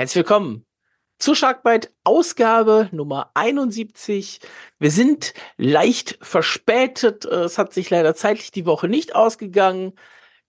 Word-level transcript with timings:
Herzlich 0.00 0.24
willkommen 0.24 0.64
zu 1.18 1.34
Sharkbite 1.34 1.90
Ausgabe 2.04 2.88
Nummer 2.90 3.32
71. 3.34 4.40
Wir 4.78 4.90
sind 4.90 5.34
leicht 5.58 6.16
verspätet. 6.22 7.26
Es 7.26 7.58
hat 7.58 7.74
sich 7.74 7.90
leider 7.90 8.14
zeitlich 8.14 8.50
die 8.50 8.64
Woche 8.64 8.88
nicht 8.88 9.14
ausgegangen. 9.14 9.92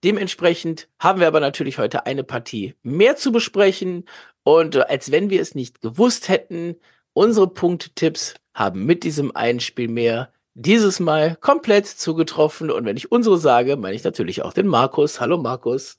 Dementsprechend 0.04 0.88
haben 0.98 1.20
wir 1.20 1.26
aber 1.26 1.40
natürlich 1.40 1.76
heute 1.76 2.06
eine 2.06 2.24
Partie 2.24 2.76
mehr 2.82 3.16
zu 3.16 3.30
besprechen. 3.30 4.06
Und 4.42 4.76
äh, 4.76 4.84
als 4.88 5.10
wenn 5.10 5.28
wir 5.28 5.42
es 5.42 5.54
nicht 5.54 5.82
gewusst 5.82 6.30
hätten, 6.30 6.76
unsere 7.12 7.48
Punktetipps 7.48 8.36
haben 8.54 8.86
mit 8.86 9.04
diesem 9.04 9.36
einen 9.36 9.60
Spiel 9.60 9.88
mehr 9.88 10.32
dieses 10.54 10.98
Mal 10.98 11.36
komplett 11.36 11.86
zugetroffen. 11.86 12.70
Und 12.70 12.86
wenn 12.86 12.96
ich 12.96 13.12
unsere 13.12 13.36
sage, 13.36 13.76
meine 13.76 13.96
ich 13.96 14.02
natürlich 14.02 14.40
auch 14.40 14.54
den 14.54 14.66
Markus. 14.66 15.20
Hallo 15.20 15.36
Markus. 15.36 15.98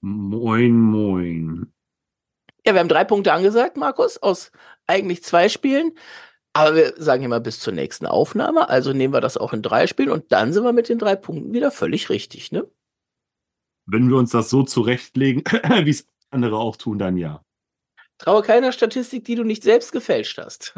Moin, 0.00 0.72
moin. 0.72 1.75
Ja, 2.66 2.74
wir 2.74 2.80
haben 2.80 2.88
drei 2.88 3.04
Punkte 3.04 3.32
angesagt, 3.32 3.76
Markus, 3.76 4.18
aus 4.18 4.50
eigentlich 4.86 5.22
zwei 5.22 5.48
Spielen. 5.48 5.96
Aber 6.52 6.74
wir 6.74 6.94
sagen 6.96 7.22
immer 7.22 7.38
bis 7.38 7.60
zur 7.60 7.72
nächsten 7.72 8.06
Aufnahme. 8.06 8.68
Also 8.68 8.92
nehmen 8.92 9.14
wir 9.14 9.20
das 9.20 9.36
auch 9.36 9.52
in 9.52 9.62
drei 9.62 9.86
Spielen 9.86 10.10
und 10.10 10.32
dann 10.32 10.52
sind 10.52 10.64
wir 10.64 10.72
mit 10.72 10.88
den 10.88 10.98
drei 10.98 11.14
Punkten 11.14 11.52
wieder 11.52 11.70
völlig 11.70 12.08
richtig, 12.08 12.50
ne? 12.50 12.68
Wenn 13.84 14.08
wir 14.08 14.16
uns 14.16 14.30
das 14.30 14.50
so 14.50 14.64
zurechtlegen, 14.64 15.44
wie 15.84 15.90
es 15.90 16.08
andere 16.30 16.56
auch 16.56 16.76
tun, 16.76 16.98
dann 16.98 17.16
ja. 17.16 17.44
Traue 18.18 18.42
keiner 18.42 18.72
Statistik, 18.72 19.24
die 19.26 19.34
du 19.34 19.44
nicht 19.44 19.62
selbst 19.62 19.92
gefälscht 19.92 20.38
hast. 20.38 20.74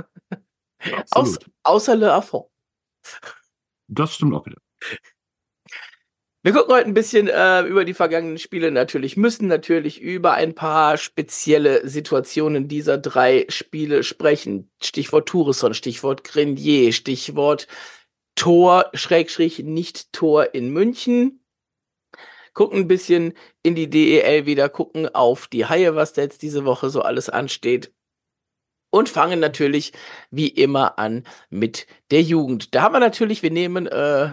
Aus, 1.11 1.39
außer 1.63 1.97
Le 1.97 2.13
Affront. 2.13 2.49
Das 3.87 4.15
stimmt 4.15 4.35
auch 4.35 4.45
wieder. 4.45 4.59
Wir 6.49 6.55
gucken 6.55 6.75
heute 6.75 6.87
ein 6.87 6.95
bisschen 6.95 7.29
äh, 7.29 7.61
über 7.65 7.85
die 7.85 7.93
vergangenen 7.93 8.39
Spiele 8.39 8.71
natürlich, 8.71 9.19
müssen 9.19 9.49
natürlich 9.49 10.01
über 10.01 10.33
ein 10.33 10.55
paar 10.55 10.97
spezielle 10.97 11.87
Situationen 11.87 12.69
dieser 12.69 12.97
drei 12.97 13.45
Spiele 13.51 14.03
sprechen. 14.03 14.71
Stichwort 14.83 15.29
Tourisson, 15.29 15.75
Stichwort 15.75 16.25
Grenier, 16.25 16.95
Stichwort 16.95 17.67
Tor, 18.35 18.89
Schrägstrich, 18.95 19.59
nicht 19.59 20.11
Tor 20.15 20.55
in 20.55 20.71
München. 20.71 21.45
Gucken 22.55 22.79
ein 22.79 22.89
bisschen 22.89 23.35
in 23.63 23.75
die 23.75 23.91
DEL 23.91 24.47
wieder, 24.47 24.71
gucken 24.71 25.15
auf 25.15 25.49
die 25.49 25.67
Haie, 25.67 25.97
was 25.97 26.15
da 26.15 26.23
jetzt 26.23 26.41
diese 26.41 26.65
Woche 26.65 26.89
so 26.89 27.03
alles 27.03 27.29
ansteht. 27.29 27.93
Und 28.89 29.11
fangen 29.11 29.39
natürlich 29.39 29.93
wie 30.31 30.49
immer 30.49 30.99
an 30.99 31.25
mit 31.51 31.87
der 32.11 32.23
Jugend. 32.23 32.75
Da 32.75 32.81
haben 32.81 32.95
wir 32.95 33.01
natürlich, 33.01 33.43
wir 33.43 33.51
nehmen 33.51 33.87
äh, 33.87 34.33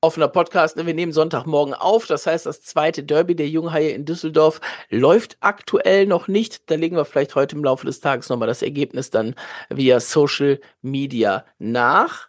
offener 0.00 0.28
Podcast. 0.28 0.76
Ne? 0.76 0.86
Wir 0.86 0.94
nehmen 0.94 1.12
Sonntagmorgen 1.12 1.74
auf. 1.74 2.06
Das 2.06 2.26
heißt, 2.26 2.46
das 2.46 2.62
zweite 2.62 3.02
Derby 3.02 3.34
der 3.34 3.48
Junghaie 3.48 3.90
in 3.90 4.04
Düsseldorf 4.04 4.60
läuft 4.88 5.36
aktuell 5.40 6.06
noch 6.06 6.28
nicht. 6.28 6.70
Da 6.70 6.74
legen 6.74 6.96
wir 6.96 7.04
vielleicht 7.04 7.34
heute 7.34 7.56
im 7.56 7.64
Laufe 7.64 7.86
des 7.86 8.00
Tages 8.00 8.28
nochmal 8.28 8.48
das 8.48 8.62
Ergebnis 8.62 9.10
dann 9.10 9.34
via 9.68 10.00
Social 10.00 10.60
Media 10.82 11.44
nach. 11.58 12.28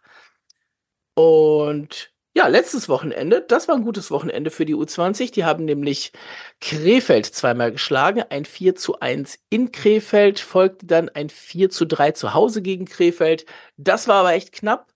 Und 1.14 2.12
ja, 2.34 2.48
letztes 2.48 2.88
Wochenende, 2.88 3.42
das 3.46 3.68
war 3.68 3.76
ein 3.76 3.84
gutes 3.84 4.10
Wochenende 4.10 4.52
für 4.52 4.66
die 4.66 4.76
U20. 4.76 5.34
Die 5.34 5.44
haben 5.44 5.66
nämlich 5.66 6.14
Krefeld 6.62 7.26
zweimal 7.26 7.74
geschlagen. 7.74 8.24
Ein 8.30 8.46
4 8.46 8.76
zu 8.76 9.00
1 9.02 9.38
in 9.50 9.74
Krefeld, 9.74 10.40
folgte 10.40 10.86
dann 10.86 11.10
ein 11.10 11.30
4 11.30 11.70
zu 11.70 11.86
3 11.86 12.12
zu 12.12 12.34
Hause 12.34 12.62
gegen 12.62 12.86
Krefeld. 12.86 13.46
Das 13.76 14.08
war 14.08 14.22
aber 14.22 14.34
echt 14.34 14.54
knapp. 14.54 14.88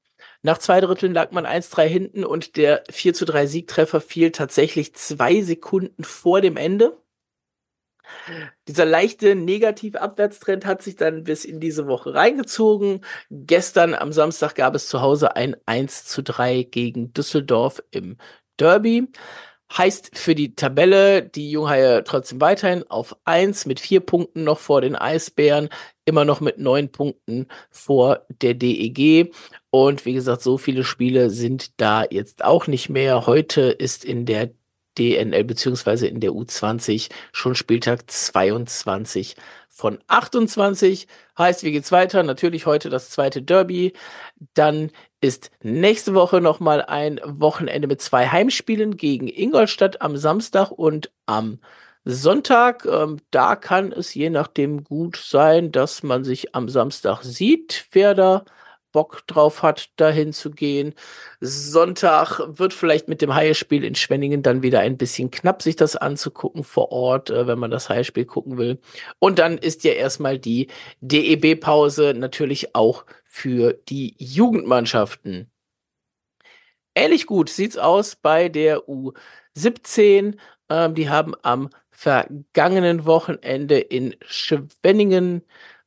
Nach 0.45 0.59
zwei 0.59 0.79
Dritteln 0.79 1.15
lag 1.15 1.31
man 1.31 1.47
1-3 1.47 1.85
hinten 1.85 2.23
und 2.23 2.55
der 2.55 2.83
4 2.91 3.15
zu 3.15 3.25
3 3.25 3.47
Siegtreffer 3.47 3.99
fiel 3.99 4.31
tatsächlich 4.31 4.93
zwei 4.93 5.41
Sekunden 5.41 6.03
vor 6.03 6.39
dem 6.39 6.55
Ende. 6.55 7.02
Dieser 8.67 8.85
leichte 8.85 9.33
negative 9.33 10.02
Abwärtstrend 10.02 10.67
hat 10.67 10.83
sich 10.83 10.97
dann 10.97 11.23
bis 11.23 11.45
in 11.45 11.59
diese 11.59 11.87
Woche 11.87 12.13
reingezogen. 12.13 13.03
Gestern 13.31 13.95
am 13.95 14.13
Samstag 14.13 14.53
gab 14.53 14.75
es 14.75 14.87
zu 14.87 15.02
Hause 15.02 15.35
ein 15.35 15.55
1 15.65 16.05
zu 16.05 16.21
3 16.21 16.61
gegen 16.61 17.11
Düsseldorf 17.11 17.81
im 17.89 18.17
Derby. 18.59 19.08
Heißt 19.75 20.15
für 20.15 20.36
die 20.36 20.53
Tabelle 20.53 21.23
die 21.23 21.49
Junghaie 21.49 22.03
trotzdem 22.03 22.39
weiterhin 22.39 22.83
auf 22.87 23.15
1 23.25 23.65
mit 23.65 23.80
vier 23.80 23.99
Punkten 23.99 24.43
noch 24.43 24.59
vor 24.59 24.81
den 24.81 24.95
Eisbären, 24.95 25.70
immer 26.05 26.23
noch 26.23 26.39
mit 26.39 26.60
neun 26.60 26.92
Punkten 26.92 27.48
vor 27.71 28.26
der 28.42 28.54
DEG. 28.54 29.33
Und 29.71 30.05
wie 30.05 30.14
gesagt, 30.14 30.42
so 30.42 30.58
viele 30.58 30.83
Spiele 30.83 31.30
sind 31.30 31.80
da 31.82 32.05
jetzt 32.10 32.43
auch 32.45 32.67
nicht 32.67 32.89
mehr. 32.89 33.26
Heute 33.27 33.61
ist 33.61 34.05
in 34.05 34.26
der 34.26 34.52
DNL 34.98 35.44
beziehungsweise 35.44 36.08
in 36.08 36.21
der 36.21 36.32
U20 36.32 37.10
schon 37.33 37.55
Spieltag 37.55 38.10
22 38.10 39.36
von 39.70 39.99
28. 40.08 41.08
Heißt, 41.38 41.64
wie 41.64 41.71
geht's 41.73 41.92
weiter? 41.92 42.23
Natürlich 42.23 42.65
heute 42.65 42.89
das 42.89 43.10
zweite 43.10 43.42
Derby. 43.42 43.92
Dann 44.54 44.92
ist 45.20 45.52
nächste 45.64 46.14
Woche 46.14 46.39
nochmal 46.39 46.82
ein 46.82 47.20
Wochenende 47.26 47.88
mit 47.88 48.02
zwei 48.02 48.27
Heimspielen 48.27 48.95
gegen 48.95 49.27
Ingolstadt 49.27 50.02
am 50.02 50.15
Samstag 50.15 50.71
und 50.71 51.11
am 51.26 51.60
Sonntag. 52.05 52.86
Ähm, 52.86 53.20
da 53.32 53.55
kann 53.55 53.92
es 53.92 54.14
je 54.14 54.30
nachdem 54.30 54.83
gut 54.83 55.17
sein, 55.17 55.71
dass 55.71 56.04
man 56.04 56.23
sich 56.23 56.55
am 56.55 56.70
Samstag 56.70 57.23
sieht, 57.23 57.88
wer 57.92 58.14
da 58.14 58.45
Bock 58.95 59.27
drauf 59.27 59.61
hat, 59.61 59.89
dahin 59.98 60.32
zu 60.32 60.52
gehen. 60.52 60.94
Sonntag 61.42 62.39
wird 62.58 62.73
vielleicht 62.73 63.10
mit 63.10 63.21
dem 63.21 63.36
Haie-Spiel 63.36 63.83
in 63.83 63.94
Schwenningen 63.94 64.42
dann 64.42 64.64
wieder 64.64 64.80
ein 64.80 64.95
bisschen 64.98 65.32
knapp, 65.32 65.61
sich 65.61 65.76
das 65.76 65.98
anzugucken 65.98 66.64
vor 66.64 66.94
Ort, 66.94 67.30
äh, 67.30 67.45
wenn 67.45 67.60
man 67.60 67.71
das 67.71 67.89
Haie-Spiel 67.89 68.23
gucken 68.23 68.58
will. 68.58 68.80
Und 69.20 69.38
dann 69.38 69.58
ist 69.58 69.83
ja 69.83 69.92
erstmal 69.92 70.39
die 70.39 70.67
DEB-Pause 71.02 72.14
natürlich 72.15 72.73
auch 72.73 73.04
für 73.26 73.73
die 73.73 74.15
Jugendmannschaften. 74.17 75.52
Ähnlich 76.95 77.26
gut 77.26 77.49
sieht's 77.49 77.77
aus 77.77 78.15
bei 78.15 78.48
der 78.48 78.88
U17. 78.88 80.38
Ähm, 80.70 80.95
die 80.95 81.10
haben 81.10 81.33
am 81.44 81.70
vergangenen 81.95 83.06
Wochenende 83.06 83.80
in 83.80 84.16
Schwenningen 84.26 85.44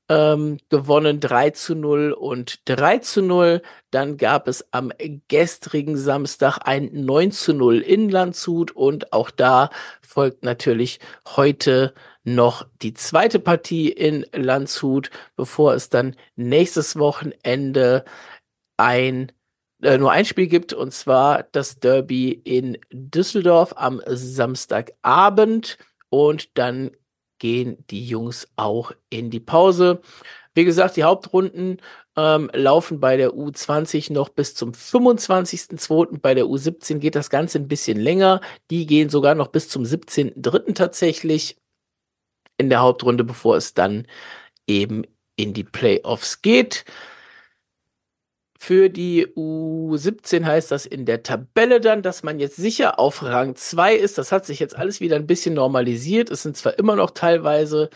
ähm, 0.09 0.57
gewonnen 0.71 1.21
3 1.21 1.51
zu 1.51 1.75
0 1.75 2.13
und 2.13 2.61
3 2.65 2.99
zu 2.99 3.23
0. 3.23 3.63
Dann 3.91 4.17
gab 4.17 4.49
es 4.49 4.67
am 4.73 4.91
gestrigen 5.29 5.99
Samstag 5.99 6.61
ein 6.65 6.91
9 6.93 7.31
zu 7.31 7.53
0 7.53 7.81
in 7.81 8.09
Landshut 8.09 8.71
und 8.73 9.13
auch 9.13 9.31
da 9.31 9.69
folgt 10.01 10.45
natürlich 10.45 10.99
heute 11.37 11.93
noch 12.25 12.67
die 12.83 12.95
zweite 12.95 13.39
Partie 13.39 13.91
in 13.91 14.25
Landshut, 14.33 15.11
bevor 15.37 15.75
es 15.75 15.91
dann 15.91 16.17
nächstes 16.37 16.99
Wochenende 16.99 18.05
ein 18.79 19.33
äh, 19.83 19.99
nur 19.99 20.11
ein 20.11 20.25
Spiel 20.25 20.49
gibt 20.49 20.73
und 20.73 20.93
zwar 20.93 21.45
das 21.53 21.79
Derby 21.79 22.33
in 22.33 22.79
Düsseldorf 22.91 23.75
am 23.77 24.03
Samstagabend 24.07 25.79
und 26.11 26.57
dann 26.59 26.91
gehen 27.39 27.85
die 27.91 28.05
Jungs 28.05 28.49
auch 28.57 28.93
in 29.11 29.31
die 29.31 29.41
Pause. 29.41 30.01
Wie 30.55 30.65
gesagt, 30.65 30.97
die 30.97 31.05
Hauptrunden 31.05 31.81
ähm, 32.17 32.51
laufen 32.53 32.99
bei 32.99 33.17
der 33.17 33.31
U20 33.31 34.13
noch 34.13 34.29
bis 34.29 34.55
zum 34.55 34.73
25.02. 34.73 36.19
Bei 36.21 36.35
der 36.35 36.47
U17 36.47 36.99
geht 36.99 37.15
das 37.15 37.31
Ganze 37.31 37.59
ein 37.59 37.69
bisschen 37.69 37.99
länger. 37.99 38.41
Die 38.71 38.87
gehen 38.87 39.09
sogar 39.09 39.37
noch 39.37 39.49
bis 39.49 39.69
zum 39.69 39.85
17.03. 39.85 40.75
tatsächlich 40.75 41.57
in 42.57 42.71
der 42.71 42.81
Hauptrunde, 42.81 43.23
bevor 43.23 43.57
es 43.57 43.73
dann 43.75 44.07
eben 44.67 45.05
in 45.37 45.55
die 45.55 45.65
Playoffs 45.65 46.43
geht. 46.43 46.85
Für 48.61 48.91
die 48.91 49.25
U17 49.29 50.45
heißt 50.45 50.73
das 50.73 50.85
in 50.85 51.07
der 51.07 51.23
Tabelle 51.23 51.81
dann, 51.81 52.03
dass 52.03 52.25
man 52.25 52.41
jetzt 52.41 52.57
sicher 52.57 52.99
auf 52.99 53.23
Rang 53.23 53.55
2 53.55 53.95
ist. 53.95 54.19
Das 54.19 54.33
hat 54.33 54.45
sich 54.47 54.59
jetzt 54.59 54.77
alles 54.77 55.01
wieder 55.01 55.15
ein 55.15 55.29
bisschen 55.29 55.55
normalisiert. 55.55 56.29
Es 56.29 56.43
sind 56.43 56.57
zwar 56.57 56.77
immer 56.77 56.97
noch 56.97 57.13
teilweise 57.13 57.89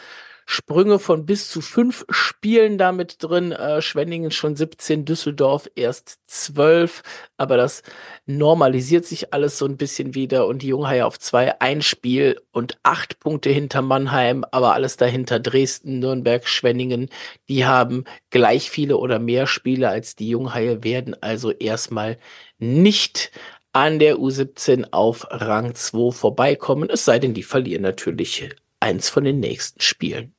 Sprünge 0.53 0.99
von 0.99 1.25
bis 1.25 1.49
zu 1.49 1.63
fünf 1.63 2.05
Spielen 2.11 2.77
damit 2.77 3.23
drin. 3.23 3.53
Äh, 3.53 3.81
Schwenningen 3.81 4.31
schon 4.31 4.55
17, 4.55 5.07
Düsseldorf 5.07 5.67
erst 5.75 6.19
12. 6.27 7.03
Aber 7.39 7.57
das 7.57 7.83
normalisiert 8.27 9.07
sich 9.07 9.33
alles 9.33 9.57
so 9.57 9.65
ein 9.65 9.79
bisschen 9.79 10.15
wieder 10.15 10.47
und 10.47 10.61
die 10.61 10.69
Junghaie 10.69 11.07
auf 11.07 11.19
zwei, 11.19 11.59
ein 11.61 11.81
Spiel 11.81 12.39
und 12.51 12.79
acht 12.83 13.19
Punkte 13.19 13.49
hinter 13.49 13.81
Mannheim, 13.81 14.45
aber 14.51 14.75
alles 14.75 14.99
dahinter 14.99 15.41
Dresden, 15.41 16.01
Nürnberg, 16.01 16.47
Schwenningen. 16.47 17.09
Die 17.49 17.65
haben 17.65 18.05
gleich 18.29 18.71
viele 18.71 18.99
oder 18.99 19.19
mehr 19.19 19.47
Spiele 19.47 19.89
als 19.89 20.17
die 20.17 20.29
Junghaie, 20.29 20.85
werden 20.85 21.17
also 21.23 21.51
erstmal 21.51 22.19
nicht 22.59 23.33
an 23.73 23.99
der 23.99 24.17
U17 24.17 24.89
auf 24.91 25.27
Rang 25.31 25.75
2 25.75 26.13
vorbeikommen, 26.13 26.91
es 26.91 27.07
sei 27.07 27.19
denn, 27.19 27.33
die 27.33 27.43
verlieren 27.43 27.83
natürlich 27.83 28.51
eins 28.81 29.09
von 29.09 29.25
den 29.25 29.41
nächsten 29.41 29.81
Spielen. 29.81 30.35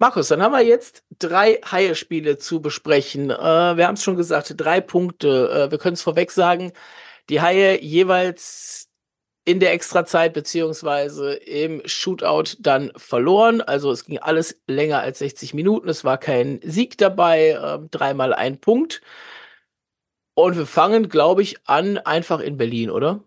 Markus, 0.00 0.28
dann 0.28 0.42
haben 0.42 0.52
wir 0.52 0.62
jetzt 0.62 1.04
drei 1.18 1.54
Haie-Spiele 1.54 2.38
zu 2.38 2.62
besprechen. 2.62 3.30
Äh, 3.30 3.76
wir 3.76 3.86
haben 3.86 3.94
es 3.94 4.04
schon 4.04 4.16
gesagt, 4.16 4.54
drei 4.56 4.80
Punkte. 4.80 5.50
Äh, 5.50 5.70
wir 5.72 5.78
können 5.78 5.94
es 5.94 6.02
vorweg 6.02 6.30
sagen, 6.30 6.72
die 7.28 7.40
Haie 7.40 7.82
jeweils 7.82 8.88
in 9.44 9.60
der 9.60 9.72
Extrazeit 9.72 10.34
beziehungsweise 10.34 11.32
im 11.34 11.82
Shootout 11.84 12.58
dann 12.60 12.92
verloren. 12.96 13.60
Also 13.60 13.90
es 13.90 14.04
ging 14.04 14.18
alles 14.18 14.60
länger 14.68 15.00
als 15.00 15.18
60 15.18 15.54
Minuten. 15.54 15.88
Es 15.88 16.04
war 16.04 16.18
kein 16.18 16.60
Sieg 16.62 16.96
dabei, 16.98 17.50
äh, 17.50 17.78
dreimal 17.90 18.34
ein 18.34 18.60
Punkt. 18.60 19.02
Und 20.34 20.56
wir 20.56 20.66
fangen, 20.66 21.08
glaube 21.08 21.42
ich, 21.42 21.56
an 21.66 21.98
einfach 21.98 22.38
in 22.38 22.56
Berlin, 22.56 22.90
oder? 22.90 23.24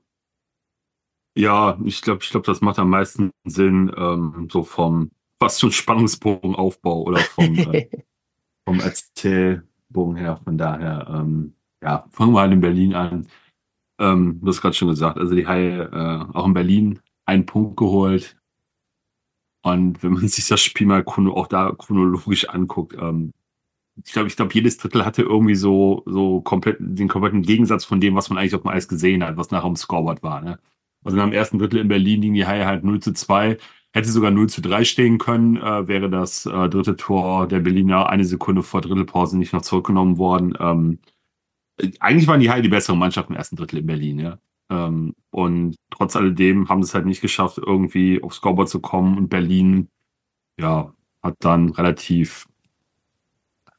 Ja, 1.36 1.78
ich 1.84 2.02
glaube, 2.02 2.24
ich 2.24 2.30
glaube, 2.30 2.46
das 2.46 2.62
macht 2.62 2.80
am 2.80 2.90
meisten 2.90 3.32
Sinn, 3.44 3.94
ähm, 3.98 4.48
so 4.50 4.64
vom 4.64 5.12
was 5.42 5.60
schon 5.60 5.72
Spannungsbogenaufbau 5.72 7.04
oder 7.04 7.20
vom, 7.20 7.58
äh, 7.58 7.90
vom 8.66 8.80
Erzählbogen 8.80 10.16
her. 10.16 10.40
Von 10.44 10.58
daher, 10.58 11.08
ähm, 11.10 11.56
ja, 11.84 12.06
fangen 12.12 12.34
wir 12.34 12.42
halt 12.42 12.54
in 12.54 12.62
Berlin 12.62 12.94
an. 12.94 13.28
Ähm, 14.00 14.40
du 14.42 14.48
hast 14.48 14.62
gerade 14.62 14.76
schon 14.76 14.90
gesagt, 14.90 15.18
also 15.18 15.36
die 15.36 15.48
Haie 15.48 15.90
äh, 15.92 16.36
auch 16.38 16.46
in 16.46 16.54
Berlin 16.54 17.00
einen 17.26 17.46
Punkt 17.46 17.78
geholt. 17.78 18.38
Und 19.64 20.02
wenn 20.04 20.14
man 20.14 20.28
sich 20.28 20.48
das 20.48 20.62
Spiel 20.62 20.88
mal 20.88 21.04
auch 21.06 21.48
da 21.48 21.72
chronologisch 21.78 22.50
anguckt, 22.50 22.96
ähm, 23.00 23.34
ich 24.04 24.14
glaube, 24.14 24.28
ich 24.28 24.36
glaube, 24.36 24.54
jedes 24.54 24.78
Drittel 24.78 25.06
hatte 25.06 25.22
irgendwie 25.22 25.56
so, 25.56 26.04
so 26.06 26.42
komplett 26.42 26.78
den 26.80 27.08
kompletten 27.08 27.42
Gegensatz 27.42 27.86
von 27.86 28.00
dem, 28.00 28.16
was 28.16 28.30
man 28.30 28.38
eigentlich 28.38 28.56
auf 28.56 28.62
dem 28.62 28.70
Eis 28.70 28.88
gesehen 28.88 29.24
hat, 29.24 29.38
was 29.38 29.52
nachher 29.52 29.68
im 29.68 29.76
Scoreboard 29.76 30.24
war. 30.24 30.42
Ne? 30.42 30.60
Also 31.04 31.18
nach 31.18 31.26
dem 31.26 31.34
ersten 31.34 31.60
Drittel 31.60 31.80
in 31.80 31.88
Berlin 31.88 32.22
liegen 32.22 32.34
die 32.34 32.46
Haie 32.46 32.66
halt 32.66 32.84
0 32.84 33.02
zu 33.02 33.14
2. 33.14 33.58
Hätte 33.94 34.10
sogar 34.10 34.32
0 34.32 34.50
zu 34.50 34.62
3 34.62 34.86
stehen 34.86 35.18
können, 35.18 35.58
äh, 35.58 35.88
wäre 35.88 36.10
das 36.10 36.46
äh, 36.46 36.70
dritte 36.70 36.96
Tor 36.96 37.48
der 37.48 37.60
Berliner 37.60 38.10
eine 38.10 38.26
Sekunde 38.26 38.64
vor 38.64 38.82
Drittelpause 38.82 39.38
nicht 39.38 39.54
noch 39.54 39.64
zurückgenommen 39.64 40.18
worden. 40.18 40.56
Ähm, 40.60 41.00
eigentlich 42.00 42.28
waren 42.28 42.40
die 42.40 42.50
Haie 42.52 42.62
die 42.62 42.70
bessere 42.70 42.98
Mannschaft 42.98 43.30
im 43.30 43.36
ersten 43.36 43.56
Drittel 43.56 43.80
in 43.80 43.86
Berlin, 43.86 44.20
ja. 44.20 44.40
Ähm, 44.70 45.14
und 45.32 45.76
trotz 45.90 46.16
alledem 46.16 46.70
haben 46.70 46.84
sie 46.84 46.90
es 46.90 46.96
halt 46.96 47.06
nicht 47.06 47.22
geschafft, 47.22 47.58
irgendwie 47.58 48.24
aufs 48.24 48.38
Scoreboard 48.38 48.70
zu 48.70 48.80
kommen. 48.80 49.18
Und 49.18 49.30
Berlin, 49.30 49.90
ja, 50.60 50.94
hat 51.24 51.36
dann 51.40 51.70
relativ, 51.72 52.48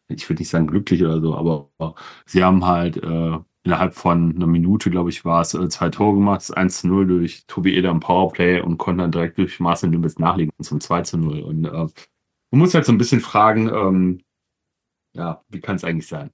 ich 0.09 0.29
würde 0.29 0.43
nicht 0.43 0.50
sagen 0.50 0.67
glücklich 0.67 1.03
oder 1.03 1.20
so, 1.20 1.35
aber 1.37 1.94
sie 2.26 2.44
haben 2.44 2.67
halt 2.67 2.99
äh, 2.99 3.38
innerhalb 3.64 3.94
von 3.94 4.35
einer 4.35 4.47
Minute, 4.47 4.91
glaube 4.91 5.11
ich, 5.11 5.25
war 5.25 5.41
es, 5.41 5.55
äh, 5.55 5.69
zwei 5.69 5.88
Tore 5.88 6.14
gemacht, 6.14 6.56
1 6.56 6.81
zu 6.81 6.88
0 6.88 7.06
durch 7.06 7.47
Tobi 7.47 7.76
Eder 7.76 7.91
im 7.91 8.00
Powerplay 8.00 8.61
und 8.61 8.79
konnten 8.79 8.99
dann 8.99 9.12
direkt 9.12 9.38
durch 9.38 9.61
Marcel 9.61 9.91
Nübels 9.91 10.19
nachlegen 10.19 10.53
zum 10.61 10.81
2 10.81 11.03
zu 11.03 11.19
0. 11.19 11.41
Und 11.41 11.64
äh, 11.64 11.70
man 11.70 11.91
muss 12.50 12.75
halt 12.75 12.85
so 12.85 12.93
ein 12.93 12.99
bisschen 12.99 13.20
fragen, 13.20 13.69
ähm, 13.69 14.20
ja, 15.14 15.44
wie 15.49 15.61
kann 15.61 15.76
es 15.76 15.85
eigentlich 15.85 16.09
sein? 16.09 16.31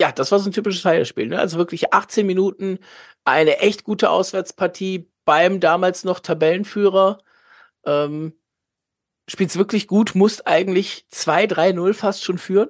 Ja, 0.00 0.12
das 0.12 0.30
war 0.30 0.38
so 0.38 0.48
ein 0.48 0.52
typisches 0.52 0.84
Heilspiel. 0.84 1.26
Ne? 1.26 1.38
Also 1.38 1.58
wirklich 1.58 1.92
18 1.92 2.26
Minuten, 2.26 2.78
eine 3.24 3.58
echt 3.58 3.82
gute 3.84 4.10
Auswärtspartie 4.10 5.10
beim 5.24 5.58
damals 5.58 6.04
noch 6.04 6.20
Tabellenführer. 6.20 7.18
Ähm, 7.84 8.34
spielt's 9.28 9.56
wirklich 9.56 9.86
gut, 9.88 10.14
musst 10.14 10.46
eigentlich 10.46 11.06
2-3-0 11.12 11.94
fast 11.94 12.22
schon 12.22 12.38
führen 12.38 12.68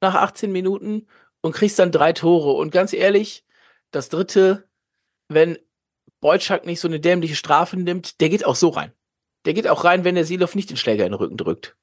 nach 0.00 0.14
18 0.14 0.50
Minuten 0.52 1.06
und 1.42 1.52
kriegst 1.52 1.78
dann 1.78 1.92
drei 1.92 2.12
Tore. 2.12 2.52
Und 2.52 2.70
ganz 2.70 2.92
ehrlich, 2.92 3.44
das 3.90 4.08
dritte, 4.08 4.68
wenn 5.28 5.58
Beutschak 6.20 6.66
nicht 6.66 6.80
so 6.80 6.88
eine 6.88 7.00
dämliche 7.00 7.34
Strafe 7.34 7.78
nimmt, 7.78 8.20
der 8.20 8.28
geht 8.28 8.44
auch 8.44 8.56
so 8.56 8.68
rein. 8.68 8.92
Der 9.46 9.54
geht 9.54 9.68
auch 9.68 9.84
rein, 9.84 10.04
wenn 10.04 10.14
der 10.14 10.24
Silov 10.24 10.54
nicht 10.54 10.70
den 10.70 10.76
Schläger 10.76 11.06
in 11.06 11.12
den 11.12 11.18
Rücken 11.18 11.36
drückt. 11.36 11.76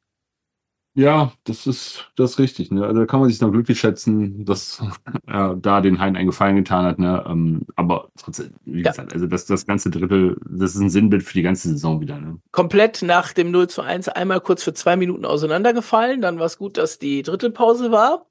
Ja, 0.98 1.32
das 1.44 1.68
ist, 1.68 2.12
das 2.16 2.32
ist 2.32 2.40
richtig. 2.40 2.72
Ne? 2.72 2.84
Also 2.84 3.02
da 3.02 3.06
kann 3.06 3.20
man 3.20 3.30
sich 3.30 3.38
dann 3.38 3.52
glücklich 3.52 3.80
schätzen, 3.80 4.46
dass 4.46 4.82
er 5.28 5.56
da 5.56 5.80
den 5.80 6.00
Hain 6.00 6.16
einen 6.16 6.26
Gefallen 6.26 6.56
getan 6.56 6.86
hat. 6.86 6.98
Ne? 6.98 7.24
Ähm, 7.28 7.68
aber 7.76 8.10
trotzdem, 8.18 8.56
wie 8.66 8.82
ja. 8.82 8.90
gesagt, 8.90 9.14
also 9.14 9.28
das, 9.28 9.46
das 9.46 9.68
ganze 9.68 9.92
Drittel, 9.92 10.38
das 10.50 10.74
ist 10.74 10.82
ein 10.82 10.90
Sinnbild 10.90 11.22
für 11.22 11.34
die 11.34 11.44
ganze 11.44 11.70
Saison 11.70 12.02
wieder. 12.02 12.20
Ne? 12.20 12.40
Komplett 12.52 13.04
nach 13.04 13.34
dem 13.34 13.52
0 13.52 13.68
zu 13.68 13.84
1 13.84 14.10
einmal 14.10 14.42
kurz 14.42 14.64
für 14.64 14.74
zwei 14.74 14.96
Minuten 14.96 15.26
auseinandergefallen. 15.26 16.20
Dann 16.22 16.40
war 16.40 16.48
es 16.48 16.58
gut, 16.58 16.78
dass 16.78 16.98
die 16.98 17.22
Drittelpause 17.22 17.92
war. 17.92 18.26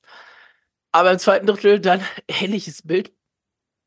Aber 0.97 1.13
im 1.13 1.19
zweiten 1.19 1.47
Drittel 1.47 1.79
dann 1.79 2.01
ähnliches 2.27 2.81
Bild, 2.81 3.13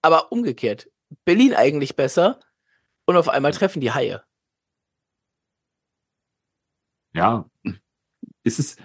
aber 0.04 0.32
umgekehrt. 0.32 0.92
Berlin 1.26 1.56
eigentlich 1.56 1.96
besser 1.96 2.40
und 3.08 3.18
auf 3.18 3.30
einmal 3.30 3.52
treffen 3.52 3.82
die 3.82 3.92
Haie. 3.92 4.22
Ja, 7.16 7.50
ist 8.44 8.60
es. 8.60 8.78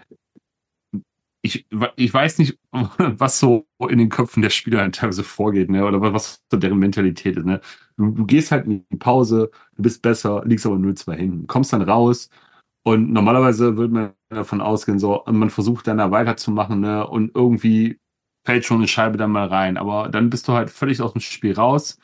Ich, 1.43 1.67
ich 1.97 2.15
weiß 2.15 2.39
nicht, 2.39 2.59
was 2.73 3.39
so 3.39 3.67
in 3.91 3.99
den 3.99 4.09
Köpfen 4.09 4.41
der 4.41 4.49
Spieler 4.49 4.91
teilweise 4.91 5.23
vorgeht, 5.23 5.69
ne? 5.69 5.85
Oder 5.85 6.01
was 6.01 6.43
so 6.51 6.57
deren 6.57 6.79
Mentalität 6.79 7.37
ist. 7.37 7.45
Ne? 7.45 7.61
Du, 7.99 8.11
du 8.11 8.25
gehst 8.25 8.51
halt 8.51 8.65
in 8.65 8.87
die 8.91 8.97
Pause, 8.97 9.51
du 9.77 9.83
bist 9.83 10.01
besser, 10.01 10.43
liegst 10.47 10.65
aber 10.65 10.77
0-2 10.77 11.15
hinten, 11.15 11.47
kommst 11.47 11.75
dann 11.75 11.83
raus, 11.83 12.31
und 12.87 13.13
normalerweise 13.13 13.79
würde 13.79 13.95
man 13.95 14.13
davon 14.29 14.61
ausgehen, 14.61 14.99
so, 14.99 15.25
man 15.27 15.49
versucht 15.51 15.87
dann 15.87 15.99
da 15.99 16.11
weiterzumachen, 16.11 16.81
ne? 16.81 17.07
Und 17.07 17.35
irgendwie 17.35 17.99
fällt 18.45 18.65
schon 18.65 18.79
eine 18.79 18.89
Scheibe 18.89 19.17
dann 19.17 19.31
mal 19.31 19.47
rein. 19.49 19.77
Aber 19.77 20.09
dann 20.09 20.31
bist 20.31 20.49
du 20.49 20.53
halt 20.53 20.71
völlig 20.71 21.01
aus 21.01 21.13
dem 21.13 21.21
Spiel 21.21 21.55
raus. 21.55 21.99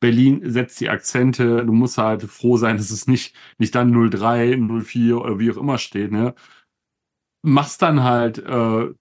Berlin 0.00 0.42
setzt 0.44 0.80
die 0.80 0.90
Akzente. 0.90 1.64
Du 1.64 1.72
musst 1.72 1.98
halt 1.98 2.22
froh 2.24 2.56
sein, 2.56 2.76
dass 2.76 2.90
es 2.90 3.06
nicht, 3.06 3.34
nicht 3.58 3.74
dann 3.74 3.92
03, 4.10 4.56
04 4.56 5.20
oder 5.20 5.38
wie 5.38 5.50
auch 5.52 5.56
immer 5.56 5.78
steht. 5.78 6.12
Ne? 6.12 6.34
Machst 7.42 7.82
dann 7.82 8.02
halt 8.02 8.38
äh, 8.38 8.94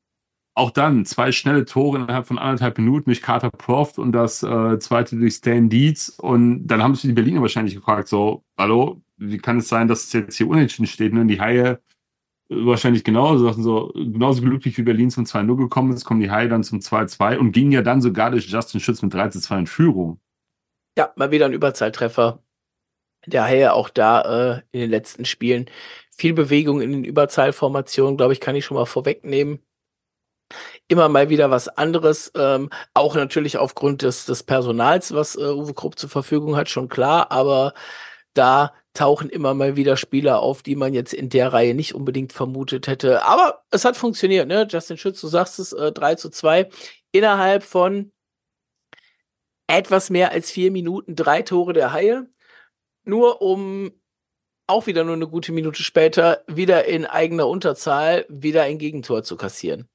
auch 0.54 0.72
dann 0.72 1.06
zwei 1.06 1.32
schnelle 1.32 1.66
Tore 1.66 2.00
innerhalb 2.00 2.28
von 2.28 2.38
anderthalb 2.38 2.78
Minuten 2.78 3.06
durch 3.06 3.22
Carter 3.22 3.50
Proft 3.52 3.98
und 4.00 4.12
das 4.12 4.44
äh, 4.44 4.80
zweite 4.80 5.16
durch 5.18 5.36
Stan 5.36 5.70
Dietz. 5.70 6.10
Und 6.10 6.68
dann 6.68 6.84
haben 6.84 6.96
sich 6.96 7.04
die 7.04 7.14
Berliner 7.14 7.42
wahrscheinlich 7.42 7.76
gefragt, 7.76 8.08
so, 8.08 8.44
hallo, 8.58 9.02
wie 9.18 9.38
kann 9.38 9.60
es 9.60 9.70
sein, 9.70 9.88
dass 9.88 10.06
es 10.06 10.14
jetzt 10.14 10.38
hier 10.38 10.48
unentschieden 10.48 10.88
steht? 10.88 11.14
Ne? 11.14 11.22
Und 11.22 11.30
die 11.30 11.40
Haie 11.42 11.80
wahrscheinlich 12.52 13.04
genauso, 13.04 13.46
sagten 13.46 13.64
so, 13.64 13.92
genauso 13.94 14.42
glücklich 14.42 14.78
wie 14.78 14.84
Berlin 14.84 15.10
zum 15.10 15.24
2-0 15.24 15.56
gekommen 15.56 15.94
ist, 15.94 16.04
kommen 16.04 16.20
die 16.20 16.30
Haie 16.30 16.50
dann 16.50 16.64
zum 16.64 16.80
2-2 16.80 17.38
und 17.38 17.54
gingen 17.54 17.72
ja 17.72 17.82
dann 17.82 18.02
sogar 18.02 18.32
durch 18.32 18.48
Justin 18.48 18.82
Schütz 18.82 19.02
mit 19.02 19.14
3-2 19.14 19.60
in 19.60 19.68
Führung. 19.68 20.20
Ja, 20.98 21.14
mal 21.16 21.32
wieder 21.32 21.46
ein 21.46 21.54
Überzahltreffer. 21.54 22.44
Der 23.26 23.46
Haie 23.46 23.74
auch 23.74 23.90
da 23.90 24.56
äh, 24.56 24.62
in 24.72 24.82
den 24.82 24.90
letzten 24.90 25.26
Spielen. 25.26 25.70
Viel 26.10 26.34
Bewegung 26.34 26.82
in 26.82 26.92
den 26.92 27.04
Überzahlformationen, 27.06 28.18
glaube 28.18 28.34
ich, 28.34 28.42
kann 28.42 28.56
ich 28.56 28.66
schon 28.66 28.76
mal 28.76 28.86
vorwegnehmen. 28.86 29.60
Immer 30.90 31.08
mal 31.08 31.30
wieder 31.30 31.50
was 31.50 31.70
anderes, 31.70 32.34
ähm, 32.36 32.70
auch 32.94 33.16
natürlich 33.16 33.58
aufgrund 33.58 34.02
des, 34.02 34.26
des 34.26 34.44
Personals, 34.44 35.14
was 35.14 35.38
äh, 35.38 35.46
Uwe 35.46 35.74
Krupp 35.74 35.98
zur 35.98 36.10
Verfügung 36.10 36.58
hat, 36.58 36.68
schon 36.68 36.90
klar, 36.90 37.32
aber 37.32 37.74
da 38.34 38.74
tauchen 38.94 39.30
immer 39.30 39.54
mal 39.54 39.76
wieder 39.76 39.96
Spieler 39.98 40.42
auf, 40.42 40.64
die 40.64 40.76
man 40.76 40.94
jetzt 40.94 41.14
in 41.14 41.30
der 41.30 41.54
Reihe 41.54 41.74
nicht 41.74 41.96
unbedingt 41.96 42.34
vermutet 42.34 42.88
hätte. 42.88 43.24
Aber 43.24 43.64
es 43.72 43.86
hat 43.86 43.96
funktioniert, 43.96 44.48
ne? 44.48 44.68
Justin 44.70 44.98
Schütz, 44.98 45.22
du 45.22 45.28
sagst 45.28 45.60
es, 45.60 45.74
äh, 45.74 45.92
3 45.92 46.16
zu 46.16 46.30
2. 46.30 46.70
Innerhalb 47.12 47.64
von 47.64 48.12
etwas 49.68 50.10
mehr 50.10 50.32
als 50.32 50.52
vier 50.52 50.72
Minuten 50.72 51.16
drei 51.16 51.42
Tore 51.42 51.74
der 51.74 51.94
Haie. 51.94 52.28
Nur 53.04 53.42
um 53.42 53.92
auch 54.68 54.88
wieder 54.88 55.04
nur 55.04 55.16
eine 55.16 55.28
gute 55.28 55.52
Minute 55.52 55.84
später 55.84 56.44
wieder 56.48 56.86
in 56.86 57.06
eigener 57.06 57.48
Unterzahl 57.48 58.26
wieder 58.30 58.64
ein 58.64 58.78
Gegentor 58.78 59.24
zu 59.24 59.36
kassieren. 59.36 59.90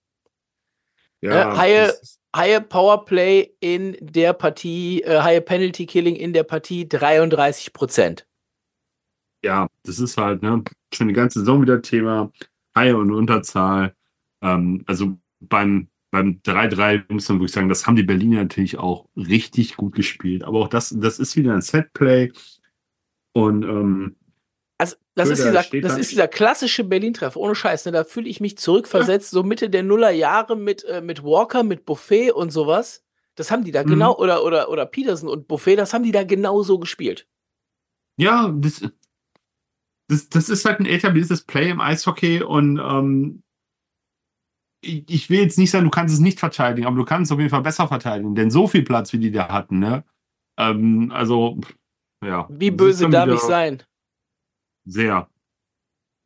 Ja, 1.20 1.50
ne? 1.50 1.58
Haie, 1.58 1.94
Haie 2.34 2.60
Powerplay 2.60 3.54
in 3.60 3.96
der 4.00 4.32
Partie, 4.32 5.02
äh, 5.02 5.20
Haie 5.20 5.40
Penalty 5.40 5.86
Killing 5.86 6.16
in 6.16 6.32
der 6.32 6.44
Partie 6.44 6.88
33 6.88 7.72
Prozent 7.72 8.26
ja, 9.42 9.68
das 9.82 9.98
ist 9.98 10.16
halt 10.16 10.42
ne, 10.42 10.62
schon 10.92 11.08
die 11.08 11.14
ganze 11.14 11.40
Saison 11.40 11.62
wieder 11.62 11.82
Thema. 11.82 12.32
Haie 12.74 12.96
und 12.96 13.12
Unterzahl. 13.12 13.94
Ähm, 14.42 14.84
also 14.86 15.18
beim, 15.40 15.88
beim 16.10 16.40
3-3 16.44 17.04
muss 17.12 17.28
man 17.28 17.38
wirklich 17.38 17.52
sagen, 17.52 17.68
das 17.68 17.86
haben 17.86 17.96
die 17.96 18.02
Berliner 18.02 18.42
natürlich 18.42 18.78
auch 18.78 19.06
richtig 19.16 19.76
gut 19.76 19.94
gespielt. 19.94 20.44
Aber 20.44 20.60
auch 20.60 20.68
das, 20.68 20.94
das 20.98 21.18
ist 21.18 21.36
wieder 21.36 21.54
ein 21.54 21.62
Setplay. 21.62 22.32
Und 23.32 23.62
ähm, 23.64 24.16
also, 24.78 24.96
das, 25.14 25.30
ist 25.30 25.44
dieser, 25.44 25.62
das 25.80 25.98
ist 25.98 26.10
dieser 26.10 26.28
klassische 26.28 26.84
Berlin-Treff, 26.84 27.36
ohne 27.36 27.54
Scheiß. 27.54 27.86
Ne? 27.86 27.92
Da 27.92 28.04
fühle 28.04 28.28
ich 28.28 28.40
mich 28.40 28.58
zurückversetzt, 28.58 29.32
ja. 29.32 29.36
so 29.36 29.42
Mitte 29.42 29.70
der 29.70 29.82
Nullerjahre 29.82 30.56
mit, 30.56 30.84
äh, 30.84 31.00
mit 31.00 31.22
Walker, 31.22 31.62
mit 31.62 31.86
Buffet 31.86 32.32
und 32.32 32.50
sowas. 32.50 33.02
Das 33.36 33.50
haben 33.50 33.64
die 33.64 33.72
da 33.72 33.82
mhm. 33.82 33.88
genau, 33.88 34.16
oder, 34.16 34.44
oder, 34.44 34.68
oder 34.70 34.84
Peterson 34.84 35.28
und 35.28 35.48
Buffet, 35.48 35.76
das 35.76 35.94
haben 35.94 36.04
die 36.04 36.12
da 36.12 36.24
genau 36.24 36.62
so 36.62 36.78
gespielt. 36.78 37.26
Ja, 38.18 38.54
das, 38.54 38.82
das, 40.08 40.28
das 40.28 40.48
ist 40.48 40.64
halt 40.64 40.80
ein 40.80 40.86
etabliertes 40.86 41.42
Play 41.42 41.70
im 41.70 41.80
Eishockey 41.80 42.42
und 42.42 42.78
ähm, 42.78 43.42
ich, 44.80 45.04
ich, 45.08 45.30
will 45.30 45.40
jetzt 45.40 45.58
nicht 45.58 45.70
sagen, 45.70 45.84
du 45.84 45.90
kannst 45.90 46.14
es 46.14 46.20
nicht 46.20 46.38
verteidigen, 46.38 46.86
aber 46.86 46.96
du 46.96 47.04
kannst 47.04 47.30
es 47.30 47.34
auf 47.34 47.38
jeden 47.38 47.50
Fall 47.50 47.62
besser 47.62 47.88
verteidigen, 47.88 48.34
denn 48.34 48.50
so 48.50 48.68
viel 48.68 48.82
Platz, 48.82 49.12
wie 49.12 49.18
die 49.18 49.32
da 49.32 49.48
hatten, 49.48 49.78
ne? 49.78 50.04
Ähm, 50.58 51.10
also, 51.12 51.58
ja. 52.24 52.46
Wie 52.50 52.70
böse 52.70 53.08
darf 53.10 53.28
ich 53.28 53.40
sein? 53.40 53.82
Sehr. 54.84 55.28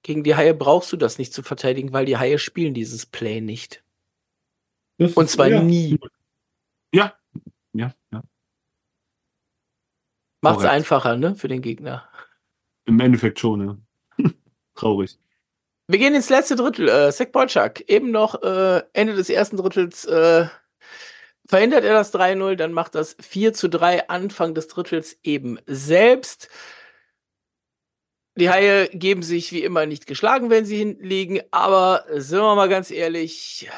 Gegen 0.02 0.24
die 0.24 0.34
Haie 0.34 0.54
brauchst 0.54 0.92
du 0.92 0.96
das 0.96 1.18
nicht 1.18 1.32
zu 1.32 1.42
verteidigen, 1.42 1.92
weil 1.92 2.06
die 2.06 2.16
Haie 2.16 2.38
spielen 2.38 2.74
dieses 2.74 3.06
Play 3.06 3.40
nicht. 3.40 3.82
Das 4.98 5.14
Und 5.14 5.28
zwar 5.30 5.48
ja. 5.48 5.62
nie. 5.62 5.98
Ja, 6.92 7.14
ja, 7.72 7.94
ja. 8.12 8.22
Macht's 10.42 10.58
Korrekt. 10.58 10.72
einfacher, 10.72 11.16
ne, 11.16 11.34
für 11.34 11.48
den 11.48 11.62
Gegner. 11.62 12.08
Im 12.90 12.98
Endeffekt 12.98 13.38
schon, 13.38 13.60
ja. 14.18 14.26
Traurig. 14.74 15.16
Wir 15.86 16.00
gehen 16.00 16.12
ins 16.12 16.28
letzte 16.28 16.56
Drittel. 16.56 16.88
Äh, 16.88 17.12
Sek 17.12 17.30
Bolczak, 17.30 17.82
eben 17.88 18.10
noch 18.10 18.42
äh, 18.42 18.82
Ende 18.92 19.14
des 19.14 19.30
ersten 19.30 19.56
Drittels 19.56 20.04
äh, 20.06 20.46
verhindert 21.46 21.84
er 21.84 21.94
das 21.94 22.12
3-0, 22.12 22.56
dann 22.56 22.72
macht 22.72 22.96
das 22.96 23.16
4 23.20 23.54
zu 23.54 23.68
3 23.68 24.08
Anfang 24.08 24.54
des 24.54 24.66
Drittels 24.66 25.20
eben 25.22 25.60
selbst. 25.66 26.48
Die 28.36 28.50
Haie 28.50 28.88
geben 28.88 29.22
sich 29.22 29.52
wie 29.52 29.62
immer 29.62 29.86
nicht 29.86 30.08
geschlagen, 30.08 30.50
wenn 30.50 30.64
sie 30.64 30.76
hinten 30.76 31.04
liegen, 31.04 31.40
aber 31.52 32.04
sind 32.10 32.40
wir 32.40 32.56
mal 32.56 32.68
ganz 32.68 32.90
ehrlich, 32.90 33.70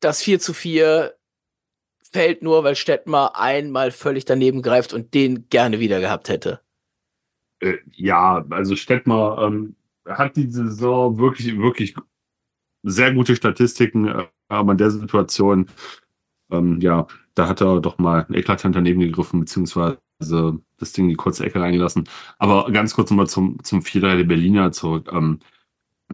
das 0.00 0.20
4 0.20 0.38
zu 0.38 0.52
4 0.52 1.14
fällt 2.12 2.42
nur, 2.42 2.62
weil 2.62 2.76
Stettmar 2.76 3.38
einmal 3.38 3.90
völlig 3.90 4.26
daneben 4.26 4.60
greift 4.60 4.92
und 4.92 5.14
den 5.14 5.48
gerne 5.48 5.80
wieder 5.80 6.00
gehabt 6.00 6.28
hätte. 6.28 6.60
Äh, 7.60 7.78
ja, 7.92 8.44
also 8.50 8.76
Stettmar 8.76 9.42
ähm, 9.44 9.76
hat 10.06 10.36
die 10.36 10.50
Saison 10.50 11.18
wirklich, 11.18 11.56
wirklich 11.58 11.94
sehr 12.82 13.12
gute 13.14 13.36
Statistiken, 13.36 14.08
äh, 14.08 14.26
aber 14.48 14.72
in 14.72 14.78
der 14.78 14.90
Situation, 14.90 15.66
ähm, 16.50 16.80
ja, 16.80 17.06
da 17.34 17.48
hat 17.48 17.60
er 17.60 17.80
doch 17.80 17.98
mal 17.98 18.26
eklatant 18.30 18.74
daneben 18.74 19.00
gegriffen, 19.00 19.40
beziehungsweise 19.40 19.98
das 20.18 20.92
Ding 20.92 21.04
in 21.04 21.10
die 21.10 21.16
kurze 21.16 21.44
Ecke 21.44 21.60
reingelassen. 21.60 22.08
Aber 22.38 22.70
ganz 22.72 22.94
kurz 22.94 23.10
nochmal 23.10 23.28
zum, 23.28 23.62
zum 23.62 23.80
4-3 23.80 24.18
der 24.18 24.24
Berliner 24.24 24.72
zurück. 24.72 25.10
Ähm, 25.12 25.40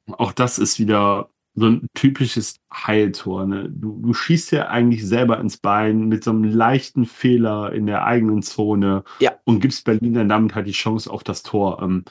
auch 0.07 0.33
das 0.33 0.59
ist 0.59 0.79
wieder 0.79 1.31
so 1.57 1.67
ein 1.67 1.89
typisches 1.95 2.61
Heiltor. 2.73 3.47
Ne? 3.47 3.69
Du, 3.71 3.99
du 4.01 4.13
schießt 4.13 4.53
ja 4.53 4.69
eigentlich 4.69 5.07
selber 5.07 5.41
ins 5.41 5.57
Bein 5.57 6.09
mit 6.09 6.23
so 6.23 6.31
einem 6.31 6.45
leichten 6.45 7.07
Fehler 7.07 7.73
in 7.73 7.87
der 7.87 8.05
eigenen 8.05 8.43
Zone 8.43 9.05
ja. 9.21 9.33
und 9.45 9.61
gibst 9.61 9.85
Berlin 9.85 10.15
dann 10.15 10.29
damit 10.29 10.55
halt 10.55 10.67
die 10.67 10.73
Chance 10.73 11.11
auf 11.11 11.25
das 11.25 11.43
Tor. 11.43 11.83
Ähm, 11.83 12.05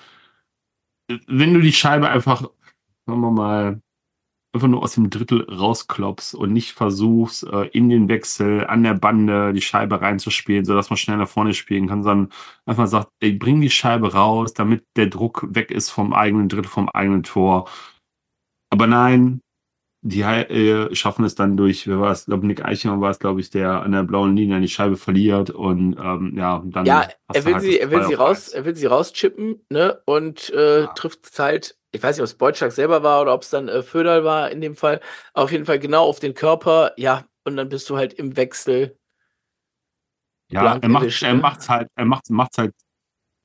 wenn 1.28 1.54
du 1.54 1.62
die 1.62 1.74
Scheibe 1.74 2.10
einfach, 2.10 2.42
sagen 3.06 3.22
wir 3.22 3.32
mal, 3.32 3.82
einfach 4.56 4.68
nur 4.70 4.82
aus 4.82 4.96
dem 4.96 5.10
Drittel 5.10 5.44
rausklopfst 5.52 6.34
und 6.34 6.54
nicht 6.54 6.72
versuchst, 6.72 7.44
äh, 7.44 7.68
in 7.68 7.90
den 7.90 8.08
Wechsel 8.08 8.66
an 8.66 8.84
der 8.84 8.94
Bande 8.94 9.54
die 9.54 9.62
Scheibe 9.62 10.02
reinzuspielen, 10.02 10.66
sodass 10.66 10.90
man 10.90 10.98
schnell 10.98 11.18
nach 11.18 11.28
vorne 11.28 11.54
spielen 11.54 11.88
kann, 11.88 12.04
sondern 12.04 12.32
einfach 12.66 12.88
sagt, 12.88 13.10
ey, 13.20 13.34
bring 13.34 13.62
die 13.62 13.70
Scheibe 13.70 14.14
raus, 14.14 14.54
damit 14.54 14.86
der 14.96 15.08
Druck 15.08 15.46
weg 15.50 15.72
ist 15.72 15.90
vom 15.90 16.14
eigenen 16.14 16.50
Drittel, 16.50 16.70
vom 16.70 16.90
eigenen 16.90 17.24
Tor. 17.24 17.70
Aber 18.76 18.88
nein, 18.88 19.42
die 20.02 20.22
äh, 20.22 20.94
schaffen 20.94 21.24
es 21.24 21.34
dann 21.34 21.56
durch, 21.56 21.88
wer 21.88 22.02
war 22.02 22.12
es, 22.12 22.26
glaube 22.26 22.46
Nick 22.46 22.66
Eichmann 22.66 23.00
war 23.00 23.10
es, 23.10 23.20
glaube 23.20 23.40
ich, 23.40 23.52
der 23.52 23.84
an 23.84 23.94
der 23.94 24.04
blauen 24.04 24.36
Linie 24.36 24.60
die 24.60 24.68
Scheibe 24.68 24.98
verliert 24.98 25.50
und 25.50 25.98
ähm, 25.98 26.34
ja, 26.36 26.62
dann. 26.66 26.86
Ja, 26.86 27.08
er 27.34 27.46
will 27.46 27.54
halt 27.54 27.64
sie, 27.64 27.80
er 27.80 27.90
will 27.90 28.04
sie 28.04 28.16
raus, 28.16 28.50
er 28.50 28.66
will 28.66 28.76
sie 28.76 28.88
rauschippen, 28.88 29.66
ne? 29.70 30.02
Und 30.06 30.50
äh, 30.50 30.82
ja. 30.82 30.88
trifft 30.88 31.40
halt, 31.40 31.78
ich 31.94 32.04
weiß 32.04 32.18
nicht, 32.18 32.22
ob 32.22 32.26
es 32.26 32.38
Beutschak 32.38 32.74
selber 32.74 33.02
war 33.02 33.22
oder 33.22 33.34
ob 33.34 33.44
es 33.44 33.50
dann 33.50 33.70
äh, 33.70 33.82
Föderl 33.82 34.26
war 34.26 34.52
in 34.52 34.60
dem 34.60 34.76
Fall, 34.76 35.00
auf 35.34 35.54
jeden 35.54 35.66
Fall 35.66 35.80
genau 35.80 36.04
auf 36.04 36.20
den 36.20 36.34
Körper, 36.34 36.92
ja, 36.98 37.24
und 37.46 37.56
dann 37.56 37.70
bist 37.70 37.90
du 37.90 37.96
halt 37.96 38.12
im 38.12 38.36
Wechsel. 38.36 39.00
Ja, 40.52 40.76
er 40.82 40.90
macht, 40.90 41.22
er 41.24 41.34
ne? 41.34 41.42
macht's 41.42 41.70
halt, 41.70 41.88
er 41.96 42.06
macht, 42.06 42.30
macht's 42.30 42.58
halt 42.58 42.74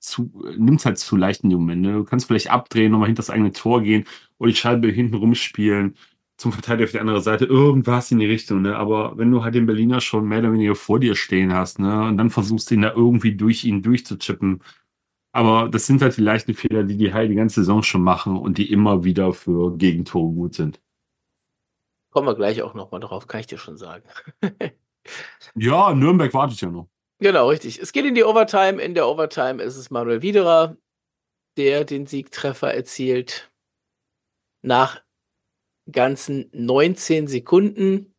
zu, 0.00 0.30
nimmt 0.56 0.84
halt 0.84 0.98
zu 0.98 1.16
leicht 1.16 1.44
in 1.44 1.50
die 1.50 1.56
Momente. 1.56 1.92
Du 1.92 2.04
kannst 2.04 2.26
vielleicht 2.26 2.50
abdrehen, 2.50 2.92
nochmal 2.92 3.08
hinter 3.08 3.20
das 3.20 3.30
eigene 3.30 3.52
Tor 3.52 3.82
gehen 3.82 4.04
oder 4.38 4.50
die 4.50 4.56
Scheibe 4.56 4.88
hinten 4.88 5.14
rumspielen 5.14 5.96
zum 6.40 6.52
Verteidiger 6.52 6.86
auf 6.86 6.92
die 6.92 7.00
andere 7.00 7.20
Seite, 7.20 7.44
irgendwas 7.44 8.10
in 8.10 8.18
die 8.18 8.26
Richtung, 8.26 8.62
ne? 8.62 8.76
Aber 8.76 9.18
wenn 9.18 9.30
du 9.30 9.44
halt 9.44 9.54
den 9.54 9.66
Berliner 9.66 10.00
schon 10.00 10.26
mehr 10.26 10.38
oder 10.38 10.52
weniger 10.54 10.74
vor 10.74 10.98
dir 10.98 11.14
stehen 11.14 11.52
hast, 11.52 11.78
ne? 11.78 12.04
Und 12.04 12.16
dann 12.16 12.30
versuchst 12.30 12.70
du 12.70 12.76
ihn 12.76 12.82
da 12.82 12.92
irgendwie 12.94 13.34
durch 13.36 13.64
ihn 13.64 13.82
durchzuchippen. 13.82 14.62
Aber 15.32 15.68
das 15.68 15.86
sind 15.86 16.02
halt 16.02 16.16
die 16.16 16.22
leichten 16.22 16.54
Fehler, 16.54 16.82
die 16.84 16.96
die 16.96 17.12
halt 17.12 17.30
die 17.30 17.34
ganze 17.34 17.60
Saison 17.60 17.82
schon 17.82 18.02
machen 18.02 18.36
und 18.38 18.58
die 18.58 18.72
immer 18.72 19.04
wieder 19.04 19.34
für 19.34 19.76
Gegentore 19.76 20.32
gut 20.32 20.54
sind. 20.54 20.80
Kommen 22.10 22.26
wir 22.26 22.34
gleich 22.34 22.62
auch 22.62 22.74
nochmal 22.74 23.00
drauf, 23.00 23.26
kann 23.26 23.40
ich 23.40 23.46
dir 23.46 23.58
schon 23.58 23.76
sagen. 23.76 24.04
ja, 25.54 25.94
Nürnberg 25.94 26.32
wartet 26.34 26.60
ja 26.60 26.70
noch. 26.70 26.88
Genau, 27.20 27.50
richtig. 27.50 27.78
Es 27.78 27.92
geht 27.92 28.06
in 28.06 28.14
die 28.14 28.24
Overtime. 28.24 28.80
In 28.80 28.94
der 28.94 29.06
Overtime 29.06 29.62
ist 29.62 29.76
es 29.76 29.90
Manuel 29.90 30.22
Widerer, 30.22 30.76
der 31.58 31.84
den 31.84 32.06
Siegtreffer 32.06 32.72
erzielt. 32.72 33.52
Nach 34.62 35.02
ganzen 35.90 36.50
19 36.52 37.26
Sekunden. 37.28 38.14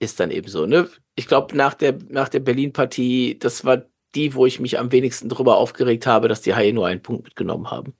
Ist 0.00 0.18
dann 0.20 0.30
eben 0.30 0.48
so, 0.48 0.66
ne? 0.66 0.90
Ich 1.14 1.28
glaube, 1.28 1.56
nach 1.56 1.74
der, 1.74 1.98
nach 2.08 2.28
der 2.28 2.40
Berlin-Partie, 2.40 3.38
das 3.38 3.64
war 3.64 3.84
die, 4.14 4.34
wo 4.34 4.46
ich 4.46 4.58
mich 4.60 4.78
am 4.78 4.90
wenigsten 4.92 5.28
drüber 5.28 5.56
aufgeregt 5.56 6.06
habe, 6.06 6.28
dass 6.28 6.42
die 6.42 6.54
Haie 6.54 6.72
nur 6.72 6.86
einen 6.86 7.02
Punkt 7.02 7.24
mitgenommen 7.24 7.70
haben. 7.70 7.94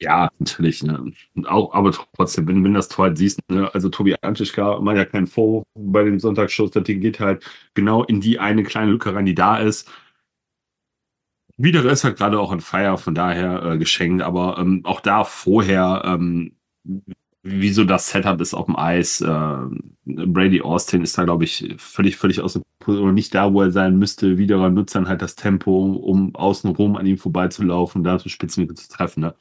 Ja, 0.00 0.28
natürlich. 0.38 0.82
Ne? 0.82 1.12
Auch, 1.46 1.72
aber 1.72 1.92
trotzdem, 2.14 2.46
wenn, 2.48 2.62
wenn 2.64 2.74
das 2.74 2.88
Tor 2.88 3.06
halt 3.06 3.18
siehst, 3.18 3.40
ne? 3.50 3.72
also 3.74 3.88
Tobi 3.88 4.14
Antischka 4.20 4.78
macht 4.80 4.96
ja 4.96 5.06
keinen 5.06 5.26
Vorwurf 5.26 5.64
bei 5.74 6.04
dem 6.04 6.18
Sonntagsschuss, 6.20 6.70
der 6.72 6.82
geht 6.82 7.18
halt 7.20 7.44
genau 7.74 8.04
in 8.04 8.20
die 8.20 8.38
eine 8.38 8.62
kleine 8.62 8.90
Lücke 8.90 9.14
rein, 9.14 9.24
die 9.26 9.34
da 9.34 9.56
ist. 9.56 9.88
Wieder 11.58 11.84
ist 11.90 12.04
halt 12.04 12.18
gerade 12.18 12.38
auch 12.38 12.52
ein 12.52 12.60
Feier, 12.60 12.98
von 12.98 13.14
daher 13.14 13.62
äh, 13.62 13.78
geschenkt, 13.78 14.22
aber 14.22 14.58
ähm, 14.58 14.82
auch 14.84 15.00
da 15.00 15.24
vorher, 15.24 16.02
ähm, 16.04 16.56
wie 17.42 17.70
so 17.72 17.84
das 17.84 18.10
Setup 18.10 18.40
ist 18.40 18.54
auf 18.54 18.66
dem 18.66 18.76
Eis. 18.76 19.20
Äh, 19.22 19.56
Brady 20.04 20.60
Austin 20.60 21.02
ist 21.02 21.16
da, 21.16 21.24
glaube 21.24 21.44
ich, 21.44 21.74
völlig, 21.78 22.16
völlig 22.16 22.40
aus 22.42 22.54
dem 22.54 22.62
oder 22.86 23.12
nicht 23.12 23.34
da, 23.34 23.52
wo 23.52 23.62
er 23.62 23.70
sein 23.72 23.98
müsste. 23.98 24.38
Wiederer 24.38 24.70
nutzt 24.70 24.94
dann 24.94 25.08
halt 25.08 25.22
das 25.22 25.34
Tempo, 25.36 25.92
um 25.94 26.34
außenrum 26.34 26.96
an 26.96 27.06
ihm 27.06 27.18
vorbeizulaufen, 27.18 28.04
da 28.04 28.18
zu 28.18 28.28
Spitzenwinkel 28.28 28.76
zu 28.76 28.88
treffen. 28.88 29.20
Ne? 29.20 29.34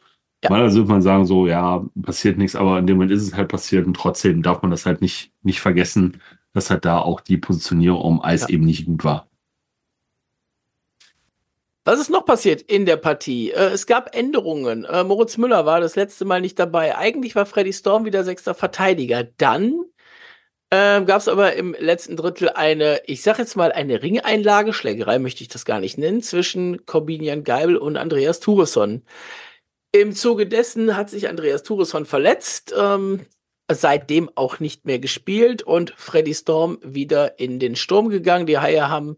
Ja. 0.43 0.49
Mal 0.49 0.61
also 0.61 0.79
würde 0.79 0.91
man 0.91 1.01
sagen, 1.01 1.25
so, 1.25 1.47
ja, 1.47 1.85
passiert 2.01 2.37
nichts, 2.37 2.55
aber 2.55 2.77
in 2.77 2.87
dem 2.87 2.97
Moment 2.97 3.11
ist 3.11 3.23
es 3.23 3.35
halt 3.35 3.47
passiert 3.47 3.87
und 3.87 3.95
trotzdem 3.95 4.43
darf 4.43 4.61
man 4.61 4.71
das 4.71 4.85
halt 4.85 5.01
nicht, 5.01 5.31
nicht 5.41 5.59
vergessen, 5.59 6.21
dass 6.53 6.69
halt 6.69 6.85
da 6.85 6.99
auch 6.99 7.21
die 7.21 7.37
Positionierung 7.37 8.19
am 8.19 8.21
Eis 8.21 8.41
ja. 8.41 8.49
eben 8.49 8.65
nicht 8.65 8.85
gut 8.85 9.03
war. 9.03 9.27
Was 11.87 11.99
ist 11.99 12.09
noch 12.09 12.25
passiert 12.25 12.63
in 12.63 12.87
der 12.87 12.97
Partie? 12.97 13.51
Äh, 13.51 13.69
es 13.69 13.85
gab 13.85 14.15
Änderungen. 14.15 14.85
Äh, 14.85 15.03
Moritz 15.03 15.37
Müller 15.37 15.67
war 15.67 15.79
das 15.79 15.95
letzte 15.95 16.25
Mal 16.25 16.41
nicht 16.41 16.57
dabei. 16.57 16.97
Eigentlich 16.97 17.35
war 17.35 17.45
Freddy 17.45 17.73
Storm 17.73 18.05
wieder 18.05 18.23
sechster 18.23 18.55
Verteidiger. 18.55 19.23
Dann 19.23 19.85
äh, 20.71 21.03
gab 21.03 21.21
es 21.21 21.27
aber 21.27 21.53
im 21.53 21.75
letzten 21.77 22.15
Drittel 22.17 22.49
eine, 22.49 23.01
ich 23.05 23.21
sag 23.21 23.37
jetzt 23.37 23.55
mal, 23.55 23.71
eine 23.71 24.01
Ringeinlage, 24.01 24.73
Schlägerei 24.73 25.19
möchte 25.19 25.43
ich 25.43 25.47
das 25.47 25.63
gar 25.63 25.79
nicht 25.79 25.99
nennen, 25.99 26.23
zwischen 26.23 26.87
Corbinian 26.87 27.43
Geibel 27.43 27.77
und 27.77 27.97
Andreas 27.97 28.39
Turesson. 28.39 29.03
Im 30.01 30.13
Zuge 30.13 30.45
dessen 30.45 30.97
hat 30.97 31.09
sich 31.09 31.29
Andreas 31.29 31.63
Turesson 31.63 32.05
verletzt, 32.05 32.75
ähm, 32.77 33.21
seitdem 33.71 34.29
auch 34.35 34.59
nicht 34.59 34.85
mehr 34.85 34.99
gespielt 34.99 35.63
und 35.63 35.93
Freddy 35.95 36.33
Storm 36.33 36.79
wieder 36.83 37.39
in 37.39 37.59
den 37.59 37.77
Sturm 37.77 38.09
gegangen. 38.09 38.45
Die 38.45 38.57
Haie 38.57 38.89
haben 38.89 39.15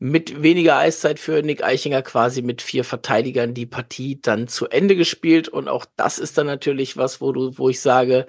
mit 0.00 0.42
weniger 0.42 0.78
Eiszeit 0.78 1.20
für 1.20 1.42
Nick 1.42 1.62
Eichinger 1.62 2.02
quasi 2.02 2.42
mit 2.42 2.60
vier 2.60 2.82
Verteidigern 2.82 3.54
die 3.54 3.66
Partie 3.66 4.20
dann 4.20 4.48
zu 4.48 4.66
Ende 4.66 4.96
gespielt. 4.96 5.48
Und 5.48 5.68
auch 5.68 5.86
das 5.96 6.18
ist 6.18 6.36
dann 6.36 6.46
natürlich 6.46 6.96
was, 6.96 7.20
wo 7.20 7.30
du, 7.30 7.56
wo 7.56 7.68
ich 7.68 7.80
sage, 7.80 8.26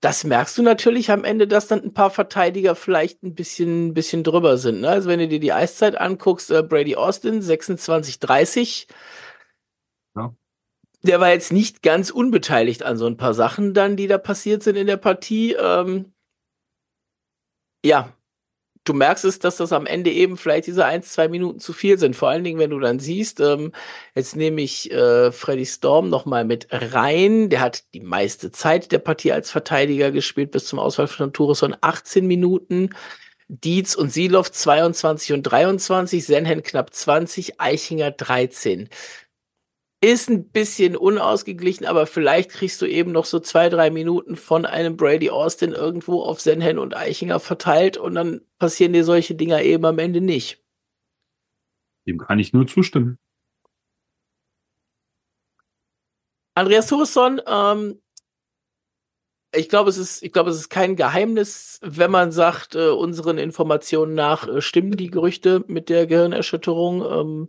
das 0.00 0.22
merkst 0.22 0.56
du 0.58 0.62
natürlich 0.62 1.10
am 1.10 1.24
Ende, 1.24 1.48
dass 1.48 1.66
dann 1.66 1.82
ein 1.82 1.92
paar 1.92 2.10
Verteidiger 2.10 2.76
vielleicht 2.76 3.24
ein 3.24 3.34
bisschen, 3.34 3.94
bisschen 3.94 4.22
drüber 4.22 4.58
sind. 4.58 4.82
Ne? 4.82 4.88
Also 4.90 5.08
wenn 5.08 5.18
du 5.18 5.26
dir 5.26 5.40
die 5.40 5.52
Eiszeit 5.52 6.00
anguckst, 6.00 6.52
äh, 6.52 6.62
Brady 6.62 6.94
Austin 6.94 7.42
26-30. 7.42 8.86
Ja. 10.16 10.34
Der 11.02 11.20
war 11.20 11.30
jetzt 11.30 11.52
nicht 11.52 11.82
ganz 11.82 12.10
unbeteiligt 12.10 12.82
an 12.82 12.96
so 12.98 13.06
ein 13.06 13.16
paar 13.16 13.34
Sachen 13.34 13.74
dann, 13.74 13.96
die 13.96 14.06
da 14.06 14.18
passiert 14.18 14.62
sind 14.62 14.76
in 14.76 14.86
der 14.86 14.98
Partie. 14.98 15.54
Ähm, 15.54 16.12
ja, 17.84 18.12
du 18.84 18.92
merkst 18.92 19.24
es, 19.24 19.38
dass 19.38 19.56
das 19.56 19.72
am 19.72 19.86
Ende 19.86 20.10
eben 20.10 20.36
vielleicht 20.36 20.66
diese 20.66 20.84
ein, 20.84 21.02
zwei 21.02 21.28
Minuten 21.28 21.60
zu 21.60 21.72
viel 21.72 21.98
sind. 21.98 22.16
Vor 22.16 22.28
allen 22.28 22.44
Dingen, 22.44 22.58
wenn 22.58 22.70
du 22.70 22.78
dann 22.80 22.98
siehst, 22.98 23.40
ähm, 23.40 23.72
jetzt 24.14 24.36
nehme 24.36 24.60
ich 24.60 24.90
äh, 24.90 25.32
Freddy 25.32 25.66
Storm 25.66 26.10
nochmal 26.10 26.44
mit 26.44 26.68
rein. 26.70 27.48
Der 27.50 27.60
hat 27.60 27.84
die 27.94 28.00
meiste 28.00 28.52
Zeit 28.52 28.92
der 28.92 28.98
Partie 28.98 29.32
als 29.32 29.50
Verteidiger 29.50 30.10
gespielt, 30.10 30.50
bis 30.50 30.66
zum 30.66 30.78
Ausfall 30.78 31.08
von 31.08 31.32
Tourisson 31.32 31.76
18 31.80 32.26
Minuten. 32.26 32.90
Dietz 33.48 33.96
und 33.96 34.12
Silov 34.12 34.52
22 34.52 35.32
und 35.32 35.42
23, 35.42 36.24
Senhen 36.24 36.62
knapp 36.62 36.94
20, 36.94 37.60
Eichinger 37.60 38.12
13 38.12 38.88
ist 40.00 40.30
ein 40.30 40.48
bisschen 40.48 40.96
unausgeglichen, 40.96 41.86
aber 41.86 42.06
vielleicht 42.06 42.50
kriegst 42.50 42.80
du 42.80 42.86
eben 42.86 43.12
noch 43.12 43.26
so 43.26 43.38
zwei, 43.38 43.68
drei 43.68 43.90
Minuten 43.90 44.36
von 44.36 44.64
einem 44.64 44.96
Brady 44.96 45.28
Austin 45.28 45.72
irgendwo 45.72 46.22
auf 46.22 46.40
Senhen 46.40 46.78
und 46.78 46.96
Eichinger 46.96 47.38
verteilt 47.38 47.98
und 47.98 48.14
dann 48.14 48.40
passieren 48.58 48.94
dir 48.94 49.04
solche 49.04 49.34
Dinger 49.34 49.60
eben 49.62 49.84
am 49.84 49.98
Ende 49.98 50.22
nicht. 50.22 50.64
Dem 52.06 52.18
kann 52.18 52.38
ich 52.38 52.54
nur 52.54 52.66
zustimmen. 52.66 53.18
Andreas 56.54 56.86
Thuresson, 56.88 57.40
ähm, 57.46 58.00
ich 59.54 59.68
glaube, 59.68 59.90
es 59.90 59.98
ist, 59.98 60.22
ich 60.22 60.32
glaube, 60.32 60.50
es 60.50 60.56
ist 60.56 60.68
kein 60.68 60.96
Geheimnis, 60.96 61.78
wenn 61.82 62.10
man 62.10 62.32
sagt, 62.32 62.74
äh, 62.74 62.88
unseren 62.88 63.36
Informationen 63.38 64.14
nach 64.14 64.48
äh, 64.48 64.60
stimmen 64.60 64.96
die 64.96 65.10
Gerüchte 65.10 65.64
mit 65.66 65.88
der 65.88 66.06
Gehirnerschütterung. 66.06 67.04
Ähm, 67.04 67.48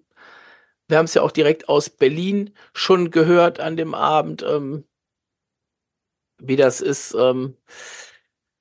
wir 0.91 0.97
haben 0.97 1.05
es 1.05 1.13
ja 1.13 1.23
auch 1.23 1.31
direkt 1.31 1.69
aus 1.69 1.89
Berlin 1.89 2.53
schon 2.73 3.09
gehört 3.11 3.59
an 3.59 3.77
dem 3.77 3.95
Abend, 3.95 4.43
ähm, 4.43 4.83
wie 6.37 6.57
das 6.57 6.81
ist. 6.81 7.15
Ähm, 7.17 7.55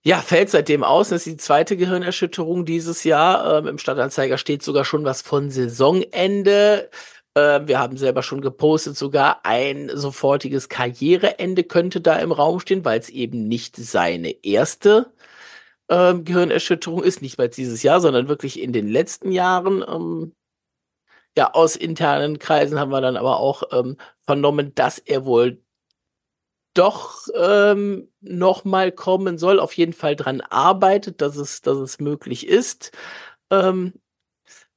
ja, 0.03 0.19
fällt 0.21 0.49
seitdem 0.49 0.83
aus. 0.83 1.11
Das 1.11 1.27
ist 1.27 1.33
die 1.33 1.37
zweite 1.37 1.77
Gehirnerschütterung 1.77 2.65
dieses 2.65 3.05
Jahr. 3.05 3.59
Ähm, 3.59 3.67
Im 3.67 3.79
Stadtanzeiger 3.79 4.39
steht 4.39 4.63
sogar 4.63 4.85
schon 4.85 5.05
was 5.05 5.21
von 5.23 5.51
Saisonende. 5.51 6.89
Äh, 7.35 7.61
wir 7.67 7.79
haben 7.79 7.97
selber 7.97 8.23
schon 8.23 8.41
gepostet, 8.41 8.97
sogar 8.97 9.45
ein 9.45 9.91
sofortiges 9.93 10.69
Karriereende 10.69 11.65
könnte 11.65 12.01
da 12.01 12.17
im 12.19 12.33
Raum 12.33 12.61
stehen, 12.61 12.85
weil 12.85 13.01
es 13.01 13.11
eben 13.11 13.49
nicht 13.49 13.77
seine 13.77 14.31
erste 14.45 15.13
äh, 15.89 16.15
Gehirnerschütterung 16.15 17.03
ist, 17.03 17.23
nicht 17.23 17.39
mal 17.39 17.49
dieses 17.49 17.83
Jahr, 17.83 18.01
sondern 18.01 18.29
wirklich 18.29 18.61
in 18.61 18.73
den 18.73 18.89
letzten 18.89 19.33
Jahren. 19.33 19.85
Ähm, 19.87 20.33
ja, 21.37 21.53
aus 21.53 21.77
internen 21.77 22.39
Kreisen 22.39 22.79
haben 22.79 22.91
wir 22.91 23.01
dann 23.01 23.17
aber 23.17 23.39
auch 23.39 23.63
ähm, 23.73 23.97
vernommen, 24.23 24.75
dass 24.75 24.99
er 24.99 25.25
wohl 25.25 25.63
doch 26.75 27.27
ähm, 27.35 28.09
noch 28.21 28.65
mal 28.65 28.93
kommen 28.93 29.39
soll, 29.39 29.59
auf 29.61 29.73
jeden 29.75 29.93
Fall 29.93 30.17
dran 30.17 30.41
arbeitet, 30.41 31.21
dass 31.21 31.37
es, 31.37 31.63
dass 31.63 31.79
es 31.79 31.99
möglich 32.01 32.47
ist, 32.47 32.93
ähm, 33.51 33.95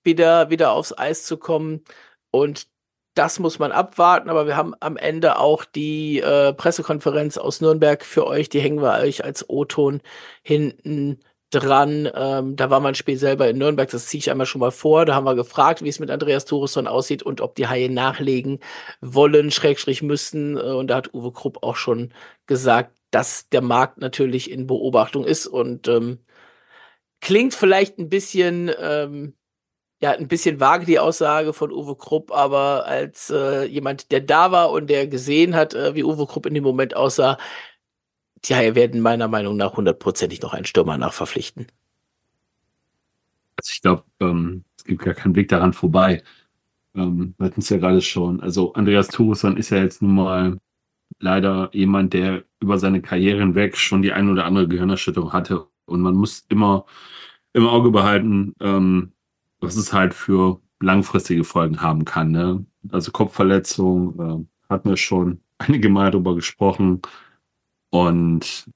wieder, 0.04 0.50
wieder 0.50 0.74
aufs 0.74 0.98
Eis 0.98 1.24
zu 1.26 1.38
kommen. 1.38 1.84
Und 2.32 2.68
das 3.16 3.40
muss 3.40 3.60
man 3.60 3.72
abwarten, 3.72 4.30
aber 4.30 4.48
wir 4.48 4.58
haben 4.58 4.74
am 4.80 4.98
Ende 4.98 5.38
auch 5.38 5.66
die 5.66 6.20
äh, 6.20 6.54
Pressekonferenz 6.54 7.38
aus 7.38 7.62
Nürnberg 7.62 8.04
für 8.04 8.26
euch, 8.26 8.50
die 8.50 8.60
hängen 8.60 8.82
wir 8.82 8.94
euch 9.00 9.24
als 9.24 9.48
O-Ton 9.50 10.02
hinten 10.42 11.20
dran. 11.54 12.10
Ähm, 12.14 12.56
da 12.56 12.70
war 12.70 12.80
mein 12.80 12.96
Spiel 12.96 13.18
selber 13.18 13.50
in 13.50 13.58
Nürnberg, 13.58 13.90
das 13.90 14.08
ziehe 14.08 14.20
ich 14.20 14.32
einmal 14.32 14.46
schon 14.46 14.60
mal 14.60 14.72
vor. 14.72 15.06
Da 15.06 15.16
haben 15.16 15.26
wir 15.26 15.36
gefragt, 15.36 15.84
wie 15.84 15.90
es 15.90 16.00
mit 16.00 16.12
Andreas 16.12 16.46
Thuresson 16.46 16.88
aussieht 16.88 17.24
und 17.24 17.42
ob 17.42 17.56
die 17.56 17.68
Haie 17.68 17.90
nachlegen 17.90 18.60
wollen, 19.02 19.52
Schrägstrich 19.52 20.02
müssen. 20.02 20.58
Äh, 20.58 20.62
und 20.62 20.88
da 20.88 20.98
hat 20.98 21.14
Uwe 21.14 21.32
Krupp 21.32 21.64
auch 21.64 21.76
schon 21.76 22.14
gesagt, 22.48 22.98
dass 23.12 23.50
der 23.50 23.62
Markt 23.62 24.00
natürlich 24.00 24.50
in 24.52 24.68
Beobachtung 24.68 25.26
ist 25.26 25.48
und 25.48 25.88
ähm, 25.88 26.20
klingt 27.22 27.54
vielleicht 27.54 28.00
ein 28.00 28.10
bisschen 28.10 28.72
ähm, 28.80 29.36
ja, 30.04 30.12
ein 30.12 30.28
bisschen 30.28 30.60
vage 30.60 30.86
die 30.86 31.00
Aussage 31.00 31.54
von 31.54 31.72
Uwe 31.72 31.96
Krupp, 31.96 32.32
aber 32.34 32.86
als 32.86 33.30
äh, 33.30 33.64
jemand, 33.64 34.12
der 34.12 34.20
da 34.20 34.52
war 34.52 34.70
und 34.72 34.90
der 34.90 35.08
gesehen 35.08 35.56
hat, 35.56 35.74
äh, 35.76 35.96
wie 35.96 36.04
Uwe 36.04 36.28
Krupp 36.28 36.46
in 36.46 36.54
dem 36.54 36.64
Moment 36.66 36.94
aussah, 36.94 37.38
die 38.46 38.56
Haie 38.56 38.76
werden 38.76 39.02
meiner 39.02 39.28
Meinung 39.28 39.56
nach 39.56 39.78
hundertprozentig 39.78 40.42
noch 40.42 40.54
einen 40.54 40.66
Stürmer 40.66 40.98
nachverpflichten. 40.98 41.68
Also 43.56 43.72
ich 43.74 43.82
glaube, 43.82 44.04
ähm, 44.20 44.64
es 44.78 44.84
gibt 44.84 45.02
gar 45.04 45.14
keinen 45.14 45.36
Weg 45.36 45.48
daran 45.50 45.74
vorbei. 45.74 46.24
Ähm, 46.96 47.36
wir 47.38 47.46
hatten 47.48 47.62
es 47.62 47.70
ja 47.70 47.78
gerade 47.78 48.02
schon. 48.02 48.42
Also 48.42 48.74
Andreas 48.74 49.08
Thuresson 49.08 49.58
ist 49.58 49.70
ja 49.70 49.78
jetzt 49.78 50.02
nun 50.02 50.16
mal 50.16 50.58
leider 51.20 51.70
jemand, 51.74 52.14
der 52.14 52.44
über 52.60 52.78
seine 52.80 53.02
Karriere 53.02 53.40
hinweg 53.40 53.78
schon 53.78 54.02
die 54.02 54.12
ein 54.12 54.30
oder 54.30 54.46
andere 54.46 54.68
Gehirnerschütterung 54.68 55.32
hatte. 55.34 55.68
Und 55.86 56.02
man 56.02 56.16
muss 56.16 56.46
immer 56.50 56.86
im 57.54 57.68
Auge 57.68 57.92
behalten, 57.92 58.54
ähm, 58.60 59.14
was 59.60 59.76
es 59.76 59.94
halt 59.94 60.14
für 60.14 60.60
langfristige 60.82 61.44
Folgen 61.44 61.82
haben 61.82 62.04
kann. 62.06 62.32
Ne? 62.32 62.66
Also 62.92 63.12
Kopfverletzung, 63.12 64.20
äh, 64.20 64.70
hatten 64.70 64.90
wir 64.90 64.98
schon 64.98 65.42
einige 65.60 65.90
Mal 65.90 66.12
darüber 66.12 66.36
gesprochen. 66.36 67.02
Und 67.94 68.72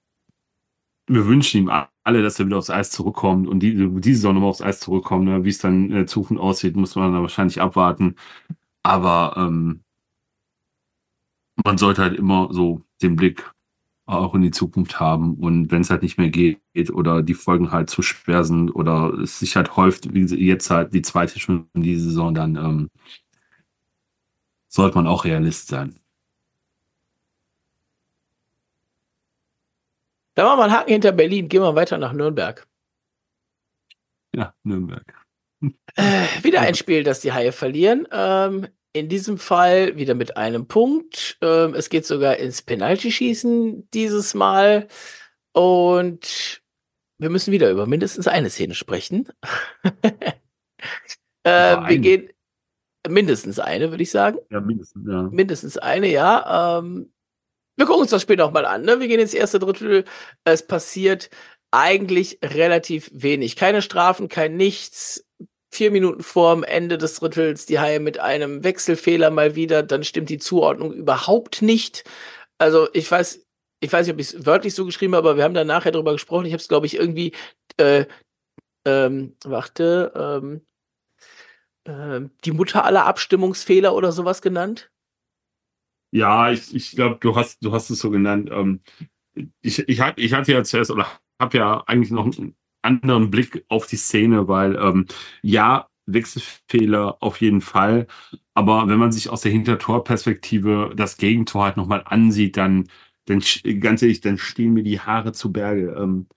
wir 1.08 1.26
wünschen 1.26 1.62
ihm 1.62 1.72
alle, 2.04 2.22
dass 2.22 2.40
er 2.40 2.46
wieder 2.46 2.60
aufs 2.60 2.70
Eis 2.70 2.92
zurückkommt 2.92 3.48
und 3.48 3.62
die, 3.62 3.74
diese 4.00 4.18
Saison 4.18 4.36
nochmal 4.36 4.52
aufs 4.52 4.62
Eis 4.62 4.80
zurückkommt. 4.80 5.26
Ne? 5.26 5.44
Wie 5.44 5.50
es 5.50 5.58
dann 5.58 5.86
in 5.86 5.96
der 5.96 6.06
Zukunft 6.06 6.40
aussieht, 6.44 6.76
muss 6.76 6.96
man 6.96 7.14
dann 7.14 7.24
wahrscheinlich 7.24 7.60
abwarten. 7.60 8.16
Aber 8.84 9.34
ähm, 9.36 9.82
man 11.66 11.80
sollte 11.80 12.04
halt 12.04 12.15
immer 12.15 12.50
so 12.52 12.84
den 13.02 13.15
Blick 13.15 13.52
auch 14.06 14.36
in 14.36 14.44
die 14.44 14.52
Zukunft 14.52 15.00
haben. 15.00 15.34
Und 15.34 15.72
wenn 15.72 15.82
es 15.82 15.89
halt 15.89 16.04
nicht 16.04 16.20
mehr 16.20 16.30
geht 16.30 16.62
oder 16.94 17.24
die 17.24 17.34
Folgen 17.34 17.72
halt 17.72 17.89
zu 17.89 18.04
schwer 18.04 18.44
sind 18.44 18.70
oder 18.70 19.15
es 19.15 19.39
sich 19.39 19.56
halt 19.56 19.76
häuft, 19.76 20.13
wie 20.13 20.26
jetzt 20.46 20.70
halt 20.70 20.94
die 20.94 21.02
zweite 21.02 21.39
schon 21.39 21.68
in 21.74 21.82
dieser 21.82 22.04
Saison, 22.04 22.36
dann 22.36 22.56
ähm, 22.56 22.89
sollte 24.68 24.96
man 24.96 25.08
auch 25.08 25.26
Realist 25.26 25.70
sein. 25.70 26.00
Da 30.38 30.43
machen 30.43 30.60
wir 30.60 30.63
einen 30.65 30.73
Haken 30.73 30.91
hinter 30.91 31.12
Berlin, 31.13 31.50
gehen 31.50 31.63
wir 31.63 31.73
weiter 31.73 31.97
nach 31.97 32.13
Nürnberg. 32.13 32.67
Ja, 34.36 34.54
Nürnberg. 34.62 35.04
Äh, 35.95 36.28
wieder 36.43 36.62
ein 36.62 36.76
Spiel, 36.76 37.04
das 37.04 37.21
die 37.21 37.34
Haie 37.34 37.52
verlieren. 37.52 38.08
Ähm, 38.12 38.67
in 38.93 39.10
diesem 39.10 39.39
Fall 39.39 39.97
wieder 39.97 40.13
mit 40.13 40.38
einem 40.38 40.67
Punkt. 40.67 41.39
Ähm, 41.41 41.73
es 41.73 41.89
geht 41.89 42.06
sogar 42.06 42.38
ins 42.38 42.62
Penalty-Schießen 42.62 43.89
dieses 43.89 44.36
Mal. 44.36 44.88
Und 45.54 46.62
wir 47.17 47.32
müssen 47.32 47.52
wieder 47.52 47.71
über 47.71 47.88
mindestens 47.88 48.28
eine 48.28 48.52
Szene 48.52 48.76
sprechen. 48.76 49.28
äh, 51.41 51.78
wir 51.88 51.97
gehen 51.97 52.30
mindestens 53.10 53.58
eine, 53.58 53.89
würde 53.89 54.04
ich 54.04 54.12
sagen. 54.12 54.38
Ja, 54.52 54.62
mindestens, 54.62 55.04
ja. 55.10 55.23
Mindestens 55.23 55.78
eine, 55.80 56.12
ja. 56.12 56.78
Ähm, 56.78 57.12
wir 57.78 57.86
gucken 57.86 58.02
uns 58.02 58.12
das 58.12 58.22
Spiel 58.22 58.36
nochmal 58.36 58.66
an. 58.66 58.84
Ne? 58.84 59.00
Wir 59.00 59.08
gehen 59.08 59.20
ins 59.20 59.34
erste 59.34 59.60
Drittel. 59.60 60.04
Es 60.44 60.66
passiert 60.66 61.30
eigentlich 61.72 62.40
relativ 62.44 63.10
wenig. 63.13 63.56
Keine 63.56 63.82
Strafen, 63.82 64.30
kein 64.30 64.58
Nichts 64.58 65.26
vier 65.72 65.92
Minuten 65.92 66.24
vorm 66.24 66.63
Ende 66.63 66.98
des 66.98 67.16
Drittels 67.16 67.66
die 67.66 67.80
Haie 67.80 68.00
mit 68.00 68.20
einem 68.20 68.63
Wechselfehler 68.63 69.30
mal 69.30 69.56
wieder, 69.56 69.84
dann 69.84 70.04
stimmt 70.04 70.30
die 70.30 70.40
Zuordnung 70.40 70.94
überhaupt 70.94 71.62
nicht. 71.62 72.04
Also 72.58 72.88
ich 72.94 73.10
weiß, 73.10 73.46
ich 73.82 73.94
weiß 73.94 74.08
nicht, 74.08 74.13
ob 74.13 74.20
ich 74.20 74.34
es 74.34 74.46
wörtlich 74.46 74.74
so 74.74 74.86
geschrieben 74.86 75.16
habe, 75.16 75.30
aber 75.30 75.38
wir 75.38 75.44
haben 75.44 75.54
da 75.54 75.63
nachher 75.63 75.92
drüber 75.92 76.13
gesprochen. 76.13 76.46
Ich 76.46 76.54
habe 76.54 76.62
es, 76.62 76.68
glaube 76.68 76.88
ich, 76.88 76.96
irgendwie, 76.96 77.34
äh, 77.78 78.06
ähm, 78.86 79.36
warte, 79.46 80.12
ähm, 80.16 80.62
äh, 81.86 82.28
die 82.46 82.52
Mutter 82.52 82.86
aller 82.86 83.06
Abstimmungsfehler 83.06 83.94
oder 83.94 84.12
sowas 84.12 84.42
genannt. 84.42 84.90
Ja, 86.12 86.52
ich, 86.52 86.74
ich 86.74 86.91
glaube, 86.91 87.17
du 87.20 87.36
hast, 87.36 87.63
du 87.63 87.72
hast 87.72 87.89
es 87.89 88.00
so 88.00 88.10
genannt. 88.10 88.50
Ähm, 88.52 88.82
ich, 89.62 89.80
ich, 89.88 90.02
ich 90.15 90.34
hatte 90.34 90.52
ja 90.52 90.63
zuerst 90.63 90.91
oder 90.91 91.08
habe 91.39 91.58
ja 91.58 91.84
eigentlich 91.86 92.12
noch 92.12 92.32
anderen 92.82 93.30
Blick 93.30 93.65
auf 93.67 93.88
die 93.88 93.98
Szene, 93.98 94.48
weil 94.48 94.76
ähm, 94.76 95.06
ja, 95.41 95.88
Wechselfehler 96.06 97.17
auf 97.20 97.41
jeden 97.41 97.62
Fall. 97.62 98.08
Aber 98.54 98.88
wenn 98.88 98.98
man 98.98 99.12
sich 99.12 99.30
aus 99.30 99.41
der 99.41 99.52
Hintertorperspektive 99.52 100.93
das 100.96 101.17
Gegentor 101.17 101.65
halt 101.65 101.78
nochmal 101.78 102.04
ansieht, 102.06 102.58
dann, 102.58 102.88
dann 103.26 103.43
ganz 103.80 104.02
ehrlich, 104.02 104.22
dann 104.22 104.38
stehen 104.38 104.74
mir 104.74 104.84
die 104.84 105.00
Haare 105.00 105.34
zu 105.34 105.52
Berge. 105.52 105.96
Ähm, 106.00 106.28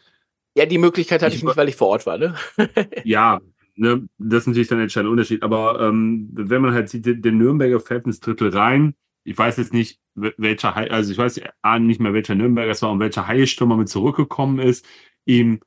ja, 0.56 0.66
die 0.66 0.78
Möglichkeit 0.78 1.22
hatte 1.22 1.35
ich, 1.35 1.40
ich 1.40 1.44
nicht, 1.44 1.56
weil 1.56 1.68
ich 1.68 1.76
vor 1.76 1.88
Ort 1.88 2.06
war, 2.06 2.18
ne? 2.18 2.35
ja, 3.04 3.40
ne, 3.76 4.09
das 4.18 4.42
ist 4.42 4.46
natürlich 4.48 4.68
dann 4.68 4.78
ein 4.78 4.83
entscheidender 4.83 5.12
Unterschied. 5.12 5.42
Aber 5.42 5.80
ähm, 5.80 6.28
wenn 6.33 6.61
man 6.61 6.74
halt 6.74 6.88
sieht, 6.88 7.06
der 7.06 7.33
Nürnberger 7.33 7.80
fällt 7.80 8.06
ins 8.06 8.20
Drittel 8.20 8.50
rein. 8.50 8.94
Ich 9.30 9.38
weiß 9.38 9.56
jetzt 9.58 9.72
nicht, 9.72 10.00
welcher, 10.14 10.76
also 10.76 11.12
ich 11.12 11.18
weiß 11.18 11.40
nicht 11.80 12.00
mehr, 12.00 12.12
welcher 12.14 12.34
Nürnberger 12.34 12.70
es 12.70 12.82
war 12.82 12.90
und 12.90 13.00
welcher 13.00 13.26
Haie-Stürmer 13.26 13.76
mit 13.76 13.88
zurückgekommen 13.88 14.58
ist. 14.58 14.84
Ihm 15.24 15.60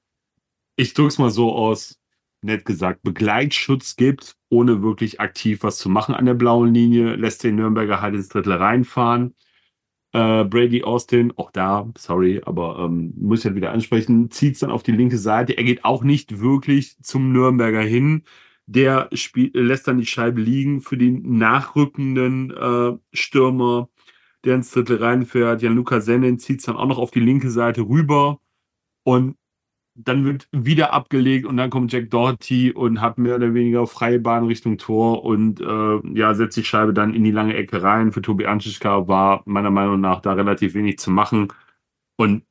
ich 0.75 0.93
drück's 0.93 1.17
mal 1.17 1.29
so 1.29 1.53
aus, 1.53 1.99
nett 2.41 2.65
gesagt, 2.65 3.03
Begleitschutz 3.03 3.95
gibt, 3.95 4.35
ohne 4.49 4.81
wirklich 4.81 5.19
aktiv 5.19 5.63
was 5.63 5.77
zu 5.77 5.89
machen 5.89 6.15
an 6.15 6.25
der 6.25 6.33
blauen 6.33 6.73
Linie, 6.73 7.15
lässt 7.15 7.43
den 7.43 7.55
Nürnberger 7.55 8.01
halt 8.01 8.15
ins 8.15 8.29
Drittel 8.29 8.53
reinfahren. 8.53 9.35
Äh, 10.13 10.45
Brady 10.45 10.83
Austin, 10.83 11.33
auch 11.37 11.51
da, 11.51 11.89
sorry, 11.97 12.41
aber 12.45 12.79
ähm, 12.79 13.13
muss 13.17 13.39
ich 13.39 13.45
halt 13.45 13.55
wieder 13.55 13.71
ansprechen, 13.71 14.29
zieht's 14.29 14.59
dann 14.59 14.71
auf 14.71 14.83
die 14.83 14.91
linke 14.91 15.17
Seite. 15.17 15.53
Er 15.57 15.63
geht 15.63 15.85
auch 15.85 16.03
nicht 16.03 16.39
wirklich 16.39 16.97
zum 17.01 17.31
Nürnberger 17.31 17.81
hin. 17.81 18.23
Der 18.65 19.09
spiel, 19.13 19.51
lässt 19.53 19.87
dann 19.87 19.97
die 19.97 20.05
Scheibe 20.05 20.41
liegen 20.41 20.81
für 20.81 20.97
den 20.97 21.37
nachrückenden 21.37 22.51
äh, 22.51 22.97
Stürmer, 23.13 23.89
der 24.45 24.55
ins 24.55 24.71
Drittel 24.71 24.97
reinfährt. 24.97 25.61
Jan-Luca 25.61 26.01
Sennen 26.01 26.39
zieht's 26.39 26.65
dann 26.65 26.77
auch 26.77 26.87
noch 26.87 26.97
auf 26.97 27.11
die 27.11 27.19
linke 27.19 27.49
Seite 27.49 27.81
rüber 27.81 28.39
und 29.03 29.35
dann 29.95 30.25
wird 30.25 30.47
wieder 30.51 30.93
abgelegt 30.93 31.45
und 31.45 31.57
dann 31.57 31.69
kommt 31.69 31.91
Jack 31.91 32.09
Doherty 32.09 32.71
und 32.71 32.99
hat 32.99 33.17
mehr 33.17 33.35
oder 33.35 33.53
weniger 33.53 33.85
freie 33.85 34.19
Bahn 34.19 34.45
Richtung 34.45 34.77
Tor 34.77 35.23
und 35.23 35.61
äh, 35.61 36.17
ja, 36.17 36.33
setzt 36.33 36.57
die 36.57 36.63
Scheibe 36.63 36.93
dann 36.93 37.13
in 37.13 37.23
die 37.23 37.31
lange 37.31 37.55
Ecke 37.55 37.83
rein. 37.83 38.11
Für 38.11 38.21
Tobi 38.21 38.47
Anschischka 38.47 39.07
war 39.07 39.43
meiner 39.45 39.69
Meinung 39.69 40.01
nach 40.01 40.21
da 40.21 40.33
relativ 40.33 40.73
wenig 40.73 40.97
zu 40.97 41.11
machen. 41.11 41.49
Und 42.17 42.43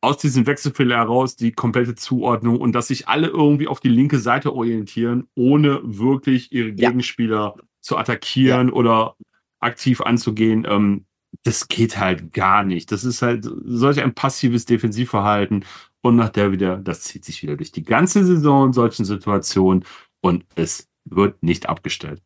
aus 0.00 0.18
diesem 0.18 0.46
Wechselfehler 0.46 0.96
heraus 0.96 1.36
die 1.36 1.52
komplette 1.52 1.94
Zuordnung 1.94 2.60
und 2.60 2.72
dass 2.72 2.88
sich 2.88 3.08
alle 3.08 3.28
irgendwie 3.28 3.66
auf 3.66 3.80
die 3.80 3.88
linke 3.88 4.18
Seite 4.18 4.54
orientieren, 4.54 5.26
ohne 5.34 5.80
wirklich 5.82 6.52
ihre 6.52 6.72
Gegenspieler 6.72 7.54
ja. 7.56 7.62
zu 7.80 7.96
attackieren 7.96 8.68
ja. 8.68 8.74
oder 8.74 9.16
aktiv 9.60 10.00
anzugehen, 10.00 10.66
ähm, 10.68 11.06
das 11.42 11.68
geht 11.68 11.98
halt 11.98 12.32
gar 12.32 12.64
nicht. 12.64 12.92
Das 12.92 13.04
ist 13.04 13.22
halt 13.22 13.46
solch 13.64 14.00
ein 14.00 14.14
passives 14.14 14.64
Defensivverhalten 14.64 15.64
und 16.00 16.16
nach 16.16 16.30
der 16.30 16.52
wieder, 16.52 16.78
das 16.78 17.02
zieht 17.02 17.24
sich 17.24 17.42
wieder 17.42 17.56
durch 17.56 17.72
die 17.72 17.82
ganze 17.82 18.24
Saison 18.24 18.68
in 18.68 18.72
solchen 18.72 19.04
Situationen 19.04 19.84
und 20.20 20.44
es 20.54 20.88
wird 21.04 21.42
nicht 21.42 21.68
abgestellt. 21.68 22.22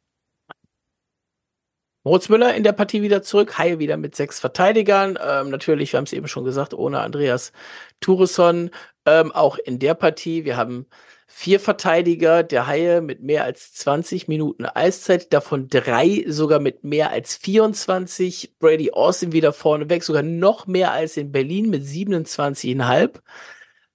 Moritz 2.05 2.29
Müller 2.29 2.55
in 2.55 2.65
der 2.65 2.73
Partie 2.73 3.03
wieder 3.03 3.23
zurück, 3.23 3.59
Haie 3.59 3.79
wieder 3.79 3.97
mit 3.97 4.17
sechs 4.17 4.41
Verteidigern. 4.41 5.19
Ähm, 5.25 5.51
natürlich, 5.51 5.93
wir 5.93 5.99
haben 5.99 6.05
es 6.05 6.13
eben 6.13 6.27
schon 6.27 6.45
gesagt, 6.45 6.75
ohne 6.75 7.01
Andreas 7.01 7.53
Turesson. 8.01 8.71
Ähm, 9.07 9.31
auch 9.31 9.57
in 9.59 9.79
der 9.79 9.95
Partie, 9.95 10.45
wir 10.45 10.57
haben 10.57 10.87
vier 11.29 11.61
Verteidiger 11.61 12.43
der 12.43 12.67
Haie 12.67 13.01
mit 13.01 13.23
mehr 13.23 13.45
als 13.45 13.73
20 13.75 14.27
Minuten 14.29 14.67
Eiszeit, 14.67 15.33
davon 15.33 15.69
drei 15.69 16.25
sogar 16.27 16.59
mit 16.59 16.85
mehr 16.85 17.11
als 17.11 17.37
24. 17.37 18.59
Brady 18.59 18.91
Austin 18.93 19.33
wieder 19.33 19.53
vorneweg, 19.53 20.03
sogar 20.03 20.23
noch 20.23 20.67
mehr 20.67 20.93
als 20.93 21.17
in 21.17 21.31
Berlin 21.33 21.71
mit 21.71 21.85
27,5. 21.85 23.21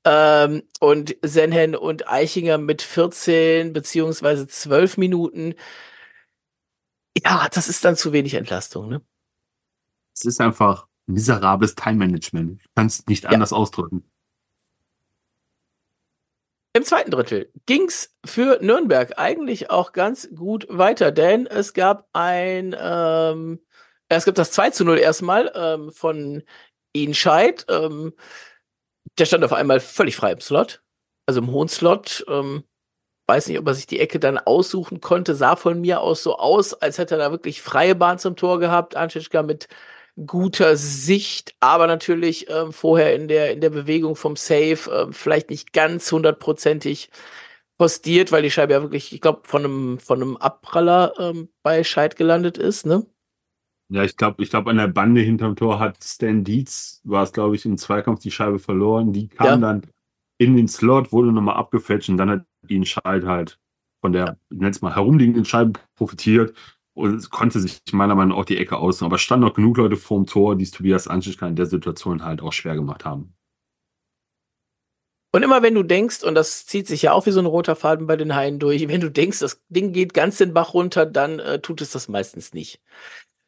Ähm, 0.05 0.63
und 0.79 1.17
Senhen 1.21 1.75
und 1.75 2.07
Eichinger 2.07 2.57
mit 2.57 2.81
14 2.81 3.73
beziehungsweise 3.73 4.47
12 4.47 4.97
Minuten. 4.97 5.55
Ja, 7.23 7.47
das 7.51 7.67
ist 7.67 7.83
dann 7.85 7.95
zu 7.95 8.13
wenig 8.13 8.33
Entlastung, 8.33 8.89
ne? 8.89 9.01
Es 10.13 10.25
ist 10.25 10.41
einfach 10.41 10.87
miserables 11.05 11.75
Time-Management. 11.75 12.61
Ich 12.61 12.75
kann 12.75 12.87
es 12.87 13.05
nicht 13.07 13.23
ja. 13.23 13.29
anders 13.31 13.53
ausdrücken. 13.53 14.09
Im 16.73 16.83
zweiten 16.83 17.09
Drittel 17.09 17.51
ging's 17.65 18.13
für 18.23 18.59
Nürnberg 18.61 19.17
eigentlich 19.17 19.71
auch 19.71 19.93
ganz 19.93 20.29
gut 20.35 20.67
weiter, 20.69 21.11
denn 21.11 21.47
es 21.47 21.73
gab 21.73 22.07
ein, 22.13 22.75
ähm, 22.79 23.59
es 24.09 24.25
gibt 24.25 24.37
das 24.37 24.51
2 24.51 24.69
zu 24.71 24.85
0 24.85 24.99
erstmal 24.99 25.51
ähm, 25.55 25.91
von 25.91 26.43
Ian 26.93 27.15
Scheid. 27.15 27.65
Ähm, 27.67 28.13
der 29.17 29.25
stand 29.25 29.43
auf 29.43 29.53
einmal 29.53 29.79
völlig 29.79 30.15
frei 30.15 30.33
im 30.33 30.39
Slot, 30.39 30.83
also 31.25 31.39
im 31.39 31.51
hohen 31.51 31.67
Slot. 31.67 32.23
Ähm, 32.27 32.63
weiß 33.27 33.47
nicht, 33.47 33.59
ob 33.59 33.67
er 33.67 33.73
sich 33.73 33.87
die 33.87 33.99
Ecke 33.99 34.19
dann 34.19 34.37
aussuchen 34.37 35.01
konnte, 35.01 35.35
sah 35.35 35.55
von 35.55 35.81
mir 35.81 36.01
aus 36.01 36.23
so 36.23 36.37
aus, 36.37 36.73
als 36.73 36.97
hätte 36.97 37.15
er 37.15 37.19
da 37.19 37.31
wirklich 37.31 37.61
freie 37.61 37.95
Bahn 37.95 38.19
zum 38.19 38.35
Tor 38.35 38.59
gehabt. 38.59 38.95
Anschitschka 38.95 39.43
mit 39.43 39.67
guter 40.25 40.77
Sicht, 40.77 41.55
aber 41.59 41.85
natürlich 41.87 42.49
ähm, 42.49 42.71
vorher 42.71 43.15
in 43.15 43.27
der, 43.27 43.51
in 43.51 43.61
der 43.61 43.69
Bewegung 43.69 44.15
vom 44.15 44.35
Safe 44.35 44.89
äh, 44.91 45.11
vielleicht 45.11 45.49
nicht 45.49 45.73
ganz 45.73 46.11
hundertprozentig 46.11 47.09
postiert, 47.77 48.31
weil 48.31 48.41
die 48.41 48.49
Scheibe 48.49 48.73
ja 48.73 48.81
wirklich, 48.81 49.13
ich 49.13 49.21
glaube, 49.21 49.41
von 49.43 49.63
einem, 49.63 49.99
von 49.99 50.21
einem 50.21 50.37
Abpraller 50.37 51.13
ähm, 51.19 51.49
bei 51.61 51.83
Scheid 51.83 52.15
gelandet 52.15 52.57
ist, 52.57 52.85
ne? 52.85 53.05
Ja, 53.89 54.03
ich 54.03 54.17
glaube, 54.17 54.43
ich 54.43 54.49
glaube, 54.49 54.71
an 54.71 54.77
der 54.77 54.87
Bande 54.87 55.21
hinterm 55.21 55.55
Tor 55.55 55.79
hat 55.79 56.03
Stan 56.03 56.43
Dietz, 56.43 56.99
war 57.05 57.23
es, 57.23 57.31
glaube 57.31 57.55
ich, 57.55 57.65
im 57.65 57.77
Zweikampf 57.77 58.19
die 58.19 58.31
Scheibe 58.31 58.59
verloren. 58.59 59.13
Die 59.13 59.29
kam 59.29 59.45
ja. 59.45 59.57
dann 59.57 59.83
in 60.37 60.57
den 60.57 60.67
Slot, 60.67 61.13
wurde 61.13 61.31
nochmal 61.31 61.55
abgefälscht 61.55 62.09
und 62.09 62.17
dann 62.17 62.29
hat 62.29 62.45
ihn 62.67 62.85
Scheid 62.85 63.25
halt 63.25 63.59
von 64.01 64.13
der, 64.13 64.37
nenn's 64.49 64.81
mal, 64.81 64.95
herumliegenden 64.95 65.45
Scheibe 65.45 65.79
profitiert 65.95 66.55
und 66.93 67.29
konnte 67.29 67.59
sich 67.59 67.79
meiner 67.91 68.15
Meinung 68.15 68.29
nach 68.29 68.37
auch 68.37 68.45
die 68.45 68.57
Ecke 68.57 68.77
ausnehmen. 68.77 69.09
Aber 69.09 69.15
es 69.17 69.21
standen 69.21 69.45
noch 69.45 69.53
genug 69.53 69.77
Leute 69.77 69.97
vorm 69.97 70.25
Tor, 70.25 70.55
die 70.55 70.63
es 70.63 70.71
Tobias 70.71 71.07
Anschischka 71.07 71.47
in 71.47 71.55
der 71.55 71.65
Situation 71.65 72.23
halt 72.23 72.41
auch 72.41 72.53
schwer 72.53 72.75
gemacht 72.75 73.05
haben. 73.05 73.33
Und 75.33 75.43
immer 75.43 75.61
wenn 75.61 75.75
du 75.75 75.83
denkst, 75.83 76.23
und 76.23 76.35
das 76.35 76.65
zieht 76.65 76.87
sich 76.87 77.03
ja 77.03 77.11
auch 77.11 77.25
wie 77.25 77.31
so 77.31 77.39
ein 77.39 77.45
roter 77.45 77.75
Faden 77.75 78.07
bei 78.07 78.15
den 78.15 78.33
Haien 78.33 78.59
durch, 78.59 78.87
wenn 78.87 79.01
du 79.01 79.11
denkst, 79.11 79.39
das 79.39 79.61
Ding 79.69 79.91
geht 79.91 80.13
ganz 80.13 80.37
den 80.37 80.53
Bach 80.53 80.73
runter, 80.73 81.05
dann 81.05 81.39
äh, 81.39 81.59
tut 81.59 81.81
es 81.81 81.91
das 81.91 82.07
meistens 82.07 82.53
nicht. 82.53 82.81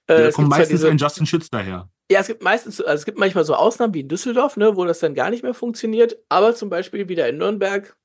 Äh, 0.07 0.25
ja, 0.25 0.31
kommt 0.31 0.49
meistens 0.49 0.69
diese, 0.69 0.89
ein 0.89 0.97
Justin 0.97 1.25
Schütz 1.25 1.49
daher. 1.49 1.89
Ja, 2.11 2.19
es 2.19 2.27
gibt 2.27 2.43
meistens, 2.43 2.81
also 2.81 2.99
es 2.99 3.05
gibt 3.05 3.17
manchmal 3.17 3.45
so 3.45 3.55
Ausnahmen 3.55 3.93
wie 3.93 4.01
in 4.01 4.07
Düsseldorf, 4.07 4.57
ne, 4.57 4.75
wo 4.75 4.85
das 4.85 4.99
dann 4.99 5.15
gar 5.15 5.29
nicht 5.29 5.43
mehr 5.43 5.53
funktioniert. 5.53 6.17
Aber 6.27 6.53
zum 6.53 6.69
Beispiel 6.69 7.07
wieder 7.07 7.29
in 7.29 7.37
Nürnberg, 7.37 7.95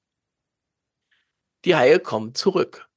die 1.65 1.77
Haie 1.77 1.99
kommen 1.99 2.35
zurück. 2.35 2.89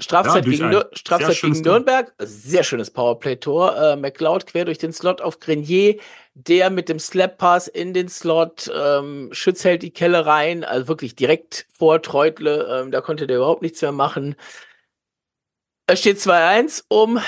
Strafzeit, 0.00 0.44
ja, 0.44 0.50
gegen, 0.50 0.70
Nür 0.70 0.90
Strafzeit 0.92 1.40
gegen 1.40 1.60
Nürnberg, 1.60 2.12
sehr 2.18 2.64
schönes 2.64 2.90
Powerplay-Tor. 2.90 3.76
Äh, 3.76 3.96
McLeod 3.96 4.46
quer 4.46 4.64
durch 4.64 4.78
den 4.78 4.92
Slot 4.92 5.20
auf 5.20 5.38
Grenier, 5.38 5.98
der 6.34 6.70
mit 6.70 6.88
dem 6.88 6.98
Slap-Pass 6.98 7.68
in 7.68 7.94
den 7.94 8.08
Slot, 8.08 8.70
ähm, 8.74 9.28
Schütz 9.32 9.62
hält 9.62 9.82
die 9.82 9.92
Kelle 9.92 10.26
rein, 10.26 10.64
also 10.64 10.88
wirklich 10.88 11.14
direkt 11.14 11.66
vor 11.70 12.02
Treutle, 12.02 12.80
ähm, 12.82 12.90
da 12.90 13.00
konnte 13.00 13.28
der 13.28 13.36
überhaupt 13.36 13.62
nichts 13.62 13.80
mehr 13.82 13.92
machen. 13.92 14.34
Es 15.86 16.00
steht 16.00 16.18
2-1, 16.18 16.84
um 16.88 17.20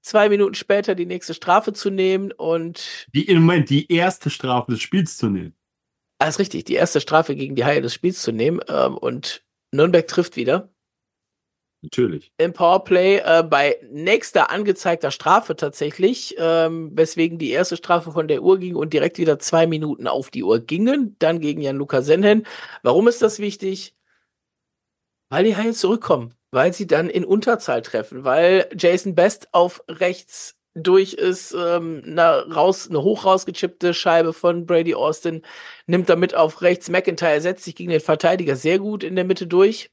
zwei 0.00 0.30
Minuten 0.30 0.54
später 0.54 0.94
die 0.94 1.04
nächste 1.04 1.34
Strafe 1.34 1.74
zu 1.74 1.90
nehmen 1.90 2.32
und. 2.32 3.06
Die 3.12 3.24
im 3.24 3.42
Moment 3.42 3.68
die 3.68 3.92
erste 3.92 4.30
Strafe 4.30 4.72
des 4.72 4.80
Spiels 4.80 5.18
zu 5.18 5.28
nehmen. 5.28 5.54
Alles 6.18 6.38
richtig, 6.38 6.64
die 6.64 6.74
erste 6.74 7.00
Strafe 7.00 7.36
gegen 7.36 7.54
die 7.54 7.64
Haie 7.64 7.82
des 7.82 7.92
Spiels 7.92 8.22
zu 8.22 8.32
nehmen 8.32 8.60
ähm, 8.68 8.96
und 8.96 9.42
Nürnberg 9.72 10.06
trifft 10.06 10.36
wieder. 10.36 10.70
Natürlich. 11.80 12.32
Im 12.38 12.52
Powerplay 12.52 13.18
äh, 13.18 13.44
bei 13.44 13.78
nächster 13.88 14.50
angezeigter 14.50 15.12
Strafe 15.12 15.54
tatsächlich, 15.54 16.34
ähm, 16.38 16.90
weswegen 16.94 17.38
die 17.38 17.50
erste 17.50 17.76
Strafe 17.76 18.10
von 18.10 18.26
der 18.26 18.42
Uhr 18.42 18.58
ging 18.58 18.74
und 18.74 18.92
direkt 18.92 19.18
wieder 19.18 19.38
zwei 19.38 19.68
Minuten 19.68 20.08
auf 20.08 20.30
die 20.30 20.42
Uhr 20.42 20.58
gingen, 20.58 21.14
dann 21.20 21.40
gegen 21.40 21.60
Jan-Luca 21.60 22.02
Senhen. 22.02 22.46
Warum 22.82 23.06
ist 23.06 23.22
das 23.22 23.38
wichtig? 23.38 23.94
Weil 25.30 25.44
die 25.44 25.56
Haie 25.56 25.72
zurückkommen, 25.72 26.34
weil 26.50 26.72
sie 26.72 26.88
dann 26.88 27.08
in 27.08 27.24
Unterzahl 27.24 27.82
treffen, 27.82 28.24
weil 28.24 28.68
Jason 28.76 29.14
Best 29.14 29.48
auf 29.52 29.84
rechts 29.88 30.57
durch 30.78 31.14
ist, 31.14 31.52
ähm, 31.52 32.02
eine, 32.06 32.52
raus, 32.54 32.88
eine 32.88 33.02
hoch 33.02 33.24
rausgechippte 33.24 33.94
Scheibe 33.94 34.32
von 34.32 34.66
Brady 34.66 34.94
Austin, 34.94 35.42
nimmt 35.86 36.08
damit 36.08 36.34
auf 36.34 36.62
rechts. 36.62 36.88
McIntyre 36.90 37.40
setzt 37.40 37.64
sich 37.64 37.76
gegen 37.76 37.90
den 37.90 38.00
Verteidiger 38.00 38.56
sehr 38.56 38.78
gut 38.78 39.04
in 39.04 39.16
der 39.16 39.24
Mitte 39.24 39.46
durch 39.46 39.90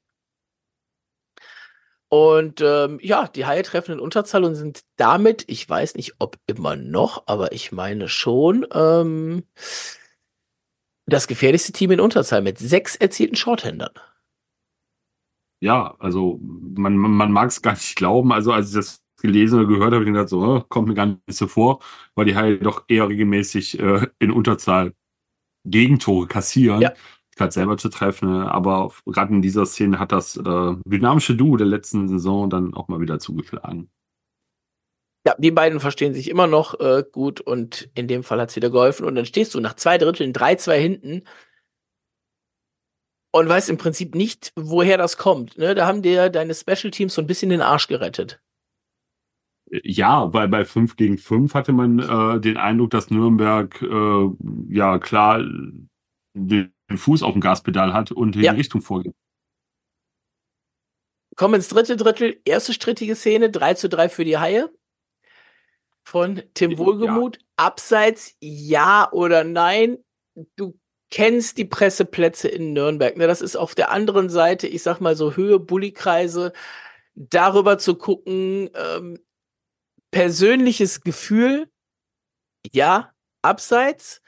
und 2.10 2.62
ähm, 2.62 3.00
ja, 3.02 3.28
die 3.28 3.45
Haie 3.45 3.63
treffen 3.63 3.93
in 3.93 4.00
Unterzahl 4.00 4.43
und 4.43 4.56
sind 4.56 4.84
damit, 4.95 5.43
ich 5.48 5.67
weiß 5.67 5.95
nicht, 5.95 6.15
ob 6.19 6.38
immer 6.45 6.76
noch, 6.76 7.24
aber 7.26 7.52
ich 7.52 7.71
meine 7.71 8.08
schon, 8.08 8.65
ähm, 8.74 9.43
das 11.08 11.28
gefährlichste 11.28 11.71
Team 11.71 11.91
in 11.91 12.00
Unterzahl 12.00 12.41
mit 12.41 12.58
sechs 12.58 12.95
erzielten 12.95 13.36
Shorthandern. 13.36 13.91
Ja, 15.62 15.95
also 16.00 16.39
man, 16.41 16.95
man 16.95 17.32
mag 17.32 17.50
es 17.50 17.62
gar 17.62 17.74
nicht 17.74 17.95
glauben. 17.95 18.32
Also 18.32 18.52
als 18.52 18.69
ich 18.69 18.76
das 18.76 19.04
gelesen 19.25 19.59
oder 19.59 19.67
gehört 19.67 19.93
habe, 19.93 20.03
ich 20.03 20.11
gedacht 20.11 20.29
so, 20.29 20.41
oh, 20.41 20.61
kommt 20.67 20.88
mir 20.88 20.93
gar 20.93 21.05
nicht 21.05 21.19
so 21.29 21.47
vor, 21.47 21.81
weil 22.15 22.25
die 22.25 22.35
Haie 22.35 22.57
doch 22.57 22.85
eher 22.88 23.09
regelmäßig 23.09 23.79
äh, 23.79 24.07
in 24.19 24.31
Unterzahl 24.31 24.93
Gegentore 25.65 26.27
kassieren. 26.27 26.81
Ja 26.81 26.93
gerade 27.35 27.51
selber 27.51 27.77
zu 27.77 27.89
treffen. 27.89 28.43
Aber 28.43 28.91
gerade 29.05 29.33
in 29.33 29.41
dieser 29.41 29.65
Szene 29.65 29.99
hat 29.99 30.11
das 30.11 30.38
äh, 30.38 30.75
dynamische 30.85 31.35
Duo 31.35 31.57
der 31.57 31.67
letzten 31.67 32.07
Saison 32.07 32.49
dann 32.49 32.73
auch 32.73 32.88
mal 32.88 32.99
wieder 32.99 33.19
zugeschlagen. 33.19 33.89
Ja, 35.27 35.35
die 35.38 35.51
beiden 35.51 35.79
verstehen 35.79 36.13
sich 36.13 36.29
immer 36.29 36.47
noch 36.47 36.79
äh, 36.79 37.03
gut 37.11 37.41
und 37.41 37.89
in 37.95 38.07
dem 38.07 38.23
Fall 38.23 38.39
hat 38.39 38.49
es 38.49 38.55
wieder 38.55 38.69
geholfen. 38.69 39.05
Und 39.05 39.15
dann 39.15 39.25
stehst 39.25 39.53
du 39.55 39.59
nach 39.59 39.75
zwei 39.75 39.97
Dritteln 39.97 40.33
3-2 40.33 40.73
hinten 40.73 41.23
und 43.31 43.49
weißt 43.49 43.69
im 43.69 43.77
Prinzip 43.77 44.13
nicht, 44.13 44.53
woher 44.55 44.97
das 44.97 45.17
kommt. 45.17 45.57
Ne? 45.57 45.73
Da 45.73 45.88
haben 45.88 46.03
dir 46.03 46.29
deine 46.29 46.53
Special 46.53 46.91
Teams 46.91 47.15
so 47.15 47.21
ein 47.21 47.27
bisschen 47.27 47.49
den 47.49 47.61
Arsch 47.61 47.88
gerettet. 47.88 48.39
Ja, 49.71 50.32
weil 50.34 50.47
bei 50.47 50.63
5 50.63 50.95
gegen 50.95 51.17
5 51.17 51.54
hatte 51.54 51.73
man 51.73 51.99
äh, 51.99 52.39
den 52.39 52.58
Eindruck, 52.58 52.91
dass 52.91 53.10
Nürnberg 53.10 53.82
äh, 53.82 54.30
ja 54.69 54.99
klar 54.99 55.43
den 56.34 56.71
Fuß 56.93 57.23
auf 57.23 57.34
dem 57.34 57.41
Gaspedal 57.41 57.93
hat 57.93 58.12
und 58.12 58.36
in 58.36 58.43
ja. 58.43 58.51
die 58.51 58.60
Richtung 58.60 58.82
vorgeht. 58.82 59.15
Kommen 61.36 61.56
ins 61.56 61.67
dritte 61.67 61.97
Drittel, 61.97 62.39
erste 62.45 62.73
strittige 62.73 63.15
Szene, 63.15 63.49
3 63.49 63.73
zu 63.73 63.89
3 63.89 64.10
für 64.10 64.23
die 64.23 64.38
Haie. 64.38 64.69
Von 66.04 66.43
Tim 66.54 66.78
Wohlgemuth. 66.78 67.38
Ja. 67.38 67.43
Abseits, 67.58 68.36
ja 68.39 69.12
oder 69.12 69.43
nein? 69.43 69.97
Du 70.56 70.80
kennst 71.10 71.58
die 71.58 71.65
Presseplätze 71.65 72.47
in 72.47 72.73
Nürnberg. 72.73 73.17
Ne? 73.17 73.28
Das 73.28 73.41
ist 73.41 73.56
auf 73.56 73.73
der 73.73 73.89
anderen 73.91 74.30
Seite, 74.30 74.67
ich 74.67 74.84
sag 74.84 74.99
mal 74.99 75.15
so 75.15 75.36
Höhe, 75.36 75.60
Bullikreise, 75.60 76.54
darüber 77.15 77.78
zu 77.78 77.95
gucken, 77.95 78.69
ähm, 78.75 79.19
persönliches 80.15 81.01
Gefühl, 81.01 81.69
ja, 82.71 83.12
abseits 83.41 84.21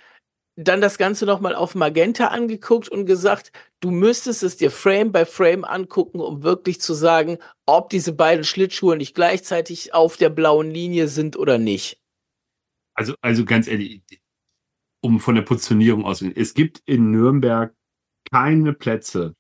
dann 0.58 0.82
das 0.82 0.98
Ganze 0.98 1.26
nochmal 1.26 1.56
auf 1.56 1.76
Magenta 1.76 2.28
angeguckt 2.28 2.90
und 2.90 3.06
gesagt, 3.06 3.54
du 3.80 3.92
müsstest 3.92 4.44
es 4.44 4.58
dir 4.58 4.70
Frame 4.70 5.14
by 5.14 5.24
Frame 5.24 5.64
angucken, 5.64 6.20
um 6.20 6.44
wirklich 6.44 6.82
zu 6.82 6.94
sagen, 6.94 7.38
ob 7.66 7.90
diese 7.90 8.12
beiden 8.12 8.44
Schlittschuhe 8.44 8.98
nicht 8.98 9.16
gleichzeitig 9.16 9.94
auf 9.94 10.18
der 10.18 10.30
blauen 10.30 10.70
Linie 10.70 11.08
sind 11.08 11.38
oder 11.38 11.58
nicht. 11.58 12.02
Also, 12.94 13.16
also 13.22 13.46
ganz 13.46 13.68
ehrlich, 13.70 14.02
um 15.02 15.22
von 15.22 15.36
der 15.36 15.44
Positionierung 15.44 16.04
auszugehen, 16.04 16.36
es 16.36 16.54
gibt 16.54 16.82
in 16.86 17.12
Nürnberg 17.12 17.74
keine 18.30 18.74
Plätze, 18.74 19.37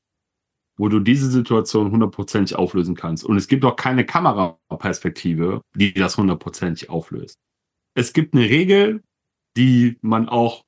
wo 0.77 0.89
du 0.89 0.99
diese 0.99 1.29
Situation 1.29 1.91
hundertprozentig 1.91 2.55
auflösen 2.55 2.95
kannst. 2.95 3.25
Und 3.25 3.37
es 3.37 3.47
gibt 3.47 3.65
auch 3.65 3.75
keine 3.75 4.05
Kameraperspektive, 4.05 5.61
die 5.75 5.93
das 5.93 6.17
hundertprozentig 6.17 6.89
auflöst. 6.89 7.39
es 7.95 8.13
gibt 8.13 8.35
eine 8.35 8.47
Regel, 8.47 9.03
die 9.57 9.97
man 10.01 10.29
auch, 10.29 10.65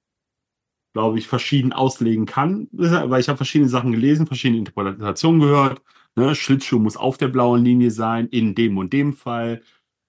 glaube 0.94 1.20
ich, 1.20 1.28
verschieden 1.28 1.74
auslegen 1.74 2.26
kann, 2.26 2.68
weil 2.72 3.22
ich 3.22 3.30
habe 3.30 3.38
verschiedene 3.38 3.70
Sachen 3.70 3.92
gelesen, 3.92 4.26
verschiedene 4.26 4.60
Interpretationen 4.60 5.40
gehört. 5.40 5.82
Ne? 6.16 6.34
Schlittschuh 6.34 6.80
muss 6.80 6.98
auf 6.98 7.18
der 7.18 7.28
blauen 7.28 7.64
Linie 7.64 7.92
sein, 7.92 8.28
in 8.28 8.56
dem 8.56 8.78
und 8.78 8.92
dem 8.92 9.14
Fall. 9.14 9.62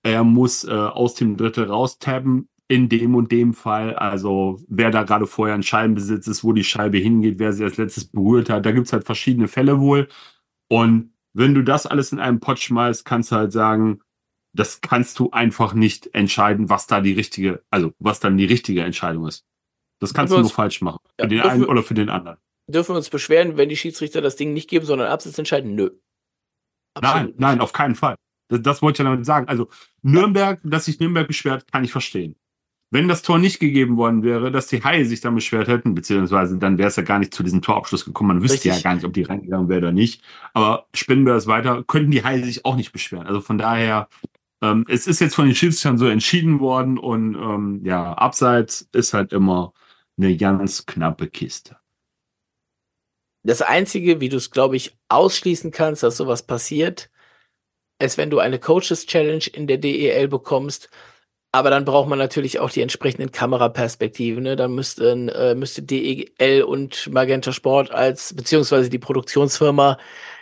Er 0.03 0.25
muss 0.25 0.65
äh, 0.65 0.71
aus 0.71 1.15
dem 1.15 1.37
Drittel 1.37 1.65
raustappen, 1.65 2.49
in 2.71 2.89
dem 2.89 3.17
und 3.17 3.33
dem 3.33 3.53
Fall. 3.53 3.97
Also 3.97 4.61
wer 4.69 4.93
da 4.93 5.03
gerade 5.03 5.27
vorher 5.27 5.57
ein 5.57 5.65
Scheibenbesitz 5.65 6.29
ist, 6.29 6.45
wo 6.45 6.53
die 6.53 6.63
Scheibe 6.63 6.99
hingeht, 6.99 7.41
wer 7.41 7.53
sie 7.53 7.65
als 7.65 7.79
letztes 7.79 8.05
berührt 8.05 8.49
hat. 8.49 8.65
Da 8.65 8.71
gibt 8.71 8.87
es 8.87 8.93
halt 8.93 9.05
verschiedene 9.05 9.49
Fälle 9.49 9.81
wohl. 9.81 10.09
Und 10.69 11.13
wenn 11.33 11.53
du 11.53 11.65
das 11.65 11.87
alles 11.87 12.13
in 12.13 12.21
einen 12.21 12.39
Pott 12.39 12.61
schmeißt, 12.61 13.05
kannst 13.05 13.33
du 13.33 13.37
halt 13.37 13.51
sagen, 13.51 14.03
das 14.53 14.81
kannst 14.83 15.19
du 15.19 15.31
einfach 15.31 15.75
nicht 15.75 16.15
entscheiden, 16.15 16.71
was 16.71 16.87
da 16.87 17.01
die 17.01 17.13
richtige, 17.13 17.65
also 17.71 17.93
was 17.99 18.21
dann 18.21 18.37
die 18.37 18.45
richtige 18.45 18.85
Entscheidung 18.85 19.27
ist. 19.27 19.45
Das 19.99 20.15
kannst 20.15 20.33
du 20.33 20.39
nur 20.39 20.49
falsch 20.49 20.81
machen. 20.81 21.01
Für 21.19 21.25
ja, 21.25 21.27
den 21.27 21.41
einen 21.41 21.65
oder 21.65 21.83
für 21.83 21.95
den 21.95 22.09
anderen. 22.09 22.39
Dürfen 22.69 22.93
wir 22.93 22.99
uns 22.99 23.11
beschweren, 23.11 23.57
wenn 23.57 23.69
die 23.69 23.77
Schiedsrichter 23.77 24.21
das 24.21 24.37
Ding 24.37 24.53
nicht 24.53 24.71
geben, 24.71 24.87
sondern 24.87 25.09
Absatz 25.09 25.37
entscheiden? 25.37 25.75
Nö. 25.75 25.91
Absolut 26.95 27.17
nein, 27.17 27.27
nicht. 27.27 27.41
nein, 27.41 27.61
auf 27.61 27.73
keinen 27.73 27.97
Fall. 27.97 28.15
Das, 28.49 28.63
das 28.63 28.81
wollte 28.81 29.03
ich 29.03 29.05
ja 29.05 29.11
damit 29.11 29.27
sagen. 29.27 29.49
Also 29.49 29.69
Nürnberg, 30.03 30.61
dass 30.63 30.85
sich 30.85 31.01
Nürnberg 31.01 31.27
beschwert, 31.27 31.71
kann 31.73 31.83
ich 31.83 31.91
verstehen. 31.91 32.37
Wenn 32.93 33.07
das 33.07 33.23
Tor 33.23 33.39
nicht 33.39 33.61
gegeben 33.61 33.97
worden 33.97 34.25
wäre, 34.25 34.51
dass 34.51 34.67
die 34.67 34.83
Haie 34.83 35.05
sich 35.05 35.21
dann 35.21 35.37
beschwert 35.37 35.69
hätten, 35.69 35.95
beziehungsweise 35.95 36.59
dann 36.59 36.77
wäre 36.77 36.89
es 36.89 36.97
ja 36.97 37.05
gar 37.05 37.21
nicht 37.21 37.33
zu 37.33 37.45
diesem 37.45 37.63
Torabschluss 37.63 38.05
gekommen. 38.05 38.29
Man 38.29 38.43
wüsste 38.43 38.55
Richtig. 38.55 38.75
ja 38.75 38.81
gar 38.81 38.95
nicht, 38.97 39.05
ob 39.05 39.13
die 39.13 39.23
reingegangen 39.23 39.69
wäre 39.69 39.79
oder 39.79 39.93
nicht. 39.93 40.23
Aber 40.55 40.87
spinnen 40.93 41.25
wir 41.25 41.35
das 41.35 41.47
weiter, 41.47 41.85
könnten 41.85 42.11
die 42.11 42.25
Haie 42.25 42.43
sich 42.43 42.65
auch 42.65 42.75
nicht 42.75 42.91
beschweren. 42.91 43.29
Also 43.29 43.41
von 43.41 43.59
daher, 43.59 44.09
ähm, 44.61 44.85
es 44.89 45.07
ist 45.07 45.21
jetzt 45.21 45.37
von 45.37 45.47
den 45.47 45.55
Schiedsrichtern 45.55 45.99
so 45.99 46.09
entschieden 46.09 46.59
worden 46.59 46.99
und 46.99 47.37
ähm, 47.37 47.81
ja, 47.85 48.13
abseits 48.15 48.89
ist 48.93 49.15
halt 49.15 49.33
immer 49.33 49.73
eine 50.19 50.37
ganz 50.37 50.85
knappe 50.85 51.29
Kiste. 51.29 51.77
Das 53.45 53.63
Einzige, 53.63 54.21
wie 54.21 54.29
du 54.29 54.37
es, 54.37 54.51
glaube 54.51 54.75
ich, 54.77 54.97
ausschließen 55.09 55.71
kannst, 55.71 56.03
dass 56.03 56.17
sowas 56.17 56.45
passiert, 56.45 57.09
ist, 58.01 58.19
wenn 58.19 58.31
du 58.31 58.41
eine 58.41 58.59
Coaches 58.59 59.07
Challenge 59.07 59.45
in 59.53 59.67
der 59.67 59.79
DEL 59.79 60.29
bekommst 60.29 60.91
aber 61.53 61.71
dann 61.71 61.85
braucht 61.85 62.09
man 62.09 62.19
natürlich 62.19 62.61
auch 62.61 62.71
die 62.71 62.81
entsprechenden 62.81 63.33
Kameraperspektiven. 63.33 64.45
Ne? 64.45 64.57
Dann 64.57 64.73
müssten, 64.73 65.29
äh, 65.29 65.55
müsste 65.55 65.83
DEL 65.83 66.63
und 66.63 67.11
Magenta 67.13 67.53
Sport 67.53 67.91
als, 67.91 68.35
beziehungsweise 68.35 68.89
die 68.89 68.99
Produktionsfirma 68.99 69.99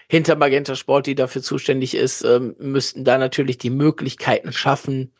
hinter 0.08 0.36
Magenta 0.36 0.74
Sport, 0.74 1.06
die 1.06 1.14
dafür 1.14 1.42
zuständig 1.42 1.94
ist, 1.94 2.22
ähm, 2.24 2.56
müssten 2.58 3.04
da 3.04 3.18
natürlich 3.18 3.58
die 3.58 3.70
Möglichkeiten 3.70 4.52
schaffen, 4.52 5.12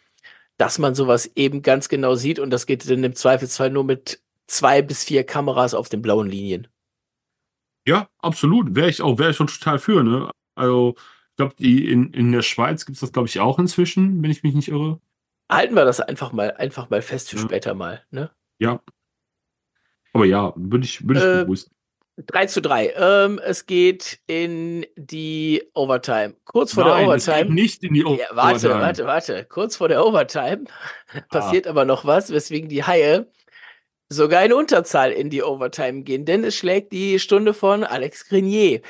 dass 0.58 0.78
man 0.78 0.94
sowas 0.94 1.30
eben 1.36 1.62
ganz 1.62 1.88
genau 1.88 2.14
sieht. 2.16 2.38
Und 2.38 2.50
das 2.50 2.66
geht 2.66 2.88
dann 2.88 3.04
im 3.04 3.14
Zweifelsfall 3.14 3.70
nur 3.70 3.84
mit 3.84 4.20
zwei 4.46 4.82
bis 4.82 5.04
vier 5.04 5.24
Kameras 5.24 5.74
auf 5.74 5.88
den 5.88 6.02
blauen 6.02 6.28
Linien. 6.28 6.68
Ja, 7.86 8.08
absolut. 8.18 8.74
Wäre 8.74 8.90
ich 8.90 9.00
auch, 9.00 9.18
wäre 9.18 9.30
ich 9.30 9.36
schon 9.36 9.46
total 9.46 9.78
für, 9.78 10.02
ne? 10.02 10.30
Also, 10.54 10.96
ich 11.30 11.36
glaube, 11.36 11.54
in, 11.58 12.12
in 12.12 12.32
der 12.32 12.42
Schweiz 12.42 12.84
gibt 12.84 12.96
es 12.96 13.00
das, 13.00 13.12
glaube 13.12 13.28
ich, 13.28 13.40
auch 13.40 13.58
inzwischen, 13.58 14.22
wenn 14.22 14.30
ich 14.30 14.42
mich 14.42 14.54
nicht 14.54 14.68
irre 14.68 15.00
halten 15.48 15.74
wir 15.74 15.84
das 15.84 16.00
einfach 16.00 16.32
mal, 16.32 16.52
einfach 16.52 16.90
mal 16.90 17.02
fest 17.02 17.30
für 17.30 17.36
ja. 17.36 17.42
später 17.42 17.74
mal, 17.74 18.04
ne? 18.10 18.30
Ja. 18.58 18.80
Aber 20.12 20.24
ja, 20.24 20.52
würde 20.56 20.84
ich, 20.84 21.06
würde 21.06 21.20
ich 21.20 21.26
äh, 21.26 21.40
begrüßen. 21.40 21.70
3 22.26 22.46
zu 22.46 22.60
3. 22.60 22.94
Ähm, 22.96 23.40
es 23.44 23.66
geht 23.66 24.18
in 24.26 24.84
die 24.96 25.62
Overtime. 25.74 26.34
Kurz 26.44 26.72
vor 26.74 26.84
Nein, 26.84 26.98
der 26.98 27.08
Overtime. 27.08 27.54
Nicht 27.54 27.84
in 27.84 27.94
die 27.94 28.04
Overtime. 28.04 28.28
Ja, 28.30 28.36
warte, 28.36 28.70
warte, 28.70 29.06
warte. 29.06 29.44
Kurz 29.44 29.76
vor 29.76 29.88
der 29.88 30.04
Overtime 30.04 30.64
ah. 31.14 31.20
passiert 31.28 31.68
aber 31.68 31.84
noch 31.84 32.04
was, 32.04 32.32
weswegen 32.32 32.68
die 32.68 32.82
Haie 32.82 33.30
sogar 34.08 34.44
in 34.44 34.52
Unterzahl 34.52 35.12
in 35.12 35.30
die 35.30 35.42
Overtime 35.42 36.02
gehen, 36.02 36.24
denn 36.24 36.44
es 36.44 36.56
schlägt 36.56 36.92
die 36.92 37.18
Stunde 37.18 37.54
von 37.54 37.84
Alex 37.84 38.28
Grenier 38.28 38.80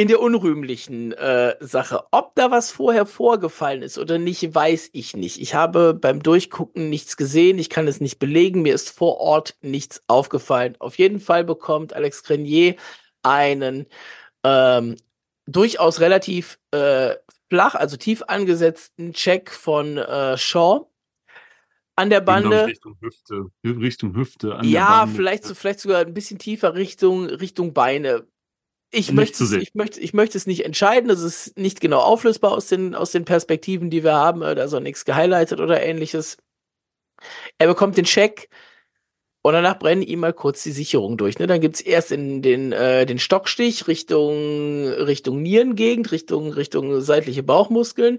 in 0.00 0.08
der 0.08 0.20
unrühmlichen 0.20 1.12
äh, 1.12 1.56
Sache. 1.60 2.04
Ob 2.10 2.34
da 2.34 2.50
was 2.50 2.72
vorher 2.72 3.04
vorgefallen 3.04 3.82
ist 3.82 3.98
oder 3.98 4.16
nicht, 4.16 4.54
weiß 4.54 4.88
ich 4.94 5.14
nicht. 5.14 5.38
Ich 5.42 5.54
habe 5.54 5.92
beim 5.92 6.22
Durchgucken 6.22 6.88
nichts 6.88 7.18
gesehen, 7.18 7.58
ich 7.58 7.68
kann 7.68 7.86
es 7.86 8.00
nicht 8.00 8.18
belegen, 8.18 8.62
mir 8.62 8.74
ist 8.74 8.88
vor 8.88 9.18
Ort 9.18 9.58
nichts 9.60 10.02
aufgefallen. 10.06 10.74
Auf 10.78 10.96
jeden 10.96 11.20
Fall 11.20 11.44
bekommt 11.44 11.92
Alex 11.92 12.22
Grenier 12.22 12.76
einen 13.22 13.84
ähm, 14.42 14.96
durchaus 15.44 16.00
relativ 16.00 16.58
äh, 16.70 17.16
flach, 17.50 17.74
also 17.74 17.98
tief 17.98 18.22
angesetzten 18.26 19.12
Check 19.12 19.50
von 19.50 19.98
äh, 19.98 20.38
Shaw 20.38 20.86
an 21.96 22.08
der 22.08 22.22
Bande. 22.22 22.68
Richtung 22.68 22.96
Hüfte, 23.02 23.44
Richtung 23.62 24.16
Hüfte. 24.16 24.60
ja, 24.62 25.06
vielleicht, 25.14 25.44
so, 25.44 25.54
vielleicht 25.54 25.80
sogar 25.80 26.00
ein 26.00 26.14
bisschen 26.14 26.38
tiefer 26.38 26.74
Richtung, 26.74 27.26
Richtung 27.26 27.74
Beine 27.74 28.26
ich 28.90 29.12
möchte, 29.12 29.44
es, 29.44 29.52
ich, 29.52 29.74
möchte, 29.74 30.00
ich 30.00 30.14
möchte 30.14 30.36
es 30.36 30.46
nicht 30.46 30.64
entscheiden. 30.64 31.10
Es 31.10 31.22
ist 31.22 31.56
nicht 31.56 31.80
genau 31.80 32.00
auflösbar 32.00 32.52
aus 32.52 32.66
den, 32.66 32.94
aus 32.94 33.12
den 33.12 33.24
Perspektiven, 33.24 33.90
die 33.90 34.02
wir 34.02 34.14
haben. 34.14 34.40
Da 34.40 34.52
ist 34.64 34.74
auch 34.74 34.80
nichts 34.80 35.04
gehighlightet 35.04 35.60
oder 35.60 35.82
ähnliches. 35.82 36.38
Er 37.58 37.68
bekommt 37.68 37.96
den 37.96 38.04
Check 38.04 38.48
und 39.42 39.54
danach 39.54 39.78
brennen 39.78 40.02
ihm 40.02 40.20
mal 40.20 40.32
kurz 40.32 40.62
die 40.62 40.72
Sicherung 40.72 41.16
durch. 41.16 41.38
Ne? 41.38 41.46
Dann 41.46 41.60
gibt's 41.60 41.80
erst 41.80 42.12
in 42.12 42.42
den, 42.42 42.72
äh, 42.72 43.06
den 43.06 43.18
Stockstich 43.18 43.86
Richtung, 43.86 44.88
Richtung 44.88 45.40
Nierengegend, 45.42 46.12
Richtung, 46.12 46.52
Richtung 46.52 47.00
seitliche 47.00 47.42
Bauchmuskeln. 47.42 48.18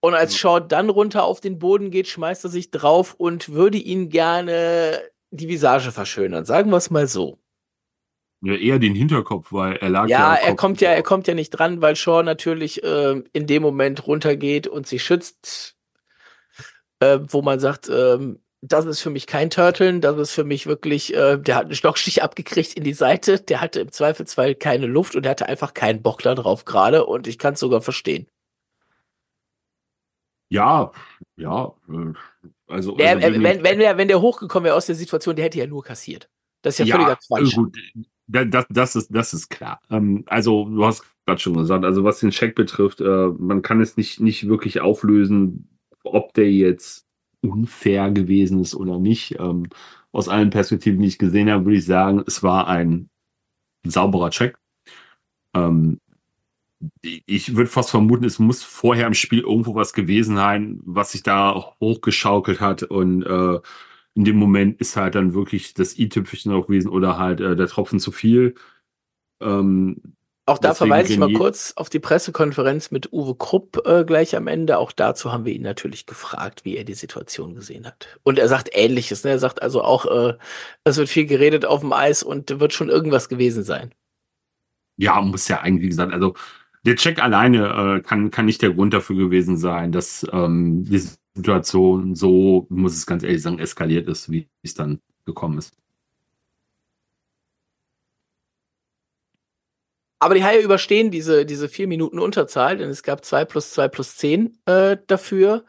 Und 0.00 0.14
als 0.14 0.36
Shaw 0.36 0.60
dann 0.60 0.90
runter 0.90 1.24
auf 1.24 1.40
den 1.40 1.58
Boden 1.58 1.90
geht, 1.90 2.08
schmeißt 2.08 2.44
er 2.44 2.50
sich 2.50 2.70
drauf 2.70 3.14
und 3.14 3.50
würde 3.50 3.78
ihn 3.78 4.08
gerne 4.10 5.00
die 5.30 5.48
Visage 5.48 5.92
verschönern. 5.92 6.44
Sagen 6.44 6.70
wir 6.70 6.76
es 6.76 6.90
mal 6.90 7.06
so. 7.06 7.38
Ja, 8.44 8.54
eher 8.56 8.78
den 8.78 8.94
Hinterkopf, 8.94 9.52
weil 9.52 9.76
er 9.76 9.88
lag 9.88 10.06
ja. 10.06 10.34
Ja, 10.34 10.40
er 10.40 10.54
kommt 10.54 10.82
ja, 10.82 10.90
er 10.90 11.02
kommt 11.02 11.26
ja 11.26 11.32
nicht 11.32 11.48
dran, 11.50 11.80
weil 11.80 11.96
Shaw 11.96 12.22
natürlich 12.22 12.84
äh, 12.84 13.22
in 13.32 13.46
dem 13.46 13.62
Moment 13.62 14.06
runtergeht 14.06 14.66
und 14.66 14.86
sie 14.86 14.98
schützt, 14.98 15.76
äh, 17.00 17.20
wo 17.26 17.40
man 17.40 17.58
sagt, 17.58 17.88
äh, 17.88 18.18
das 18.60 18.84
ist 18.84 19.00
für 19.00 19.08
mich 19.08 19.26
kein 19.26 19.48
Turteln, 19.48 20.02
das 20.02 20.18
ist 20.18 20.32
für 20.32 20.44
mich 20.44 20.66
wirklich, 20.66 21.14
äh, 21.14 21.38
der 21.38 21.56
hat 21.56 21.64
einen 21.64 21.74
Stockstich 21.74 22.22
abgekriegt 22.22 22.74
in 22.74 22.84
die 22.84 22.92
Seite, 22.92 23.40
der 23.40 23.62
hatte 23.62 23.80
im 23.80 23.90
Zweifelsfall 23.90 24.54
keine 24.54 24.86
Luft 24.86 25.16
und 25.16 25.22
der 25.22 25.30
hatte 25.30 25.48
einfach 25.48 25.72
keinen 25.72 26.02
Bock 26.02 26.20
da 26.20 26.34
drauf 26.34 26.66
gerade 26.66 27.06
und 27.06 27.26
ich 27.26 27.38
kann 27.38 27.54
es 27.54 27.60
sogar 27.60 27.80
verstehen. 27.80 28.26
Ja, 30.50 30.92
ja, 31.36 31.72
äh, 31.88 32.12
also. 32.66 32.94
Der, 32.96 33.16
also 33.16 33.42
wenn, 33.42 33.62
wenn, 33.64 33.78
der, 33.78 33.96
wenn 33.96 34.08
der 34.08 34.20
hochgekommen 34.20 34.66
wäre 34.66 34.76
aus 34.76 34.86
der 34.86 34.96
Situation, 34.96 35.34
der 35.34 35.46
hätte 35.46 35.58
ja 35.58 35.66
nur 35.66 35.82
kassiert. 35.82 36.28
Das 36.60 36.78
ist 36.78 36.80
ja, 36.80 36.86
ja 36.86 36.94
völliger 36.96 37.18
Quatsch. 37.26 37.56
Gut, 37.56 37.76
das, 38.26 38.66
das, 38.68 38.96
ist, 38.96 39.14
das 39.14 39.34
ist 39.34 39.48
klar. 39.48 39.80
Ähm, 39.90 40.24
also, 40.26 40.68
du 40.68 40.84
hast 40.84 41.04
gerade 41.26 41.40
schon 41.40 41.54
gesagt, 41.54 41.84
also 41.84 42.04
was 42.04 42.20
den 42.20 42.30
Check 42.30 42.54
betrifft, 42.54 43.00
äh, 43.00 43.28
man 43.38 43.62
kann 43.62 43.80
es 43.80 43.96
nicht, 43.96 44.20
nicht 44.20 44.48
wirklich 44.48 44.80
auflösen, 44.80 45.68
ob 46.02 46.34
der 46.34 46.50
jetzt 46.50 47.06
unfair 47.40 48.10
gewesen 48.10 48.60
ist 48.60 48.74
oder 48.74 48.98
nicht. 48.98 49.38
Ähm, 49.38 49.66
aus 50.12 50.28
allen 50.28 50.50
Perspektiven, 50.50 51.00
die 51.00 51.08
ich 51.08 51.18
gesehen 51.18 51.50
habe, 51.50 51.64
würde 51.64 51.78
ich 51.78 51.86
sagen, 51.86 52.22
es 52.26 52.42
war 52.42 52.68
ein 52.68 53.10
sauberer 53.84 54.30
Check. 54.30 54.58
Ähm, 55.54 56.00
ich 57.02 57.56
würde 57.56 57.70
fast 57.70 57.90
vermuten, 57.90 58.24
es 58.24 58.38
muss 58.38 58.62
vorher 58.62 59.06
im 59.06 59.14
Spiel 59.14 59.40
irgendwo 59.40 59.74
was 59.74 59.92
gewesen 59.92 60.36
sein, 60.36 60.80
was 60.84 61.12
sich 61.12 61.22
da 61.22 61.54
hochgeschaukelt 61.80 62.60
hat 62.60 62.82
und 62.82 63.22
äh, 63.22 63.60
in 64.14 64.24
dem 64.24 64.36
Moment 64.36 64.80
ist 64.80 64.96
halt 64.96 65.14
dann 65.14 65.34
wirklich 65.34 65.74
das 65.74 65.98
i-Tüpfelchen 65.98 66.52
auch 66.52 66.66
gewesen 66.66 66.88
oder 66.88 67.18
halt 67.18 67.40
äh, 67.40 67.56
der 67.56 67.66
Tropfen 67.66 67.98
zu 67.98 68.12
viel. 68.12 68.54
Ähm, 69.40 70.14
auch 70.46 70.58
da 70.58 70.74
verweise 70.74 71.12
ich 71.12 71.18
mal 71.18 71.32
kurz 71.32 71.72
auf 71.76 71.88
die 71.88 71.98
Pressekonferenz 71.98 72.90
mit 72.90 73.12
Uwe 73.12 73.34
Krupp 73.34 73.80
äh, 73.86 74.04
gleich 74.04 74.36
am 74.36 74.46
Ende. 74.46 74.76
Auch 74.76 74.92
dazu 74.92 75.32
haben 75.32 75.46
wir 75.46 75.54
ihn 75.54 75.62
natürlich 75.62 76.04
gefragt, 76.04 76.66
wie 76.66 76.76
er 76.76 76.84
die 76.84 76.94
Situation 76.94 77.54
gesehen 77.54 77.86
hat. 77.86 78.18
Und 78.24 78.38
er 78.38 78.48
sagt 78.48 78.68
Ähnliches. 78.72 79.24
Ne? 79.24 79.30
Er 79.30 79.38
sagt 79.38 79.62
also 79.62 79.82
auch, 79.82 80.04
äh, 80.04 80.34
es 80.84 80.98
wird 80.98 81.08
viel 81.08 81.24
geredet 81.24 81.64
auf 81.64 81.80
dem 81.80 81.94
Eis 81.94 82.22
und 82.22 82.60
wird 82.60 82.74
schon 82.74 82.90
irgendwas 82.90 83.30
gewesen 83.30 83.64
sein. 83.64 83.94
Ja, 84.98 85.20
muss 85.22 85.48
ja 85.48 85.60
eigentlich, 85.60 85.84
wie 85.84 85.88
gesagt, 85.88 86.12
also 86.12 86.34
der 86.84 86.96
Check 86.96 87.22
alleine 87.22 87.96
äh, 87.96 88.00
kann, 88.02 88.30
kann 88.30 88.44
nicht 88.44 88.60
der 88.60 88.74
Grund 88.74 88.92
dafür 88.92 89.16
gewesen 89.16 89.56
sein, 89.56 89.92
dass 89.92 90.26
ähm, 90.30 90.84
die 90.84 91.02
Situation 91.34 92.14
so, 92.14 92.66
muss 92.70 92.94
es 92.94 93.06
ganz 93.06 93.22
ehrlich 93.22 93.42
sagen, 93.42 93.58
eskaliert 93.58 94.08
ist, 94.08 94.30
wie 94.30 94.48
es 94.62 94.74
dann 94.74 95.00
gekommen 95.26 95.58
ist. 95.58 95.76
Aber 100.20 100.34
die 100.34 100.44
Haie 100.44 100.60
überstehen 100.60 101.10
diese, 101.10 101.44
diese 101.44 101.68
vier 101.68 101.86
Minuten 101.86 102.18
Unterzahl, 102.18 102.78
denn 102.78 102.88
es 102.88 103.02
gab 103.02 103.24
zwei 103.24 103.44
plus 103.44 103.72
zwei 103.72 103.88
plus 103.88 104.16
zehn 104.16 104.56
äh, 104.64 104.96
dafür. 105.06 105.64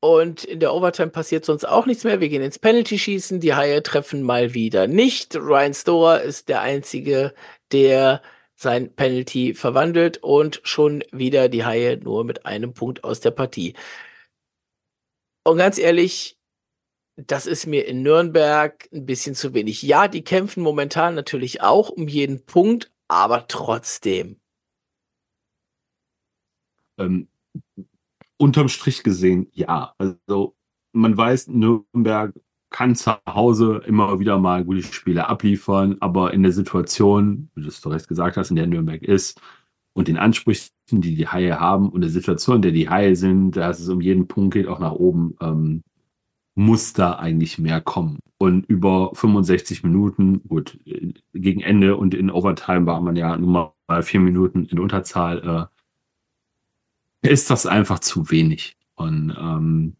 Und 0.00 0.44
in 0.44 0.60
der 0.60 0.74
Overtime 0.74 1.10
passiert 1.10 1.44
sonst 1.44 1.64
auch 1.64 1.86
nichts 1.86 2.04
mehr. 2.04 2.20
Wir 2.20 2.28
gehen 2.28 2.42
ins 2.42 2.58
Penalty-Schießen. 2.58 3.40
Die 3.40 3.54
Haie 3.54 3.82
treffen 3.82 4.22
mal 4.22 4.54
wieder 4.54 4.86
nicht. 4.86 5.36
Ryan 5.36 5.74
Storer 5.74 6.22
ist 6.22 6.48
der 6.48 6.60
Einzige, 6.60 7.34
der 7.72 8.22
sein 8.56 8.94
Penalty 8.94 9.54
verwandelt 9.54 10.18
und 10.18 10.60
schon 10.64 11.04
wieder 11.12 11.48
die 11.48 11.64
Haie 11.64 11.98
nur 11.98 12.24
mit 12.24 12.46
einem 12.46 12.74
Punkt 12.74 13.04
aus 13.04 13.20
der 13.20 13.30
Partie. 13.32 13.74
Und 15.44 15.58
ganz 15.58 15.78
ehrlich, 15.78 16.38
das 17.16 17.46
ist 17.46 17.66
mir 17.66 17.86
in 17.86 18.02
Nürnberg 18.02 18.88
ein 18.92 19.06
bisschen 19.06 19.34
zu 19.34 19.54
wenig. 19.54 19.82
Ja, 19.82 20.08
die 20.08 20.22
kämpfen 20.22 20.62
momentan 20.62 21.14
natürlich 21.14 21.60
auch 21.60 21.90
um 21.90 22.08
jeden 22.08 22.44
Punkt, 22.44 22.90
aber 23.08 23.46
trotzdem. 23.48 24.40
Ähm, 26.98 27.28
unterm 28.36 28.68
Strich 28.68 29.02
gesehen, 29.02 29.48
ja. 29.52 29.94
Also 29.98 30.56
man 30.92 31.16
weiß, 31.16 31.48
Nürnberg 31.48 32.34
kann 32.70 32.96
zu 32.96 33.12
Hause 33.26 33.82
immer 33.86 34.18
wieder 34.18 34.38
mal 34.38 34.64
gute 34.64 34.82
Spiele 34.82 35.28
abliefern, 35.28 35.96
aber 36.00 36.32
in 36.32 36.42
der 36.42 36.52
Situation, 36.52 37.50
wie 37.54 37.62
du 37.62 37.68
es 37.68 37.86
recht 37.86 38.08
gesagt 38.08 38.36
hast, 38.36 38.50
in 38.50 38.56
der 38.56 38.66
Nürnberg 38.66 39.02
ist 39.02 39.40
und 39.94 40.08
den 40.08 40.16
Ansprüchen, 40.16 40.70
die 40.90 41.14
die 41.14 41.28
Haie 41.28 41.58
haben 41.60 41.90
und 41.90 42.00
der 42.00 42.10
Situation, 42.10 42.56
in 42.56 42.62
der 42.62 42.72
die 42.72 42.88
Haie 42.88 43.16
sind, 43.16 43.52
dass 43.56 43.80
es 43.80 43.88
um 43.88 44.00
jeden 44.00 44.28
Punkt 44.28 44.54
geht, 44.54 44.66
auch 44.66 44.78
nach 44.78 44.92
oben, 44.92 45.36
ähm, 45.40 45.82
muss 46.54 46.92
da 46.92 47.14
eigentlich 47.14 47.58
mehr 47.58 47.80
kommen. 47.80 48.18
Und 48.38 48.66
über 48.66 49.14
65 49.14 49.82
Minuten, 49.84 50.42
gut, 50.48 50.78
gegen 51.32 51.60
Ende 51.60 51.96
und 51.96 52.14
in 52.14 52.30
Overtime 52.30 52.86
war 52.86 53.00
man 53.00 53.16
ja 53.16 53.36
nur 53.36 53.74
mal 53.86 54.02
vier 54.02 54.20
Minuten 54.20 54.66
in 54.66 54.78
Unterzahl, 54.78 55.70
äh, 57.22 57.32
ist 57.32 57.50
das 57.50 57.66
einfach 57.66 58.00
zu 58.00 58.30
wenig. 58.30 58.76
Und 58.94 59.34
ähm, 59.38 59.96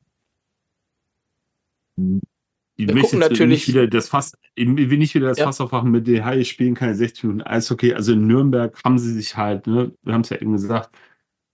ich 2.83 2.95
Wir 2.95 3.03
gucken 3.03 3.19
natürlich- 3.19 3.67
nicht 3.67 3.69
wieder 3.69 3.87
das 3.87 4.09
Fass, 4.09 4.33
ich 4.55 4.67
will 4.67 4.99
nicht 4.99 5.15
wieder 5.15 5.29
das 5.29 5.39
Ja. 5.39 5.47
Fass 5.47 5.61
aufmachen 5.61 5.91
mit 5.91 6.07
den 6.07 6.25
Haie 6.25 6.45
spielen 6.45 6.75
keine 6.75 6.95
60 6.95 7.25
Minuten 7.25 7.43
Eishockey. 7.43 7.95
Also 7.95 8.13
in 8.13 8.27
Nürnberg 8.27 8.79
haben 8.85 8.99
sie 8.99 9.13
sich 9.13 9.37
halt, 9.37 9.67
ne, 9.67 9.93
wir 10.03 10.15
haben 10.15 10.23
es 10.23 10.31
ja 10.31 10.37
eben 10.41 10.53
gesagt, 10.53 10.91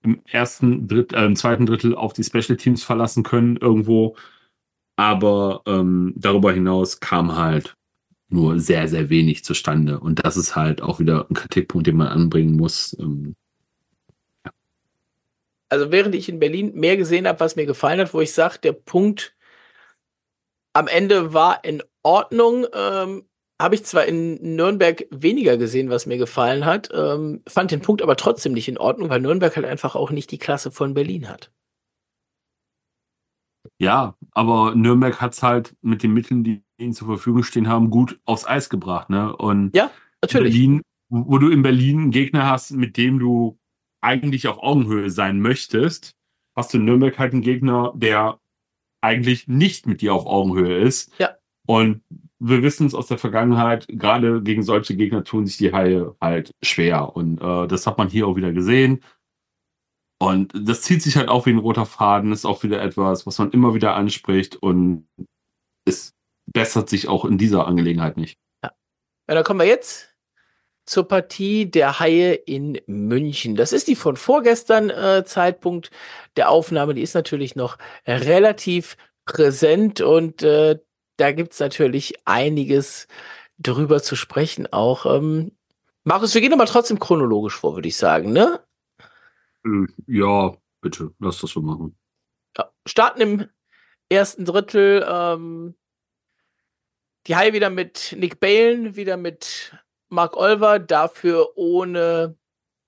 im 0.02 0.20
ersten 0.30 0.86
Drittel, 0.86 1.18
äh, 1.18 1.24
im 1.26 1.36
zweiten 1.36 1.66
Drittel 1.66 1.94
auf 1.94 2.12
die 2.12 2.22
Special 2.24 2.56
Teams 2.56 2.84
verlassen 2.84 3.22
können 3.24 3.56
irgendwo. 3.56 4.16
Aber 4.96 5.62
ähm, 5.66 6.12
darüber 6.16 6.52
hinaus 6.52 7.00
kam 7.00 7.36
halt 7.36 7.76
nur 8.30 8.60
sehr, 8.60 8.88
sehr 8.88 9.08
wenig 9.10 9.44
zustande. 9.44 9.98
Und 10.00 10.24
das 10.24 10.36
ist 10.36 10.54
halt 10.56 10.82
auch 10.82 10.98
wieder 11.00 11.26
ein 11.30 11.34
Kritikpunkt, 11.34 11.86
den 11.86 11.96
man 11.96 12.08
anbringen 12.08 12.56
muss. 12.56 12.96
Ähm, 13.00 13.34
Also 15.70 15.92
während 15.92 16.14
ich 16.14 16.28
in 16.28 16.38
Berlin 16.40 16.72
mehr 16.74 16.96
gesehen 16.96 17.26
habe, 17.26 17.40
was 17.40 17.56
mir 17.56 17.66
gefallen 17.66 18.00
hat, 18.00 18.14
wo 18.14 18.20
ich 18.20 18.32
sage, 18.32 18.58
der 18.62 18.72
Punkt 18.72 19.34
am 20.78 20.86
Ende 20.86 21.34
war 21.34 21.64
in 21.64 21.82
Ordnung, 22.04 22.64
ähm, 22.72 23.24
habe 23.60 23.74
ich 23.74 23.84
zwar 23.84 24.04
in 24.04 24.54
Nürnberg 24.54 25.04
weniger 25.10 25.56
gesehen, 25.56 25.90
was 25.90 26.06
mir 26.06 26.18
gefallen 26.18 26.64
hat, 26.64 26.88
ähm, 26.94 27.42
fand 27.48 27.72
den 27.72 27.82
Punkt 27.82 28.00
aber 28.00 28.16
trotzdem 28.16 28.52
nicht 28.52 28.68
in 28.68 28.78
Ordnung, 28.78 29.10
weil 29.10 29.20
Nürnberg 29.20 29.56
halt 29.56 29.66
einfach 29.66 29.96
auch 29.96 30.12
nicht 30.12 30.30
die 30.30 30.38
Klasse 30.38 30.70
von 30.70 30.94
Berlin 30.94 31.28
hat. 31.28 31.50
Ja, 33.80 34.14
aber 34.30 34.76
Nürnberg 34.76 35.20
hat's 35.20 35.42
halt 35.42 35.74
mit 35.82 36.04
den 36.04 36.12
Mitteln, 36.12 36.44
die 36.44 36.62
ihnen 36.78 36.92
zur 36.92 37.08
Verfügung 37.08 37.42
stehen 37.42 37.68
haben, 37.68 37.90
gut 37.90 38.20
aufs 38.24 38.46
Eis 38.46 38.70
gebracht. 38.70 39.10
Ne? 39.10 39.36
Und 39.36 39.74
Ja, 39.74 39.90
Natürlich. 40.22 40.52
Berlin, 40.52 40.82
wo 41.10 41.24
wo 41.26 41.38
du 41.38 41.50
in 41.50 41.62
Berlin 41.62 41.98
einen 41.98 42.10
Gegner 42.12 42.48
hast, 42.48 42.70
mit 42.70 42.96
dem 42.96 43.18
du 43.18 43.58
eigentlich 44.00 44.46
auf 44.46 44.58
Augenhöhe 44.62 45.10
sein 45.10 45.40
möchtest, 45.40 46.12
hast 46.56 46.72
du 46.72 46.78
in 46.78 46.84
Nürnberg 46.84 47.18
halt 47.18 47.32
einen 47.32 47.42
Gegner, 47.42 47.92
der 47.96 48.38
eigentlich 49.00 49.48
nicht 49.48 49.86
mit 49.86 50.00
dir 50.00 50.14
auf 50.14 50.26
Augenhöhe 50.26 50.78
ist. 50.78 51.12
Ja. 51.18 51.36
Und 51.66 52.02
wir 52.38 52.62
wissen 52.62 52.86
es 52.86 52.94
aus 52.94 53.08
der 53.08 53.18
Vergangenheit, 53.18 53.86
gerade 53.88 54.42
gegen 54.42 54.62
solche 54.62 54.96
Gegner 54.96 55.24
tun 55.24 55.46
sich 55.46 55.56
die 55.56 55.72
Haie 55.72 56.14
halt 56.20 56.54
schwer. 56.62 57.14
Und 57.16 57.40
äh, 57.40 57.66
das 57.66 57.86
hat 57.86 57.98
man 57.98 58.08
hier 58.08 58.26
auch 58.26 58.36
wieder 58.36 58.52
gesehen. 58.52 59.02
Und 60.20 60.52
das 60.54 60.82
zieht 60.82 61.02
sich 61.02 61.16
halt 61.16 61.28
auch 61.28 61.46
wie 61.46 61.50
ein 61.50 61.58
roter 61.58 61.86
Faden, 61.86 62.32
ist 62.32 62.44
auch 62.44 62.62
wieder 62.62 62.82
etwas, 62.82 63.26
was 63.26 63.38
man 63.38 63.52
immer 63.52 63.74
wieder 63.74 63.94
anspricht 63.94 64.56
und 64.56 65.06
es 65.84 66.12
bessert 66.52 66.88
sich 66.88 67.08
auch 67.08 67.24
in 67.24 67.38
dieser 67.38 67.66
Angelegenheit 67.66 68.16
nicht. 68.16 68.36
Ja, 68.64 68.72
dann 69.26 69.44
kommen 69.44 69.60
wir 69.60 69.66
jetzt 69.66 70.07
zur 70.88 71.06
Partie 71.06 71.70
der 71.70 72.00
Haie 72.00 72.32
in 72.32 72.80
München. 72.86 73.56
Das 73.56 73.72
ist 73.72 73.88
die 73.88 73.96
von 73.96 74.16
vorgestern 74.16 74.88
äh, 74.88 75.22
Zeitpunkt 75.24 75.90
der 76.36 76.48
Aufnahme. 76.48 76.94
Die 76.94 77.02
ist 77.02 77.14
natürlich 77.14 77.56
noch 77.56 77.76
relativ 78.06 78.96
präsent 79.26 80.00
und 80.00 80.42
äh, 80.42 80.78
da 81.18 81.32
gibt's 81.32 81.60
natürlich 81.60 82.14
einiges 82.24 83.06
drüber 83.58 84.02
zu 84.02 84.16
sprechen 84.16 84.72
auch. 84.72 85.04
Ähm, 85.04 85.52
Markus, 86.04 86.32
wir 86.32 86.40
gehen 86.40 86.54
aber 86.54 86.64
trotzdem 86.64 86.98
chronologisch 86.98 87.56
vor, 87.56 87.74
würde 87.74 87.88
ich 87.88 87.96
sagen, 87.96 88.32
ne? 88.32 88.60
Äh, 89.66 89.86
Ja, 90.06 90.56
bitte, 90.80 91.12
lass 91.18 91.40
das 91.40 91.50
so 91.50 91.60
machen. 91.60 91.98
Ja, 92.56 92.72
starten 92.86 93.20
im 93.20 93.48
ersten 94.08 94.46
Drittel. 94.46 95.04
Ähm, 95.06 95.74
die 97.26 97.36
Haie 97.36 97.52
wieder 97.52 97.68
mit 97.68 98.16
Nick 98.16 98.40
Balen, 98.40 98.96
wieder 98.96 99.18
mit 99.18 99.74
Mark 100.08 100.36
Olver, 100.36 100.78
dafür 100.78 101.56
ohne 101.56 102.36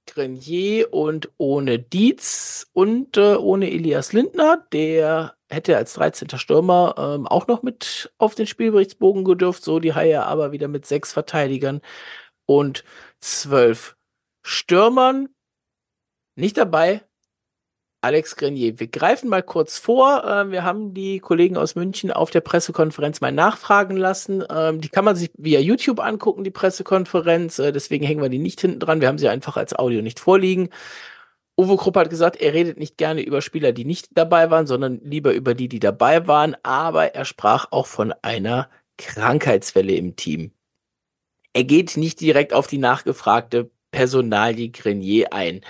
Grenier 0.06 0.92
und 0.92 1.30
ohne 1.38 1.78
Dietz 1.78 2.68
und 2.72 3.16
äh, 3.16 3.36
ohne 3.36 3.70
Elias 3.70 4.12
Lindner, 4.12 4.66
der 4.72 5.36
hätte 5.48 5.76
als 5.76 5.94
13. 5.94 6.38
Stürmer 6.38 6.94
ähm, 6.98 7.26
auch 7.26 7.46
noch 7.46 7.62
mit 7.62 8.12
auf 8.18 8.34
den 8.34 8.46
Spielberichtsbogen 8.46 9.24
gedürft. 9.24 9.62
So 9.64 9.78
die 9.80 9.94
Haie 9.94 10.24
aber 10.24 10.52
wieder 10.52 10.68
mit 10.68 10.86
sechs 10.86 11.12
Verteidigern 11.12 11.80
und 12.46 12.84
zwölf 13.20 13.96
Stürmern. 14.42 15.28
Nicht 16.36 16.56
dabei 16.56 17.02
Alex 18.02 18.36
Grenier. 18.36 18.80
Wir 18.80 18.88
greifen 18.88 19.28
mal 19.28 19.42
kurz 19.42 19.78
vor. 19.78 20.24
Ähm, 20.26 20.52
wir 20.52 20.64
haben 20.64 20.94
die 20.94 21.20
Kollegen 21.20 21.56
aus 21.56 21.74
München 21.74 22.10
auf 22.10 22.30
der 22.30 22.40
Pressekonferenz 22.40 23.20
mal 23.20 23.32
nachfragen 23.32 23.96
lassen. 23.96 24.42
Ähm, 24.50 24.80
die 24.80 24.88
kann 24.88 25.04
man 25.04 25.16
sich 25.16 25.30
via 25.36 25.60
YouTube 25.60 26.00
angucken, 26.00 26.42
die 26.42 26.50
Pressekonferenz. 26.50 27.58
Äh, 27.58 27.72
deswegen 27.72 28.06
hängen 28.06 28.22
wir 28.22 28.30
die 28.30 28.38
nicht 28.38 28.60
hinten 28.60 28.80
dran. 28.80 29.02
Wir 29.02 29.08
haben 29.08 29.18
sie 29.18 29.28
einfach 29.28 29.58
als 29.58 29.78
Audio 29.78 30.00
nicht 30.00 30.18
vorliegen. 30.18 30.70
Uwe 31.58 31.76
Krupp 31.76 31.96
hat 31.96 32.08
gesagt, 32.08 32.36
er 32.40 32.54
redet 32.54 32.78
nicht 32.78 32.96
gerne 32.96 33.20
über 33.20 33.42
Spieler, 33.42 33.72
die 33.72 33.84
nicht 33.84 34.08
dabei 34.12 34.50
waren, 34.50 34.66
sondern 34.66 35.00
lieber 35.04 35.34
über 35.34 35.54
die, 35.54 35.68
die 35.68 35.80
dabei 35.80 36.26
waren. 36.26 36.56
Aber 36.62 37.14
er 37.14 37.26
sprach 37.26 37.66
auch 37.70 37.86
von 37.86 38.14
einer 38.22 38.70
Krankheitswelle 38.96 39.94
im 39.94 40.16
Team. 40.16 40.52
Er 41.52 41.64
geht 41.64 41.98
nicht 41.98 42.20
direkt 42.20 42.54
auf 42.54 42.66
die 42.66 42.78
nachgefragte 42.78 43.70
Personalie 43.90 44.70
Grenier 44.70 45.34
ein. 45.34 45.60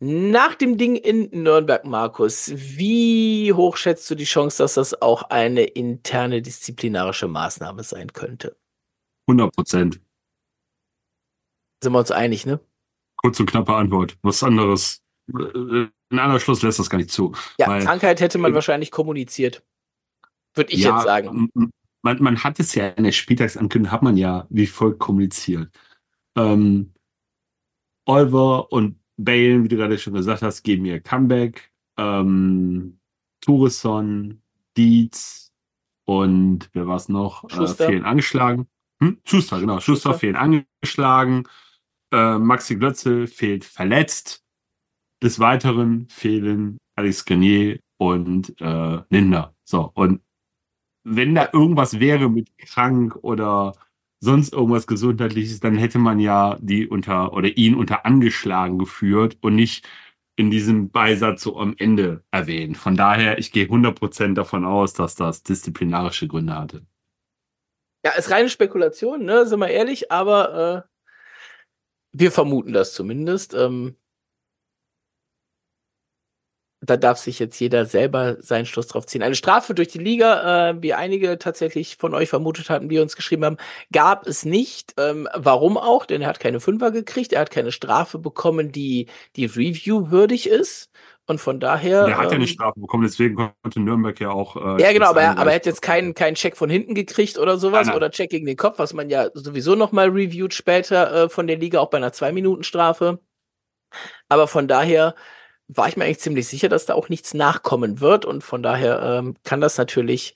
Nach 0.00 0.54
dem 0.54 0.78
Ding 0.78 0.94
in 0.94 1.28
Nürnberg, 1.42 1.84
Markus, 1.84 2.52
wie 2.54 3.52
hoch 3.52 3.76
schätzt 3.76 4.08
du 4.10 4.14
die 4.14 4.24
Chance, 4.24 4.62
dass 4.62 4.74
das 4.74 5.02
auch 5.02 5.24
eine 5.24 5.64
interne 5.64 6.40
disziplinarische 6.40 7.26
Maßnahme 7.26 7.82
sein 7.82 8.12
könnte? 8.12 8.56
100 9.26 9.52
Prozent. 9.52 10.00
Sind 11.82 11.92
wir 11.92 11.98
uns 11.98 12.12
einig, 12.12 12.46
ne? 12.46 12.60
Kurz 13.16 13.40
und 13.40 13.50
knappe 13.50 13.74
Antwort. 13.74 14.16
Was 14.22 14.42
anderes. 14.44 15.02
äh, 15.36 15.86
Ein 16.10 16.18
anderer 16.18 16.40
Schluss 16.40 16.62
lässt 16.62 16.78
das 16.78 16.88
gar 16.90 16.98
nicht 16.98 17.10
zu. 17.10 17.34
Ja, 17.58 17.66
Weil- 17.66 17.84
Krankheit 17.84 18.20
hätte 18.20 18.38
man 18.38 18.52
äh, 18.52 18.54
wahrscheinlich 18.54 18.92
kommuniziert. 18.92 19.64
Würde 20.54 20.72
ich 20.72 20.80
ja, 20.80 20.94
jetzt 20.94 21.04
sagen. 21.04 21.50
Man, 22.02 22.22
man 22.22 22.42
hat 22.44 22.60
es 22.60 22.74
ja 22.74 22.88
in 22.88 23.02
der 23.04 23.12
Spieltagsankündigung, 23.12 23.92
hat 23.92 24.02
man 24.02 24.16
ja 24.16 24.46
wie 24.50 24.66
folgt 24.66 25.00
kommuniziert. 25.00 25.70
Ähm, 26.36 26.94
Oliver 28.06 28.72
und 28.72 28.98
Bale, 29.18 29.64
wie 29.64 29.68
du 29.68 29.76
gerade 29.76 29.98
schon 29.98 30.14
gesagt 30.14 30.42
hast, 30.42 30.62
geben 30.62 30.86
ihr 30.86 31.00
Comeback. 31.00 31.70
Ähm, 31.98 32.98
Tourisson, 33.40 34.40
Dietz 34.76 35.52
und 36.08 36.70
wer 36.72 36.86
war 36.86 36.96
es 36.96 37.10
noch? 37.10 37.44
Äh, 37.44 37.54
Schuster. 37.54 37.86
fehlen 37.86 38.04
angeschlagen. 38.04 38.66
Hm? 39.02 39.20
Schuster, 39.24 39.60
genau. 39.60 39.80
Schuster, 39.80 40.10
Schuster. 40.10 40.14
fehlen 40.18 40.36
angeschlagen. 40.36 41.44
Äh, 42.12 42.38
Maxi 42.38 42.76
Glötze 42.76 43.26
fehlt 43.26 43.64
verletzt. 43.64 44.42
Des 45.22 45.38
Weiteren 45.38 46.08
fehlen 46.08 46.78
Alex 46.96 47.24
Grenier 47.24 47.80
und 47.98 48.58
äh, 48.60 49.02
Lindner. 49.10 49.54
So, 49.64 49.90
und 49.94 50.22
wenn 51.04 51.34
da 51.34 51.50
irgendwas 51.52 52.00
wäre 52.00 52.30
mit 52.30 52.56
krank 52.56 53.16
oder 53.22 53.74
sonst 54.20 54.52
irgendwas 54.52 54.86
Gesundheitliches, 54.86 55.60
dann 55.60 55.76
hätte 55.76 55.98
man 55.98 56.18
ja 56.20 56.56
die 56.60 56.88
unter 56.88 57.32
oder 57.32 57.56
ihn 57.56 57.74
unter 57.74 58.04
angeschlagen 58.04 58.78
geführt 58.78 59.38
und 59.40 59.54
nicht 59.54 59.88
in 60.36 60.50
diesem 60.50 60.90
Beisatz 60.90 61.42
so 61.42 61.58
am 61.58 61.74
Ende 61.78 62.22
erwähnt. 62.30 62.76
Von 62.76 62.96
daher, 62.96 63.38
ich 63.38 63.50
gehe 63.50 63.66
100% 63.66 64.34
davon 64.34 64.64
aus, 64.64 64.92
dass 64.92 65.16
das 65.16 65.42
disziplinarische 65.42 66.28
Gründe 66.28 66.54
hatte. 66.54 66.86
Ja, 68.04 68.12
ist 68.12 68.30
reine 68.30 68.48
Spekulation, 68.48 69.24
ne? 69.24 69.46
Sind 69.46 69.58
wir 69.58 69.68
ehrlich, 69.68 70.12
aber 70.12 70.86
äh, 70.86 70.88
wir 72.12 72.30
vermuten 72.30 72.72
das 72.72 72.94
zumindest. 72.94 73.54
Ähm, 73.54 73.96
da 76.88 76.96
darf 76.96 77.18
sich 77.18 77.38
jetzt 77.38 77.58
jeder 77.60 77.84
selber 77.86 78.36
seinen 78.40 78.66
Schluss 78.66 78.88
drauf 78.88 79.06
ziehen. 79.06 79.22
Eine 79.22 79.34
Strafe 79.34 79.74
durch 79.74 79.88
die 79.88 79.98
Liga, 79.98 80.70
äh, 80.70 80.82
wie 80.82 80.94
einige 80.94 81.38
tatsächlich 81.38 81.96
von 81.96 82.14
euch 82.14 82.28
vermutet 82.28 82.70
hatten, 82.70 82.88
die 82.88 82.98
uns 82.98 83.16
geschrieben 83.16 83.44
haben, 83.44 83.56
gab 83.92 84.26
es 84.26 84.44
nicht. 84.44 84.94
Ähm, 84.98 85.28
warum 85.34 85.76
auch? 85.76 86.06
Denn 86.06 86.22
er 86.22 86.28
hat 86.28 86.40
keine 86.40 86.60
Fünfer 86.60 86.90
gekriegt, 86.90 87.32
er 87.32 87.40
hat 87.40 87.50
keine 87.50 87.72
Strafe 87.72 88.18
bekommen, 88.18 88.72
die 88.72 89.06
die 89.36 89.46
Review 89.46 90.10
würdig 90.10 90.48
ist. 90.48 90.90
Und 91.26 91.42
von 91.42 91.60
daher. 91.60 92.06
Der 92.06 92.16
hat 92.16 92.24
ja 92.24 92.30
eine 92.30 92.44
ähm, 92.44 92.48
Strafe 92.48 92.80
bekommen, 92.80 93.02
deswegen 93.02 93.36
konnte 93.62 93.80
Nürnberg 93.80 94.18
ja 94.18 94.30
auch. 94.30 94.56
Äh, 94.56 94.82
ja, 94.82 94.92
genau, 94.94 95.10
aber 95.10 95.20
er, 95.20 95.38
aber 95.38 95.50
er 95.50 95.56
hat 95.56 95.66
jetzt 95.66 95.82
keinen, 95.82 96.14
keinen 96.14 96.36
Check 96.36 96.56
von 96.56 96.70
hinten 96.70 96.94
gekriegt 96.94 97.38
oder 97.38 97.58
sowas 97.58 97.86
nein, 97.86 97.86
nein. 97.88 97.96
oder 97.96 98.10
Check 98.10 98.30
gegen 98.30 98.46
den 98.46 98.56
Kopf, 98.56 98.78
was 98.78 98.94
man 98.94 99.10
ja 99.10 99.28
sowieso 99.34 99.74
nochmal 99.74 100.08
reviewt 100.08 100.54
später 100.54 101.24
äh, 101.24 101.28
von 101.28 101.46
der 101.46 101.58
Liga, 101.58 101.80
auch 101.80 101.90
bei 101.90 101.98
einer 101.98 102.14
Zwei-Minuten-Strafe. 102.14 103.18
Aber 104.30 104.48
von 104.48 104.68
daher 104.68 105.14
war 105.68 105.88
ich 105.88 105.96
mir 105.96 106.04
eigentlich 106.04 106.20
ziemlich 106.20 106.48
sicher, 106.48 106.68
dass 106.68 106.86
da 106.86 106.94
auch 106.94 107.08
nichts 107.08 107.34
nachkommen 107.34 108.00
wird 108.00 108.24
und 108.24 108.42
von 108.42 108.62
daher 108.62 109.02
ähm, 109.02 109.36
kann 109.44 109.60
das 109.60 109.76
natürlich 109.78 110.34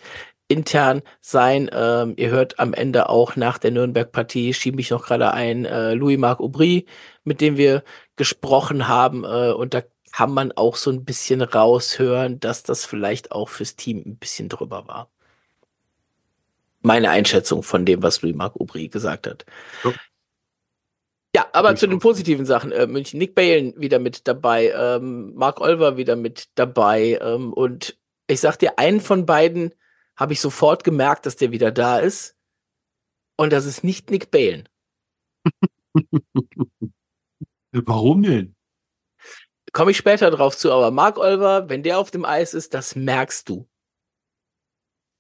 intern 0.49 1.01
sein. 1.21 1.71
Ähm, 1.73 2.15
ihr 2.19 2.31
hört 2.31 2.59
am 2.59 2.75
Ende 2.75 3.09
auch 3.09 3.37
nach 3.37 3.57
der 3.59 3.71
Nürnberg-Partie, 3.71 4.53
schiebe 4.53 4.81
ich 4.81 4.91
noch 4.91 5.07
gerade 5.07 5.33
ein, 5.33 5.65
äh, 5.65 5.95
Louis-Marc 5.95 6.41
Aubry, 6.41 6.87
mit 7.25 7.41
dem 7.41 7.57
wir 7.57 7.83
gesprochen 8.17 8.89
haben 8.89 9.25
äh, 9.25 9.53
und 9.53 9.73
da 9.75 9.83
kann 10.13 10.33
man 10.33 10.53
auch 10.53 10.77
so 10.77 10.91
ein 10.91 11.07
bisschen 11.07 11.41
raushören, 11.41 12.39
dass 12.39 12.63
das 12.63 12.85
vielleicht 12.85 13.33
auch 13.33 13.49
fürs 13.49 13.77
Team 13.77 14.03
ein 14.05 14.17
bisschen 14.17 14.51
drüber 14.51 14.87
war. 14.87 15.09
Meine 16.83 17.11
Einschätzung 17.11 17.63
von 17.63 17.87
dem, 17.87 18.03
was 18.03 18.21
Louis-Marc 18.21 18.61
Aubry 18.61 18.89
gesagt 18.89 19.27
hat. 19.27 19.47
Ja. 19.85 19.93
Ja, 21.35 21.49
aber 21.53 21.77
zu 21.77 21.87
den 21.87 21.99
positiven 21.99 22.45
Sachen. 22.45 22.73
Äh, 22.73 22.87
München, 22.87 23.19
Nick 23.19 23.35
Balen 23.35 23.75
wieder 23.81 23.99
mit 23.99 24.29
dabei, 24.29 24.71
ähm, 24.77 25.35
Mark 25.35 25.61
Olver 25.61 25.97
wieder 25.97 26.15
mit 26.15 26.51
dabei. 26.57 27.19
Ähm, 27.23 27.53
und 27.53 27.99
ich 28.27 28.41
sag 28.41 28.59
dir, 28.59 28.79
einen 28.79 29.01
von 29.01 29.25
beiden 29.25 29.75
habe 30.15 30.35
ich 30.35 30.41
sofort 30.41 30.85
gemerkt, 30.85 31.25
dass 31.25 31.37
der 31.37 31.51
wieder 31.51 31.71
da 31.73 31.99
ist. 31.99 32.37
Und 33.37 33.51
das 33.53 33.65
ist 33.65 33.83
nicht 33.83 34.11
Nick 34.11 34.31
Balen. 34.31 34.69
Warum 37.73 38.23
denn? 38.23 38.55
Komme 39.73 39.93
ich 39.93 39.97
später 39.97 40.31
drauf 40.31 40.57
zu, 40.57 40.71
aber 40.71 40.91
Mark 40.91 41.17
Olver, 41.17 41.71
wenn 41.71 41.83
der 41.83 41.99
auf 41.99 42.11
dem 42.11 42.27
Eis 42.27 42.53
ist, 42.53 42.75
das 42.75 42.95
merkst 42.95 43.49
du. 43.49 43.67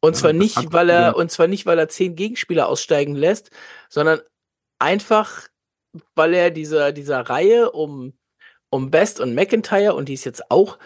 Und 0.02 0.14
ja, 0.14 0.20
zwar 0.20 0.32
nicht, 0.34 0.72
weil 0.72 0.90
er, 0.90 1.16
und 1.16 1.30
zwar 1.30 1.46
nicht, 1.46 1.64
weil 1.64 1.78
er 1.78 1.88
zehn 1.88 2.16
Gegenspieler 2.16 2.68
aussteigen 2.68 3.14
lässt, 3.14 3.50
sondern 3.88 4.20
einfach, 4.78 5.48
weil 6.14 6.34
er 6.34 6.51
dieser, 6.51 6.93
dieser 6.93 7.20
Reihe 7.20 7.70
um, 7.72 8.14
um 8.70 8.90
Best 8.90 9.20
und 9.20 9.34
McIntyre, 9.34 9.95
und 9.95 10.09
die 10.09 10.14
ist 10.14 10.24
jetzt 10.24 10.51
auch 10.51 10.78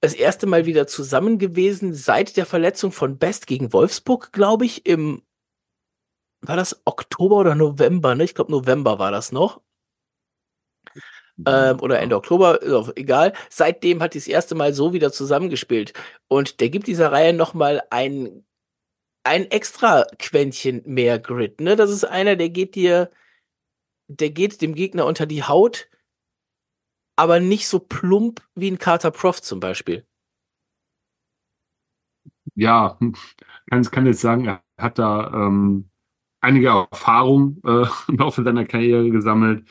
das 0.00 0.14
erste 0.14 0.46
Mal 0.46 0.66
wieder 0.66 0.86
zusammen 0.86 1.38
gewesen 1.38 1.94
seit 1.94 2.36
der 2.36 2.46
Verletzung 2.46 2.92
von 2.92 3.18
Best 3.18 3.46
gegen 3.46 3.72
Wolfsburg, 3.72 4.32
glaube 4.32 4.64
ich, 4.64 4.86
im, 4.86 5.22
war 6.40 6.56
das 6.56 6.80
Oktober 6.84 7.36
oder 7.36 7.54
November, 7.54 8.14
ne? 8.14 8.24
Ich 8.24 8.34
glaube, 8.34 8.52
November 8.52 8.98
war 8.98 9.10
das 9.10 9.32
noch 9.32 9.60
ähm, 11.46 11.80
oder 11.80 12.00
Ende 12.00 12.16
Oktober, 12.16 12.60
egal. 12.96 13.32
Seitdem 13.50 14.02
hat 14.02 14.14
die 14.14 14.18
das 14.18 14.28
erste 14.28 14.54
Mal 14.54 14.74
so 14.74 14.92
wieder 14.92 15.12
zusammengespielt. 15.12 15.92
Und 16.28 16.60
der 16.60 16.70
gibt 16.70 16.86
dieser 16.86 17.12
Reihe 17.12 17.32
nochmal 17.32 17.82
ein, 17.90 18.44
ein 19.24 19.50
extra 19.50 20.06
Quäntchen 20.18 20.82
mehr 20.86 21.18
Grid. 21.18 21.60
Ne? 21.60 21.76
Das 21.76 21.90
ist 21.90 22.04
einer, 22.04 22.36
der 22.36 22.50
geht 22.50 22.74
dir, 22.74 23.10
der 24.08 24.30
geht 24.30 24.60
dem 24.60 24.74
Gegner 24.74 25.06
unter 25.06 25.26
die 25.26 25.44
Haut, 25.44 25.88
aber 27.16 27.40
nicht 27.40 27.68
so 27.68 27.78
plump 27.78 28.42
wie 28.54 28.70
ein 28.70 28.78
Carter 28.78 29.10
Prof 29.10 29.40
zum 29.42 29.60
Beispiel. 29.60 30.06
Ja, 32.54 32.98
kann, 33.70 33.82
kann 33.84 34.06
jetzt 34.06 34.20
sagen, 34.20 34.46
er 34.46 34.62
hat 34.78 34.98
da 34.98 35.32
ähm, 35.32 35.90
einige 36.40 36.68
Erfahrungen 36.68 37.60
äh, 37.64 37.86
im 38.08 38.16
Laufe 38.16 38.42
seiner 38.42 38.64
Karriere 38.64 39.10
gesammelt. 39.10 39.68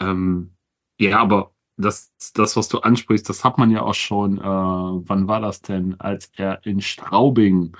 Ähm, 0.00 0.54
ja, 1.00 1.20
aber 1.20 1.54
das, 1.76 2.12
das, 2.34 2.56
was 2.56 2.68
du 2.68 2.80
ansprichst, 2.80 3.28
das 3.28 3.44
hat 3.44 3.56
man 3.56 3.70
ja 3.70 3.82
auch 3.82 3.94
schon, 3.94 4.38
äh, 4.38 4.42
wann 4.42 5.28
war 5.28 5.40
das 5.40 5.62
denn, 5.62 5.98
als 6.00 6.32
er 6.36 6.64
in 6.66 6.80
Straubing 6.80 7.76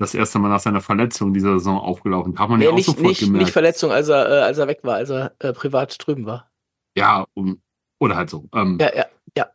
das 0.00 0.14
erste 0.14 0.38
Mal 0.38 0.48
nach 0.48 0.60
seiner 0.60 0.80
Verletzung 0.80 1.34
dieser 1.34 1.58
Saison 1.58 1.78
aufgelaufen, 1.78 2.38
hat 2.38 2.48
man 2.48 2.58
nee, 2.58 2.64
ja 2.64 2.70
auch 2.70 2.74
nicht, 2.74 2.86
sofort 2.86 3.06
nicht, 3.06 3.20
gemerkt. 3.20 3.44
Nicht 3.44 3.52
Verletzung, 3.52 3.92
als 3.92 4.08
er, 4.08 4.28
äh, 4.28 4.42
als 4.42 4.56
er 4.56 4.66
weg 4.66 4.80
war, 4.82 4.94
als 4.94 5.10
er 5.10 5.34
äh, 5.40 5.52
privat 5.52 5.94
drüben 6.04 6.24
war. 6.24 6.50
Ja, 6.96 7.26
um, 7.34 7.60
oder 7.98 8.16
halt 8.16 8.30
so. 8.30 8.48
Ähm, 8.54 8.78
ja, 8.80 8.96
ja, 8.96 9.04
ja. 9.36 9.46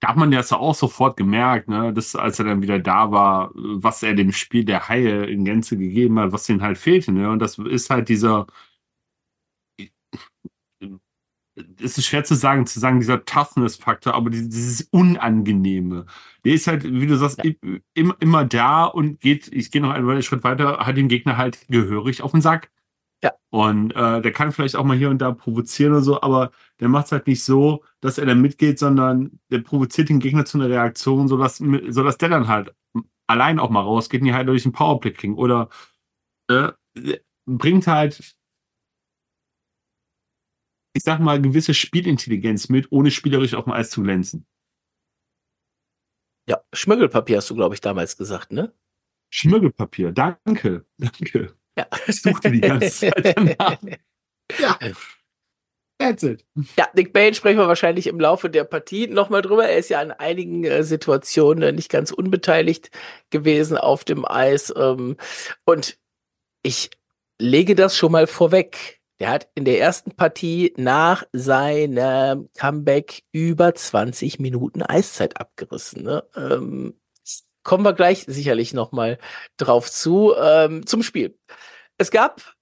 Da 0.00 0.08
hat 0.08 0.16
man 0.16 0.32
ja 0.32 0.42
auch 0.50 0.74
sofort 0.74 1.16
gemerkt, 1.16 1.68
ne, 1.68 1.94
dass, 1.94 2.14
als 2.14 2.38
er 2.38 2.44
dann 2.44 2.60
wieder 2.60 2.78
da 2.78 3.10
war, 3.10 3.52
was 3.54 4.02
er 4.02 4.14
dem 4.14 4.32
Spiel 4.32 4.66
der 4.66 4.86
Haie 4.88 5.24
in 5.24 5.46
Gänze 5.46 5.78
gegeben 5.78 6.18
hat, 6.20 6.32
was 6.32 6.48
ihm 6.50 6.60
halt 6.60 6.76
fehlte. 6.76 7.10
Ne? 7.12 7.30
Und 7.30 7.38
das 7.38 7.56
ist 7.58 7.88
halt 7.88 8.10
dieser, 8.10 8.46
es 11.82 11.98
ist 11.98 12.06
schwer 12.06 12.24
zu 12.24 12.34
sagen, 12.34 12.66
zu 12.66 12.80
sagen, 12.80 13.00
dieser 13.00 13.24
Toughness-Faktor, 13.24 14.14
aber 14.14 14.30
dieses 14.30 14.82
Unangenehme. 14.90 16.06
Der 16.44 16.54
ist 16.54 16.66
halt, 16.66 16.84
wie 16.84 17.06
du 17.06 17.16
sagst, 17.16 17.42
ja. 17.44 17.52
immer, 17.94 18.16
immer 18.20 18.44
da 18.44 18.84
und 18.84 19.20
geht, 19.20 19.48
ich 19.52 19.70
gehe 19.70 19.82
noch 19.82 19.90
einen 19.90 20.22
Schritt 20.22 20.44
weiter, 20.44 20.78
hat 20.78 20.96
den 20.96 21.08
Gegner 21.08 21.36
halt 21.36 21.66
gehörig 21.68 22.22
auf 22.22 22.32
den 22.32 22.40
Sack. 22.40 22.70
Ja. 23.22 23.32
Und 23.50 23.94
äh, 23.94 24.22
der 24.22 24.32
kann 24.32 24.52
vielleicht 24.52 24.76
auch 24.76 24.84
mal 24.84 24.96
hier 24.96 25.10
und 25.10 25.18
da 25.18 25.32
provozieren 25.32 25.92
oder 25.92 26.02
so, 26.02 26.22
aber 26.22 26.52
der 26.80 26.88
macht 26.88 27.06
es 27.06 27.12
halt 27.12 27.26
nicht 27.26 27.44
so, 27.44 27.84
dass 28.00 28.16
er 28.16 28.26
dann 28.26 28.40
mitgeht, 28.40 28.78
sondern 28.78 29.38
der 29.50 29.58
provoziert 29.58 30.08
den 30.08 30.20
Gegner 30.20 30.46
zu 30.46 30.58
einer 30.58 30.70
Reaktion, 30.70 31.28
sodass, 31.28 31.62
sodass 31.88 32.16
der 32.16 32.30
dann 32.30 32.48
halt 32.48 32.74
allein 33.26 33.58
auch 33.58 33.70
mal 33.70 33.82
rausgeht 33.82 34.22
und 34.22 34.26
die 34.26 34.34
halt 34.34 34.48
durch 34.48 34.64
einen 34.64 34.72
Powerplay 34.72 35.12
kriegen. 35.12 35.34
Oder 35.36 35.68
äh, 36.48 36.72
bringt 37.46 37.86
halt 37.86 38.36
ich 40.92 41.02
sag 41.02 41.20
mal, 41.20 41.40
gewisse 41.40 41.74
Spielintelligenz 41.74 42.68
mit, 42.68 42.90
ohne 42.90 43.10
spielerisch 43.10 43.54
auf 43.54 43.64
dem 43.64 43.72
Eis 43.72 43.90
zu 43.90 44.02
glänzen. 44.02 44.46
Ja, 46.48 46.62
Schmöggelpapier 46.72 47.36
hast 47.36 47.50
du, 47.50 47.54
glaube 47.54 47.74
ich, 47.74 47.80
damals 47.80 48.16
gesagt, 48.16 48.52
ne? 48.52 48.74
Schmöggelpapier, 49.32 50.10
danke, 50.12 50.84
danke. 50.98 51.54
Ja. 51.78 51.86
Ich 52.06 52.22
suchte 52.22 52.50
die 52.50 52.60
ganze 52.60 52.90
Zeit 52.90 53.36
danach. 53.36 53.80
ja. 54.58 54.78
That's 55.98 56.22
it. 56.22 56.46
Ja, 56.78 56.88
Nick 56.94 57.12
Bain 57.12 57.34
sprechen 57.34 57.58
wir 57.58 57.68
wahrscheinlich 57.68 58.06
im 58.06 58.18
Laufe 58.18 58.48
der 58.48 58.64
Partie 58.64 59.06
nochmal 59.06 59.42
drüber. 59.42 59.68
Er 59.68 59.76
ist 59.76 59.90
ja 59.90 60.00
an 60.00 60.12
einigen 60.12 60.64
äh, 60.64 60.82
Situationen 60.82 61.74
nicht 61.74 61.90
ganz 61.90 62.10
unbeteiligt 62.10 62.90
gewesen 63.28 63.76
auf 63.76 64.02
dem 64.04 64.24
Eis. 64.24 64.72
Ähm, 64.74 65.18
und 65.66 65.98
ich 66.62 66.90
lege 67.38 67.74
das 67.74 67.96
schon 67.96 68.12
mal 68.12 68.26
vorweg. 68.26 68.99
Der 69.20 69.30
hat 69.30 69.48
in 69.54 69.66
der 69.66 69.78
ersten 69.78 70.12
Partie 70.12 70.72
nach 70.76 71.24
seinem 71.32 72.48
Comeback 72.58 73.22
über 73.32 73.74
20 73.74 74.40
Minuten 74.40 74.82
Eiszeit 74.82 75.38
abgerissen. 75.38 76.02
Ne? 76.02 76.24
Ähm, 76.34 76.98
kommen 77.62 77.84
wir 77.84 77.92
gleich 77.92 78.24
sicherlich 78.26 78.72
noch 78.72 78.92
mal 78.92 79.18
drauf 79.58 79.90
zu. 79.90 80.34
Ähm, 80.40 80.86
zum 80.86 81.02
Spiel. 81.02 81.38
Es 81.98 82.10
gab 82.10 82.56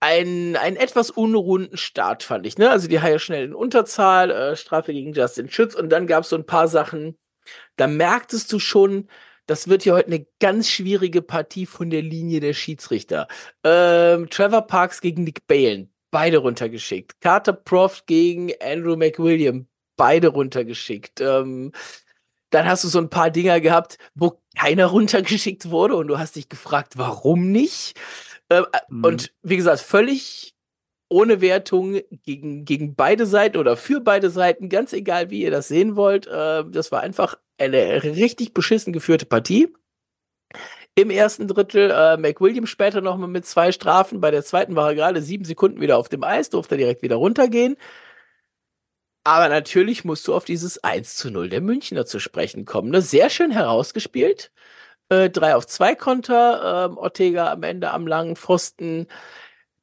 einen, 0.00 0.56
einen 0.56 0.76
etwas 0.76 1.10
unrunden 1.10 1.78
Start, 1.78 2.22
fand 2.22 2.46
ich. 2.46 2.58
Ne? 2.58 2.70
Also 2.70 2.86
die 2.86 3.00
Haie 3.00 3.18
schnell 3.18 3.44
in 3.44 3.54
Unterzahl, 3.54 4.30
äh, 4.30 4.56
Strafe 4.56 4.92
gegen 4.92 5.14
Justin 5.14 5.50
Schütz 5.50 5.74
und 5.74 5.88
dann 5.90 6.06
gab 6.06 6.24
es 6.24 6.30
so 6.30 6.36
ein 6.36 6.46
paar 6.46 6.68
Sachen, 6.68 7.18
da 7.76 7.86
merktest 7.86 8.52
du 8.52 8.58
schon, 8.58 9.08
das 9.50 9.66
wird 9.66 9.82
hier 9.82 9.94
heute 9.94 10.06
eine 10.06 10.26
ganz 10.38 10.68
schwierige 10.68 11.22
Partie 11.22 11.66
von 11.66 11.90
der 11.90 12.02
Linie 12.02 12.38
der 12.38 12.52
Schiedsrichter. 12.52 13.26
Ähm, 13.64 14.30
Trevor 14.30 14.62
Parks 14.62 15.00
gegen 15.00 15.24
Nick 15.24 15.48
Balen, 15.48 15.92
beide 16.12 16.38
runtergeschickt. 16.38 17.20
Carter 17.20 17.52
Proft 17.52 18.06
gegen 18.06 18.52
Andrew 18.62 18.94
McWilliam, 18.94 19.66
beide 19.96 20.28
runtergeschickt. 20.28 21.20
Ähm, 21.20 21.72
dann 22.50 22.66
hast 22.66 22.84
du 22.84 22.88
so 22.88 22.98
ein 22.98 23.10
paar 23.10 23.30
Dinger 23.30 23.60
gehabt, 23.60 23.98
wo 24.14 24.40
keiner 24.56 24.86
runtergeschickt 24.86 25.68
wurde 25.68 25.96
und 25.96 26.06
du 26.06 26.18
hast 26.20 26.36
dich 26.36 26.48
gefragt, 26.48 26.96
warum 26.96 27.50
nicht? 27.50 27.98
Ähm, 28.50 28.66
mhm. 28.88 29.04
Und 29.04 29.32
wie 29.42 29.56
gesagt, 29.56 29.80
völlig 29.80 30.54
ohne 31.08 31.40
Wertung 31.40 31.98
gegen, 32.22 32.64
gegen 32.64 32.94
beide 32.94 33.26
Seiten 33.26 33.56
oder 33.56 33.76
für 33.76 34.00
beide 34.00 34.30
Seiten, 34.30 34.68
ganz 34.68 34.92
egal, 34.92 35.30
wie 35.30 35.42
ihr 35.42 35.50
das 35.50 35.66
sehen 35.66 35.96
wollt. 35.96 36.28
Äh, 36.28 36.64
das 36.70 36.92
war 36.92 37.00
einfach 37.00 37.36
eine 37.60 38.02
richtig 38.02 38.54
beschissen 38.54 38.92
geführte 38.92 39.26
Partie. 39.26 39.68
Im 40.96 41.10
ersten 41.10 41.46
Drittel 41.46 41.90
äh, 41.90 42.16
McWilliam 42.16 42.66
später 42.66 43.00
nochmal 43.00 43.28
mit 43.28 43.46
zwei 43.46 43.72
Strafen. 43.72 44.20
Bei 44.20 44.30
der 44.30 44.44
zweiten 44.44 44.74
war 44.74 44.88
er 44.88 44.94
gerade 44.94 45.22
sieben 45.22 45.44
Sekunden 45.44 45.80
wieder 45.80 45.98
auf 45.98 46.08
dem 46.08 46.24
Eis, 46.24 46.50
durfte 46.50 46.76
direkt 46.76 47.02
wieder 47.02 47.16
runtergehen. 47.16 47.76
Aber 49.24 49.48
natürlich 49.48 50.04
musst 50.04 50.26
du 50.26 50.34
auf 50.34 50.44
dieses 50.44 50.82
1 50.82 51.16
zu 51.16 51.30
0 51.30 51.48
der 51.50 51.60
Münchner 51.60 52.06
zu 52.06 52.18
sprechen 52.18 52.64
kommen. 52.64 52.90
Ne? 52.90 53.02
Sehr 53.02 53.30
schön 53.30 53.50
herausgespielt. 53.50 54.50
Äh, 55.10 55.30
drei 55.30 55.54
auf 55.56 55.66
zwei 55.66 55.94
Konter. 55.94 56.86
Ähm, 56.90 56.98
Ortega 56.98 57.52
am 57.52 57.62
Ende 57.62 57.90
am 57.92 58.06
langen 58.06 58.36
Pfosten 58.36 59.06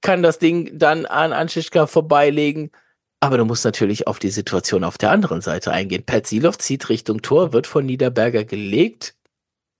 kann 0.01 0.23
das 0.23 0.39
Ding 0.39 0.77
dann 0.77 1.05
an 1.05 1.33
Anschischka 1.33 1.87
vorbeilegen. 1.87 2.71
Aber 3.19 3.37
du 3.37 3.45
musst 3.45 3.65
natürlich 3.65 4.07
auf 4.07 4.19
die 4.19 4.29
Situation 4.29 4.83
auf 4.83 4.97
der 4.97 5.11
anderen 5.11 5.41
Seite 5.41 5.71
eingehen. 5.71 6.05
Pat 6.05 6.27
Silov 6.27 6.57
zieht 6.59 6.89
Richtung 6.89 7.21
Tor, 7.21 7.51
wird 7.51 7.65
von 7.65 7.85
Niederberger 7.85 8.43
gelegt. 8.43 9.15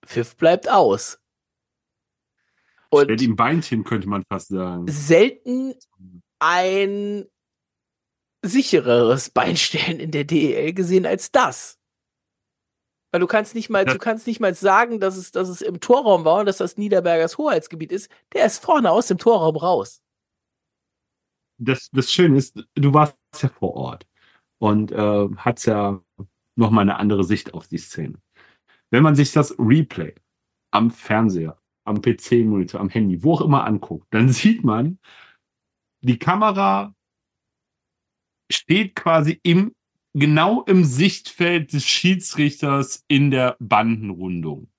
Pfiff 0.06 0.36
bleibt 0.38 0.70
aus. 0.70 1.20
Und 2.90 3.04
Stellt 3.04 3.22
ihm 3.22 3.36
Beinchen, 3.36 3.84
könnte 3.84 4.08
man 4.08 4.24
fast 4.28 4.48
sagen. 4.48 4.88
Selten 4.88 5.76
ein 6.40 7.26
sichereres 8.42 9.30
Beinstellen 9.30 10.00
in 10.00 10.12
der 10.12 10.24
DEL 10.24 10.74
gesehen 10.74 11.06
als 11.06 11.32
das. 11.32 11.78
Weil 13.12 13.22
du 13.22 13.28
kannst 13.28 13.56
nicht 13.56 13.70
mal, 13.70 13.86
das, 13.86 13.94
du 13.94 14.00
kannst 14.00 14.28
nicht 14.28 14.40
mal 14.40 14.54
sagen, 14.54 15.00
dass 15.00 15.16
es, 15.16 15.32
dass 15.32 15.50
es 15.50 15.62
im 15.62 15.80
Torraum 15.80 16.26
war 16.26 16.40
und 16.40 16.46
dass 16.46 16.58
das 16.58 16.78
Niederbergers 16.78 17.38
Hoheitsgebiet 17.38 17.92
ist. 17.92 18.10
Der 18.34 18.46
ist 18.46 18.64
vorne 18.64 18.92
aus 18.92 19.08
dem 19.08 19.18
Torraum 19.18 19.56
raus. 19.56 20.02
Das, 21.58 21.90
das 21.92 22.12
Schöne 22.12 22.38
ist, 22.38 22.56
du 22.76 22.94
warst 22.94 23.18
ja 23.42 23.50
vor 23.50 23.76
Ort 23.76 24.08
und 24.60 24.92
äh, 24.92 25.28
hast 25.38 25.66
ja 25.66 26.02
nochmal 26.56 26.84
eine 26.84 26.98
andere 26.98 27.24
Sicht 27.24 27.54
auf 27.54 27.68
die 27.68 27.78
Szene. 27.78 28.16
Wenn 28.90 29.04
man 29.04 29.16
sich 29.16 29.32
das 29.32 29.56
Replay 29.60 30.16
am 30.72 30.92
Fernseher, 30.92 31.60
am 31.86 32.02
PC-Monitor, 32.02 32.80
am 32.80 32.90
Handy, 32.90 33.24
wo 33.24 33.34
auch 33.34 33.42
immer 33.42 33.66
anguckt, 33.66 34.08
dann 34.12 34.30
sieht 34.34 34.64
man, 34.64 35.00
die 36.02 36.20
Kamera 36.20 36.94
steht 38.52 38.96
quasi 38.96 39.40
im 39.44 39.74
genau 40.14 40.64
im 40.64 40.84
Sichtfeld 40.84 41.74
des 41.74 41.86
Schiedsrichters 41.86 43.04
in 43.08 43.30
der 43.30 43.56
Bandenrundung. 43.60 44.70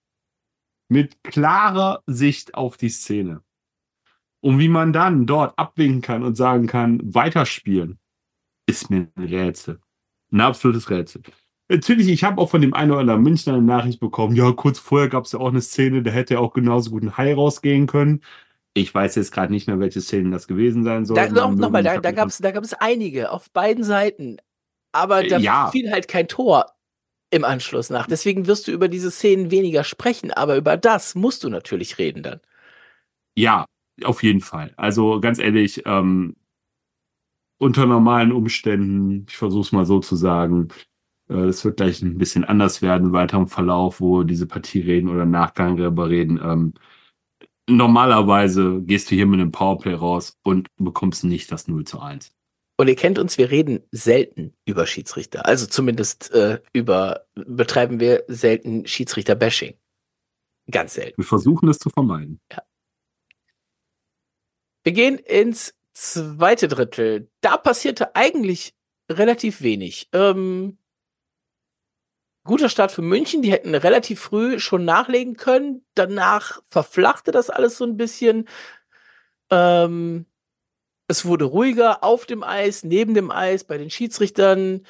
Mit 0.90 1.22
klarer 1.22 2.02
Sicht 2.06 2.54
auf 2.54 2.76
die 2.76 2.88
Szene. 2.88 3.42
Und 4.40 4.58
wie 4.58 4.68
man 4.68 4.92
dann 4.92 5.26
dort 5.26 5.58
abwinken 5.58 6.00
kann 6.00 6.22
und 6.22 6.34
sagen 6.34 6.66
kann, 6.66 7.14
weiterspielen, 7.14 7.98
ist 8.68 8.90
mir 8.90 9.08
ein 9.16 9.24
Rätsel. 9.24 9.80
Ein 10.30 10.42
absolutes 10.42 10.90
Rätsel. 10.90 11.22
Natürlich, 11.68 12.08
ich 12.08 12.24
habe 12.24 12.40
auch 12.40 12.50
von 12.50 12.60
dem 12.60 12.74
einen 12.74 12.92
oder 12.92 13.00
anderen 13.00 13.22
Münchner 13.22 13.54
eine 13.54 13.62
Nachricht 13.62 14.00
bekommen, 14.00 14.36
ja, 14.36 14.52
kurz 14.52 14.78
vorher 14.78 15.08
gab 15.08 15.24
es 15.24 15.32
ja 15.32 15.40
auch 15.40 15.48
eine 15.48 15.60
Szene, 15.60 16.02
da 16.02 16.10
hätte 16.10 16.34
er 16.34 16.40
auch 16.40 16.54
genauso 16.54 16.90
gut 16.90 17.02
ein 17.02 17.16
Hai 17.16 17.34
rausgehen 17.34 17.86
können. 17.86 18.22
Ich 18.74 18.94
weiß 18.94 19.16
jetzt 19.16 19.32
gerade 19.32 19.52
nicht 19.52 19.66
mehr, 19.66 19.80
welche 19.80 20.00
Szenen 20.00 20.30
das 20.30 20.46
gewesen 20.46 20.84
sein 20.84 21.04
sollen. 21.04 21.34
Da, 21.34 21.50
Nochmal, 21.50 21.82
da, 21.82 21.98
da 21.98 22.12
gab 22.12 22.28
es 22.28 22.38
da 22.38 22.52
gab's 22.52 22.74
einige 22.74 23.32
auf 23.32 23.50
beiden 23.50 23.84
Seiten. 23.84 24.38
Aber 24.92 25.22
da 25.22 25.38
ja. 25.38 25.68
fiel 25.70 25.90
halt 25.90 26.08
kein 26.08 26.28
Tor 26.28 26.66
im 27.30 27.44
Anschluss 27.44 27.90
nach. 27.90 28.06
Deswegen 28.06 28.46
wirst 28.46 28.68
du 28.68 28.72
über 28.72 28.88
diese 28.88 29.10
Szenen 29.10 29.50
weniger 29.50 29.84
sprechen, 29.84 30.32
aber 30.32 30.56
über 30.56 30.76
das 30.76 31.14
musst 31.14 31.44
du 31.44 31.50
natürlich 31.50 31.98
reden 31.98 32.22
dann. 32.22 32.40
Ja, 33.34 33.66
auf 34.04 34.22
jeden 34.22 34.40
Fall. 34.40 34.72
Also 34.76 35.20
ganz 35.20 35.38
ehrlich, 35.38 35.82
ähm, 35.84 36.36
unter 37.58 37.86
normalen 37.86 38.32
Umständen, 38.32 39.26
ich 39.28 39.36
versuche 39.36 39.62
es 39.62 39.72
mal 39.72 39.84
so 39.84 40.00
zu 40.00 40.16
sagen, 40.16 40.68
äh, 41.28 41.34
es 41.34 41.64
wird 41.64 41.76
gleich 41.76 42.00
ein 42.02 42.18
bisschen 42.18 42.44
anders 42.44 42.82
werden, 42.82 43.12
weiter 43.12 43.38
im 43.38 43.48
Verlauf, 43.48 44.00
wo 44.00 44.22
diese 44.22 44.46
Partie 44.46 44.80
reden 44.80 45.08
oder 45.08 45.26
Nachgang 45.26 45.76
darüber 45.76 46.08
reden. 46.08 46.40
Ähm, 46.42 46.74
normalerweise 47.68 48.80
gehst 48.82 49.10
du 49.10 49.14
hier 49.14 49.26
mit 49.26 49.40
einem 49.40 49.52
Powerplay 49.52 49.94
raus 49.94 50.38
und 50.42 50.68
bekommst 50.76 51.24
nicht 51.24 51.52
das 51.52 51.68
0 51.68 51.84
zu 51.84 52.00
1. 52.00 52.32
Und 52.80 52.86
ihr 52.86 52.94
kennt 52.94 53.18
uns, 53.18 53.38
wir 53.38 53.50
reden 53.50 53.80
selten 53.90 54.54
über 54.64 54.86
Schiedsrichter. 54.86 55.46
Also 55.46 55.66
zumindest 55.66 56.30
äh, 56.30 56.60
über 56.72 57.26
betreiben 57.34 57.98
wir 57.98 58.22
selten 58.28 58.86
Schiedsrichter-Bashing. 58.86 59.74
Ganz 60.70 60.94
selten. 60.94 61.16
Wir 61.16 61.26
versuchen 61.26 61.68
es 61.68 61.78
zu 61.78 61.90
vermeiden. 61.90 62.40
Ja. 62.52 62.62
Wir 64.84 64.92
gehen 64.92 65.18
ins 65.18 65.74
zweite 65.98 66.68
Drittel. 66.68 67.28
Da 67.40 67.56
passierte 67.56 68.14
eigentlich 68.14 68.74
relativ 69.10 69.62
wenig. 69.62 70.08
Ähm, 70.12 70.78
guter 72.44 72.68
Start 72.68 72.92
für 72.92 73.02
München. 73.02 73.42
Die 73.42 73.50
hätten 73.50 73.74
relativ 73.74 74.20
früh 74.20 74.60
schon 74.60 74.84
nachlegen 74.84 75.36
können. 75.36 75.84
Danach 75.94 76.62
verflachte 76.68 77.32
das 77.32 77.50
alles 77.50 77.76
so 77.78 77.84
ein 77.84 77.96
bisschen. 77.96 78.48
Ähm, 79.50 80.26
es 81.08 81.24
wurde 81.24 81.46
ruhiger 81.46 82.04
auf 82.04 82.26
dem 82.26 82.44
Eis, 82.44 82.84
neben 82.84 83.14
dem 83.14 83.30
Eis, 83.30 83.64
bei 83.64 83.76
den 83.76 83.90
Schiedsrichtern. 83.90 84.86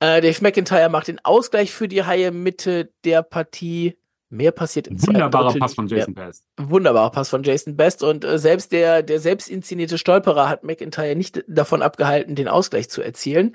Äh, 0.00 0.20
Dave 0.22 0.38
McIntyre 0.42 0.88
macht 0.88 1.08
den 1.08 1.22
Ausgleich 1.24 1.72
für 1.72 1.88
die 1.88 2.04
Haie 2.04 2.30
Mitte 2.30 2.92
der 3.04 3.22
Partie. 3.22 3.98
Mehr 4.32 4.50
passiert 4.50 4.86
im 4.86 5.06
Wunderbarer 5.06 5.54
Pass 5.58 5.74
von 5.74 5.86
Jason 5.86 6.14
ja, 6.16 6.24
Best. 6.24 6.46
Wunderbarer 6.56 7.10
Pass 7.10 7.28
von 7.28 7.42
Jason 7.42 7.76
Best. 7.76 8.02
Und 8.02 8.24
äh, 8.24 8.38
selbst 8.38 8.72
der, 8.72 9.02
der 9.02 9.20
selbst 9.20 9.48
inszenierte 9.48 9.98
Stolperer 9.98 10.48
hat 10.48 10.64
McIntyre 10.64 11.14
nicht 11.14 11.44
davon 11.48 11.82
abgehalten, 11.82 12.34
den 12.34 12.48
Ausgleich 12.48 12.88
zu 12.88 13.02
erzielen. 13.02 13.54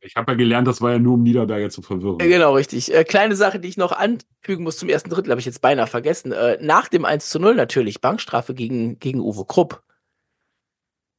Ich 0.00 0.16
habe 0.16 0.32
ja 0.32 0.36
gelernt, 0.36 0.66
das 0.66 0.80
war 0.80 0.92
ja 0.92 0.98
nur 0.98 1.14
um 1.14 1.22
Niederberger 1.22 1.70
zu 1.70 1.80
verwirren. 1.80 2.18
Äh, 2.18 2.28
genau, 2.28 2.54
richtig. 2.54 2.92
Äh, 2.92 3.04
kleine 3.04 3.36
Sache, 3.36 3.60
die 3.60 3.68
ich 3.68 3.76
noch 3.76 3.92
anfügen 3.92 4.64
muss 4.64 4.78
zum 4.78 4.88
ersten 4.88 5.10
Drittel, 5.10 5.30
habe 5.30 5.40
ich 5.40 5.46
jetzt 5.46 5.60
beinahe 5.60 5.86
vergessen. 5.86 6.32
Äh, 6.32 6.58
nach 6.60 6.88
dem 6.88 7.04
1 7.04 7.28
zu 7.28 7.38
0 7.38 7.54
natürlich 7.54 8.00
Bankstrafe 8.00 8.52
gegen, 8.52 8.98
gegen 8.98 9.20
Uwe 9.20 9.44
Krupp 9.44 9.82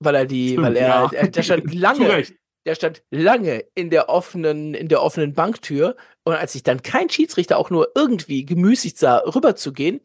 weil 0.03 0.15
er 0.15 0.25
die, 0.25 0.49
Stimmt, 0.49 0.65
weil 0.65 0.75
er, 0.75 0.87
ja. 0.87 1.09
er, 1.13 1.27
der 1.27 1.43
stand 1.43 1.73
lange, 1.73 2.23
der 2.65 2.75
stand 2.75 3.03
lange 3.09 3.65
in 3.75 3.89
der 3.89 4.09
offenen, 4.09 4.73
in 4.73 4.87
der 4.87 5.01
offenen 5.01 5.33
Banktür. 5.33 5.95
Und 6.23 6.35
als 6.35 6.53
sich 6.53 6.63
dann 6.63 6.81
kein 6.81 7.09
Schiedsrichter 7.09 7.57
auch 7.57 7.69
nur 7.69 7.91
irgendwie 7.95 8.45
gemüßigt 8.45 8.97
sah, 8.97 9.17
rüberzugehen, 9.19 10.01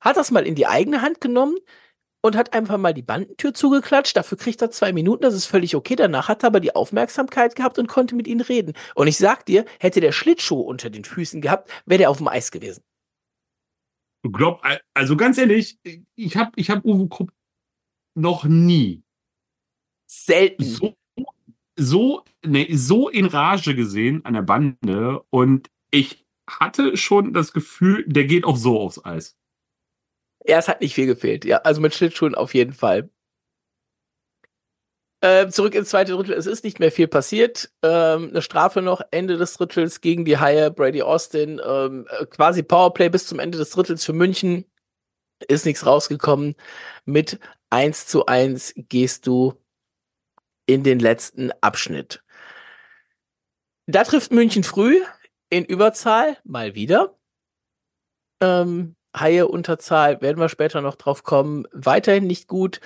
hat 0.00 0.16
das 0.16 0.30
mal 0.30 0.46
in 0.46 0.54
die 0.54 0.66
eigene 0.66 1.02
Hand 1.02 1.20
genommen 1.20 1.56
und 2.20 2.36
hat 2.36 2.52
einfach 2.54 2.78
mal 2.78 2.94
die 2.94 3.02
Bandentür 3.02 3.54
zugeklatscht. 3.54 4.16
Dafür 4.16 4.38
kriegt 4.38 4.60
er 4.62 4.70
zwei 4.70 4.92
Minuten, 4.92 5.22
das 5.22 5.34
ist 5.34 5.46
völlig 5.46 5.76
okay. 5.76 5.94
Danach 5.94 6.28
hat 6.28 6.42
er 6.42 6.48
aber 6.48 6.60
die 6.60 6.74
Aufmerksamkeit 6.74 7.54
gehabt 7.54 7.78
und 7.78 7.86
konnte 7.86 8.14
mit 8.14 8.26
ihnen 8.26 8.40
reden. 8.40 8.72
Und 8.94 9.06
ich 9.06 9.18
sag 9.18 9.46
dir, 9.46 9.64
hätte 9.78 10.00
der 10.00 10.12
Schlittschuh 10.12 10.60
unter 10.60 10.90
den 10.90 11.04
Füßen 11.04 11.40
gehabt, 11.40 11.70
wäre 11.86 11.98
der 11.98 12.10
auf 12.10 12.18
dem 12.18 12.28
Eis 12.28 12.50
gewesen. 12.50 12.82
Glaub, 14.22 14.62
also 14.94 15.16
ganz 15.16 15.36
ehrlich, 15.36 15.78
ich 16.14 16.36
habe 16.36 16.52
ich 16.56 16.70
hab 16.70 16.82
Uwe 16.84 17.08
Krupp 17.08 17.30
noch 18.14 18.44
nie 18.44 19.02
selten. 20.06 20.64
So, 20.64 20.94
so, 21.76 22.22
nee, 22.44 22.68
so 22.74 23.08
in 23.08 23.26
Rage 23.26 23.74
gesehen 23.74 24.24
an 24.24 24.34
der 24.34 24.42
Bande 24.42 25.22
und 25.30 25.70
ich 25.90 26.24
hatte 26.48 26.96
schon 26.96 27.32
das 27.32 27.52
Gefühl, 27.52 28.04
der 28.06 28.24
geht 28.24 28.44
auch 28.44 28.56
so 28.56 28.80
aufs 28.80 29.04
Eis. 29.04 29.36
Ja, 30.46 30.58
es 30.58 30.68
hat 30.68 30.80
nicht 30.80 30.94
viel 30.94 31.06
gefehlt. 31.06 31.44
Ja, 31.44 31.58
also 31.58 31.80
mit 31.80 31.94
Schlittschuhen 31.94 32.34
auf 32.34 32.54
jeden 32.54 32.74
Fall. 32.74 33.08
Ähm, 35.22 35.50
zurück 35.50 35.74
ins 35.74 35.88
zweite 35.88 36.12
Drittel. 36.12 36.34
Es 36.34 36.44
ist 36.44 36.64
nicht 36.64 36.80
mehr 36.80 36.92
viel 36.92 37.08
passiert. 37.08 37.70
Ähm, 37.82 38.28
eine 38.28 38.42
Strafe 38.42 38.82
noch 38.82 39.00
Ende 39.10 39.38
des 39.38 39.54
Drittels 39.54 40.02
gegen 40.02 40.26
die 40.26 40.36
Haie. 40.36 40.70
Brady 40.70 41.00
Austin. 41.00 41.62
Ähm, 41.66 42.06
äh, 42.10 42.26
quasi 42.26 42.62
Powerplay 42.62 43.08
bis 43.08 43.26
zum 43.26 43.38
Ende 43.38 43.56
des 43.56 43.70
Drittels 43.70 44.04
für 44.04 44.12
München. 44.12 44.66
Ist 45.48 45.64
nichts 45.64 45.86
rausgekommen. 45.86 46.54
Mit 47.06 47.40
1 47.70 48.06
zu 48.06 48.26
1 48.26 48.74
gehst 48.76 49.26
du 49.26 49.54
in 50.66 50.82
den 50.82 50.98
letzten 50.98 51.50
Abschnitt. 51.60 52.22
Da 53.86 54.04
trifft 54.04 54.32
München 54.32 54.64
früh 54.64 55.00
in 55.50 55.64
Überzahl 55.64 56.38
mal 56.44 56.74
wieder. 56.74 57.16
Ähm, 58.40 58.96
Haie 59.16 59.46
Unterzahl 59.46 60.20
werden 60.20 60.38
wir 60.38 60.48
später 60.48 60.80
noch 60.80 60.96
drauf 60.96 61.22
kommen. 61.22 61.66
Weiterhin 61.72 62.26
nicht 62.26 62.48
gut. 62.48 62.80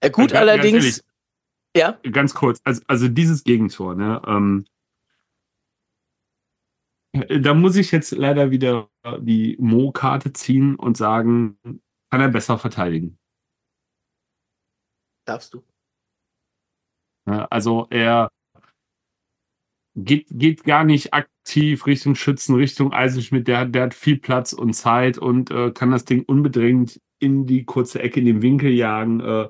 Äh, 0.00 0.10
gut 0.10 0.32
ja, 0.32 0.40
allerdings. 0.40 1.02
Ehrlich, 1.74 2.00
ja. 2.04 2.10
Ganz 2.10 2.34
kurz. 2.34 2.60
Also, 2.64 2.82
also 2.86 3.08
dieses 3.08 3.42
Gegentor, 3.44 3.94
ne? 3.94 4.22
Ähm, 4.26 4.66
da 7.40 7.54
muss 7.54 7.76
ich 7.76 7.90
jetzt 7.90 8.12
leider 8.12 8.50
wieder 8.50 8.90
die 9.18 9.56
Mo-Karte 9.58 10.32
ziehen 10.32 10.76
und 10.76 10.96
sagen, 10.96 11.58
kann 12.10 12.20
er 12.20 12.28
besser 12.28 12.58
verteidigen. 12.58 13.18
Darfst 15.24 15.54
du. 15.54 15.64
Ne? 17.28 17.50
Also 17.52 17.86
er 17.90 18.30
geht, 19.94 20.26
geht 20.30 20.64
gar 20.64 20.84
nicht 20.84 21.12
aktiv 21.14 21.86
Richtung 21.86 22.14
Schützen, 22.14 22.54
Richtung 22.54 22.92
Eisenschmidt. 22.92 23.48
Der, 23.48 23.66
der 23.66 23.84
hat 23.84 23.94
viel 23.94 24.18
Platz 24.18 24.52
und 24.52 24.72
Zeit 24.74 25.18
und 25.18 25.50
äh, 25.50 25.70
kann 25.72 25.90
das 25.90 26.04
Ding 26.04 26.24
unbedingt 26.24 27.00
in 27.18 27.46
die 27.46 27.64
kurze 27.64 28.00
Ecke, 28.00 28.20
in 28.20 28.26
den 28.26 28.42
Winkel 28.42 28.70
jagen. 28.70 29.20
Äh, 29.20 29.48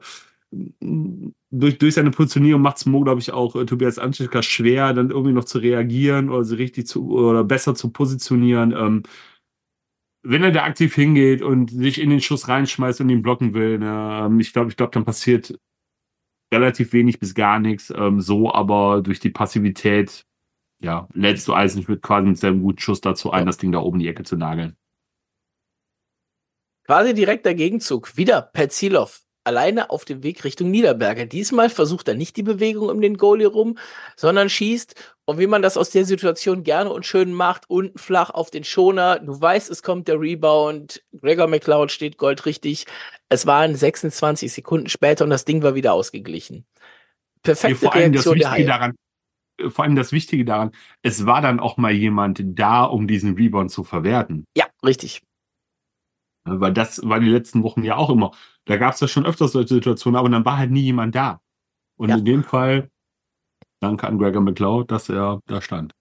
durch, 1.50 1.78
durch 1.78 1.94
seine 1.94 2.10
Positionierung 2.10 2.62
macht 2.62 2.78
es 2.78 2.86
Mo, 2.86 3.00
glaube 3.02 3.20
ich, 3.20 3.32
auch 3.32 3.54
äh, 3.56 3.66
Tobias 3.66 3.98
Anschicker 3.98 4.42
schwer, 4.42 4.92
dann 4.94 5.10
irgendwie 5.10 5.32
noch 5.32 5.44
zu 5.44 5.58
reagieren 5.58 6.30
oder 6.30 6.44
sie 6.44 6.56
richtig 6.56 6.86
zu 6.86 7.10
oder 7.10 7.44
besser 7.44 7.74
zu 7.74 7.90
positionieren. 7.90 8.72
Ähm, 8.72 9.02
wenn 10.22 10.42
er 10.42 10.50
da 10.50 10.64
aktiv 10.64 10.94
hingeht 10.94 11.42
und 11.42 11.70
sich 11.70 12.00
in 12.00 12.10
den 12.10 12.20
Schuss 12.20 12.48
reinschmeißt 12.48 13.00
und 13.00 13.08
ihn 13.10 13.22
blocken 13.22 13.54
will, 13.54 13.78
ne, 13.78 14.24
ähm, 14.24 14.40
ich 14.40 14.52
glaube, 14.52 14.70
ich 14.70 14.76
glaube, 14.76 14.92
dann 14.92 15.04
passiert 15.04 15.58
relativ 16.52 16.92
wenig 16.92 17.18
bis 17.18 17.34
gar 17.34 17.58
nichts. 17.58 17.92
Ähm, 17.94 18.20
so 18.20 18.52
aber 18.52 19.02
durch 19.02 19.20
die 19.20 19.30
Passivität, 19.30 20.24
ja, 20.80 21.08
lädst 21.12 21.48
du 21.48 21.54
Eisenschmidt 21.54 22.02
quasi 22.02 22.28
mit 22.28 22.38
seinem 22.38 22.62
guten 22.62 22.80
Schuss 22.80 23.00
dazu 23.00 23.30
ein, 23.30 23.40
ja. 23.40 23.44
das 23.46 23.58
Ding 23.58 23.72
da 23.72 23.80
oben 23.80 23.96
in 23.96 24.04
die 24.04 24.08
Ecke 24.08 24.22
zu 24.22 24.36
nageln. 24.36 24.76
Quasi 26.84 27.12
direkter 27.12 27.54
Gegenzug. 27.54 28.16
Wieder 28.16 28.40
Petzilov 28.40 29.22
alleine 29.48 29.88
auf 29.90 30.04
dem 30.04 30.22
Weg 30.22 30.44
Richtung 30.44 30.70
Niederberger. 30.70 31.24
Diesmal 31.26 31.70
versucht 31.70 32.06
er 32.06 32.14
nicht 32.14 32.36
die 32.36 32.42
Bewegung 32.42 32.90
um 32.90 33.00
den 33.00 33.16
Goalie 33.16 33.46
rum, 33.46 33.78
sondern 34.14 34.50
schießt. 34.50 34.94
Und 35.24 35.38
wie 35.38 35.46
man 35.46 35.62
das 35.62 35.76
aus 35.76 35.90
der 35.90 36.04
Situation 36.04 36.62
gerne 36.62 36.90
und 36.90 37.06
schön 37.06 37.32
macht, 37.32 37.64
unten 37.68 37.98
flach 37.98 38.30
auf 38.30 38.50
den 38.50 38.64
Schoner. 38.64 39.18
Du 39.18 39.40
weißt, 39.40 39.70
es 39.70 39.82
kommt 39.82 40.06
der 40.06 40.20
Rebound. 40.20 41.02
Gregor 41.20 41.48
McLeod 41.48 41.90
steht 41.90 42.18
goldrichtig. 42.18 42.84
Es 43.28 43.46
waren 43.46 43.74
26 43.74 44.52
Sekunden 44.52 44.88
später 44.88 45.24
und 45.24 45.30
das 45.30 45.44
Ding 45.44 45.62
war 45.62 45.74
wieder 45.74 45.94
ausgeglichen. 45.94 46.66
Perfekte 47.42 47.92
Reaktion 47.94 48.38
der. 48.38 48.64
Daran, 48.64 48.94
vor 49.68 49.84
allem 49.84 49.96
das 49.96 50.12
Wichtige 50.12 50.44
daran, 50.44 50.72
es 51.02 51.24
war 51.24 51.40
dann 51.40 51.58
auch 51.58 51.78
mal 51.78 51.92
jemand 51.92 52.42
da, 52.44 52.84
um 52.84 53.08
diesen 53.08 53.34
Rebound 53.34 53.70
zu 53.70 53.82
verwerten. 53.82 54.44
Ja, 54.54 54.66
richtig. 54.84 55.22
Weil 56.44 56.72
das 56.72 57.06
war 57.06 57.20
die 57.20 57.28
letzten 57.28 57.62
Wochen 57.62 57.82
ja 57.82 57.96
auch 57.96 58.10
immer. 58.10 58.32
Da 58.64 58.76
gab 58.76 58.94
es 58.94 59.00
ja 59.00 59.08
schon 59.08 59.26
öfters 59.26 59.52
solche 59.52 59.74
Situationen, 59.74 60.18
aber 60.18 60.28
dann 60.28 60.44
war 60.44 60.58
halt 60.58 60.70
nie 60.70 60.82
jemand 60.82 61.14
da. 61.14 61.40
Und 61.96 62.10
ja. 62.10 62.16
in 62.16 62.24
dem 62.24 62.44
Fall, 62.44 62.90
danke 63.80 64.06
an 64.06 64.18
Gregor 64.18 64.42
McLeod, 64.42 64.90
dass 64.90 65.08
er 65.08 65.40
da 65.46 65.60
stand. 65.60 65.94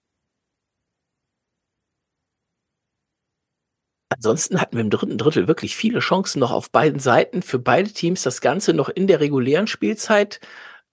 Ansonsten 4.10 4.60
hatten 4.60 4.78
wir 4.78 4.82
im 4.82 4.90
dritten 4.90 5.18
Drittel 5.18 5.48
wirklich 5.48 5.76
viele 5.76 6.00
Chancen 6.00 6.40
noch 6.40 6.52
auf 6.52 6.72
beiden 6.72 7.00
Seiten 7.00 7.42
für 7.42 7.60
beide 7.60 7.92
Teams 7.92 8.24
das 8.24 8.42
Ganze 8.42 8.74
noch 8.74 8.90
in 8.90 9.08
der 9.08 9.20
regulären 9.20 9.68
Spielzeit 9.68 10.40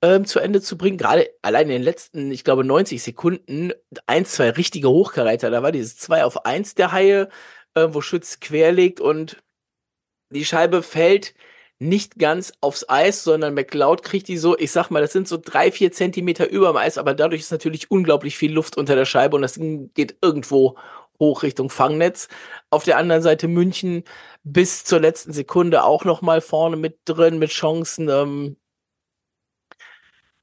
ähm, 0.02 0.26
zu 0.26 0.40
Ende 0.40 0.60
zu 0.60 0.76
bringen. 0.76 0.98
Gerade 0.98 1.30
allein 1.40 1.64
in 1.66 1.72
den 1.74 1.82
letzten, 1.82 2.30
ich 2.30 2.44
glaube, 2.44 2.64
90 2.64 3.02
Sekunden, 3.02 3.72
ein, 4.06 4.24
zwei 4.26 4.50
richtige 4.50 4.88
Hochkaräter. 4.90 5.50
Da 5.50 5.62
war 5.62 5.72
dieses 5.72 5.96
2 5.96 6.24
auf 6.24 6.44
1 6.44 6.74
der 6.74 6.92
Haie, 6.92 7.28
wo 7.74 8.00
Schütz 8.00 8.40
querlegt 8.40 9.00
und 9.00 9.42
die 10.30 10.44
Scheibe 10.44 10.82
fällt 10.82 11.34
nicht 11.78 12.18
ganz 12.18 12.52
aufs 12.60 12.88
Eis, 12.88 13.24
sondern 13.24 13.54
McLeod 13.54 14.02
kriegt 14.02 14.28
die 14.28 14.38
so, 14.38 14.56
ich 14.56 14.70
sag 14.72 14.90
mal, 14.90 15.02
das 15.02 15.12
sind 15.12 15.28
so 15.28 15.38
drei, 15.38 15.72
vier 15.72 15.92
Zentimeter 15.92 16.48
über 16.48 16.68
dem 16.68 16.76
Eis, 16.76 16.98
aber 16.98 17.14
dadurch 17.14 17.42
ist 17.42 17.52
natürlich 17.52 17.90
unglaublich 17.90 18.36
viel 18.36 18.52
Luft 18.52 18.76
unter 18.76 18.94
der 18.94 19.04
Scheibe 19.04 19.36
und 19.36 19.42
das 19.42 19.58
geht 19.94 20.16
irgendwo 20.22 20.76
hoch 21.20 21.42
Richtung 21.42 21.70
Fangnetz. 21.70 22.28
Auf 22.70 22.84
der 22.84 22.96
anderen 22.98 23.22
Seite 23.22 23.48
München 23.48 24.04
bis 24.44 24.84
zur 24.84 25.00
letzten 25.00 25.32
Sekunde 25.32 25.84
auch 25.84 26.04
noch 26.04 26.22
mal 26.22 26.40
vorne 26.40 26.76
mit 26.76 26.98
drin 27.04 27.38
mit 27.38 27.50
Chancen. 27.50 28.08
Ähm, 28.08 28.56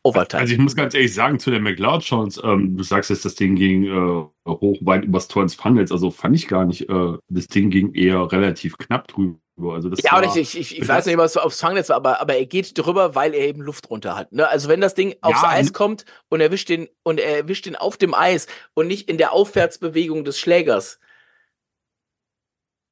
Overtime. 0.04 0.42
Also 0.42 0.54
ich 0.54 0.60
muss 0.60 0.76
ganz 0.76 0.96
ehrlich 0.96 1.14
sagen, 1.14 1.40
zu 1.40 1.52
der 1.52 1.60
McLeod 1.60 2.02
Chance, 2.02 2.42
ähm, 2.44 2.76
du 2.76 2.84
sagst 2.84 3.12
jetzt, 3.12 3.24
das 3.24 3.36
Ding 3.36 3.56
ging 3.56 3.86
äh, 3.86 4.50
hoch 4.50 4.78
weit 4.82 5.06
übers 5.06 5.28
Tor 5.28 5.44
ins 5.44 5.54
Fangnetz, 5.54 5.92
also 5.92 6.10
fand 6.10 6.36
ich 6.36 6.48
gar 6.48 6.66
nicht, 6.66 6.90
äh, 6.90 7.18
das 7.30 7.48
Ding 7.48 7.70
ging 7.70 7.94
eher 7.94 8.32
relativ 8.32 8.78
knapp 8.80 9.08
drüber. 9.08 9.38
Also 9.74 9.90
das 9.90 10.02
ja, 10.02 10.14
war, 10.14 10.36
ich, 10.36 10.58
ich, 10.58 10.80
ich 10.80 10.88
weiß 10.88 11.06
nicht, 11.06 11.18
was 11.18 11.38
aufs 11.38 11.62
Fangnetz 11.62 11.90
war, 11.90 11.98
aber, 11.98 12.20
aber 12.20 12.36
er 12.36 12.48
geht 12.48 12.76
drüber, 12.78 13.14
weil 13.14 13.36
er 13.36 13.48
eben 13.48 13.62
Luft 13.62 13.92
runter 13.92 14.16
hat. 14.16 14.32
Ne? 14.32 14.48
Also 14.48 14.70
wenn 14.70 14.82
das 14.82 14.96
Ding 14.96 15.14
aufs 15.22 15.44
ja, 15.44 15.50
Eis 15.50 15.72
kommt 15.72 16.06
und 16.30 16.40
er 16.40 16.48
erwischt 16.48 16.70
den 16.70 16.88
und 17.04 17.20
er 17.20 17.38
erwischt 17.38 17.68
den 17.68 17.76
auf 17.76 17.98
dem 17.98 18.16
Eis 18.16 18.48
und 18.74 18.88
nicht 18.88 19.08
in 19.08 19.20
der 19.20 19.34
Aufwärtsbewegung 19.34 20.24
des 20.24 20.40
Schlägers, 20.40 21.00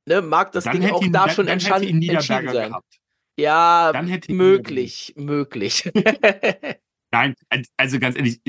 ne, 0.05 0.21
mag 0.21 0.51
das 0.51 0.65
Ding 0.65 0.87
auch 0.91 1.01
ihn, 1.01 1.11
da 1.11 1.25
dann, 1.25 1.29
schon 1.31 1.47
dann 1.47 1.53
entschieden 1.53 2.27
sein. 2.27 2.69
Gehabt. 2.69 2.99
Ja, 3.35 3.93
möglich, 4.27 5.13
möglich. 5.15 5.89
Nein, 7.11 7.33
also 7.75 7.99
ganz 7.99 8.15
ehrlich, 8.15 8.39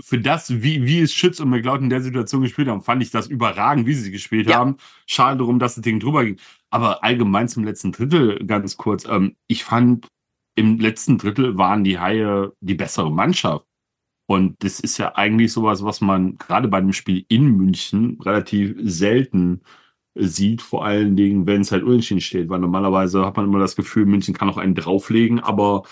für 0.00 0.18
das, 0.20 0.62
wie, 0.62 0.84
wie 0.84 1.00
es 1.00 1.12
Schütz 1.12 1.40
und 1.40 1.50
McLeod 1.50 1.80
in 1.80 1.90
der 1.90 2.00
Situation 2.00 2.42
gespielt 2.42 2.68
haben, 2.68 2.82
fand 2.82 3.02
ich 3.02 3.10
das 3.10 3.26
überragend, 3.26 3.86
wie 3.86 3.94
sie 3.94 4.12
gespielt 4.12 4.48
ja. 4.48 4.58
haben. 4.58 4.76
Schade 5.06 5.38
darum, 5.38 5.58
dass 5.58 5.74
das 5.74 5.82
Ding 5.82 5.98
drüber 5.98 6.24
ging. 6.24 6.38
Aber 6.70 7.02
allgemein 7.02 7.48
zum 7.48 7.64
letzten 7.64 7.90
Drittel 7.90 8.44
ganz 8.46 8.76
kurz. 8.76 9.06
Ähm, 9.06 9.34
ich 9.48 9.64
fand, 9.64 10.06
im 10.54 10.78
letzten 10.78 11.18
Drittel 11.18 11.58
waren 11.58 11.82
die 11.82 11.98
Haie 11.98 12.52
die 12.60 12.74
bessere 12.74 13.10
Mannschaft. 13.10 13.66
Und 14.26 14.62
das 14.62 14.80
ist 14.80 14.98
ja 14.98 15.14
eigentlich 15.16 15.52
sowas, 15.52 15.84
was 15.84 16.00
man 16.00 16.36
gerade 16.36 16.68
bei 16.68 16.80
dem 16.80 16.92
Spiel 16.92 17.24
in 17.28 17.56
München 17.56 18.20
relativ 18.20 18.76
selten 18.82 19.62
sieht, 20.14 20.62
vor 20.62 20.84
allen 20.84 21.16
Dingen, 21.16 21.46
wenn 21.46 21.60
es 21.60 21.72
halt 21.72 21.84
unentschieden 21.84 22.20
steht, 22.20 22.48
weil 22.48 22.58
normalerweise 22.60 23.24
hat 23.24 23.36
man 23.36 23.46
immer 23.46 23.58
das 23.58 23.76
Gefühl, 23.76 24.06
München 24.06 24.34
kann 24.34 24.48
auch 24.48 24.56
einen 24.56 24.74
drauflegen, 24.74 25.40
aber 25.40 25.84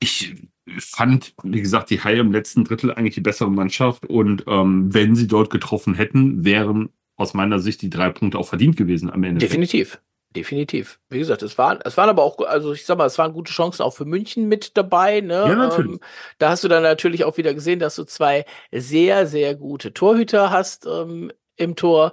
ich 0.00 0.48
fand, 0.78 1.34
wie 1.42 1.62
gesagt, 1.62 1.90
die 1.90 2.02
Haie 2.02 2.18
im 2.18 2.32
letzten 2.32 2.64
Drittel 2.64 2.92
eigentlich 2.92 3.14
die 3.14 3.20
bessere 3.20 3.50
Mannschaft 3.50 4.06
und 4.06 4.44
ähm, 4.46 4.92
wenn 4.92 5.14
sie 5.14 5.28
dort 5.28 5.50
getroffen 5.50 5.94
hätten, 5.94 6.44
wären 6.44 6.90
aus 7.16 7.34
meiner 7.34 7.58
Sicht 7.58 7.82
die 7.82 7.90
drei 7.90 8.10
Punkte 8.10 8.38
auch 8.38 8.48
verdient 8.48 8.76
gewesen 8.76 9.10
am 9.10 9.22
Ende. 9.24 9.38
Definitiv. 9.38 10.00
Definitiv. 10.34 11.00
Wie 11.08 11.18
gesagt, 11.18 11.42
es 11.42 11.56
waren, 11.56 11.78
es 11.82 11.96
waren 11.96 12.10
aber 12.10 12.22
auch, 12.22 12.38
also 12.40 12.74
ich 12.74 12.84
sag 12.84 12.98
mal, 12.98 13.06
es 13.06 13.16
waren 13.16 13.32
gute 13.32 13.52
Chancen 13.52 13.82
auch 13.82 13.94
für 13.94 14.04
München 14.04 14.48
mit 14.48 14.76
dabei. 14.76 15.22
Ne? 15.22 15.32
Ja, 15.32 15.54
natürlich. 15.54 15.92
Ähm, 15.92 16.00
da 16.38 16.50
hast 16.50 16.62
du 16.62 16.68
dann 16.68 16.82
natürlich 16.82 17.24
auch 17.24 17.38
wieder 17.38 17.54
gesehen, 17.54 17.78
dass 17.78 17.96
du 17.96 18.04
zwei 18.04 18.44
sehr, 18.70 19.26
sehr 19.26 19.54
gute 19.54 19.94
Torhüter 19.94 20.50
hast 20.50 20.86
ähm, 20.86 21.32
im 21.56 21.74
Tor. 21.74 22.12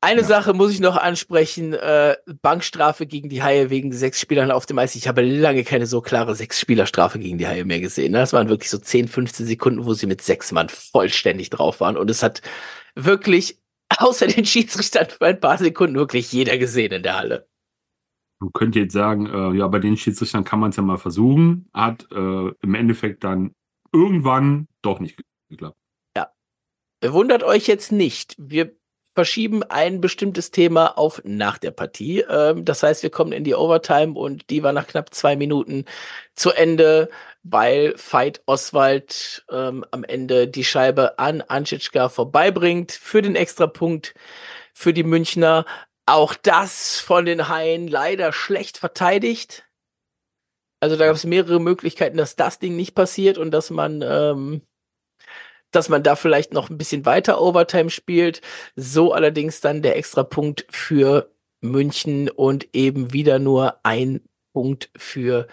Eine 0.00 0.20
ja. 0.20 0.26
Sache 0.26 0.54
muss 0.54 0.72
ich 0.72 0.80
noch 0.80 0.96
ansprechen, 0.96 1.72
äh, 1.74 2.16
Bankstrafe 2.42 3.06
gegen 3.06 3.28
die 3.28 3.42
Haie 3.42 3.70
wegen 3.70 3.92
sechs 3.92 4.20
Spielern 4.20 4.50
auf 4.52 4.66
dem 4.66 4.78
Eis. 4.78 4.94
Ich 4.94 5.08
habe 5.08 5.22
lange 5.22 5.64
keine 5.64 5.86
so 5.86 6.00
klare 6.00 6.34
Sechs-Spieler-Strafe 6.36 7.18
gegen 7.18 7.38
die 7.38 7.48
Haie 7.48 7.64
mehr 7.64 7.80
gesehen. 7.80 8.12
Ne? 8.12 8.18
Das 8.18 8.32
waren 8.32 8.48
wirklich 8.48 8.70
so 8.70 8.78
10, 8.78 9.08
15 9.08 9.46
Sekunden, 9.46 9.84
wo 9.84 9.94
sie 9.94 10.06
mit 10.06 10.22
sechs 10.22 10.52
Mann 10.52 10.68
vollständig 10.68 11.50
drauf 11.50 11.80
waren. 11.80 11.96
Und 11.96 12.08
es 12.08 12.22
hat 12.22 12.40
wirklich 12.94 13.58
außer 13.98 14.28
den 14.28 14.46
Schiedsrichtern 14.46 15.08
für 15.08 15.26
ein 15.26 15.40
paar 15.40 15.58
Sekunden 15.58 15.96
wirklich 15.96 16.30
jeder 16.32 16.56
gesehen 16.56 16.92
in 16.92 17.02
der 17.02 17.18
Halle. 17.18 17.48
Man 18.38 18.52
könnte 18.52 18.78
jetzt 18.78 18.94
sagen, 18.94 19.26
äh, 19.26 19.58
ja, 19.58 19.66
bei 19.68 19.80
den 19.80 19.96
Schiedsrichtern 19.96 20.44
kann 20.44 20.60
man 20.60 20.70
es 20.70 20.76
ja 20.76 20.82
mal 20.82 20.96
versuchen. 20.98 21.68
Hat 21.74 22.06
äh, 22.10 22.48
im 22.62 22.74
Endeffekt 22.74 23.24
dann 23.24 23.54
irgendwann 23.92 24.66
doch 24.82 25.00
nicht 25.00 25.20
geklappt. 25.50 25.76
Ja. 26.16 26.30
Wundert 27.04 27.42
euch 27.42 27.66
jetzt 27.66 27.92
nicht. 27.92 28.36
Wir 28.38 28.79
verschieben 29.20 29.62
ein 29.64 30.00
bestimmtes 30.00 30.50
Thema 30.50 30.96
auf 30.96 31.20
nach 31.24 31.58
der 31.58 31.72
Partie. 31.72 32.20
Ähm, 32.20 32.64
das 32.64 32.82
heißt, 32.82 33.02
wir 33.02 33.10
kommen 33.10 33.32
in 33.32 33.44
die 33.44 33.54
Overtime 33.54 34.18
und 34.18 34.48
die 34.48 34.62
war 34.62 34.72
nach 34.72 34.86
knapp 34.86 35.12
zwei 35.12 35.36
Minuten 35.36 35.84
zu 36.34 36.52
Ende, 36.52 37.10
weil 37.42 37.94
Veit 37.98 38.40
Oswald 38.46 39.44
ähm, 39.50 39.84
am 39.90 40.04
Ende 40.04 40.48
die 40.48 40.64
Scheibe 40.64 41.18
an 41.18 41.42
Anschitschka 41.42 42.08
vorbeibringt 42.08 42.92
für 42.92 43.20
den 43.20 43.36
Extrapunkt 43.36 44.14
für 44.72 44.94
die 44.94 45.04
Münchner. 45.04 45.66
Auch 46.06 46.32
das 46.32 46.98
von 46.98 47.26
den 47.26 47.50
Haien 47.50 47.88
leider 47.88 48.32
schlecht 48.32 48.78
verteidigt. 48.78 49.64
Also 50.80 50.96
da 50.96 51.04
gab 51.04 51.14
es 51.14 51.26
mehrere 51.26 51.60
Möglichkeiten, 51.60 52.16
dass 52.16 52.36
das 52.36 52.58
Ding 52.58 52.74
nicht 52.74 52.94
passiert 52.94 53.36
und 53.36 53.50
dass 53.50 53.68
man 53.68 54.00
ähm, 54.02 54.62
dass 55.70 55.88
man 55.88 56.02
da 56.02 56.16
vielleicht 56.16 56.52
noch 56.52 56.70
ein 56.70 56.78
bisschen 56.78 57.06
weiter 57.06 57.40
Overtime 57.40 57.90
spielt. 57.90 58.40
So 58.76 59.12
allerdings 59.12 59.60
dann 59.60 59.82
der 59.82 59.96
extra 59.96 60.22
Punkt 60.22 60.66
für 60.70 61.30
München 61.60 62.28
und 62.28 62.74
eben 62.74 63.12
wieder 63.12 63.38
nur 63.38 63.78
ein 63.84 64.22
Punkt 64.52 64.90
für 64.96 65.46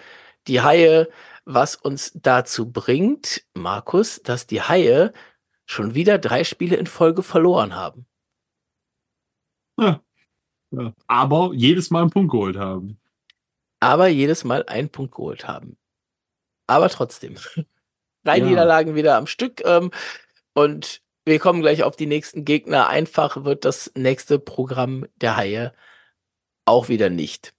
die 0.47 0.61
Haie, 0.61 1.09
was 1.45 1.75
uns 1.75 2.11
dazu 2.15 2.71
bringt, 2.71 3.45
Markus, 3.53 4.21
dass 4.23 4.47
die 4.47 4.61
Haie 4.61 5.13
schon 5.65 5.93
wieder 5.93 6.17
drei 6.17 6.43
Spiele 6.43 6.77
in 6.77 6.87
Folge 6.87 7.23
verloren 7.23 7.75
haben. 7.75 8.05
Ja. 9.79 10.01
ja. 10.71 10.93
Aber 11.07 11.53
jedes 11.53 11.91
Mal 11.91 12.01
einen 12.01 12.09
Punkt 12.09 12.31
geholt 12.31 12.57
haben. 12.57 12.99
Aber 13.79 14.07
jedes 14.07 14.43
Mal 14.43 14.65
einen 14.65 14.89
Punkt 14.89 15.13
geholt 15.13 15.47
haben. 15.47 15.77
Aber 16.67 16.89
trotzdem. 16.89 17.35
Drei 18.27 18.39
ja. 18.39 18.45
Niederlagen 18.45 18.95
wieder 18.95 19.15
am 19.15 19.27
Stück. 19.27 19.63
Ähm, 19.65 19.91
und 20.53 21.01
wir 21.25 21.39
kommen 21.39 21.61
gleich 21.61 21.83
auf 21.83 21.95
die 21.95 22.05
nächsten 22.05 22.45
Gegner. 22.45 22.87
Einfach 22.87 23.43
wird 23.43 23.65
das 23.65 23.91
nächste 23.95 24.39
Programm 24.39 25.05
der 25.15 25.37
Haie 25.37 25.73
auch 26.65 26.89
wieder 26.89 27.09
nicht. 27.09 27.53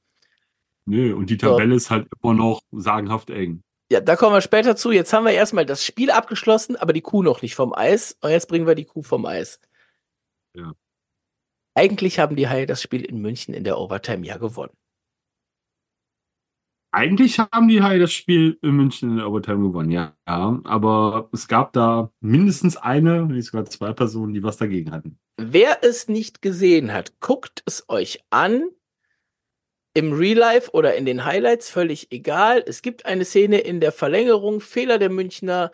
Nö, 0.85 1.15
und 1.15 1.31
die 1.31 1.37
Tabelle 1.37 1.73
so. 1.73 1.77
ist 1.77 1.91
halt 1.91 2.09
immer 2.23 2.35
noch 2.35 2.63
sagenhaft 2.73 3.31
eng. 3.31 3.63
Ja, 3.91 4.01
da 4.01 4.17
kommen 4.17 4.35
wir 4.35 4.41
später 4.43 4.77
zu. 4.77 4.91
Jetzt 4.91 5.13
haben 5.13 5.25
wir 5.25 5.33
erstmal 5.33 5.65
das 5.65 5.85
Spiel 5.85 6.11
abgeschlossen, 6.11 6.77
aber 6.77 6.93
die 6.93 7.01
Kuh 7.01 7.23
noch 7.23 7.41
nicht 7.41 7.55
vom 7.55 7.75
Eis. 7.75 8.17
Und 8.21 8.31
jetzt 8.31 8.49
bringen 8.49 8.67
wir 8.67 8.75
die 8.75 8.85
Kuh 8.85 9.03
vom 9.03 9.25
Eis. 9.25 9.61
Ja. 10.55 10.73
Eigentlich 11.75 12.19
haben 12.19 12.37
die 12.37 12.49
Haie 12.49 12.67
das 12.67 12.83
Spiel 12.83 13.05
in 13.05 13.21
München 13.21 13.55
in 13.55 13.65
der 13.65 13.79
Overtime 13.79 14.27
ja 14.27 14.37
gewonnen. 14.37 14.77
Eigentlich 16.91 17.39
haben 17.39 17.69
die 17.69 17.83
Haie 17.83 17.99
das 17.99 18.13
Spiel 18.13 18.59
in 18.63 18.77
München 18.77 19.11
in 19.11 19.17
der 19.19 19.29
Overtime 19.29 19.69
gewonnen, 19.69 19.91
ja. 19.91 20.15
ja. 20.27 20.59
Aber 20.65 21.29
es 21.33 21.47
gab 21.47 21.73
da 21.75 22.11
mindestens 22.21 22.77
eine, 22.77 23.27
nicht 23.27 23.47
sogar 23.47 23.67
zwei 23.67 23.93
Personen, 23.93 24.33
die 24.33 24.43
was 24.43 24.57
dagegen 24.57 24.91
hatten. 24.91 25.19
Wer 25.37 25.85
es 25.85 26.09
nicht 26.09 26.41
gesehen 26.41 26.93
hat, 26.93 27.21
guckt 27.21 27.63
es 27.67 27.85
euch 27.89 28.21
an. 28.31 28.71
Im 29.95 30.13
Real 30.13 30.39
Life 30.39 30.71
oder 30.73 30.95
in 30.95 31.07
den 31.07 31.25
Highlights, 31.25 31.71
völlig 31.71 32.13
egal. 32.13 32.63
Es 32.67 32.83
gibt 32.83 33.05
eine 33.05 33.25
Szene 33.25 33.59
in 33.59 33.81
der 33.81 33.93
Verlängerung, 33.93 34.61
Fehler 34.61 34.99
der 34.99 35.11
Münchner 35.11 35.73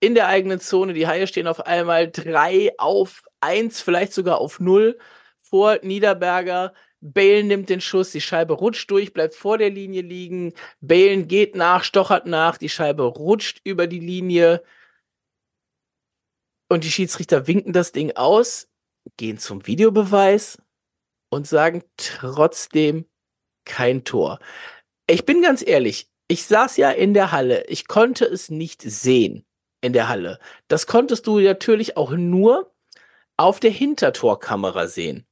in 0.00 0.14
der 0.14 0.28
eigenen 0.28 0.60
Zone. 0.60 0.94
Die 0.94 1.06
Haie 1.06 1.26
stehen 1.26 1.46
auf 1.46 1.66
einmal 1.66 2.10
drei 2.10 2.70
auf 2.78 3.24
eins, 3.40 3.80
vielleicht 3.80 4.12
sogar 4.12 4.38
auf 4.38 4.60
null 4.60 4.98
vor 5.38 5.78
Niederberger 5.82 6.72
Balen 7.02 7.48
nimmt 7.48 7.68
den 7.68 7.80
Schuss, 7.80 8.12
die 8.12 8.20
Scheibe 8.20 8.54
rutscht 8.54 8.90
durch, 8.90 9.12
bleibt 9.12 9.34
vor 9.34 9.58
der 9.58 9.70
Linie 9.70 10.02
liegen. 10.02 10.54
Balen 10.80 11.28
geht 11.28 11.56
nach, 11.56 11.84
stochert 11.84 12.26
nach, 12.26 12.56
die 12.56 12.68
Scheibe 12.68 13.02
rutscht 13.02 13.60
über 13.64 13.86
die 13.86 14.00
Linie. 14.00 14.62
Und 16.70 16.84
die 16.84 16.90
Schiedsrichter 16.90 17.46
winken 17.48 17.72
das 17.72 17.92
Ding 17.92 18.12
aus, 18.12 18.68
gehen 19.16 19.38
zum 19.38 19.66
Videobeweis 19.66 20.62
und 21.28 21.46
sagen 21.46 21.82
trotzdem 21.96 23.06
kein 23.64 24.04
Tor. 24.04 24.38
Ich 25.08 25.26
bin 25.26 25.42
ganz 25.42 25.66
ehrlich, 25.66 26.08
ich 26.28 26.46
saß 26.46 26.76
ja 26.76 26.90
in 26.90 27.14
der 27.14 27.32
Halle, 27.32 27.66
ich 27.66 27.88
konnte 27.88 28.24
es 28.24 28.48
nicht 28.48 28.80
sehen. 28.82 29.44
in 29.82 29.92
der 29.92 30.08
Halle. 30.08 30.38
Das 30.68 30.86
konntest 30.86 31.26
du 31.26 31.40
natürlich 31.40 31.96
auch 31.96 32.12
nur 32.12 32.72
auf 33.36 33.60
der 33.60 33.72
Hintertorkamera 33.72 34.86
sehen. 34.86 35.26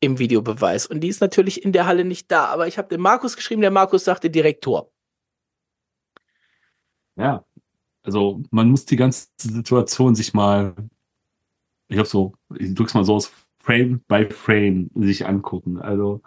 Im 0.00 0.18
Videobeweis. 0.18 0.86
Und 0.86 1.00
die 1.00 1.08
ist 1.08 1.20
natürlich 1.20 1.62
in 1.62 1.72
der 1.72 1.86
Halle 1.86 2.04
nicht 2.04 2.30
da. 2.30 2.46
Aber 2.46 2.66
ich 2.66 2.78
habe 2.78 2.88
dem 2.88 3.02
Markus 3.02 3.36
geschrieben, 3.36 3.60
der 3.60 3.70
Markus 3.70 4.04
sagte 4.04 4.30
direkt 4.30 4.64
Tor. 4.64 4.90
Ja, 7.16 7.44
also 8.02 8.42
man 8.50 8.70
muss 8.70 8.86
die 8.86 8.96
ganze 8.96 9.28
Situation 9.38 10.14
sich 10.14 10.32
mal, 10.32 10.74
ich 11.88 11.98
habe 11.98 12.08
so, 12.08 12.34
ich 12.58 12.74
drück's 12.74 12.94
mal 12.94 13.04
so 13.04 13.14
aus 13.14 13.30
Frame 13.58 14.02
by 14.08 14.26
Frame 14.30 14.90
sich 14.94 15.26
angucken. 15.26 15.78
Also 15.78 16.22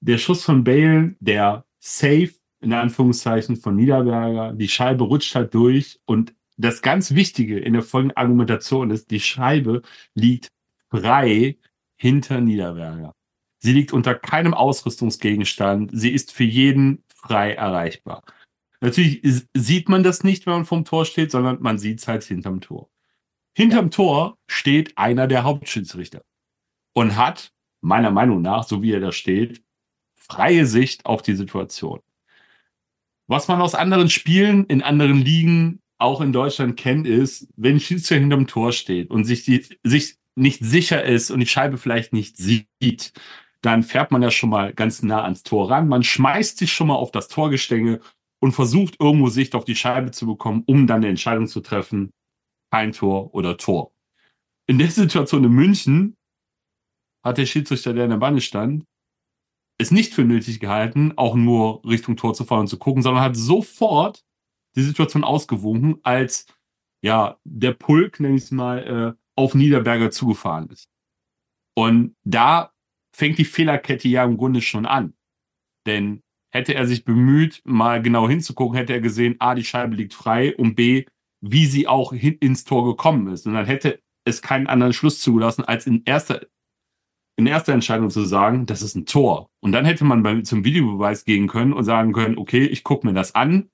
der 0.00 0.18
Schuss 0.18 0.44
von 0.44 0.64
Bale, 0.64 1.14
der 1.20 1.64
Safe 1.78 2.32
in 2.60 2.72
Anführungszeichen 2.72 3.56
von 3.56 3.76
Niederberger, 3.76 4.52
die 4.52 4.68
Scheibe 4.68 5.04
rutscht 5.04 5.34
halt 5.34 5.54
durch 5.54 6.00
und 6.04 6.34
das 6.56 6.82
ganz 6.82 7.14
Wichtige 7.14 7.58
in 7.58 7.72
der 7.72 7.82
folgenden 7.82 8.16
Argumentation 8.16 8.90
ist, 8.90 9.10
die 9.10 9.20
Scheibe 9.20 9.82
liegt 10.14 10.52
frei 10.90 11.56
hinter 12.00 12.40
Niederberger. 12.40 13.14
Sie 13.58 13.74
liegt 13.74 13.92
unter 13.92 14.14
keinem 14.14 14.54
Ausrüstungsgegenstand. 14.54 15.90
Sie 15.92 16.10
ist 16.10 16.32
für 16.32 16.44
jeden 16.44 17.04
frei 17.14 17.52
erreichbar. 17.52 18.24
Natürlich 18.80 19.20
sieht 19.54 19.90
man 19.90 20.02
das 20.02 20.24
nicht, 20.24 20.46
wenn 20.46 20.54
man 20.54 20.64
vom 20.64 20.86
Tor 20.86 21.04
steht, 21.04 21.30
sondern 21.30 21.60
man 21.60 21.78
sieht 21.78 22.00
es 22.00 22.08
halt 22.08 22.24
hinterm 22.24 22.62
Tor. 22.62 22.88
Hinterm 23.54 23.86
ja. 23.86 23.90
Tor 23.90 24.38
steht 24.46 24.96
einer 24.96 25.26
der 25.26 25.44
Hauptschiedsrichter 25.44 26.22
und 26.94 27.16
hat, 27.16 27.52
meiner 27.82 28.10
Meinung 28.10 28.40
nach, 28.40 28.64
so 28.64 28.82
wie 28.82 28.92
er 28.92 29.00
da 29.00 29.12
steht, 29.12 29.62
freie 30.14 30.64
Sicht 30.64 31.04
auf 31.04 31.20
die 31.20 31.34
Situation. 31.34 32.00
Was 33.26 33.46
man 33.46 33.60
aus 33.60 33.74
anderen 33.74 34.08
Spielen 34.08 34.64
in 34.64 34.82
anderen 34.82 35.18
Ligen 35.18 35.82
auch 35.98 36.22
in 36.22 36.32
Deutschland 36.32 36.78
kennt, 36.78 37.06
ist, 37.06 37.46
wenn 37.56 37.76
ein 37.76 37.80
Schiedsrichter 37.80 38.20
hinterm 38.20 38.46
Tor 38.46 38.72
steht 38.72 39.10
und 39.10 39.24
sich, 39.24 39.44
die, 39.44 39.66
sich 39.82 40.19
nicht 40.40 40.64
sicher 40.64 41.04
ist 41.04 41.30
und 41.30 41.40
die 41.40 41.46
Scheibe 41.46 41.78
vielleicht 41.78 42.12
nicht 42.12 42.36
sieht, 42.36 43.12
dann 43.62 43.82
fährt 43.82 44.10
man 44.10 44.22
ja 44.22 44.30
schon 44.30 44.50
mal 44.50 44.72
ganz 44.72 45.02
nah 45.02 45.22
ans 45.22 45.42
Tor 45.42 45.70
ran. 45.70 45.88
Man 45.88 46.02
schmeißt 46.02 46.58
sich 46.58 46.72
schon 46.72 46.88
mal 46.88 46.94
auf 46.94 47.10
das 47.10 47.28
Torgestänge 47.28 48.00
und 48.40 48.52
versucht 48.52 48.96
irgendwo 48.98 49.28
Sicht 49.28 49.54
auf 49.54 49.64
die 49.64 49.76
Scheibe 49.76 50.10
zu 50.10 50.26
bekommen, 50.26 50.64
um 50.66 50.86
dann 50.86 50.98
eine 50.98 51.08
Entscheidung 51.08 51.46
zu 51.46 51.60
treffen, 51.60 52.10
kein 52.72 52.92
Tor 52.92 53.34
oder 53.34 53.56
Tor. 53.56 53.92
In 54.66 54.78
der 54.78 54.90
Situation 54.90 55.44
in 55.44 55.52
München 55.52 56.16
hat 57.22 57.38
der 57.38 57.46
Schiedsrichter, 57.46 57.92
der 57.92 58.04
in 58.04 58.10
der 58.10 58.16
Banne 58.16 58.40
stand, 58.40 58.84
es 59.78 59.90
nicht 59.90 60.14
für 60.14 60.24
nötig 60.24 60.60
gehalten, 60.60 61.12
auch 61.16 61.34
nur 61.34 61.82
Richtung 61.84 62.16
Tor 62.16 62.34
zu 62.34 62.44
fahren 62.44 62.60
und 62.60 62.68
zu 62.68 62.78
gucken, 62.78 63.02
sondern 63.02 63.24
hat 63.24 63.36
sofort 63.36 64.24
die 64.76 64.82
Situation 64.82 65.24
ausgewunken, 65.24 65.98
als 66.02 66.46
ja 67.02 67.38
der 67.44 67.72
Pulk, 67.72 68.20
nenne 68.20 68.36
ich 68.36 68.44
es 68.44 68.50
mal, 68.50 69.16
äh, 69.18 69.19
auf 69.36 69.54
Niederberger 69.54 70.10
zugefahren 70.10 70.68
ist. 70.70 70.88
Und 71.74 72.16
da 72.24 72.72
fängt 73.12 73.38
die 73.38 73.44
Fehlerkette 73.44 74.08
ja 74.08 74.24
im 74.24 74.36
Grunde 74.36 74.60
schon 74.60 74.86
an. 74.86 75.14
Denn 75.86 76.22
hätte 76.52 76.74
er 76.74 76.86
sich 76.86 77.04
bemüht, 77.04 77.62
mal 77.64 78.02
genau 78.02 78.28
hinzugucken, 78.28 78.76
hätte 78.76 78.92
er 78.92 79.00
gesehen, 79.00 79.36
A, 79.38 79.54
die 79.54 79.64
Scheibe 79.64 79.96
liegt 79.96 80.14
frei 80.14 80.56
und 80.56 80.74
B, 80.74 81.06
wie 81.40 81.66
sie 81.66 81.88
auch 81.88 82.12
ins 82.12 82.64
Tor 82.64 82.84
gekommen 82.84 83.28
ist. 83.28 83.46
Und 83.46 83.54
dann 83.54 83.66
hätte 83.66 84.00
es 84.24 84.42
keinen 84.42 84.66
anderen 84.66 84.92
Schluss 84.92 85.20
zugelassen, 85.20 85.64
als 85.64 85.86
in 85.86 86.02
erster, 86.04 86.46
in 87.36 87.46
erster 87.46 87.72
Entscheidung 87.72 88.10
zu 88.10 88.24
sagen, 88.24 88.66
das 88.66 88.82
ist 88.82 88.94
ein 88.94 89.06
Tor. 89.06 89.50
Und 89.60 89.72
dann 89.72 89.84
hätte 89.84 90.04
man 90.04 90.22
bei, 90.22 90.42
zum 90.42 90.64
Videobeweis 90.64 91.24
gehen 91.24 91.48
können 91.48 91.72
und 91.72 91.84
sagen 91.84 92.12
können, 92.12 92.36
okay, 92.36 92.66
ich 92.66 92.84
gucke 92.84 93.06
mir 93.06 93.14
das 93.14 93.34
an. 93.34 93.70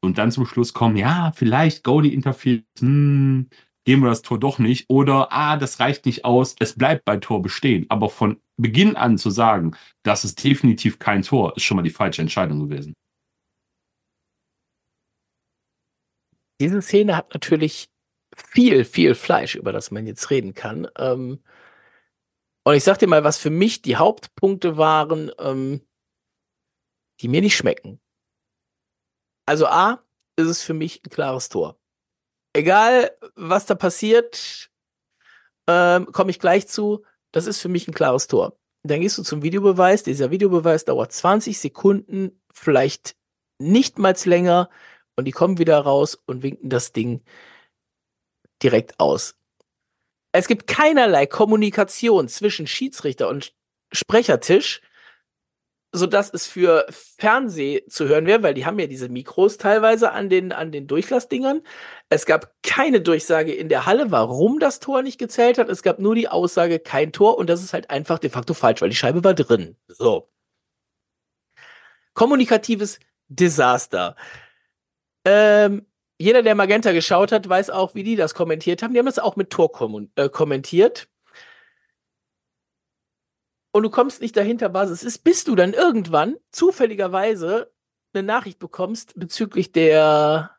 Und 0.00 0.18
dann 0.18 0.30
zum 0.30 0.46
Schluss 0.46 0.74
kommen, 0.74 0.96
ja, 0.96 1.32
vielleicht 1.34 1.84
Goldie 1.84 2.14
interferiert, 2.14 2.64
hm, 2.78 3.48
geben 3.88 4.02
wir 4.02 4.10
das 4.10 4.20
Tor 4.20 4.38
doch 4.38 4.58
nicht. 4.58 4.84
Oder, 4.90 5.32
ah, 5.32 5.56
das 5.56 5.80
reicht 5.80 6.04
nicht 6.04 6.26
aus, 6.26 6.54
es 6.60 6.74
bleibt 6.74 7.06
bei 7.06 7.16
Tor 7.16 7.40
bestehen. 7.40 7.86
Aber 7.88 8.10
von 8.10 8.38
Beginn 8.58 8.96
an 8.96 9.16
zu 9.16 9.30
sagen, 9.30 9.74
das 10.02 10.24
ist 10.24 10.44
definitiv 10.44 10.98
kein 10.98 11.22
Tor, 11.22 11.56
ist 11.56 11.62
schon 11.62 11.78
mal 11.78 11.82
die 11.82 11.88
falsche 11.88 12.20
Entscheidung 12.20 12.68
gewesen. 12.68 12.92
Diese 16.60 16.82
Szene 16.82 17.16
hat 17.16 17.32
natürlich 17.32 17.88
viel, 18.36 18.84
viel 18.84 19.14
Fleisch, 19.14 19.54
über 19.54 19.72
das 19.72 19.90
man 19.90 20.06
jetzt 20.06 20.28
reden 20.28 20.52
kann. 20.52 20.86
Ähm, 20.98 21.42
und 22.64 22.74
ich 22.74 22.84
sag 22.84 22.98
dir 22.98 23.06
mal, 23.06 23.24
was 23.24 23.38
für 23.38 23.48
mich 23.48 23.80
die 23.80 23.96
Hauptpunkte 23.96 24.76
waren, 24.76 25.30
ähm, 25.38 25.80
die 27.22 27.28
mir 27.28 27.40
nicht 27.40 27.56
schmecken. 27.56 28.02
Also 29.46 29.66
A, 29.66 30.04
ist 30.36 30.48
es 30.48 30.62
für 30.62 30.74
mich 30.74 31.02
ein 31.06 31.08
klares 31.08 31.48
Tor 31.48 31.78
egal 32.58 33.16
was 33.36 33.66
da 33.66 33.74
passiert, 33.74 34.70
ähm, 35.68 36.06
komme 36.12 36.30
ich 36.30 36.38
gleich 36.38 36.68
zu. 36.68 37.04
Das 37.32 37.46
ist 37.46 37.60
für 37.60 37.68
mich 37.68 37.88
ein 37.88 37.94
klares 37.94 38.26
Tor. 38.26 38.58
Dann 38.82 39.00
gehst 39.00 39.18
du 39.18 39.22
zum 39.22 39.42
Videobeweis. 39.42 40.02
Dieser 40.02 40.30
Videobeweis 40.30 40.84
dauert 40.84 41.12
20 41.12 41.58
Sekunden, 41.58 42.40
vielleicht 42.52 43.16
nicht 43.58 43.98
mal 43.98 44.14
länger. 44.24 44.70
Und 45.16 45.24
die 45.24 45.32
kommen 45.32 45.58
wieder 45.58 45.78
raus 45.78 46.18
und 46.26 46.42
winken 46.42 46.70
das 46.70 46.92
Ding 46.92 47.22
direkt 48.62 48.98
aus. 49.00 49.34
Es 50.32 50.46
gibt 50.46 50.66
keinerlei 50.66 51.26
Kommunikation 51.26 52.28
zwischen 52.28 52.66
Schiedsrichter 52.66 53.28
und 53.28 53.54
Sprechertisch 53.90 54.82
so 55.92 56.06
dass 56.06 56.30
es 56.32 56.46
für 56.46 56.86
Fernseh 56.90 57.84
zu 57.88 58.08
hören 58.08 58.26
wäre, 58.26 58.42
weil 58.42 58.54
die 58.54 58.66
haben 58.66 58.78
ja 58.78 58.86
diese 58.86 59.08
Mikros 59.08 59.56
teilweise 59.56 60.12
an 60.12 60.28
den, 60.28 60.52
an 60.52 60.70
den 60.70 60.86
Durchlassdingern. 60.86 61.62
Es 62.10 62.26
gab 62.26 62.52
keine 62.62 63.00
Durchsage 63.00 63.54
in 63.54 63.68
der 63.68 63.86
Halle, 63.86 64.10
warum 64.10 64.58
das 64.58 64.80
Tor 64.80 65.02
nicht 65.02 65.18
gezählt 65.18 65.58
hat. 65.58 65.68
Es 65.68 65.82
gab 65.82 65.98
nur 65.98 66.14
die 66.14 66.28
Aussage, 66.28 66.78
kein 66.78 67.12
Tor 67.12 67.38
und 67.38 67.48
das 67.48 67.62
ist 67.62 67.72
halt 67.72 67.90
einfach 67.90 68.18
de 68.18 68.30
facto 68.30 68.52
falsch, 68.54 68.82
weil 68.82 68.90
die 68.90 68.96
Scheibe 68.96 69.24
war 69.24 69.34
drin. 69.34 69.76
So. 69.86 70.28
Kommunikatives 72.12 72.98
Desaster. 73.28 74.14
Ähm, 75.24 75.86
jeder, 76.18 76.42
der 76.42 76.54
Magenta 76.54 76.92
geschaut 76.92 77.32
hat, 77.32 77.48
weiß 77.48 77.70
auch, 77.70 77.94
wie 77.94 78.02
die 78.02 78.16
das 78.16 78.34
kommentiert 78.34 78.82
haben. 78.82 78.92
Die 78.92 78.98
haben 78.98 79.06
das 79.06 79.18
auch 79.18 79.36
mit 79.36 79.50
Tor 79.50 79.70
äh, 80.16 80.28
kommentiert 80.28 81.08
und 83.78 83.84
du 83.84 83.90
kommst 83.90 84.20
nicht 84.20 84.36
dahinter, 84.36 84.74
was 84.74 84.90
es 84.90 85.04
ist, 85.04 85.22
bis 85.22 85.44
du 85.44 85.54
dann 85.54 85.72
irgendwann 85.72 86.36
zufälligerweise 86.50 87.72
eine 88.12 88.24
Nachricht 88.24 88.58
bekommst 88.58 89.12
bezüglich 89.14 89.70
der, 89.70 90.50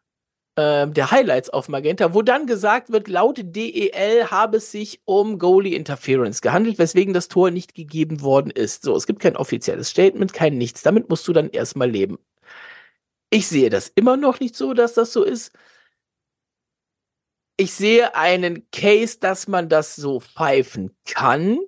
äh, 0.55 0.87
der 0.87 1.11
Highlights 1.11 1.49
auf 1.49 1.67
Magenta, 1.67 2.13
wo 2.13 2.21
dann 2.21 2.47
gesagt 2.47 2.91
wird, 2.91 3.09
laut 3.09 3.39
DEL 3.41 4.31
habe 4.31 4.57
es 4.57 4.71
sich 4.71 5.01
um 5.03 5.37
Goalie 5.37 5.75
Interference 5.75 6.41
gehandelt, 6.41 6.79
weswegen 6.79 7.13
das 7.13 7.27
Tor 7.27 7.51
nicht 7.51 7.75
gegeben 7.75 8.21
worden 8.21 8.51
ist. 8.51 8.83
So, 8.83 8.95
es 8.95 9.05
gibt 9.05 9.19
kein 9.19 9.35
offizielles 9.35 9.89
Statement, 9.89 10.31
kein 10.31 10.57
nichts. 10.57 10.81
Damit 10.81 11.09
musst 11.09 11.27
du 11.27 11.33
dann 11.33 11.49
erstmal 11.49 11.89
leben. 11.89 12.19
Ich 13.29 13.47
sehe 13.47 13.69
das 13.69 13.89
immer 13.89 14.15
noch 14.15 14.39
nicht 14.39 14.55
so, 14.55 14.73
dass 14.73 14.93
das 14.93 15.11
so 15.11 15.23
ist. 15.23 15.51
Ich 17.57 17.73
sehe 17.73 18.15
einen 18.15 18.71
Case, 18.71 19.19
dass 19.19 19.49
man 19.49 19.67
das 19.67 19.97
so 19.97 20.21
pfeifen 20.21 20.95
kann. 21.03 21.59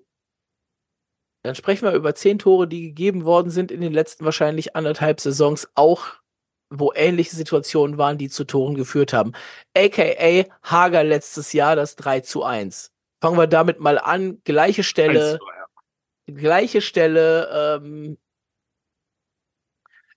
Dann 1.44 1.56
sprechen 1.56 1.86
wir 1.86 1.94
über 1.94 2.14
zehn 2.14 2.38
Tore, 2.40 2.68
die 2.68 2.82
gegeben 2.82 3.26
worden 3.26 3.52
sind 3.52 3.72
in 3.72 3.82
den 3.82 3.94
letzten 3.94 4.26
wahrscheinlich 4.26 4.76
anderthalb 4.76 5.20
Saisons, 5.20 5.70
auch 5.76 6.22
wo 6.70 6.94
ähnliche 6.96 7.36
Situationen 7.36 7.98
waren, 7.98 8.18
die 8.18 8.30
zu 8.30 8.46
Toren 8.46 8.76
geführt 8.76 9.12
haben. 9.12 9.34
AKA 9.76 10.46
Hager 10.64 11.04
letztes 11.04 11.52
Jahr 11.52 11.76
das 11.76 11.96
3 11.98 12.22
zu 12.22 12.44
1. 12.44 12.92
Fangen 13.20 13.38
wir 13.38 13.48
damit 13.48 13.80
mal 13.80 14.00
an. 14.00 14.42
Gleiche 14.46 14.84
Stelle. 14.84 15.34
1, 15.34 15.40
ja. 15.42 16.36
Gleiche 16.36 16.82
Stelle. 16.82 17.80
Ähm, 17.84 18.18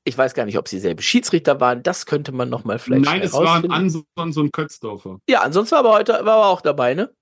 ich 0.05 0.17
weiß 0.17 0.35
gar 0.35 0.45
nicht, 0.45 0.59
ob 0.59 0.69
sie 0.69 0.79
selbe 0.79 1.03
Schiedsrichter 1.03 1.61
waren. 1.61 1.83
Das 1.83 2.07
könnte 2.07 2.31
man 2.31 2.51
noch 2.51 2.65
mal 2.65 2.79
vielleicht 2.79 3.05
Nein, 3.05 3.23
es 3.23 3.33
waren 3.33 3.71
Ansons 3.71 4.37
und 4.37 4.53
Kötzdorfer. 4.53 5.19
Ja, 5.29 5.41
ansonsten 5.41 5.73
war 5.73 5.81
aber 5.81 5.93
heute 5.93 6.13
war 6.13 6.37
aber 6.37 6.47
auch 6.47 6.61
dabei, 6.61 6.95
ne? 6.95 7.13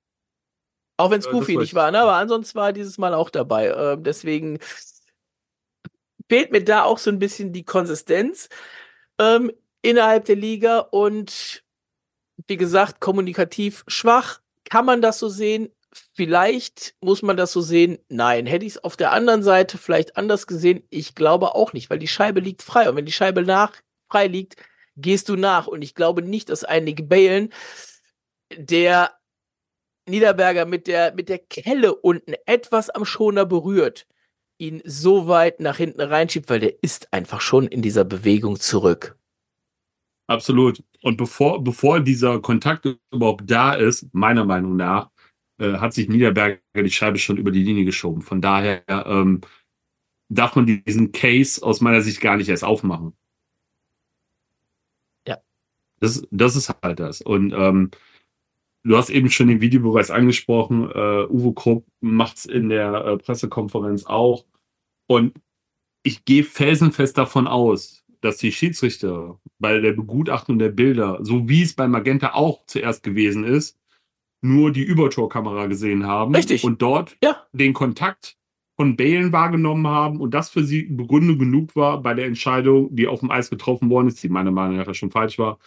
Auch 1.03 1.11
wenn 1.11 1.21
es 1.21 1.29
Goofy 1.29 1.57
nicht 1.57 1.75
war, 1.75 1.91
ne? 1.91 2.01
aber 2.01 2.15
ansonsten 2.15 2.57
war 2.57 2.69
er 2.69 2.73
dieses 2.73 2.99
Mal 2.99 3.15
auch 3.15 3.31
dabei. 3.31 3.69
Ähm, 3.69 4.03
deswegen 4.03 4.59
fehlt 6.29 6.53
mir 6.53 6.65
da 6.65 6.85
auch 6.85 6.99
so 6.99 7.11
ein 7.11 7.19
bisschen 7.19 7.53
die 7.53 7.65
Konsistenz 7.65 8.49
ähm, 9.19 9.53
innerhalb 9.83 10.25
der 10.25 10.37
Liga 10.37 10.79
und 10.79 11.63
wie 12.47 12.57
gesagt, 12.57 13.01
kommunikativ 13.01 13.85
schwach. 13.87 14.41
Kann 14.65 14.87
man 14.87 15.03
das 15.03 15.19
so 15.19 15.29
sehen? 15.29 15.69
Vielleicht 15.93 16.95
muss 17.01 17.23
man 17.23 17.37
das 17.37 17.53
so 17.53 17.61
sehen. 17.61 17.99
Nein, 18.09 18.47
hätte 18.47 18.65
ich 18.65 18.73
es 18.73 18.85
auf 18.85 18.97
der 18.97 19.13
anderen 19.13 19.43
Seite 19.43 19.77
vielleicht 19.77 20.17
anders 20.17 20.47
gesehen. 20.47 20.83
Ich 20.89 21.15
glaube 21.15 21.55
auch 21.55 21.73
nicht, 21.73 21.91
weil 21.91 21.99
die 21.99 22.09
Scheibe 22.09 22.41
liegt 22.41 22.63
frei. 22.63 22.89
Und 22.89 22.97
wenn 22.97 23.07
die 23.07 23.13
Scheibe 23.13 23.43
nach 23.43 23.73
frei 24.09 24.27
liegt, 24.27 24.57
gehst 24.97 25.29
du 25.29 25.37
nach. 25.37 25.67
Und 25.67 25.83
ich 25.83 25.95
glaube 25.95 26.23
nicht, 26.23 26.49
dass 26.49 26.65
einige 26.65 27.03
Balen, 27.03 27.53
der 28.57 29.13
Niederberger 30.09 30.67
mit 30.67 30.87
der, 30.87 31.15
mit 31.15 31.29
der 31.29 31.39
Kelle 31.39 31.95
unten 31.95 32.35
etwas 32.47 32.91
am 32.91 33.05
Schoner 33.05 33.47
berührt, 33.47 34.07
ihn 34.59 34.83
so 34.85 35.29
weit 35.29 35.61
nach 35.61 35.77
hinten 35.77 36.01
reinschiebt, 36.01 36.51
weil 36.51 36.61
der 36.61 36.83
ist 36.83 37.13
einfach 37.13 37.41
schon 37.41 37.67
in 37.67 37.83
dieser 37.83 38.05
Bewegung 38.05 38.59
zurück. 38.59 39.17
Absolut. 40.27 40.83
Und 41.03 41.17
bevor, 41.17 41.63
bevor 41.63 42.01
dieser 42.01 42.41
Kontakt 42.41 42.87
überhaupt 43.13 43.51
da 43.51 43.75
ist, 43.75 44.07
meiner 44.13 44.45
Meinung 44.45 44.77
nach, 44.77 45.11
äh, 45.59 45.75
hat 45.75 45.93
sich 45.93 46.09
Niederberger 46.09 46.61
die 46.75 46.91
Scheibe 46.91 47.19
schon 47.19 47.37
über 47.37 47.51
die 47.51 47.63
Linie 47.63 47.85
geschoben. 47.85 48.23
Von 48.23 48.41
daher 48.41 48.83
ähm, 48.89 49.41
darf 50.29 50.57
man 50.57 50.67
diesen 50.67 51.13
Case 51.13 51.63
aus 51.63 51.81
meiner 51.81 52.01
Sicht 52.01 52.21
gar 52.21 52.37
nicht 52.37 52.49
erst 52.49 52.65
aufmachen. 52.65 53.15
Ja. 55.27 55.39
Das, 56.01 56.27
das 56.31 56.57
ist 56.57 56.75
halt 56.83 57.01
das. 57.01 57.21
Und 57.21 57.53
ähm, 57.53 57.91
du 58.85 58.97
hast 58.97 59.11
eben 59.11 59.31
schon 59.31 59.49
den 59.49 59.61
Videobeweis 59.61 60.11
angesprochen. 60.11 60.91
Äh, 60.91 61.27
Uwe 61.29 61.55
Krupp 61.55 61.87
macht 62.01 62.39
es 62.39 62.45
in 62.47 62.69
der 62.69 63.05
äh, 63.05 63.17
Pressekonferenz 63.19 64.07
auch. 64.07 64.45
Und 65.09 65.35
ich 66.05 66.25
gehe 66.25 66.45
felsenfest 66.45 67.17
davon 67.17 67.47
aus, 67.47 68.05
dass 68.21 68.39
die 68.39 68.53
Schiedsrichter 68.53 69.41
bei 69.59 69.79
der 69.79 69.93
Begutachtung 69.93 70.59
der 70.59 70.71
Bilder, 70.71 71.19
so 71.23 71.49
wie 71.49 71.63
es 71.63 71.75
bei 71.75 71.87
Magenta 71.89 72.35
auch 72.35 72.65
zuerst 72.67 73.03
gewesen 73.03 73.45
ist, 73.45 73.79
nur 74.45 74.73
die 74.73 74.83
Übertorkamera 74.83 75.67
gesehen 75.67 76.07
haben 76.07 76.35
Richtig. 76.35 76.65
und 76.65 76.83
dort 76.83 77.17
Ja. 77.23 77.47
den 77.53 77.73
Kontakt 77.73 78.37
von 78.77 78.97
Balen 78.97 79.33
wahrgenommen 79.33 79.87
haben 79.87 80.21
und 80.21 80.35
das 80.35 80.51
für 80.51 80.65
sie 80.65 80.83
Begründung 80.85 81.39
genug 81.39 81.77
war, 81.77 82.03
bei 82.03 82.15
der 82.15 82.27
Entscheidung, 82.27 82.95
die 82.95 83.07
auf 83.07 83.21
dem 83.21 83.31
Eis 83.31 83.51
getroffen 83.51 83.91
worden 83.91 84.09
ist, 84.09 84.23
die 84.23 84.29
meiner 84.29 84.51
Meinung 84.51 84.77
nach 84.79 84.95
schon 84.95 85.11
falsch 85.11 85.39
war, 85.39 85.59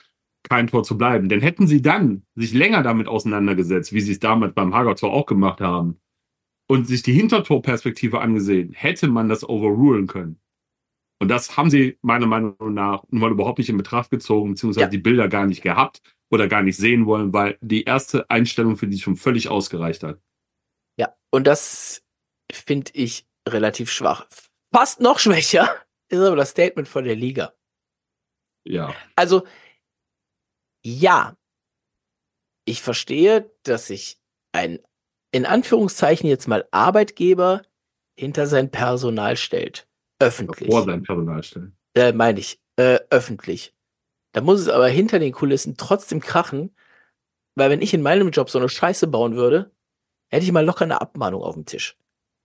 kein 0.50 0.68
Tor 0.68 0.84
zu 0.84 0.98
bleiben. 0.98 1.30
Denn 1.30 1.41
hätten 1.41 1.68
sie 1.68 1.82
dann 1.82 2.24
sich 2.36 2.54
länger 2.54 2.84
damit 2.84 3.08
auseinandergesetzt, 3.08 3.93
wie 3.93 4.02
sie 4.02 4.14
es 4.14 4.20
damals 4.20 4.54
beim 4.54 4.74
Hager-Tor 4.74 5.12
auch 5.12 5.26
gemacht 5.26 5.62
haben, 5.62 6.00
und 6.68 6.88
sich 6.88 7.04
die 7.04 7.14
Hintertorperspektive 7.14 8.20
angesehen, 8.20 8.74
hätte 8.74 9.08
man 9.08 9.30
das 9.30 9.48
overrulen 9.48 10.08
können. 10.08 10.39
Und 11.22 11.30
das 11.30 11.58
haben 11.58 11.70
sie 11.70 11.98
meiner 12.02 12.26
Meinung 12.26 12.74
nach 12.74 13.04
nun 13.10 13.22
mal 13.22 13.32
überhaupt 13.32 13.60
nicht 13.60 13.70
in 13.70 13.78
Betracht 13.78 14.10
gezogen, 14.10 14.52
beziehungsweise 14.52 14.86
Ja. 14.86 14.89
die 14.89 14.98
Bilder 14.98 15.28
gar 15.28 15.46
nicht 15.46 15.62
gehabt 15.62 16.02
oder 16.32 16.48
gar 16.48 16.64
nicht 16.64 16.78
sehen 16.78 17.06
wollen, 17.06 17.34
weil 17.34 17.58
die 17.62 17.84
erste 17.84 18.30
Einstellung 18.30 18.78
für 18.78 18.88
die 18.88 18.98
schon 19.00 19.16
völlig 19.16 19.48
ausgereicht 19.48 20.04
hat. 20.04 20.20
Ja, 20.98 21.16
und 21.32 21.46
das 21.46 22.04
finde 22.52 22.91
ich 22.96 23.28
relativ 23.48 23.91
schwach. 23.91 24.28
Fast 24.74 25.00
noch 25.02 25.20
schwächer 25.20 25.70
ist 26.10 26.20
aber 26.20 26.36
das 26.36 26.50
Statement 26.50 26.88
von 26.88 27.06
der 27.06 27.16
Liga. 27.16 27.54
Ja. 28.68 28.93
Also, 29.16 29.46
ja, 30.86 31.36
ich 32.66 32.82
verstehe, 32.82 33.52
dass 33.64 33.88
sich 33.88 34.20
ein, 34.52 34.80
in 35.32 35.46
Anführungszeichen 35.46 36.30
jetzt 36.30 36.48
mal 36.48 36.68
Arbeitgeber 36.72 37.64
hinter 38.16 38.46
sein 38.46 38.70
Personal 38.70 39.36
stellt. 39.36 39.88
Öffentlich. 40.20 40.70
Vor 40.70 40.84
sein 40.84 41.02
Personal 41.02 41.44
stellen. 41.44 41.76
Äh, 41.96 42.14
meine 42.14 42.40
ich, 42.40 42.62
äh, 42.78 43.00
öffentlich. 43.10 43.74
Da 44.32 44.42
muss 44.42 44.62
es 44.62 44.70
aber 44.70 44.88
hinter 44.88 45.18
den 45.18 45.32
Kulissen 45.32 45.76
trotzdem 45.76 46.20
krachen, 46.20 46.76
weil 47.56 47.70
wenn 47.72 47.82
ich 47.82 47.94
in 47.94 48.04
meinem 48.04 48.30
Job 48.30 48.50
so 48.50 48.60
eine 48.60 48.70
Scheiße 48.70 49.08
bauen 49.08 49.36
würde, 49.36 49.72
hätte 50.30 50.46
ich 50.46 50.52
mal 50.52 50.66
locker 50.66 50.86
eine 50.86 51.02
Abmahnung 51.02 51.42
auf 51.42 51.56
dem 51.56 51.66
Tisch. 51.66 51.98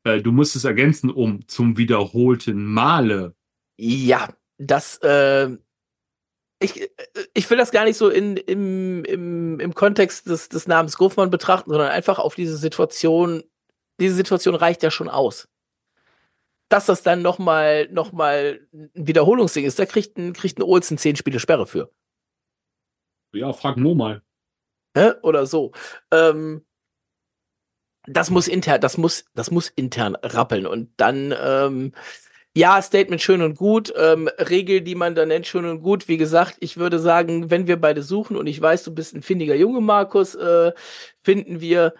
Äh, 0.05 0.23
du 0.23 0.33
musst 0.33 0.57
es 0.57 0.65
ergänzen, 0.65 1.11
um 1.11 1.47
zum 1.47 1.77
wiederholten 1.77 2.65
Male. 2.65 3.35
Ja, 3.77 4.29
das, 4.57 4.97
äh, 4.99 5.57
ich, 6.61 6.81
äh, 6.83 6.89
ich 7.35 7.49
will 7.51 7.59
das 7.59 7.73
gar 7.73 7.85
nicht 7.85 7.97
so 7.97 8.09
in, 8.09 8.37
im, 8.37 9.05
im, 9.05 9.61
im 9.61 9.75
Kontext 9.75 10.29
des, 10.29 10.49
des 10.49 10.69
Namens 10.69 10.97
Goffmann 10.97 11.31
betrachten, 11.31 11.71
sondern 11.71 11.91
einfach 11.91 12.19
auf 12.19 12.35
diese 12.35 12.57
Situation. 12.57 13.43
Diese 13.99 14.15
Situation 14.15 14.55
reicht 14.55 14.83
ja 14.83 14.91
schon 14.91 15.09
aus. 15.09 15.49
Dass 16.69 16.87
das 16.87 17.03
dann 17.03 17.23
nochmal 17.23 17.89
noch 17.91 18.13
mal 18.13 18.61
ein 18.73 18.91
Wiederholungsding 18.95 19.65
ist, 19.65 19.79
da 19.79 19.87
kriegt 19.87 20.17
ein, 20.19 20.33
kriegt 20.35 20.59
ein 20.59 20.63
Olsen 20.63 20.99
zehn 20.99 21.17
Spiele 21.17 21.41
Sperre 21.41 21.67
für. 21.67 21.91
Ja, 23.33 23.53
frag 23.53 23.77
Mo 23.77 23.95
mal. 23.95 24.23
oder 25.23 25.47
so. 25.47 25.73
Ähm, 26.11 26.65
das 28.05 28.31
muss 28.31 28.49
intern, 28.49 28.81
das 28.81 28.97
muss, 28.97 29.25
das 29.35 29.51
muss 29.51 29.69
intern 29.69 30.17
rappeln 30.17 30.67
und 30.67 30.91
dann, 30.97 31.35
ähm, 31.39 31.93
ja, 32.57 32.83
Statement 32.83 33.23
schön 33.23 33.43
und 33.43 33.57
gut, 33.57 33.93
ähm, 33.97 34.29
Regel, 34.39 34.81
die 34.81 34.97
man 34.97 35.15
da 35.15 35.25
nennt, 35.25 35.47
schön 35.47 35.65
und 35.67 35.83
gut. 35.83 36.09
Wie 36.09 36.17
gesagt, 36.17 36.57
ich 36.61 36.77
würde 36.77 36.99
sagen, 36.99 37.51
wenn 37.51 37.69
wir 37.69 37.81
beide 37.81 38.03
suchen 38.03 38.37
und 38.37 38.47
ich 38.47 38.61
weiß, 38.61 38.83
du 38.85 38.95
bist 38.95 39.15
ein 39.15 39.23
findiger 39.23 39.55
Junge, 39.55 39.81
Markus, 39.81 40.35
äh, 40.35 40.73
finden 41.23 41.61
wir, 41.61 41.95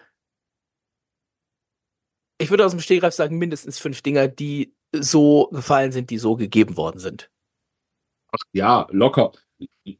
ich 2.37 2.49
würde 2.49 2.65
aus 2.65 2.71
dem 2.71 2.81
Stegreif 2.81 3.13
sagen, 3.13 3.37
mindestens 3.37 3.79
fünf 3.79 4.01
Dinger, 4.01 4.27
die 4.27 4.73
so 4.93 5.47
gefallen 5.53 5.93
sind, 5.93 6.09
die 6.09 6.17
so 6.17 6.35
gegeben 6.35 6.75
worden 6.75 6.99
sind. 6.99 7.31
Ach 8.33 8.43
ja, 8.51 8.87
locker. 8.91 9.31
Ich 9.83 9.99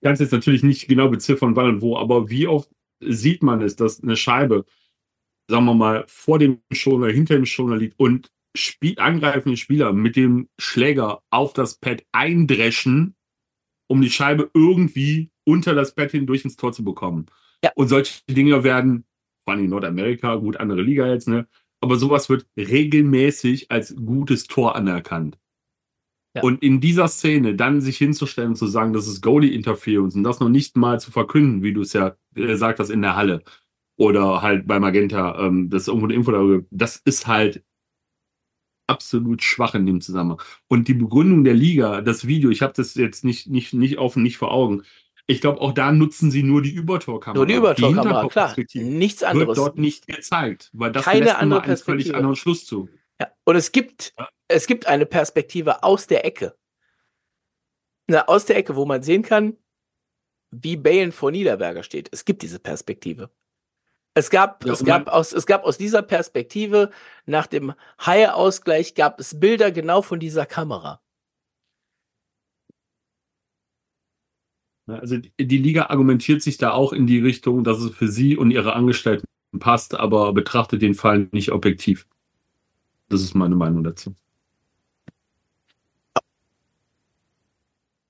kann 0.00 0.12
es 0.12 0.20
jetzt 0.20 0.32
natürlich 0.32 0.62
nicht 0.62 0.86
genau 0.86 1.08
beziffern, 1.08 1.56
wann 1.56 1.66
und 1.66 1.80
wo, 1.80 1.96
aber 1.96 2.30
wie 2.30 2.46
oft 2.46 2.70
sieht 3.00 3.42
man 3.42 3.62
es, 3.62 3.74
dass 3.74 4.00
eine 4.00 4.16
Scheibe, 4.16 4.64
sagen 5.48 5.64
wir 5.64 5.74
mal, 5.74 6.04
vor 6.06 6.38
dem 6.38 6.62
Schoner, 6.72 7.08
hinter 7.08 7.34
dem 7.34 7.46
Schoner 7.46 7.76
liegt 7.76 7.98
und 7.98 8.30
Spiel, 8.56 8.98
angreifende 8.98 9.56
Spieler 9.56 9.92
mit 9.92 10.16
dem 10.16 10.48
Schläger 10.58 11.22
auf 11.30 11.52
das 11.52 11.76
Pad 11.76 12.02
eindreschen, 12.12 13.14
um 13.88 14.00
die 14.00 14.10
Scheibe 14.10 14.50
irgendwie 14.54 15.30
unter 15.44 15.74
das 15.74 15.94
Pad 15.94 16.10
hindurch 16.10 16.44
ins 16.44 16.56
Tor 16.56 16.72
zu 16.72 16.84
bekommen. 16.84 17.26
Ja. 17.62 17.70
Und 17.74 17.88
solche 17.88 18.20
Dinge 18.28 18.64
werden, 18.64 19.04
vor 19.44 19.54
allem 19.54 19.64
in 19.64 19.70
Nordamerika, 19.70 20.36
gut, 20.36 20.56
andere 20.56 20.82
Liga 20.82 21.06
jetzt, 21.06 21.28
ne? 21.28 21.46
Aber 21.80 21.96
sowas 21.96 22.28
wird 22.28 22.46
regelmäßig 22.56 23.70
als 23.70 23.94
gutes 23.94 24.46
Tor 24.46 24.74
anerkannt. 24.76 25.38
Ja. 26.34 26.42
Und 26.42 26.62
in 26.62 26.80
dieser 26.80 27.08
Szene 27.08 27.54
dann 27.54 27.80
sich 27.80 27.96
hinzustellen 27.96 28.50
und 28.50 28.56
zu 28.56 28.66
sagen, 28.66 28.92
das 28.92 29.06
ist 29.06 29.22
Goalie-Interference 29.22 30.16
und 30.16 30.24
das 30.24 30.40
noch 30.40 30.48
nicht 30.48 30.76
mal 30.76 31.00
zu 31.00 31.10
verkünden, 31.10 31.62
wie 31.62 31.72
du 31.72 31.82
es 31.82 31.92
ja 31.92 32.16
gesagt 32.34 32.80
hast 32.80 32.90
in 32.90 33.02
der 33.02 33.16
Halle 33.16 33.42
oder 33.96 34.42
halt 34.42 34.66
bei 34.66 34.78
Magenta, 34.78 35.46
ähm, 35.46 35.70
das 35.70 35.82
ist 35.82 35.88
irgendwo 35.88 36.06
eine 36.06 36.14
Info 36.14 36.30
darüber, 36.30 36.66
das 36.70 36.96
ist 36.96 37.26
halt 37.26 37.64
absolut 38.86 39.42
schwach 39.42 39.74
in 39.74 39.86
dem 39.86 40.00
Zusammenhang. 40.00 40.40
Und 40.68 40.88
die 40.88 40.94
Begründung 40.94 41.44
der 41.44 41.54
Liga, 41.54 42.00
das 42.00 42.26
Video, 42.26 42.50
ich 42.50 42.62
habe 42.62 42.72
das 42.76 42.94
jetzt 42.94 43.24
nicht, 43.24 43.48
nicht, 43.48 43.72
nicht 43.72 43.98
offen, 43.98 44.22
nicht 44.22 44.36
vor 44.38 44.52
Augen. 44.52 44.82
Ich 45.26 45.40
glaube, 45.40 45.60
auch 45.60 45.72
da 45.72 45.90
nutzen 45.90 46.30
sie 46.30 46.44
nur 46.44 46.62
die 46.62 46.70
Übertorkamera. 46.70 47.36
Nur 47.38 47.46
die 47.46 47.54
Übertorkamera, 47.54 48.28
klar. 48.28 48.54
Nichts 48.74 49.22
wird 49.22 49.30
anderes. 49.30 49.56
dort 49.56 49.78
nicht 49.78 50.06
gezeigt, 50.06 50.70
weil 50.72 50.92
das 50.92 51.04
Keine 51.04 51.36
andere 51.38 51.62
einen 51.62 51.76
völlig 51.76 52.14
anderen 52.14 52.36
Schluss 52.36 52.64
zu. 52.64 52.88
Ja. 53.20 53.28
Und 53.44 53.56
es 53.56 53.72
gibt, 53.72 54.12
Ja. 54.18 54.28
es 54.46 54.66
gibt 54.66 54.86
eine 54.86 55.06
Perspektive 55.06 55.82
aus 55.82 56.06
der 56.06 56.24
Ecke. 56.24 56.54
Na, 58.08 58.26
aus 58.26 58.44
der 58.44 58.56
Ecke, 58.56 58.76
wo 58.76 58.86
man 58.86 59.02
sehen 59.02 59.22
kann, 59.22 59.56
wie 60.52 60.76
Balen 60.76 61.10
vor 61.10 61.32
Niederberger 61.32 61.82
steht. 61.82 62.08
Es 62.12 62.24
gibt 62.24 62.42
diese 62.42 62.60
Perspektive. 62.60 63.30
Es 64.16 64.30
gab, 64.30 64.64
Ja, 64.64 64.72
es 64.72 64.82
gab 64.82 65.08
aus, 65.08 65.34
es 65.34 65.44
gab 65.44 65.64
aus 65.64 65.76
dieser 65.76 66.00
Perspektive 66.00 66.90
nach 67.26 67.46
dem 67.46 67.74
Haie-Ausgleich 68.00 68.94
gab 68.94 69.20
es 69.20 69.38
Bilder 69.38 69.70
genau 69.70 70.00
von 70.00 70.18
dieser 70.18 70.46
Kamera. 70.46 71.02
Also 74.86 75.18
die 75.18 75.58
Liga 75.58 75.86
argumentiert 75.90 76.40
sich 76.40 76.56
da 76.56 76.70
auch 76.70 76.94
in 76.94 77.06
die 77.06 77.18
Richtung, 77.18 77.62
dass 77.62 77.80
es 77.80 77.90
für 77.94 78.08
sie 78.08 78.38
und 78.38 78.50
ihre 78.52 78.72
Angestellten 78.72 79.26
passt, 79.58 79.94
aber 79.94 80.32
betrachtet 80.32 80.80
den 80.80 80.94
Fall 80.94 81.28
nicht 81.32 81.52
objektiv. 81.52 82.06
Das 83.10 83.20
ist 83.20 83.34
meine 83.34 83.54
Meinung 83.54 83.84
dazu. 83.84 84.14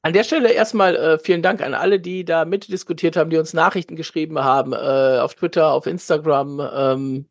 An 0.07 0.13
der 0.13 0.23
Stelle 0.23 0.53
erstmal 0.53 0.95
äh, 0.95 1.19
vielen 1.19 1.43
Dank 1.43 1.61
an 1.61 1.75
alle, 1.75 1.99
die 1.99 2.25
da 2.25 2.45
mitdiskutiert 2.45 3.17
haben, 3.17 3.29
die 3.29 3.39
uns 3.39 3.55
Nachrichten 3.55 3.97
geschrieben 3.97 4.39
haben, 4.39 4.73
äh, 4.73 5.19
auf 5.19 5.35
Twitter, 5.35 5.73
auf 5.73 5.87
Instagram. 5.87 6.61
Ähm, 6.73 7.29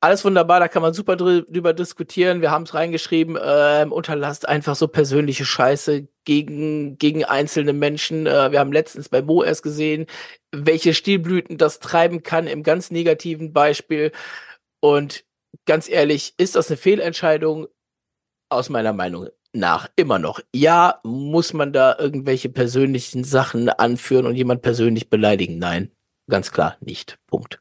alles 0.00 0.24
wunderbar, 0.24 0.58
da 0.58 0.66
kann 0.66 0.82
man 0.82 0.92
super 0.92 1.14
drü 1.14 1.42
drüber 1.42 1.72
diskutieren. 1.72 2.40
Wir 2.40 2.50
haben 2.50 2.64
es 2.64 2.74
reingeschrieben, 2.74 3.38
ähm, 3.40 3.92
unterlasst 3.92 4.48
einfach 4.48 4.74
so 4.74 4.88
persönliche 4.88 5.44
Scheiße 5.44 6.08
gegen, 6.24 6.98
gegen 6.98 7.24
einzelne 7.24 7.72
Menschen. 7.72 8.26
Äh, 8.26 8.50
wir 8.50 8.58
haben 8.58 8.72
letztens 8.72 9.08
bei 9.08 9.22
Mo 9.22 9.44
erst 9.44 9.62
gesehen, 9.62 10.06
welche 10.50 10.94
Stilblüten 10.94 11.58
das 11.58 11.78
treiben 11.78 12.24
kann 12.24 12.48
im 12.48 12.64
ganz 12.64 12.90
negativen 12.90 13.52
Beispiel. 13.52 14.10
Und 14.80 15.24
ganz 15.64 15.88
ehrlich, 15.88 16.34
ist 16.38 16.56
das 16.56 16.68
eine 16.70 16.76
Fehlentscheidung? 16.76 17.68
Aus 18.48 18.68
meiner 18.68 18.92
Meinung 18.92 19.28
nach 19.54 19.88
immer 19.96 20.18
noch. 20.18 20.40
Ja, 20.54 21.00
muss 21.04 21.52
man 21.52 21.72
da 21.72 21.96
irgendwelche 21.98 22.48
persönlichen 22.48 23.24
Sachen 23.24 23.68
anführen 23.68 24.26
und 24.26 24.34
jemand 24.34 24.62
persönlich 24.62 25.10
beleidigen? 25.10 25.58
Nein, 25.58 25.90
ganz 26.28 26.52
klar 26.52 26.76
nicht. 26.80 27.18
Punkt. 27.26 27.60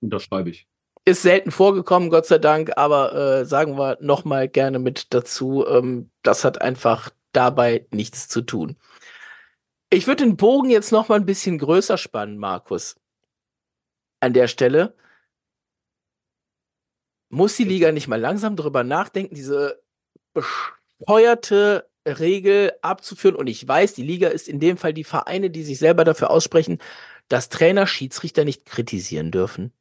Unterschreibe 0.00 0.50
ich. 0.50 0.66
Ist 1.06 1.22
selten 1.22 1.50
vorgekommen, 1.50 2.08
Gott 2.08 2.26
sei 2.26 2.38
Dank, 2.38 2.72
aber 2.76 3.14
äh, 3.14 3.44
sagen 3.44 3.76
wir 3.76 3.98
noch 4.00 4.24
mal 4.24 4.48
gerne 4.48 4.78
mit 4.78 5.12
dazu, 5.12 5.66
ähm, 5.66 6.10
das 6.22 6.44
hat 6.44 6.62
einfach 6.62 7.10
dabei 7.32 7.86
nichts 7.90 8.28
zu 8.28 8.40
tun. 8.40 8.76
Ich 9.90 10.06
würde 10.06 10.24
den 10.24 10.36
Bogen 10.36 10.70
jetzt 10.70 10.92
noch 10.92 11.08
mal 11.08 11.16
ein 11.16 11.26
bisschen 11.26 11.58
größer 11.58 11.98
spannen, 11.98 12.38
Markus. 12.38 12.96
An 14.20 14.32
der 14.32 14.48
Stelle 14.48 14.96
muss 17.28 17.56
die 17.56 17.64
Liga 17.64 17.92
nicht 17.92 18.08
mal 18.08 18.20
langsam 18.20 18.56
drüber 18.56 18.84
nachdenken, 18.84 19.34
diese 19.34 19.83
bescheuerte 20.34 21.88
Regel 22.06 22.72
abzuführen. 22.82 23.36
Und 23.36 23.46
ich 23.46 23.66
weiß, 23.66 23.94
die 23.94 24.02
Liga 24.02 24.28
ist 24.28 24.48
in 24.48 24.60
dem 24.60 24.76
Fall 24.76 24.92
die 24.92 25.04
Vereine, 25.04 25.50
die 25.50 25.62
sich 25.62 25.78
selber 25.78 26.04
dafür 26.04 26.30
aussprechen, 26.30 26.78
dass 27.28 27.48
Trainer 27.48 27.86
Schiedsrichter 27.86 28.44
nicht 28.44 28.66
kritisieren 28.66 29.30
dürfen. 29.30 29.72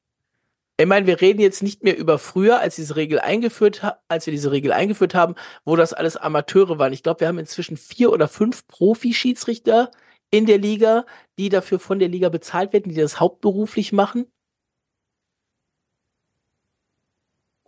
Ich 0.78 0.88
meine, 0.88 1.06
wir 1.06 1.22
reden 1.22 1.40
jetzt 1.40 1.62
nicht 1.62 1.84
mehr 1.84 1.98
über 1.98 2.18
früher, 2.18 2.60
als 2.60 2.76
diese 2.78 2.96
Regel 2.96 3.20
eingeführt, 3.20 3.84
als 4.08 4.26
wir 4.26 4.32
diese 4.32 4.52
Regel 4.52 4.72
eingeführt 4.72 5.14
haben, 5.14 5.36
wo 5.66 5.76
das 5.76 5.94
alles 5.94 6.18
Amateure 6.18 6.80
waren. 6.80 6.94
Ich 6.94 7.04
glaube, 7.04 7.20
wir 7.20 7.28
haben 7.28 7.38
inzwischen 7.38 7.78
vier 7.78 8.12
oder 8.12 8.28
fünf 8.28 8.66
Profi-Schiedsrichter 8.68 9.92
in 10.32 10.48
der 10.48 10.58
Liga, 10.58 11.06
die 11.38 11.50
dafür 11.50 11.80
von 11.80 12.00
der 12.00 12.10
Liga 12.10 12.30
bezahlt 12.30 12.74
werden, 12.74 12.90
die 12.90 13.00
das 13.00 13.20
hauptberuflich 13.20 13.94
machen. 13.94 14.26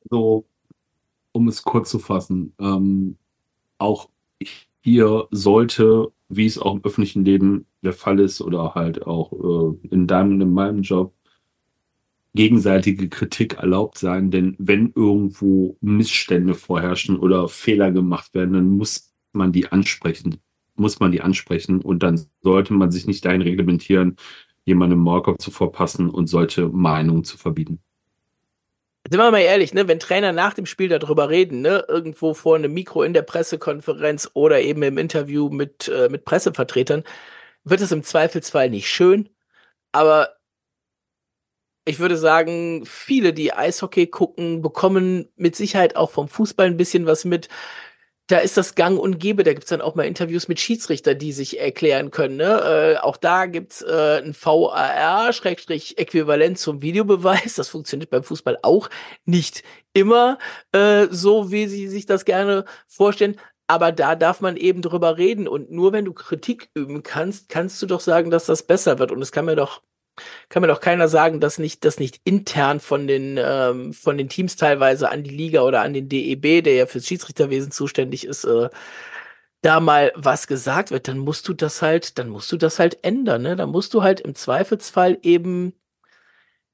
So, 0.09 0.45
um 1.35 1.49
es 1.49 1.63
kurz 1.63 1.89
zu 1.89 1.99
fassen, 1.99 2.53
ähm, 2.59 3.17
auch 3.77 4.09
hier 4.81 5.27
sollte, 5.31 6.13
wie 6.29 6.45
es 6.45 6.57
auch 6.57 6.75
im 6.75 6.85
öffentlichen 6.85 7.25
Leben 7.25 7.65
der 7.83 7.91
Fall 7.91 8.21
ist 8.21 8.39
oder 8.39 8.73
halt 8.73 9.05
auch 9.05 9.33
äh, 9.33 9.87
in 9.89 10.07
deinem, 10.07 10.39
in 10.39 10.53
meinem 10.53 10.81
Job, 10.81 11.13
gegenseitige 12.35 13.09
Kritik 13.09 13.55
erlaubt 13.55 13.97
sein, 13.97 14.31
denn 14.31 14.55
wenn 14.59 14.93
irgendwo 14.95 15.77
Missstände 15.81 16.53
vorherrschen 16.53 17.17
oder 17.17 17.49
Fehler 17.49 17.91
gemacht 17.91 18.33
werden, 18.33 18.53
dann 18.53 18.69
muss 18.77 19.13
man 19.33 19.51
die 19.51 19.71
ansprechen, 19.71 20.37
muss 20.75 20.99
man 21.01 21.11
die 21.11 21.21
ansprechen 21.21 21.81
und 21.81 22.01
dann 22.01 22.25
sollte 22.41 22.73
man 22.73 22.91
sich 22.91 23.07
nicht 23.07 23.25
dahin 23.25 23.41
reglementieren, 23.41 24.15
jemandem 24.63 24.99
Maulkorb 24.99 25.41
zu 25.41 25.51
verpassen 25.51 26.09
und 26.09 26.27
solche 26.27 26.69
Meinungen 26.69 27.25
zu 27.25 27.37
verbieten. 27.37 27.79
Sind 29.09 29.19
wir 29.19 29.29
mal 29.29 29.39
ehrlich, 29.39 29.73
ne, 29.73 29.87
wenn 29.87 29.99
Trainer 29.99 30.31
nach 30.31 30.53
dem 30.55 30.65
Spiel 30.65 30.89
darüber 30.89 31.29
reden, 31.29 31.61
ne, 31.61 31.85
irgendwo 31.87 32.33
vor 32.33 32.55
einem 32.55 32.73
Mikro 32.73 33.03
in 33.03 33.13
der 33.13 33.21
Pressekonferenz 33.21 34.31
oder 34.33 34.61
eben 34.61 34.81
im 34.81 34.97
Interview 34.97 35.49
mit, 35.49 35.87
äh, 35.89 36.09
mit 36.09 36.25
Pressevertretern, 36.25 37.03
wird 37.63 37.81
es 37.81 37.91
im 37.91 38.03
Zweifelsfall 38.03 38.69
nicht 38.69 38.89
schön, 38.89 39.29
aber 39.91 40.29
ich 41.85 41.99
würde 41.99 42.17
sagen, 42.17 42.83
viele, 42.85 43.31
die 43.33 43.53
Eishockey 43.53 44.07
gucken, 44.07 44.61
bekommen 44.61 45.29
mit 45.35 45.55
Sicherheit 45.55 45.95
auch 45.95 46.09
vom 46.11 46.27
Fußball 46.27 46.65
ein 46.67 46.77
bisschen 46.77 47.05
was 47.05 47.25
mit. 47.25 47.47
Da 48.27 48.39
ist 48.39 48.57
das 48.57 48.73
Gang 48.73 48.99
und 48.99 49.19
Gäbe. 49.19 49.43
Da 49.43 49.53
gibt's 49.53 49.69
dann 49.69 49.81
auch 49.81 49.93
mal 49.93 50.07
Interviews 50.07 50.47
mit 50.47 50.59
Schiedsrichter, 50.59 51.13
die 51.13 51.31
sich 51.31 51.59
erklären 51.59 52.09
können. 52.09 52.37
Ne? 52.37 52.95
Äh, 52.95 52.97
auch 52.97 53.17
da 53.17 53.45
gibt's 53.45 53.83
äh, 53.83 54.23
ein 54.23 54.33
VAR-Äquivalent 54.33 56.57
zum 56.57 56.81
Videobeweis. 56.81 57.53
Das 57.55 57.69
funktioniert 57.69 58.09
beim 58.09 58.23
Fußball 58.23 58.57
auch 58.63 58.89
nicht 59.25 59.61
immer 59.93 60.39
äh, 60.71 61.05
so, 61.11 61.51
wie 61.51 61.67
sie 61.67 61.87
sich 61.87 62.07
das 62.07 62.25
gerne 62.25 62.65
vorstellen. 62.87 63.35
Aber 63.67 63.91
da 63.91 64.15
darf 64.15 64.41
man 64.41 64.57
eben 64.57 64.81
drüber 64.81 65.17
reden. 65.17 65.47
Und 65.47 65.71
nur 65.71 65.93
wenn 65.93 66.05
du 66.05 66.13
Kritik 66.13 66.69
üben 66.73 67.03
kannst, 67.03 67.49
kannst 67.49 67.79
du 67.81 67.85
doch 67.85 67.99
sagen, 67.99 68.31
dass 68.31 68.45
das 68.45 68.63
besser 68.63 68.99
wird. 68.99 69.11
Und 69.11 69.21
es 69.21 69.31
kann 69.31 69.45
mir 69.45 69.55
doch 69.55 69.81
kann 70.49 70.61
mir 70.61 70.67
doch 70.67 70.79
keiner 70.81 71.07
sagen, 71.07 71.39
dass 71.39 71.59
nicht, 71.59 71.85
dass 71.85 71.99
nicht 71.99 72.21
intern 72.23 72.79
von 72.79 73.07
den, 73.07 73.37
ähm, 73.41 73.93
von 73.93 74.17
den 74.17 74.29
Teams 74.29 74.55
teilweise 74.55 75.09
an 75.09 75.23
die 75.23 75.29
Liga 75.35 75.61
oder 75.61 75.81
an 75.81 75.93
den 75.93 76.09
DEB, 76.09 76.63
der 76.63 76.75
ja 76.75 76.85
fürs 76.85 77.07
Schiedsrichterwesen 77.07 77.71
zuständig 77.71 78.25
ist, 78.25 78.45
äh, 78.45 78.69
da 79.61 79.79
mal 79.79 80.11
was 80.15 80.47
gesagt 80.47 80.91
wird, 80.91 81.07
dann 81.07 81.17
musst 81.17 81.47
du 81.47 81.53
das 81.53 81.81
halt, 81.81 82.19
dann 82.19 82.29
musst 82.29 82.51
du 82.51 82.57
das 82.57 82.79
halt 82.79 83.03
ändern, 83.03 83.41
ne? 83.41 83.55
Dann 83.55 83.69
musst 83.69 83.93
du 83.93 84.03
halt 84.03 84.21
im 84.21 84.35
Zweifelsfall 84.35 85.17
eben 85.23 85.73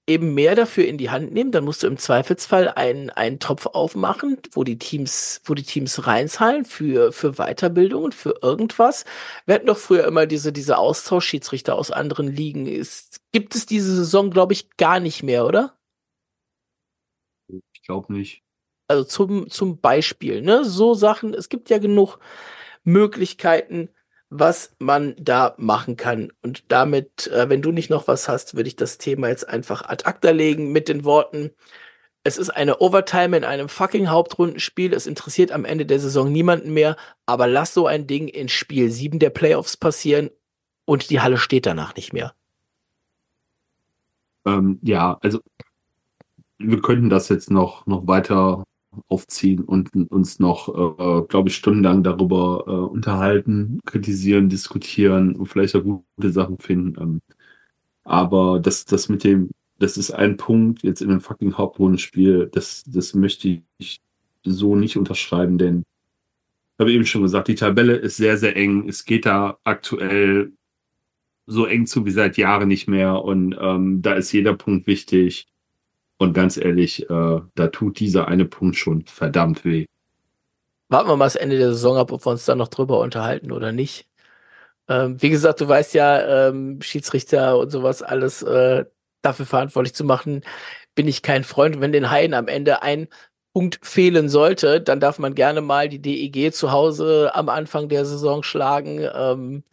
eben 0.08 0.34
mehr 0.34 0.56
dafür 0.56 0.86
in 0.86 0.97
die 0.97 1.10
Hand 1.10 1.32
nehmen, 1.32 1.52
dann 1.52 1.64
musst 1.64 1.84
du 1.84 1.88
im 1.88 1.97
Zweifelsfall 1.97 2.70
einen, 2.70 3.10
einen 3.12 3.39
Topf 3.39 3.68
aufmachen, 3.68 4.38
wo 4.52 4.64
die 4.64 4.78
Teams, 4.78 5.41
wo 5.45 5.54
die 5.54 5.64
Teams 5.64 6.08
reinzahlen 6.08 6.66
für, 6.66 7.12
für 7.12 7.34
Weiterbildung 7.34 8.04
und 8.04 8.16
für 8.16 8.39
irgendwas. 8.41 9.06
Wir 9.45 9.56
hatten 9.56 9.68
doch 9.68 9.78
früher 9.78 10.06
immer 10.06 10.26
diese, 10.26 10.52
diese 10.52 10.78
Austauschschiedsrichter 10.78 11.76
aus 11.76 11.91
anderen 11.91 12.28
Ligen. 12.28 12.66
Ist, 12.66 13.22
gibt 13.32 13.56
es 13.56 13.66
diese 13.66 13.95
Saison, 13.95 14.32
glaube 14.32 14.54
ich, 14.54 14.76
gar 14.78 14.99
nicht 14.99 15.24
mehr, 15.24 15.45
oder? 15.45 15.78
Ich 17.47 17.84
glaube 17.84 18.12
nicht. 18.14 18.43
Also 18.88 19.04
zum, 19.04 19.49
zum 19.49 19.80
Beispiel, 19.80 20.41
ne? 20.41 20.66
So 20.66 20.93
Sachen, 20.93 21.34
es 21.34 21.47
gibt 21.47 21.70
ja 21.70 21.78
genug 21.78 22.20
Möglichkeiten, 22.84 23.89
was 24.32 24.74
man 24.80 25.14
da 25.20 25.54
machen 25.58 25.98
kann. 25.98 26.32
Und 26.42 26.64
damit, 26.70 27.28
äh, 27.28 27.50
wenn 27.50 27.62
du 27.62 27.72
nicht 27.72 27.90
noch 27.90 28.08
was 28.08 28.30
hast, 28.30 28.56
würde 28.56 28.70
ich 28.70 28.78
das 28.78 28.98
Thema 28.98 29.28
jetzt 29.28 29.48
einfach 29.48 29.84
ad 29.88 30.06
acta 30.06 30.32
legen 30.32 30.72
mit 30.72 30.88
den 30.88 31.04
Worten, 31.04 31.52
es 32.24 32.38
ist 32.38 32.52
eine 32.52 32.80
Overtime 32.80 33.36
in 33.36 33.44
einem 33.44 33.68
fucking 33.68 34.10
Hauptrundenspiel. 34.10 34.94
Es 34.94 35.08
interessiert 35.08 35.52
am 35.52 35.66
Ende 35.66 35.86
der 35.86 36.00
Saison 36.00 36.32
niemanden 36.32 36.74
mehr. 36.74 36.96
Aber 37.26 37.48
lass 37.48 37.74
so 37.74 37.88
ein 37.88 38.06
Ding 38.08 38.28
in 38.28 38.48
Spiel 38.48 38.92
7 38.92 39.18
der 39.20 39.32
Playoffs 39.32 39.76
passieren 39.76 40.30
und 40.86 41.10
die 41.10 41.20
Halle 41.20 41.38
steht 41.38 41.66
danach 41.66 41.96
nicht 41.96 42.14
mehr. 42.14 42.34
Ähm, 44.46 44.80
ja, 44.84 45.18
also 45.22 45.40
wir 46.60 46.82
könnten 46.82 47.10
das 47.10 47.30
jetzt 47.30 47.50
noch, 47.50 47.88
noch 47.88 48.08
weiter 48.08 48.64
aufziehen 49.08 49.64
und 49.64 49.94
uns 50.12 50.39
noch, 50.39 50.68
äh, 50.70 51.22
glaube 51.28 51.50
ich, 51.50 51.56
stundenlang 51.56 52.04
darüber 52.04 52.64
äh, 52.68 52.72
unterhalten, 52.72 53.80
kritisieren, 53.86 54.50
diskutieren 54.50 55.36
und 55.36 55.46
vielleicht 55.48 55.76
auch 55.76 55.84
gute 55.84 56.32
Sachen 56.32 56.58
finden. 56.60 57.02
Ähm, 57.02 57.22
aber 58.04 58.60
das, 58.60 58.86
das 58.86 59.10
mit 59.10 59.24
dem, 59.24 59.52
das 59.80 59.98
ist 59.98 60.12
ein 60.12 60.38
Punkt 60.38 60.84
jetzt 60.84 61.02
in 61.02 61.10
einem 61.10 61.22
fucking 61.22 61.54
Hauptrundenspiel, 61.54 62.50
das, 62.52 62.84
das 62.86 63.14
möchte 63.14 63.62
ich 63.78 64.02
so 64.44 64.76
nicht 64.76 64.98
unterschreiben, 64.98 65.58
denn 65.58 65.84
ich 66.78 66.84
habe 66.84 66.94
eben 66.94 67.06
schon 67.06 67.22
gesagt, 67.22 67.48
die 67.48 67.56
Tabelle 67.56 67.96
ist 67.96 68.18
sehr, 68.18 68.38
sehr 68.38 68.56
eng. 68.56 68.89
Es 68.89 69.06
geht 69.06 69.28
da 69.28 69.60
aktuell 69.64 70.54
so 71.46 71.66
eng 71.66 71.86
zu 71.86 72.06
wie 72.06 72.12
seit 72.12 72.38
Jahren 72.38 72.68
nicht 72.68 72.88
mehr 72.88 73.24
und 73.24 73.56
ähm, 73.60 74.02
da 74.02 74.14
ist 74.14 74.32
jeder 74.32 74.56
Punkt 74.56 74.88
wichtig. 74.88 75.48
Und 76.22 76.34
ganz 76.34 76.56
ehrlich, 76.56 77.10
äh, 77.10 77.42
da 77.56 77.68
tut 77.70 78.00
dieser 78.00 78.28
eine 78.28 78.46
Punkt 78.46 78.76
schon 78.76 79.04
verdammt 79.08 79.66
weh. 79.66 79.88
Warten 80.88 81.10
wir 81.10 81.16
mal 81.16 81.26
das 81.26 81.36
Ende 81.36 81.58
der 81.58 81.70
Saison 81.70 81.98
ab, 81.98 82.12
ob 82.12 82.24
wir 82.24 82.30
uns 82.30 82.46
da 82.46 82.54
noch 82.54 82.68
drüber 82.68 83.00
unterhalten 83.00 83.52
oder 83.52 83.72
nicht. 83.72 84.08
Ähm, 84.88 85.20
wie 85.20 85.32
gesagt, 85.32 85.62
du 85.62 85.68
weißt 85.68 85.96
ja, 85.96 86.50
ähm, 86.50 86.80
Schiedsrichter 86.80 87.58
und 87.58 87.72
sowas 87.72 88.04
alles 88.04 88.44
äh, 88.44 88.86
dafür 89.24 89.48
verantwortlich 89.48 89.96
zu 89.96 90.04
machen, 90.04 90.44
bin 90.94 91.08
ich 91.08 91.24
kein 91.24 91.44
Freund. 91.44 91.82
Wenn 91.82 91.92
den 91.92 92.12
Haien 92.12 92.36
am 92.36 92.48
Ende 92.48 92.84
ein 92.84 93.08
Punkt 93.52 93.80
fehlen 93.82 94.30
sollte, 94.30 94.80
dann 94.80 95.00
darf 95.00 95.18
man 95.18 95.34
gerne 95.34 95.62
mal 95.62 95.90
die 95.90 96.04
DEG 96.04 96.54
zu 96.54 96.72
Hause 96.72 97.32
am 97.34 97.50
Anfang 97.50 97.90
der 97.90 98.06
Saison 98.06 98.44
schlagen. 98.44 99.10
Ähm, 99.12 99.64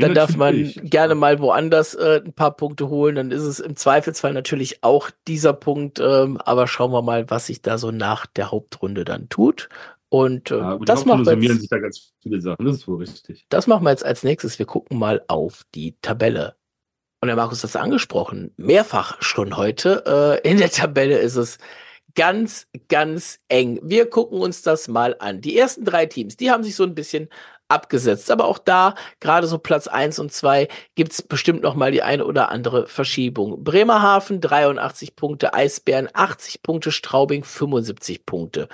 dann 0.00 0.14
darf 0.14 0.36
man 0.36 0.72
gerne 0.82 1.14
mal 1.14 1.38
woanders 1.40 1.94
äh, 1.94 2.22
ein 2.24 2.32
paar 2.32 2.56
Punkte 2.56 2.88
holen. 2.88 3.16
Dann 3.16 3.30
ist 3.30 3.42
es 3.42 3.60
im 3.60 3.76
Zweifelsfall 3.76 4.32
natürlich 4.32 4.82
auch 4.82 5.10
dieser 5.28 5.52
Punkt. 5.52 6.00
Ähm, 6.00 6.38
aber 6.38 6.66
schauen 6.66 6.92
wir 6.92 7.02
mal, 7.02 7.30
was 7.30 7.46
sich 7.46 7.62
da 7.62 7.78
so 7.78 7.90
nach 7.90 8.26
der 8.26 8.50
Hauptrunde 8.50 9.04
dann 9.04 9.28
tut. 9.28 9.68
Und 10.08 10.50
äh, 10.50 10.58
ja, 10.58 10.78
das 10.78 11.04
machen 11.04 11.24
wir 11.24 11.36
jetzt, 11.36 11.60
sich 11.60 11.68
da 11.70 11.78
ganz 11.78 12.12
viele 12.20 12.40
Sachen. 12.40 12.66
Das 12.66 12.76
ist 12.76 12.88
wohl 12.88 12.98
richtig. 12.98 13.46
Das 13.48 13.66
machen 13.66 13.84
wir 13.84 13.90
jetzt 13.90 14.04
als 14.04 14.24
nächstes. 14.24 14.58
Wir 14.58 14.66
gucken 14.66 14.98
mal 14.98 15.22
auf 15.28 15.64
die 15.74 15.96
Tabelle. 16.02 16.56
Und 17.20 17.28
der 17.28 17.36
Markus 17.36 17.62
hat 17.62 17.70
es 17.70 17.76
angesprochen, 17.76 18.52
mehrfach 18.56 19.20
schon 19.22 19.56
heute. 19.56 20.40
Äh, 20.44 20.48
in 20.50 20.58
der 20.58 20.70
Tabelle 20.70 21.18
ist 21.18 21.36
es 21.36 21.58
ganz, 22.14 22.66
ganz 22.88 23.40
eng. 23.48 23.78
Wir 23.82 24.08
gucken 24.08 24.40
uns 24.40 24.62
das 24.62 24.88
mal 24.88 25.16
an. 25.18 25.40
Die 25.40 25.56
ersten 25.56 25.84
drei 25.84 26.06
Teams, 26.06 26.36
die 26.36 26.50
haben 26.50 26.64
sich 26.64 26.74
so 26.74 26.84
ein 26.84 26.94
bisschen 26.94 27.28
abgesetzt. 27.70 28.30
Aber 28.30 28.46
auch 28.46 28.58
da, 28.58 28.94
gerade 29.20 29.46
so 29.46 29.58
Platz 29.58 29.86
eins 29.86 30.18
und 30.18 30.32
zwei 30.32 30.68
gibt's 30.94 31.22
bestimmt 31.22 31.62
noch 31.62 31.74
mal 31.74 31.92
die 31.92 32.02
eine 32.02 32.24
oder 32.24 32.50
andere 32.50 32.86
Verschiebung. 32.86 33.62
Bremerhaven 33.64 34.40
83 34.40 35.16
Punkte, 35.16 35.54
Eisbären 35.54 36.08
80 36.12 36.62
Punkte, 36.62 36.92
Straubing 36.92 37.44
75 37.44 38.26
Punkte. 38.26 38.68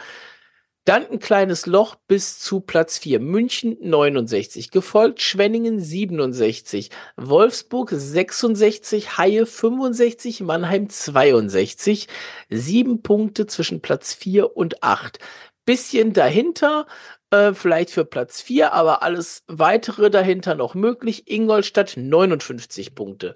Dann 0.87 1.05
ein 1.11 1.19
kleines 1.19 1.67
Loch 1.67 1.97
bis 2.07 2.39
zu 2.39 2.61
Platz 2.61 2.99
4. 2.99 3.19
München 3.19 3.77
69, 3.81 4.71
gefolgt 4.71 5.21
Schwenningen 5.21 5.81
67, 5.81 6.91
Wolfsburg 7.17 7.91
66, 7.93 9.19
Haie 9.19 9.47
65, 9.47 10.43
Mannheim 10.43 10.89
62. 10.89 12.07
Sieben 12.51 13.03
Punkte 13.03 13.49
zwischen 13.49 13.81
Platz 13.81 14.15
4 14.15 14.57
und 14.57 14.85
8. 14.85 15.19
Bisschen 15.65 16.13
dahinter 16.13 16.87
äh, 17.31 17.53
vielleicht 17.55 17.91
für 17.91 18.05
Platz 18.05 18.41
4, 18.41 18.73
aber 18.73 19.03
alles 19.03 19.45
weitere 19.47 20.11
dahinter 20.11 20.55
noch 20.55 20.75
möglich. 20.75 21.31
Ingolstadt 21.31 21.97
59 21.97 22.95
Punkte. 22.95 23.35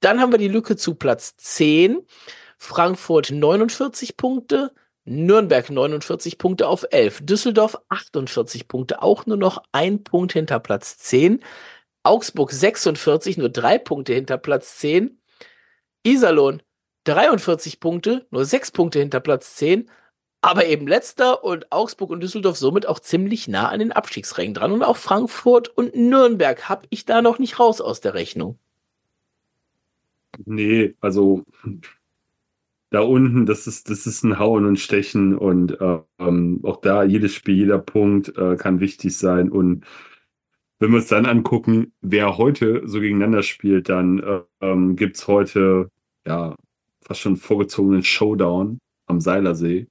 Dann 0.00 0.20
haben 0.20 0.32
wir 0.32 0.38
die 0.38 0.48
Lücke 0.48 0.76
zu 0.76 0.94
Platz 0.94 1.36
10. 1.36 2.00
Frankfurt 2.58 3.30
49 3.30 4.16
Punkte. 4.16 4.72
Nürnberg 5.04 5.68
49 5.70 6.38
Punkte 6.38 6.68
auf 6.68 6.86
11. 6.90 7.22
Düsseldorf 7.24 7.78
48 7.88 8.68
Punkte, 8.68 9.02
auch 9.02 9.26
nur 9.26 9.38
noch 9.38 9.62
ein 9.72 10.04
Punkt 10.04 10.32
hinter 10.34 10.60
Platz 10.60 10.98
10. 10.98 11.42
Augsburg 12.02 12.52
46, 12.52 13.38
nur 13.38 13.48
drei 13.48 13.78
Punkte 13.78 14.14
hinter 14.14 14.38
Platz 14.38 14.76
10. 14.78 15.20
Iserlohn 16.02 16.62
43 17.04 17.80
Punkte, 17.80 18.26
nur 18.30 18.44
sechs 18.44 18.70
Punkte 18.70 18.98
hinter 18.98 19.20
Platz 19.20 19.56
10. 19.56 19.90
aber 20.42 20.66
eben 20.66 20.86
letzter 20.86 21.44
und 21.44 21.70
Augsburg 21.70 22.10
und 22.10 22.22
Düsseldorf 22.22 22.56
somit 22.56 22.86
auch 22.86 23.00
ziemlich 23.00 23.48
nah 23.48 23.68
an 23.68 23.80
den 23.80 23.92
Abstiegsrängen 23.92 24.54
dran. 24.54 24.72
Und 24.72 24.82
auch 24.82 24.96
Frankfurt 24.96 25.68
und 25.68 25.94
Nürnberg 25.94 26.68
habe 26.68 26.86
ich 26.90 27.04
da 27.04 27.20
noch 27.20 27.38
nicht 27.38 27.58
raus 27.58 27.80
aus 27.80 28.00
der 28.00 28.14
Rechnung. 28.14 28.58
Nee, 30.46 30.94
also 31.00 31.44
da 32.90 33.00
unten, 33.00 33.46
das 33.46 33.66
ist, 33.66 33.90
das 33.90 34.06
ist 34.06 34.24
ein 34.24 34.38
Hauen 34.38 34.64
und 34.64 34.78
Stechen 34.78 35.36
und 35.36 35.78
ähm, 36.18 36.60
auch 36.62 36.80
da 36.80 37.04
jedes 37.04 37.34
Spiel, 37.34 37.56
jeder 37.56 37.78
Punkt 37.78 38.36
äh, 38.36 38.56
kann 38.56 38.80
wichtig 38.80 39.16
sein. 39.16 39.50
Und 39.50 39.84
wenn 40.78 40.90
wir 40.90 40.96
uns 40.96 41.08
dann 41.08 41.26
angucken, 41.26 41.92
wer 42.00 42.38
heute 42.38 42.82
so 42.86 43.00
gegeneinander 43.00 43.42
spielt, 43.42 43.88
dann 43.90 44.18
äh, 44.20 44.40
ähm, 44.60 44.96
gibt 44.96 45.16
es 45.16 45.28
heute 45.28 45.90
ja 46.26 46.56
fast 47.02 47.20
schon 47.20 47.36
vorgezogenen 47.36 48.02
Showdown 48.02 48.78
am 49.06 49.20
Seilersee. 49.20 49.86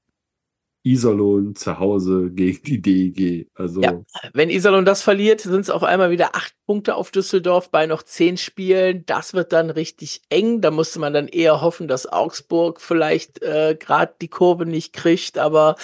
Iserlohn 0.84 1.56
zu 1.56 1.78
Hause 1.78 2.32
gegen 2.32 2.64
die 2.64 2.82
DEG. 2.82 3.50
Also 3.54 3.82
ja, 3.82 4.02
wenn 4.34 4.50
Iserlohn 4.50 4.86
das 4.86 5.02
verliert, 5.02 5.42
sind 5.42 5.62
es 5.62 5.70
auf 5.70 5.84
einmal 5.84 6.10
wieder 6.12 6.36
acht 6.36 6.54
Punkte 6.66 6.96
auf 6.96 7.12
Düsseldorf 7.12 7.70
bei 7.70 7.86
noch 7.86 8.04
zehn 8.04 8.38
Spielen. 8.38 9.06
Das 9.06 9.34
wird 9.34 9.52
dann 9.52 9.70
richtig 9.70 10.22
eng. 10.30 10.62
Da 10.62 10.72
musste 10.72 11.00
man 11.00 11.14
dann 11.14 11.28
eher 11.28 11.62
hoffen, 11.62 11.88
dass 11.88 12.08
Augsburg 12.08 12.80
vielleicht 12.80 13.42
äh, 13.42 13.76
gerade 13.78 14.16
die 14.22 14.30
Kurve 14.30 14.66
nicht 14.66 14.94
kriegt. 14.94 15.38
Aber 15.38 15.76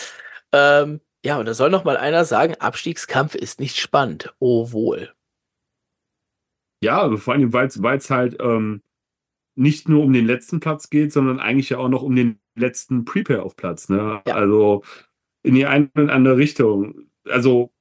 ähm, 0.54 1.02
ja, 1.26 1.38
und 1.40 1.46
da 1.46 1.54
soll 1.54 1.70
noch 1.70 1.84
mal 1.84 1.98
einer 1.98 2.24
sagen, 2.24 2.56
Abstiegskampf 2.56 3.36
ist 3.36 3.60
nicht 3.60 3.78
spannend. 3.78 4.34
Oh 4.40 4.72
wohl. 4.72 5.12
Ja, 6.82 7.02
also 7.02 7.18
vor 7.18 7.34
allem, 7.34 7.52
weil 7.52 7.68
es 7.98 8.10
halt 8.10 8.38
ähm, 8.40 8.82
nicht 9.56 9.90
nur 9.90 10.04
um 10.04 10.14
den 10.14 10.26
letzten 10.26 10.60
Platz 10.60 10.90
geht, 10.90 11.12
sondern 11.12 11.40
eigentlich 11.40 11.70
ja 11.70 11.80
auch 11.80 11.90
noch 11.90 12.04
um 12.04 12.16
den 12.16 12.40
letzten 12.56 13.06
Prepare-auf-Platz. 13.06 13.90
Ne? 13.90 14.22
Ja. 14.28 14.36
Also 14.36 14.84
in 15.44 15.56
die 15.56 15.66
eine 15.66 15.90
und 15.96 16.10
andere 16.10 16.38
Richtung. 16.38 17.10
Also 17.28 17.72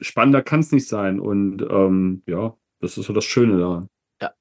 spannender 0.00 0.42
kann 0.42 0.60
es 0.60 0.72
nicht 0.72 0.88
sein. 0.88 1.20
Und 1.20 1.62
ähm, 1.62 2.22
ja, 2.26 2.56
das 2.80 2.98
ist 2.98 3.06
so 3.06 3.12
das 3.12 3.24
Schöne 3.24 3.58
daran. 3.58 3.88
Ja. 4.20 4.34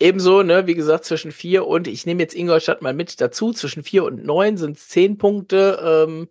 Ebenso, 0.00 0.42
ne, 0.42 0.66
wie 0.66 0.74
gesagt, 0.74 1.04
zwischen 1.04 1.32
vier 1.32 1.66
und 1.66 1.88
ich 1.88 2.06
nehme 2.06 2.22
jetzt 2.22 2.34
Ingolstadt 2.34 2.82
mal 2.82 2.94
mit 2.94 3.20
dazu, 3.20 3.52
zwischen 3.52 3.82
vier 3.82 4.04
und 4.04 4.24
neun 4.24 4.56
sind 4.56 4.76
es 4.76 4.88
zehn 4.88 5.18
Punkte. 5.18 5.80
Ähm, 5.82 6.28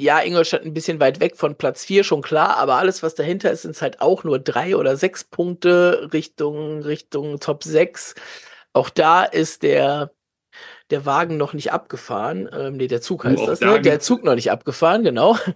ja, 0.00 0.20
Ingolstadt 0.20 0.64
ein 0.64 0.74
bisschen 0.74 1.00
weit 1.00 1.20
weg 1.20 1.36
von 1.36 1.56
Platz 1.56 1.84
4, 1.84 2.02
schon 2.02 2.22
klar, 2.22 2.56
aber 2.56 2.76
alles, 2.76 3.02
was 3.02 3.14
dahinter 3.14 3.52
ist, 3.52 3.62
sind 3.62 3.80
halt 3.80 4.00
auch 4.00 4.24
nur 4.24 4.38
drei 4.38 4.76
oder 4.76 4.96
sechs 4.96 5.22
Punkte 5.22 6.10
Richtung, 6.12 6.82
Richtung 6.82 7.38
Top 7.40 7.62
6. 7.62 8.14
Auch 8.72 8.90
da 8.90 9.24
ist 9.24 9.62
der, 9.62 10.12
der 10.92 11.06
Wagen 11.06 11.36
noch 11.36 11.54
nicht 11.54 11.72
abgefahren. 11.72 12.48
Ähm, 12.52 12.76
nee, 12.76 12.86
der 12.86 13.00
Zug 13.00 13.24
heißt 13.24 13.46
das, 13.46 13.60
da 13.60 13.72
ne? 13.72 13.80
Der 13.80 13.98
Zug 13.98 14.22
noch 14.22 14.34
nicht 14.34 14.50
abgefahren, 14.50 15.02
genau. 15.02 15.36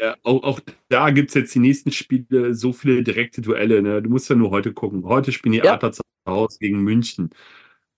Ja, 0.00 0.16
auch, 0.24 0.42
auch 0.42 0.60
da 0.88 1.10
gibt 1.10 1.30
es 1.30 1.34
jetzt 1.34 1.54
die 1.54 1.60
nächsten 1.60 1.92
Spiele 1.92 2.54
so 2.54 2.72
viele 2.72 3.04
direkte 3.04 3.40
Duelle. 3.40 3.80
Ne? 3.80 4.02
Du 4.02 4.10
musst 4.10 4.28
ja 4.28 4.34
nur 4.34 4.50
heute 4.50 4.72
gucken. 4.72 5.04
Heute 5.04 5.30
spielen 5.30 5.52
die 5.52 5.58
ja. 5.58 5.74
Adler 5.74 5.92
zu 5.92 6.02
Hause 6.28 6.58
gegen 6.58 6.82
München. 6.82 7.30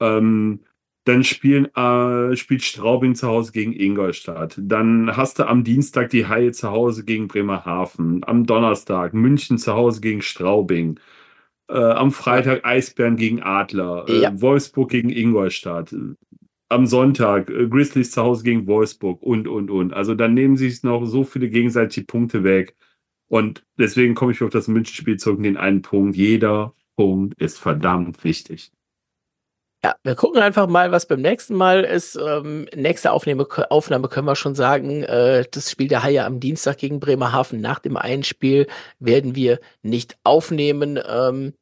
Ähm, 0.00 0.60
dann 1.04 1.24
spielen, 1.24 1.66
äh, 1.74 2.36
spielt 2.36 2.62
Straubing 2.62 3.14
zu 3.14 3.28
Hause 3.28 3.52
gegen 3.52 3.72
Ingolstadt. 3.72 4.58
Dann 4.60 5.16
hast 5.16 5.38
du 5.38 5.48
am 5.48 5.64
Dienstag 5.64 6.10
die 6.10 6.26
Haie 6.26 6.52
zu 6.52 6.70
Hause 6.70 7.04
gegen 7.04 7.28
Bremerhaven. 7.28 8.24
Am 8.24 8.44
Donnerstag 8.44 9.14
München 9.14 9.56
zu 9.56 9.72
Hause 9.72 10.00
gegen 10.00 10.20
Straubing. 10.20 11.00
Äh, 11.68 11.78
am 11.78 12.12
Freitag 12.12 12.64
Eisbären 12.64 13.16
gegen 13.16 13.42
Adler. 13.42 14.04
Äh, 14.08 14.20
ja. 14.20 14.40
Wolfsburg 14.40 14.90
gegen 14.90 15.10
Ingolstadt. 15.10 15.94
Am 16.68 16.86
Sonntag 16.86 17.50
äh, 17.50 17.68
Grizzlies 17.68 18.10
zu 18.10 18.22
Hause 18.22 18.44
gegen 18.44 18.66
Wolfsburg 18.66 19.22
und, 19.22 19.46
und, 19.46 19.70
und. 19.70 19.92
Also 19.94 20.14
dann 20.14 20.34
nehmen 20.34 20.56
sich 20.56 20.82
noch 20.82 21.04
so 21.06 21.24
viele 21.24 21.48
gegenseitige 21.48 22.06
Punkte 22.06 22.44
weg. 22.44 22.76
Und 23.28 23.64
deswegen 23.78 24.14
komme 24.14 24.32
ich 24.32 24.42
auf 24.42 24.50
das 24.50 24.68
München-Spiel 24.68 25.16
zurück, 25.16 25.42
den 25.42 25.56
einen 25.56 25.82
Punkt. 25.82 26.16
Jeder 26.16 26.74
Punkt 26.96 27.40
ist 27.40 27.58
verdammt 27.58 28.22
wichtig. 28.24 28.72
Ja, 29.84 29.94
wir 30.02 30.14
gucken 30.16 30.42
einfach 30.42 30.66
mal, 30.66 30.90
was 30.90 31.06
beim 31.06 31.20
nächsten 31.20 31.54
Mal 31.54 31.84
ist. 31.84 32.16
Ähm, 32.16 32.66
nächste 32.74 33.12
Aufnahme, 33.12 33.46
Aufnahme 33.70 34.08
können 34.08 34.26
wir 34.26 34.34
schon 34.34 34.54
sagen, 34.54 35.02
äh, 35.04 35.44
das 35.50 35.70
Spiel 35.70 35.86
der 35.86 36.02
Haie 36.02 36.24
am 36.24 36.40
Dienstag 36.40 36.78
gegen 36.78 36.98
Bremerhaven. 36.98 37.60
Nach 37.60 37.78
dem 37.78 37.96
Einspiel 37.96 38.66
werden 38.98 39.34
wir 39.36 39.60
nicht 39.82 40.18
aufnehmen. 40.24 40.98
Ähm, 41.06 41.52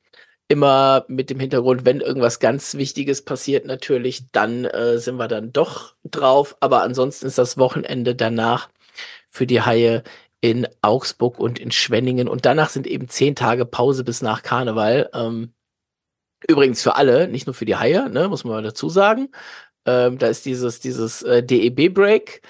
immer 0.48 1.04
mit 1.08 1.30
dem 1.30 1.40
Hintergrund, 1.40 1.84
wenn 1.84 2.00
irgendwas 2.00 2.38
ganz 2.40 2.74
Wichtiges 2.74 3.22
passiert, 3.22 3.66
natürlich, 3.66 4.30
dann 4.32 4.64
äh, 4.64 4.98
sind 4.98 5.16
wir 5.16 5.28
dann 5.28 5.52
doch 5.52 5.94
drauf. 6.04 6.56
Aber 6.60 6.82
ansonsten 6.82 7.26
ist 7.26 7.38
das 7.38 7.58
Wochenende 7.58 8.14
danach 8.14 8.68
für 9.28 9.46
die 9.46 9.62
Haie 9.62 10.02
in 10.40 10.68
Augsburg 10.82 11.38
und 11.38 11.58
in 11.58 11.70
Schwenningen. 11.70 12.28
Und 12.28 12.44
danach 12.46 12.68
sind 12.70 12.86
eben 12.86 13.08
zehn 13.08 13.34
Tage 13.34 13.64
Pause 13.64 14.04
bis 14.04 14.22
nach 14.22 14.42
Karneval. 14.42 15.10
Ähm, 15.14 15.54
Übrigens 16.46 16.82
für 16.82 16.96
alle, 16.96 17.28
nicht 17.28 17.46
nur 17.46 17.54
für 17.54 17.64
die 17.64 17.76
Haie, 17.76 18.08
ne, 18.10 18.28
muss 18.28 18.44
man 18.44 18.54
mal 18.54 18.62
dazu 18.62 18.88
sagen. 18.88 19.30
Ähm, 19.86 20.18
da 20.18 20.26
ist 20.26 20.44
dieses, 20.46 20.80
dieses 20.80 21.22
äh, 21.22 21.42
DEB-Break 21.42 22.42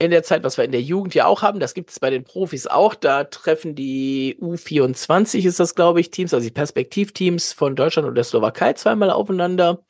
in 0.00 0.10
der 0.10 0.22
Zeit, 0.22 0.42
was 0.42 0.56
wir 0.56 0.64
in 0.64 0.72
der 0.72 0.80
Jugend 0.80 1.14
ja 1.14 1.26
auch 1.26 1.42
haben. 1.42 1.60
Das 1.60 1.74
gibt 1.74 1.90
es 1.90 2.00
bei 2.00 2.08
den 2.08 2.24
Profis 2.24 2.66
auch. 2.66 2.94
Da 2.94 3.24
treffen 3.24 3.74
die 3.74 4.36
U24, 4.40 5.46
ist 5.46 5.60
das, 5.60 5.74
glaube 5.74 6.00
ich, 6.00 6.10
Teams, 6.10 6.32
also 6.32 6.44
die 6.44 6.52
Perspektivteams 6.52 7.52
von 7.52 7.76
Deutschland 7.76 8.08
und 8.08 8.14
der 8.14 8.24
Slowakei 8.24 8.72
zweimal 8.72 9.10
aufeinander. 9.10 9.84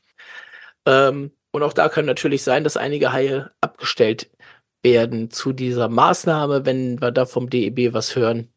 Ähm, 0.84 1.30
und 1.52 1.62
auch 1.62 1.72
da 1.72 1.88
kann 1.88 2.06
natürlich 2.06 2.42
sein, 2.42 2.64
dass 2.64 2.76
einige 2.76 3.12
Haie 3.12 3.52
abgestellt 3.61 4.30
werden 4.82 5.30
zu 5.30 5.52
dieser 5.52 5.88
Maßnahme. 5.88 6.66
Wenn 6.66 7.00
wir 7.00 7.12
da 7.12 7.24
vom 7.24 7.48
DEB 7.48 7.92
was 7.92 8.16
hören, 8.16 8.52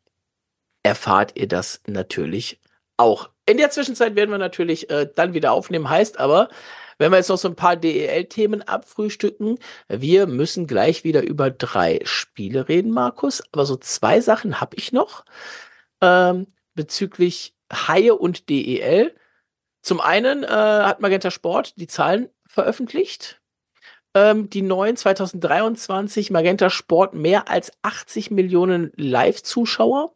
erfahrt 0.82 1.34
ihr 1.36 1.48
das 1.48 1.82
natürlich 1.86 2.60
auch. 2.98 3.30
In 3.46 3.58
der 3.58 3.70
Zwischenzeit 3.70 4.16
werden 4.16 4.32
wir 4.32 4.40
natürlich 4.40 4.90
äh, 4.90 5.08
dann 5.14 5.36
wieder 5.36 5.52
aufnehmen, 5.52 5.88
heißt 5.88 6.20
aber, 6.20 6.50
wenn 6.98 7.12
wir 7.12 7.18
jetzt 7.18 7.30
noch 7.30 7.38
so 7.38 7.48
ein 7.48 7.56
paar 7.56 7.76
DEL-Themen 7.76 8.62
abfrühstücken, 8.62 9.60
wir 9.88 10.28
müssen 10.28 10.68
gleich 10.68 11.04
wieder 11.04 11.22
über 11.24 11.52
drei 11.52 12.00
Spiele 12.04 12.68
reden, 12.70 12.92
Markus. 12.92 13.44
Aber 13.52 13.66
so 13.66 13.76
zwei 13.76 14.22
Sachen 14.22 14.62
habe 14.62 14.76
ich 14.76 14.92
noch 14.92 15.26
ähm, 16.02 16.48
bezüglich 16.76 17.56
Haie 17.72 18.16
und 18.16 18.50
DEL. 18.50 19.16
Zum 19.82 20.00
einen 20.00 20.44
äh, 20.44 20.48
hat 20.48 21.02
Magenta 21.02 21.32
Sport 21.32 21.74
die 21.78 21.88
Zahlen 21.88 22.30
veröffentlicht. 22.46 23.42
Ähm, 24.16 24.50
die 24.50 24.62
neuen 24.62 24.96
2023 24.96 26.30
Magenta 26.30 26.70
Sport 26.70 27.16
mehr 27.16 27.50
als 27.50 27.72
80 27.82 28.32
Millionen 28.32 28.92
Live-Zuschauer. 28.96 30.16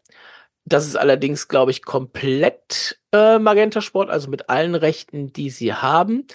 Das 0.65 0.85
ist 0.85 0.95
allerdings, 0.95 1.47
glaube 1.47 1.71
ich, 1.71 1.83
komplett 1.83 2.99
äh, 3.11 3.39
Magenta 3.39 3.81
Sport, 3.81 4.09
also 4.09 4.29
mit 4.29 4.49
allen 4.49 4.75
Rechten, 4.75 5.33
die 5.33 5.49
sie 5.49 5.73
haben. 5.73 6.27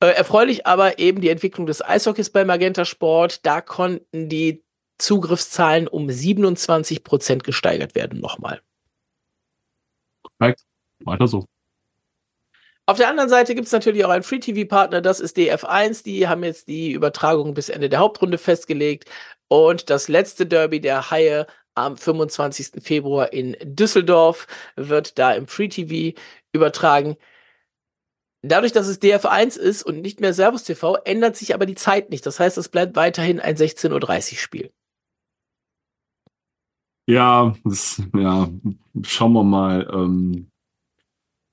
Äh, 0.00 0.08
erfreulich 0.08 0.66
aber 0.66 0.98
eben 0.98 1.20
die 1.20 1.28
Entwicklung 1.28 1.66
des 1.66 1.82
Eishockeys 1.82 2.30
bei 2.30 2.44
Magenta 2.44 2.84
Sport. 2.84 3.44
Da 3.44 3.60
konnten 3.60 4.28
die 4.28 4.62
Zugriffszahlen 4.98 5.88
um 5.88 6.10
27 6.10 7.04
Prozent 7.04 7.44
gesteigert 7.44 7.94
werden 7.94 8.20
nochmal. 8.20 8.60
Weiter 11.00 11.26
so. 11.26 11.46
Auf 12.86 12.96
der 12.96 13.08
anderen 13.08 13.28
Seite 13.28 13.54
gibt 13.54 13.66
es 13.66 13.72
natürlich 13.72 14.04
auch 14.04 14.10
einen 14.10 14.22
Free-TV-Partner, 14.22 15.02
das 15.02 15.20
ist 15.20 15.36
DF1. 15.36 16.04
Die 16.04 16.26
haben 16.26 16.42
jetzt 16.42 16.68
die 16.68 16.92
Übertragung 16.92 17.52
bis 17.52 17.68
Ende 17.68 17.90
der 17.90 17.98
Hauptrunde 17.98 18.38
festgelegt. 18.38 19.10
Und 19.48 19.90
das 19.90 20.08
letzte 20.08 20.46
Derby 20.46 20.80
der 20.80 21.10
Haie 21.10 21.46
am 21.74 21.96
25. 21.96 22.82
Februar 22.82 23.32
in 23.32 23.56
Düsseldorf, 23.62 24.46
wird 24.76 25.18
da 25.18 25.32
im 25.32 25.46
Free 25.46 25.68
TV 25.68 26.18
übertragen. 26.52 27.16
Dadurch, 28.42 28.72
dass 28.72 28.86
es 28.86 29.00
DF1 29.02 29.58
ist 29.58 29.82
und 29.82 30.00
nicht 30.00 30.20
mehr 30.20 30.32
Servus 30.32 30.62
TV, 30.62 30.96
ändert 31.04 31.36
sich 31.36 31.54
aber 31.54 31.66
die 31.66 31.74
Zeit 31.74 32.10
nicht. 32.10 32.24
Das 32.24 32.38
heißt, 32.38 32.56
es 32.56 32.68
bleibt 32.68 32.94
weiterhin 32.94 33.40
ein 33.40 33.56
16.30 33.56 34.32
Uhr 34.32 34.38
Spiel. 34.38 34.70
Ja, 37.08 37.54
das, 37.64 38.02
ja, 38.14 38.48
schauen 39.02 39.32
wir 39.32 39.42
mal, 39.42 39.88
ähm, 39.92 40.50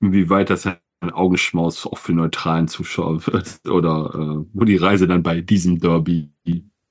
inwieweit 0.00 0.50
das 0.50 0.66
ein 0.66 1.12
Augenschmaus 1.12 1.86
auch 1.86 1.98
für 1.98 2.12
neutralen 2.12 2.68
Zuschauer 2.68 3.26
wird 3.26 3.60
oder 3.68 4.10
äh, 4.14 4.46
wo 4.52 4.64
die 4.64 4.76
Reise 4.76 5.06
dann 5.06 5.22
bei 5.22 5.40
diesem 5.40 5.80
Derby 5.80 6.30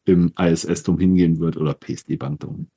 im 0.05 0.33
ISS-Dom 0.37 0.99
hingehen 0.99 1.39
wird 1.39 1.57
oder 1.57 1.73
PSD-Bank-Dom. 1.73 2.67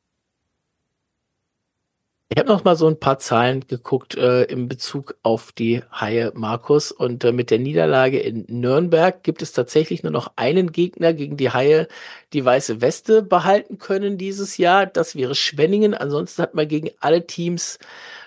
Ich 2.31 2.39
habe 2.39 2.49
noch 2.51 2.63
mal 2.63 2.77
so 2.77 2.87
ein 2.87 3.01
paar 3.01 3.19
Zahlen 3.19 3.67
geguckt 3.67 4.15
äh, 4.15 4.43
in 4.45 4.69
Bezug 4.69 5.17
auf 5.23 5.51
die 5.51 5.83
Haie 5.91 6.31
Markus 6.35 6.93
und 6.93 7.25
äh, 7.25 7.33
mit 7.33 7.51
der 7.51 7.59
Niederlage 7.59 8.19
in 8.21 8.45
Nürnberg 8.49 9.23
gibt 9.23 9.41
es 9.41 9.53
tatsächlich 9.53 10.03
nur 10.03 10.13
noch 10.13 10.33
einen 10.37 10.71
Gegner 10.71 11.15
gegen 11.15 11.39
die 11.39 11.51
Haie, 11.51 11.89
die 12.35 12.45
weiße 12.45 12.83
Weste 12.83 13.23
behalten 13.23 13.79
können 13.79 14.19
dieses 14.19 14.59
Jahr. 14.59 14.85
Das 14.85 15.17
wäre 15.17 15.35
Schwenningen. 15.35 15.95
Ansonsten 15.95 16.43
hat 16.43 16.55
man 16.55 16.69
gegen 16.69 16.91
alle 17.01 17.27
Teams 17.27 17.79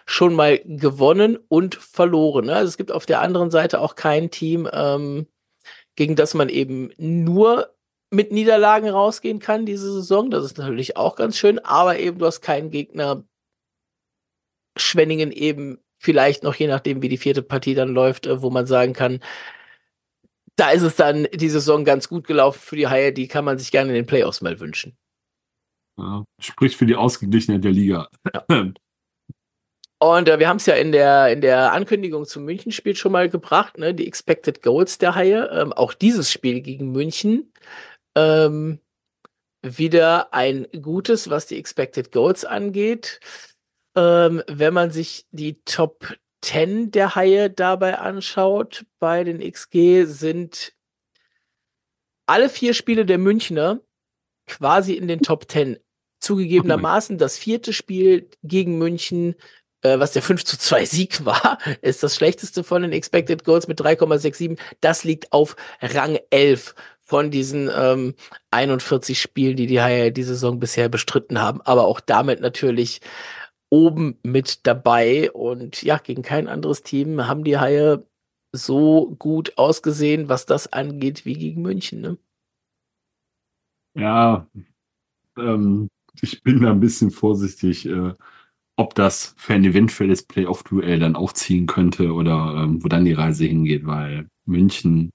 schon 0.07 0.33
mal 0.33 0.59
gewonnen 0.65 1.37
und 1.47 1.75
verloren. 1.75 2.45
Ne? 2.47 2.55
Also 2.55 2.69
es 2.69 2.77
gibt 2.77 2.91
auf 2.91 3.05
der 3.05 3.21
anderen 3.21 3.51
Seite 3.51 3.79
auch 3.79 3.93
kein 3.93 4.31
Team, 4.31 4.67
ähm, 4.73 5.27
gegen 5.95 6.15
das 6.15 6.33
man 6.33 6.49
eben 6.49 6.91
nur 6.97 7.75
mit 8.09 8.31
Niederlagen 8.31 8.89
rausgehen 8.89 9.39
kann 9.39 9.65
diese 9.67 9.91
Saison. 9.93 10.31
Das 10.31 10.43
ist 10.43 10.57
natürlich 10.57 10.97
auch 10.97 11.15
ganz 11.15 11.37
schön, 11.37 11.59
aber 11.59 11.99
eben 11.99 12.17
du 12.19 12.25
hast 12.25 12.41
keinen 12.41 12.71
Gegner. 12.71 13.23
Schwenningen 14.77 15.31
eben 15.31 15.79
vielleicht 15.97 16.43
noch, 16.43 16.55
je 16.55 16.67
nachdem, 16.67 17.01
wie 17.01 17.09
die 17.09 17.17
vierte 17.17 17.41
Partie 17.43 17.75
dann 17.75 17.89
läuft, 17.89 18.25
äh, 18.25 18.41
wo 18.41 18.49
man 18.49 18.65
sagen 18.65 18.93
kann, 18.93 19.19
da 20.55 20.71
ist 20.71 20.81
es 20.81 20.95
dann 20.95 21.27
die 21.33 21.49
Saison 21.49 21.85
ganz 21.85 22.07
gut 22.09 22.27
gelaufen 22.27 22.59
für 22.59 22.75
die 22.75 22.87
Haie, 22.87 23.13
die 23.13 23.27
kann 23.27 23.45
man 23.45 23.57
sich 23.57 23.71
gerne 23.71 23.89
in 23.89 23.95
den 23.95 24.05
Playoffs 24.05 24.41
mal 24.41 24.59
wünschen. 24.59 24.97
Ja, 25.97 26.23
spricht 26.39 26.75
für 26.75 26.85
die 26.85 26.95
Ausgeglichenheit 26.95 27.63
der 27.63 27.71
Liga. 27.71 28.09
Ja. 28.33 28.71
Und 29.99 30.27
äh, 30.27 30.39
wir 30.39 30.49
haben 30.49 30.57
es 30.57 30.65
ja 30.65 30.73
in 30.73 30.91
der, 30.91 31.31
in 31.31 31.41
der 31.41 31.73
Ankündigung 31.73 32.25
zum 32.25 32.43
München-Spiel 32.45 32.95
schon 32.95 33.11
mal 33.11 33.29
gebracht, 33.29 33.77
ne? 33.77 33.93
die 33.93 34.07
Expected 34.07 34.63
Goals 34.63 34.97
der 34.97 35.13
Haie. 35.13 35.47
Ähm, 35.53 35.73
auch 35.73 35.93
dieses 35.93 36.31
Spiel 36.31 36.61
gegen 36.61 36.91
München 36.91 37.53
ähm, 38.15 38.79
wieder 39.61 40.33
ein 40.33 40.67
gutes, 40.81 41.29
was 41.29 41.45
die 41.45 41.59
Expected 41.59 42.11
Goals 42.11 42.45
angeht. 42.45 43.19
Ähm, 43.95 44.41
wenn 44.47 44.73
man 44.73 44.91
sich 44.91 45.25
die 45.31 45.61
Top 45.65 46.15
10 46.41 46.91
der 46.91 47.15
Haie 47.15 47.49
dabei 47.49 47.99
anschaut, 47.99 48.85
bei 48.99 49.23
den 49.23 49.39
XG 49.39 50.05
sind 50.05 50.73
alle 52.25 52.49
vier 52.49 52.73
Spiele 52.73 53.05
der 53.05 53.17
Münchner 53.17 53.81
quasi 54.47 54.93
in 54.93 55.07
den 55.07 55.21
Top 55.21 55.51
10. 55.51 55.77
Zugegebenermaßen 56.19 57.17
das 57.17 57.37
vierte 57.37 57.73
Spiel 57.73 58.29
gegen 58.43 58.77
München 58.77 59.35
äh, 59.81 59.99
was 59.99 60.11
der 60.11 60.21
5 60.21 60.45
zu 60.45 60.57
2 60.57 60.85
Sieg 60.85 61.25
war, 61.25 61.57
ist 61.81 62.03
das 62.03 62.15
schlechteste 62.15 62.63
von 62.63 62.83
den 62.83 62.91
Expected 62.91 63.43
Goals 63.43 63.67
mit 63.67 63.79
3,67. 63.81 64.57
Das 64.79 65.03
liegt 65.03 65.31
auf 65.31 65.55
Rang 65.81 66.19
11 66.29 66.75
von 66.99 67.31
diesen 67.31 67.69
ähm, 67.75 68.15
41 68.51 69.19
Spielen, 69.19 69.57
die 69.57 69.67
die 69.67 69.81
Haie 69.81 70.11
die 70.11 70.23
Saison 70.23 70.59
bisher 70.59 70.87
bestritten 70.87 71.41
haben, 71.41 71.61
aber 71.61 71.85
auch 71.85 71.99
damit 71.99 72.39
natürlich 72.39 73.01
oben 73.71 74.19
mit 74.23 74.67
dabei 74.67 75.31
und 75.31 75.81
ja, 75.81 75.97
gegen 75.97 76.21
kein 76.21 76.47
anderes 76.47 76.83
Team 76.83 77.25
haben 77.27 77.43
die 77.43 77.57
Haie 77.57 78.05
so 78.53 79.15
gut 79.17 79.57
ausgesehen, 79.57 80.29
was 80.29 80.45
das 80.45 80.71
angeht, 80.71 81.25
wie 81.25 81.33
gegen 81.33 81.61
München. 81.61 82.01
Ne? 82.01 82.17
Ja, 83.97 84.47
ähm, 85.37 85.89
ich 86.21 86.43
bin 86.43 86.61
da 86.61 86.71
ein 86.71 86.81
bisschen 86.81 87.11
vorsichtig. 87.11 87.85
Äh, 87.85 88.13
ob 88.77 88.95
das 88.95 89.35
für 89.37 89.53
ein 89.53 89.63
eventuelles 89.63 90.23
Playoff-Duell 90.23 90.99
dann 90.99 91.15
auch 91.15 91.33
ziehen 91.33 91.67
könnte 91.67 92.13
oder 92.13 92.63
ähm, 92.63 92.83
wo 92.83 92.87
dann 92.87 93.05
die 93.05 93.13
Reise 93.13 93.45
hingeht, 93.45 93.85
weil 93.85 94.27
München, 94.45 95.11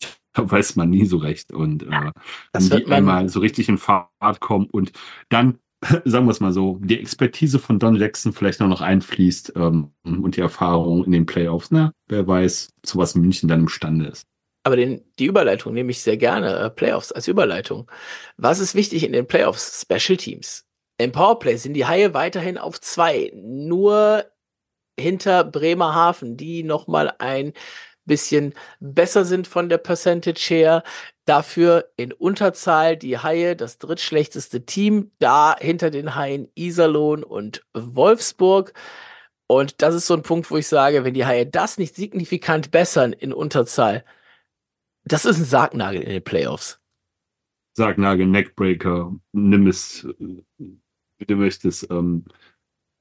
da 0.34 0.48
weiß 0.48 0.76
man 0.76 0.90
nie 0.90 1.04
so 1.04 1.16
recht. 1.16 1.52
Und 1.52 1.82
äh, 1.82 2.12
wenn 2.52 2.68
die 2.68 2.86
einmal 2.86 3.28
so 3.28 3.40
richtig 3.40 3.68
in 3.68 3.78
Fahrt 3.78 4.40
kommen 4.40 4.66
und 4.70 4.92
dann, 5.30 5.58
sagen 6.04 6.26
wir 6.26 6.32
es 6.32 6.40
mal 6.40 6.52
so, 6.52 6.78
die 6.82 6.98
Expertise 6.98 7.58
von 7.58 7.78
Don 7.78 7.96
Jackson 7.96 8.32
vielleicht 8.32 8.60
noch 8.60 8.80
einfließt 8.80 9.52
ähm, 9.56 9.92
und 10.04 10.36
die 10.36 10.40
Erfahrung 10.40 11.04
in 11.04 11.12
den 11.12 11.26
Playoffs, 11.26 11.70
ne? 11.70 11.92
Wer 12.08 12.26
weiß, 12.26 12.70
zu 12.82 12.98
was 12.98 13.14
München 13.14 13.48
dann 13.48 13.60
imstande 13.60 14.06
ist. 14.06 14.26
Aber 14.64 14.76
den, 14.76 15.04
die 15.18 15.26
Überleitung 15.26 15.72
nehme 15.72 15.90
ich 15.90 16.02
sehr 16.02 16.16
gerne, 16.16 16.58
äh, 16.58 16.70
Playoffs 16.70 17.12
als 17.12 17.28
Überleitung. 17.28 17.90
Was 18.36 18.58
ist 18.58 18.74
wichtig 18.74 19.04
in 19.04 19.12
den 19.12 19.26
Playoffs? 19.26 19.80
Special 19.80 20.16
Teams. 20.16 20.66
Im 20.98 21.12
Powerplay 21.12 21.56
sind 21.56 21.74
die 21.74 21.86
Haie 21.86 22.12
weiterhin 22.12 22.58
auf 22.58 22.80
zwei, 22.80 23.32
nur 23.34 24.24
hinter 24.98 25.44
Bremerhaven, 25.44 26.36
die 26.36 26.64
nochmal 26.64 27.14
ein 27.18 27.52
bisschen 28.04 28.52
besser 28.80 29.24
sind 29.24 29.46
von 29.46 29.68
der 29.68 29.78
Percentage 29.78 30.44
her. 30.48 30.82
Dafür 31.28 31.90
in 31.98 32.12
Unterzahl 32.12 32.96
die 32.96 33.18
Haie, 33.18 33.54
das 33.54 33.76
drittschlechteste 33.76 34.64
Team, 34.64 35.10
da 35.18 35.54
hinter 35.58 35.90
den 35.90 36.14
Haien 36.14 36.48
Iserlohn 36.54 37.22
und 37.22 37.66
Wolfsburg. 37.74 38.72
Und 39.46 39.82
das 39.82 39.94
ist 39.94 40.06
so 40.06 40.14
ein 40.14 40.22
Punkt, 40.22 40.50
wo 40.50 40.56
ich 40.56 40.66
sage, 40.66 41.04
wenn 41.04 41.12
die 41.12 41.26
Haie 41.26 41.44
das 41.44 41.76
nicht 41.76 41.94
signifikant 41.94 42.70
bessern 42.70 43.12
in 43.12 43.34
Unterzahl, 43.34 44.04
das 45.04 45.26
ist 45.26 45.38
ein 45.38 45.44
Sargnagel 45.44 46.00
in 46.00 46.10
den 46.10 46.24
Playoffs. 46.24 46.80
Sargnagel, 47.76 48.26
Neckbreaker, 48.26 49.14
nimm 49.32 49.66
es 49.66 50.06
wie 51.18 51.26
du 51.26 51.36
möchtest. 51.36 51.90
Ähm, 51.90 52.24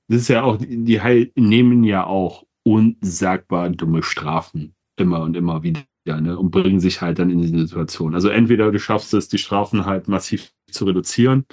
das 0.10 0.22
ist 0.22 0.28
ja 0.28 0.44
auch, 0.44 0.58
die 0.60 1.02
Heil 1.02 1.32
nehmen 1.36 1.84
ja 1.84 2.06
auch 2.06 2.46
unsagbar 2.64 3.70
dumme 3.70 4.04
Strafen 4.04 4.76
immer 4.98 5.22
und 5.22 5.38
immer 5.38 5.64
wieder 5.64 5.82
ne, 6.16 6.38
und 6.38 6.52
bringen 6.52 6.80
sich 6.80 7.02
halt 7.02 7.20
dann 7.20 7.30
in 7.30 7.42
diese 7.42 7.58
Situation. 7.58 8.16
Also 8.16 8.30
entweder 8.30 8.72
du 8.72 8.80
schaffst 8.80 9.14
es, 9.14 9.28
die 9.28 9.38
Strafen 9.38 9.86
halt 9.86 10.08
massiv 10.08 10.54
zu 10.72 10.86
reduzieren, 10.86 11.46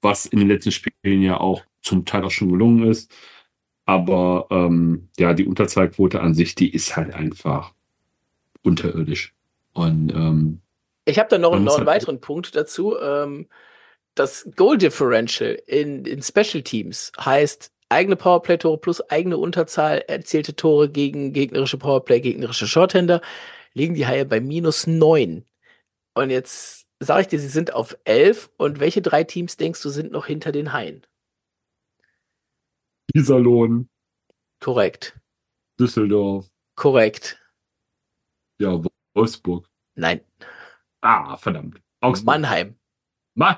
was 0.00 0.26
in 0.26 0.38
den 0.38 0.48
letzten 0.48 0.72
Spielen 0.72 1.22
ja 1.22 1.38
auch 1.38 1.62
zum 1.82 2.04
Teil 2.04 2.24
auch 2.24 2.30
schon 2.30 2.50
gelungen 2.50 2.88
ist. 2.90 3.12
Aber 3.86 4.46
ähm, 4.50 5.08
ja, 5.18 5.34
die 5.34 5.46
Unterzahlquote 5.46 6.20
an 6.20 6.34
sich, 6.34 6.54
die 6.54 6.72
ist 6.72 6.96
halt 6.96 7.14
einfach 7.14 7.74
unterirdisch. 8.62 9.34
Und 9.74 10.10
ähm, 10.12 10.60
ich 11.04 11.18
habe 11.18 11.28
da 11.28 11.38
noch, 11.38 11.50
noch 11.52 11.58
einen 11.58 11.68
halt 11.68 11.86
weiteren 11.86 12.20
Punkt 12.20 12.56
dazu. 12.56 12.96
Ähm, 12.98 13.46
das 14.14 14.48
Goal 14.56 14.78
Differential 14.78 15.58
in, 15.66 16.04
in 16.04 16.22
Special 16.22 16.62
Teams 16.62 17.12
heißt 17.18 17.73
eigene 17.94 18.16
Powerplay-Tore 18.16 18.78
plus 18.78 19.00
eigene 19.10 19.38
Unterzahl 19.38 20.04
erzielte 20.06 20.54
Tore 20.54 20.88
gegen 20.90 21.32
gegnerische 21.32 21.78
Powerplay, 21.78 22.20
gegnerische 22.20 22.66
Shorthander, 22.66 23.20
liegen 23.72 23.94
die 23.94 24.06
Haie 24.06 24.24
bei 24.24 24.40
minus 24.40 24.86
neun. 24.86 25.44
Und 26.14 26.30
jetzt 26.30 26.86
sage 27.00 27.22
ich 27.22 27.28
dir, 27.28 27.40
sie 27.40 27.48
sind 27.48 27.72
auf 27.72 27.96
elf. 28.04 28.50
Und 28.56 28.80
welche 28.80 29.02
drei 29.02 29.24
Teams 29.24 29.56
denkst 29.56 29.82
du 29.82 29.88
sind 29.90 30.12
noch 30.12 30.26
hinter 30.26 30.52
den 30.52 30.72
Haien? 30.72 31.06
Iserlohn. 33.14 33.88
Korrekt. 34.60 35.18
Düsseldorf. 35.78 36.46
Korrekt. 36.76 37.40
Ja, 38.58 38.80
Wolfsburg. 39.14 39.68
Nein. 39.94 40.20
Ah, 41.00 41.36
verdammt. 41.36 41.80
Augsburg. 42.00 42.26
Mannheim. 42.26 42.76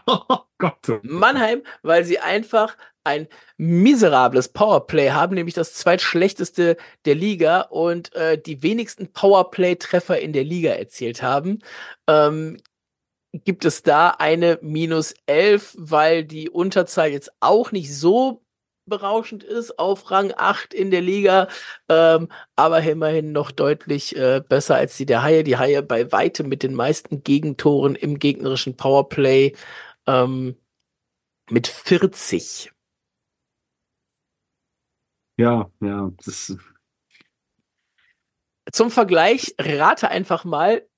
Oh 0.07 0.39
Gott. 0.59 1.01
Mannheim, 1.03 1.63
weil 1.83 2.05
sie 2.05 2.19
einfach 2.19 2.77
ein 3.05 3.29
miserables 3.57 4.49
Powerplay 4.49 5.11
haben, 5.11 5.35
nämlich 5.35 5.55
das 5.55 5.75
zweitschlechteste 5.75 6.77
der 7.05 7.15
Liga 7.15 7.61
und 7.61 8.13
äh, 8.15 8.37
die 8.41 8.63
wenigsten 8.63 9.13
Powerplay-Treffer 9.13 10.19
in 10.19 10.33
der 10.33 10.45
Liga 10.45 10.73
erzielt 10.73 11.23
haben. 11.23 11.61
Ähm, 12.09 12.59
gibt 13.45 13.65
es 13.65 13.83
da 13.83 14.11
eine 14.11 14.59
minus 14.63 15.15
11, 15.27 15.77
weil 15.79 16.25
die 16.25 16.51
Unterzahl 16.51 17.11
jetzt 17.11 17.31
auch 17.41 17.71
nicht 17.71 17.95
so 17.95 18.43
berauschend 18.87 19.43
ist, 19.43 19.79
auf 19.79 20.11
Rang 20.11 20.33
8 20.37 20.73
in 20.73 20.91
der 20.91 21.01
Liga, 21.01 21.49
ähm, 21.89 22.29
aber 22.55 22.83
immerhin 22.83 23.33
noch 23.33 23.51
deutlich 23.51 24.17
äh, 24.17 24.41
besser 24.49 24.77
als 24.77 24.97
die 24.97 25.07
der 25.07 25.23
Haie. 25.23 25.45
Die 25.45 25.59
Haie 25.59 25.83
bei 25.83 26.13
weitem 26.13 26.49
mit 26.49 26.63
den 26.63 26.75
meisten 26.75 27.25
Gegentoren 27.25 27.97
im 27.97 28.19
gegnerischen 28.19 28.77
Powerplay 28.77 29.55
ähm, 30.07 30.57
mit 31.51 31.67
40. 31.67 32.73
Ja, 35.39 35.71
ja, 35.81 36.11
das 36.25 36.57
Zum 38.73 38.91
Vergleich, 38.91 39.55
rate 39.59 40.09
einfach 40.09 40.45
mal, 40.45 40.89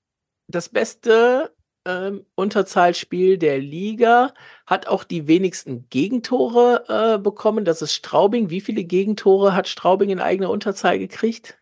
das 0.47 0.68
beste 0.68 1.55
ähm, 1.85 2.26
Unterzahlspiel 2.35 3.39
der 3.39 3.59
Liga, 3.59 4.32
hat 4.66 4.86
auch 4.86 5.05
die 5.05 5.26
wenigsten 5.26 5.89
Gegentore 5.89 6.85
äh, 6.89 7.18
bekommen. 7.18 7.64
Das 7.64 7.82
ist 7.82 7.94
Straubing. 7.94 8.51
Wie 8.51 8.60
viele 8.60 8.85
Gegentore 8.85 9.55
hat 9.55 9.68
Straubing 9.68 10.10
in 10.10 10.20
eigener 10.20 10.51
Unterzahl 10.51 10.98
gekriegt? 10.98 11.59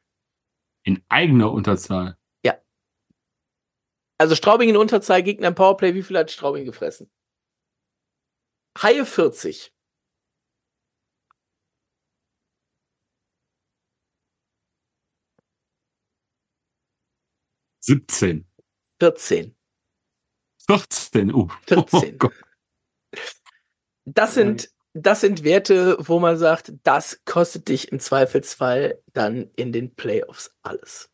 In 0.85 1.03
eigener 1.09 1.51
Unterzahl? 1.51 2.17
Ja. 2.45 2.59
Also 4.19 4.35
Straubing 4.35 4.69
in 4.69 4.77
Unterzahl, 4.77 5.23
Gegner 5.23 5.49
im 5.49 5.55
Powerplay, 5.55 5.95
wie 5.95 6.03
viel 6.03 6.19
hat 6.19 6.31
Straubing 6.31 6.65
gefressen? 6.65 7.11
Haie 8.83 9.07
40. 9.07 9.73
Siebzehn. 17.81 18.47
14. 18.99 19.55
14, 20.67 21.33
uh. 21.33 21.49
14. 21.67 22.19
Oh 22.23 22.29
das 24.05 24.35
sind, 24.35 24.71
das 24.93 25.21
sind 25.21 25.45
Werte, 25.45 25.97
wo 26.01 26.19
man 26.19 26.37
sagt, 26.37 26.73
das 26.83 27.23
kostet 27.25 27.69
dich 27.69 27.93
im 27.93 28.01
Zweifelsfall 28.01 29.01
dann 29.13 29.51
in 29.57 29.73
den 29.73 29.95
Playoffs 29.95 30.55
alles. 30.63 31.11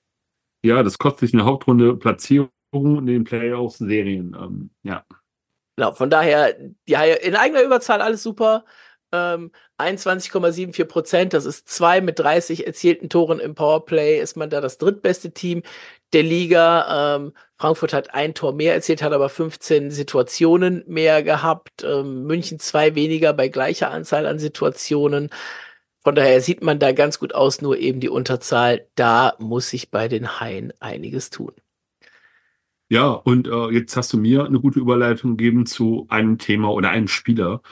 Ja, 0.64 0.82
das 0.82 0.98
kostet 0.98 1.28
dich 1.28 1.34
eine 1.34 1.44
Hauptrunde 1.44 1.96
Platzierung 1.96 2.50
in 2.72 3.06
den 3.06 3.24
Playoffs 3.24 3.78
Serien. 3.78 4.34
Ähm, 4.34 4.70
ja. 4.82 5.04
Genau, 5.76 5.92
von 5.92 6.10
daher, 6.10 6.54
die 6.88 6.96
Haie 6.96 7.14
in 7.14 7.34
eigener 7.34 7.62
Überzahl 7.62 8.02
alles 8.02 8.22
super. 8.22 8.64
Ähm, 9.12 9.50
21,74 9.78 10.84
Prozent, 10.86 11.34
das 11.34 11.44
ist 11.44 11.68
zwei 11.68 12.00
mit 12.00 12.18
30 12.18 12.66
erzielten 12.66 13.08
Toren 13.10 13.40
im 13.40 13.54
Powerplay, 13.54 14.20
ist 14.20 14.36
man 14.36 14.50
da 14.50 14.60
das 14.60 14.78
drittbeste 14.78 15.32
Team 15.32 15.62
der 16.12 16.22
Liga. 16.22 17.16
Ähm, 17.16 17.32
Frankfurt 17.56 17.92
hat 17.92 18.14
ein 18.14 18.34
Tor 18.34 18.52
mehr 18.54 18.74
erzielt, 18.74 19.02
hat 19.02 19.12
aber 19.12 19.28
15 19.28 19.90
Situationen 19.90 20.84
mehr 20.86 21.22
gehabt. 21.22 21.84
Ähm, 21.84 22.24
München 22.24 22.58
zwei 22.58 22.94
weniger 22.94 23.32
bei 23.32 23.48
gleicher 23.48 23.90
Anzahl 23.90 24.26
an 24.26 24.38
Situationen. 24.38 25.30
Von 26.04 26.14
daher 26.14 26.40
sieht 26.40 26.62
man 26.62 26.78
da 26.78 26.92
ganz 26.92 27.18
gut 27.18 27.34
aus, 27.34 27.62
nur 27.62 27.78
eben 27.78 28.00
die 28.00 28.08
Unterzahl. 28.08 28.88
Da 28.96 29.34
muss 29.38 29.70
sich 29.70 29.90
bei 29.90 30.08
den 30.08 30.40
Haien 30.40 30.72
einiges 30.80 31.30
tun. 31.30 31.52
Ja, 32.92 33.12
und 33.12 33.48
äh, 33.48 33.70
jetzt 33.70 33.96
hast 33.96 34.12
du 34.12 34.18
mir 34.18 34.44
eine 34.44 34.60
gute 34.60 34.78
Überleitung 34.78 35.38
gegeben 35.38 35.64
zu 35.64 36.06
einem 36.10 36.36
Thema 36.36 36.70
oder 36.72 36.90
einem 36.90 37.08
Spieler. 37.08 37.62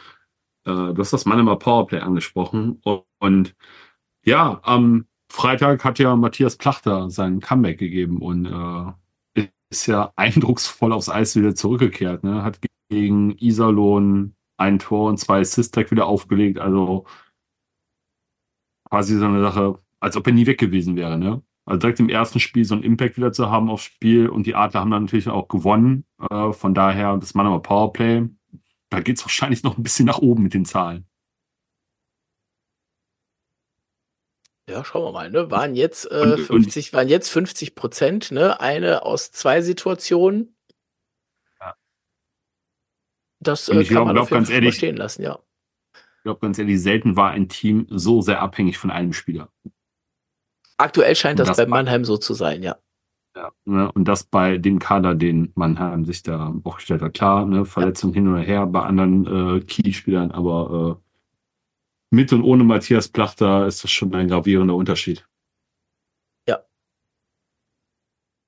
Äh, 0.65 0.95
du 0.95 0.97
hast 0.97 1.13
das 1.13 1.27
Mann 1.27 1.39
immer 1.39 1.57
Powerplay 1.57 2.01
angesprochen. 2.01 2.81
Und, 2.85 3.05
und 3.19 3.55
ja, 4.25 4.61
am 4.65 5.07
Freitag 5.31 5.85
hat 5.85 5.99
ja 5.99 6.17
Matthias 6.17 6.57
Plachter 6.57 7.11
seinen 7.11 7.41
Comeback 7.41 7.79
gegeben 7.79 8.23
und 8.23 8.47
äh, 8.47 9.45
ist 9.71 9.87
ja 9.87 10.11
eindrucksvoll 10.17 10.93
aufs 10.93 11.11
Eis 11.11 11.37
wieder 11.37 11.55
zurückgekehrt. 11.55 12.25
Ne? 12.25 12.43
Hat 12.43 12.59
gegen 12.89 13.37
Iserlohn 13.39 14.35
ein 14.57 14.79
Tor 14.79 15.11
und 15.11 15.19
zwei 15.19 15.41
Assists 15.41 15.77
wieder 15.91 16.07
aufgelegt. 16.07 16.59
Also 16.59 17.05
quasi 18.89 19.19
so 19.19 19.27
eine 19.27 19.43
Sache, 19.43 19.79
als 20.01 20.17
ob 20.17 20.27
er 20.27 20.33
nie 20.33 20.47
weg 20.47 20.59
gewesen 20.59 20.97
wäre. 20.97 21.19
Ne? 21.19 21.43
Also 21.71 21.79
direkt 21.79 22.01
im 22.01 22.09
ersten 22.09 22.41
Spiel 22.41 22.65
so 22.65 22.75
einen 22.75 22.83
Impact 22.83 23.17
wieder 23.17 23.33
zu 23.33 23.49
haben 23.49 23.71
aufs 23.71 23.85
Spiel 23.85 24.29
und 24.29 24.45
die 24.45 24.57
Adler 24.57 24.81
haben 24.81 24.91
dann 24.91 25.05
natürlich 25.05 25.29
auch 25.29 25.47
gewonnen. 25.47 26.05
Äh, 26.29 26.53
von 26.53 26.75
daher, 26.75 27.17
das 27.17 27.35
Mann 27.35 27.63
Powerplay, 27.63 28.29
da 28.89 28.99
geht 28.99 29.19
es 29.19 29.25
wahrscheinlich 29.25 29.63
noch 29.63 29.79
ein 29.79 29.85
bisschen 29.85 30.07
nach 30.07 30.19
oben 30.19 30.43
mit 30.43 30.53
den 30.53 30.65
Zahlen. 30.65 31.07
Ja, 34.69 34.85
schauen 34.85 35.05
wir 35.05 35.13
mal, 35.13 35.31
ne? 35.31 35.49
Waren 35.53 35.77
jetzt 35.77 36.11
äh, 36.11 36.35
und, 36.39 36.41
50, 36.41 36.89
und, 36.89 36.93
waren 36.93 37.09
jetzt 37.09 37.29
50 37.29 37.77
Prozent, 37.77 38.33
ne? 38.33 38.61
Eine 38.61 39.05
aus 39.05 39.31
zwei 39.31 39.63
Situationen. 39.63 40.57
Ja. 41.61 41.77
Das 43.39 43.69
äh, 43.69 43.75
kann 43.75 43.85
glaub, 43.85 44.07
man 44.07 44.17
glaub, 44.17 44.29
ganz 44.29 44.51
ehrlich, 44.51 44.75
stehen 44.75 44.97
lassen, 44.97 45.23
ja. 45.23 45.39
Ich 45.95 46.25
glaube 46.25 46.41
ganz 46.41 46.59
ehrlich, 46.59 46.83
selten 46.83 47.15
war 47.15 47.31
ein 47.31 47.49
Team 47.49 47.87
so 47.91 48.23
sehr 48.23 48.41
abhängig 48.43 48.77
von 48.77 48.91
einem 48.91 49.13
Spieler. 49.13 49.53
Aktuell 50.81 51.15
scheint 51.15 51.39
das, 51.39 51.49
das, 51.49 51.57
bei 51.59 51.67
Mannheim 51.67 52.05
so 52.05 52.17
zu 52.17 52.33
sein, 52.33 52.63
ja. 52.63 52.77
Ja, 53.37 53.53
ne? 53.65 53.93
und 53.93 54.07
das 54.07 54.25
bei 54.25 54.59
dem 54.59 54.79
Kader, 54.79 55.15
den 55.15 55.53
Mannheim 55.55 56.05
sich 56.05 56.23
da 56.23 56.55
aufgestellt 56.65 57.03
hat. 57.03 57.15
Klar, 57.15 57.45
ne? 57.47 57.65
Verletzung 57.65 58.11
ja. 58.11 58.15
hin 58.15 58.29
oder 58.29 58.41
her 58.41 58.67
bei 58.67 58.81
anderen 58.81 59.59
äh, 59.59 59.61
Key-Spielern, 59.61 60.31
aber 60.31 60.99
äh, 60.99 62.15
mit 62.17 62.33
und 62.33 62.43
ohne 62.43 62.65
Matthias 62.65 63.09
Plachter 63.09 63.67
ist 63.67 63.85
das 63.85 63.91
schon 63.91 64.15
ein 64.15 64.29
gravierender 64.29 64.75
Unterschied. 64.75 65.29
Ja. 66.49 66.61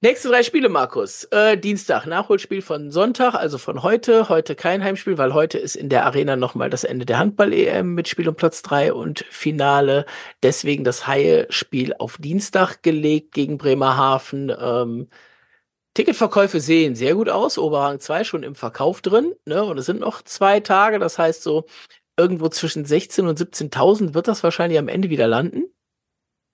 Nächste 0.05 0.31
drei 0.31 0.43
Spiele, 0.43 0.69
Markus. 0.69 1.29
Äh, 1.31 1.57
Dienstag, 1.57 2.07
Nachholspiel 2.07 2.61
von 2.61 2.91
Sonntag, 2.91 3.35
also 3.37 3.57
von 3.57 3.85
heute. 3.85 4.29
Heute 4.29 4.57
kein 4.57 4.83
Heimspiel, 4.83 5.17
weil 5.17 5.33
heute 5.33 5.59
ist 5.59 5.77
in 5.77 5.89
der 5.89 6.05
Arena 6.05 6.35
nochmal 6.35 6.71
das 6.71 6.83
Ende 6.83 7.07
der 7.07 7.21
Handball-EM 7.21 7.95
mit 7.95 8.09
Spiel 8.09 8.29
um 8.29 8.35
Platz 8.35 8.63
drei 8.63 8.93
und 8.93 9.21
Finale. 9.31 10.05
Deswegen 10.43 10.83
das 10.83 11.07
Haie-Spiel 11.07 11.95
auf 12.01 12.17
Dienstag 12.19 12.83
gelegt 12.83 13.31
gegen 13.31 13.59
Bremerhaven. 13.59 14.53
Ähm, 14.59 15.07
Ticketverkäufe 15.95 16.59
sehen 16.59 16.97
sehr 16.97 17.15
gut 17.15 17.29
aus. 17.29 17.57
Oberrang 17.57 18.01
2 18.01 18.25
schon 18.25 18.43
im 18.43 18.57
Verkauf 18.57 19.03
drin. 19.03 19.37
Ne? 19.45 19.63
Und 19.63 19.79
es 19.79 19.87
sind 19.87 20.01
noch 20.01 20.23
zwei 20.23 20.59
Tage. 20.59 20.99
Das 20.99 21.17
heißt 21.17 21.45
so, 21.45 21.67
irgendwo 22.17 22.49
zwischen 22.49 22.85
16.000 22.85 23.29
und 23.29 23.39
17.000 23.39 24.15
wird 24.15 24.27
das 24.27 24.43
wahrscheinlich 24.43 24.81
am 24.81 24.89
Ende 24.89 25.11
wieder 25.11 25.29
landen. 25.29 25.67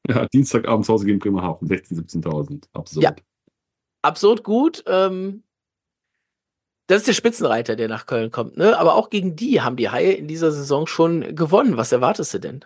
Ja, 0.06 0.26
Dienstagabend 0.26 0.84
zu 0.84 0.92
Hause 0.92 1.06
gegen 1.06 1.18
Bremerhaven, 1.18 1.66
16.000, 1.66 2.24
17.000. 2.24 2.64
Absurd. 2.74 3.02
Ja. 3.02 3.14
Absurd 4.02 4.44
gut. 4.44 4.84
Ähm, 4.86 5.42
das 6.88 6.98
ist 6.98 7.08
der 7.08 7.12
Spitzenreiter, 7.12 7.76
der 7.76 7.88
nach 7.88 8.06
Köln 8.06 8.30
kommt. 8.30 8.56
Ne? 8.56 8.78
Aber 8.78 8.94
auch 8.94 9.10
gegen 9.10 9.36
die 9.36 9.60
haben 9.60 9.76
die 9.76 9.90
Haie 9.90 10.12
in 10.12 10.26
dieser 10.26 10.50
Saison 10.50 10.86
schon 10.86 11.34
gewonnen. 11.34 11.76
Was 11.76 11.92
erwartest 11.92 12.32
du 12.34 12.40
denn? 12.40 12.64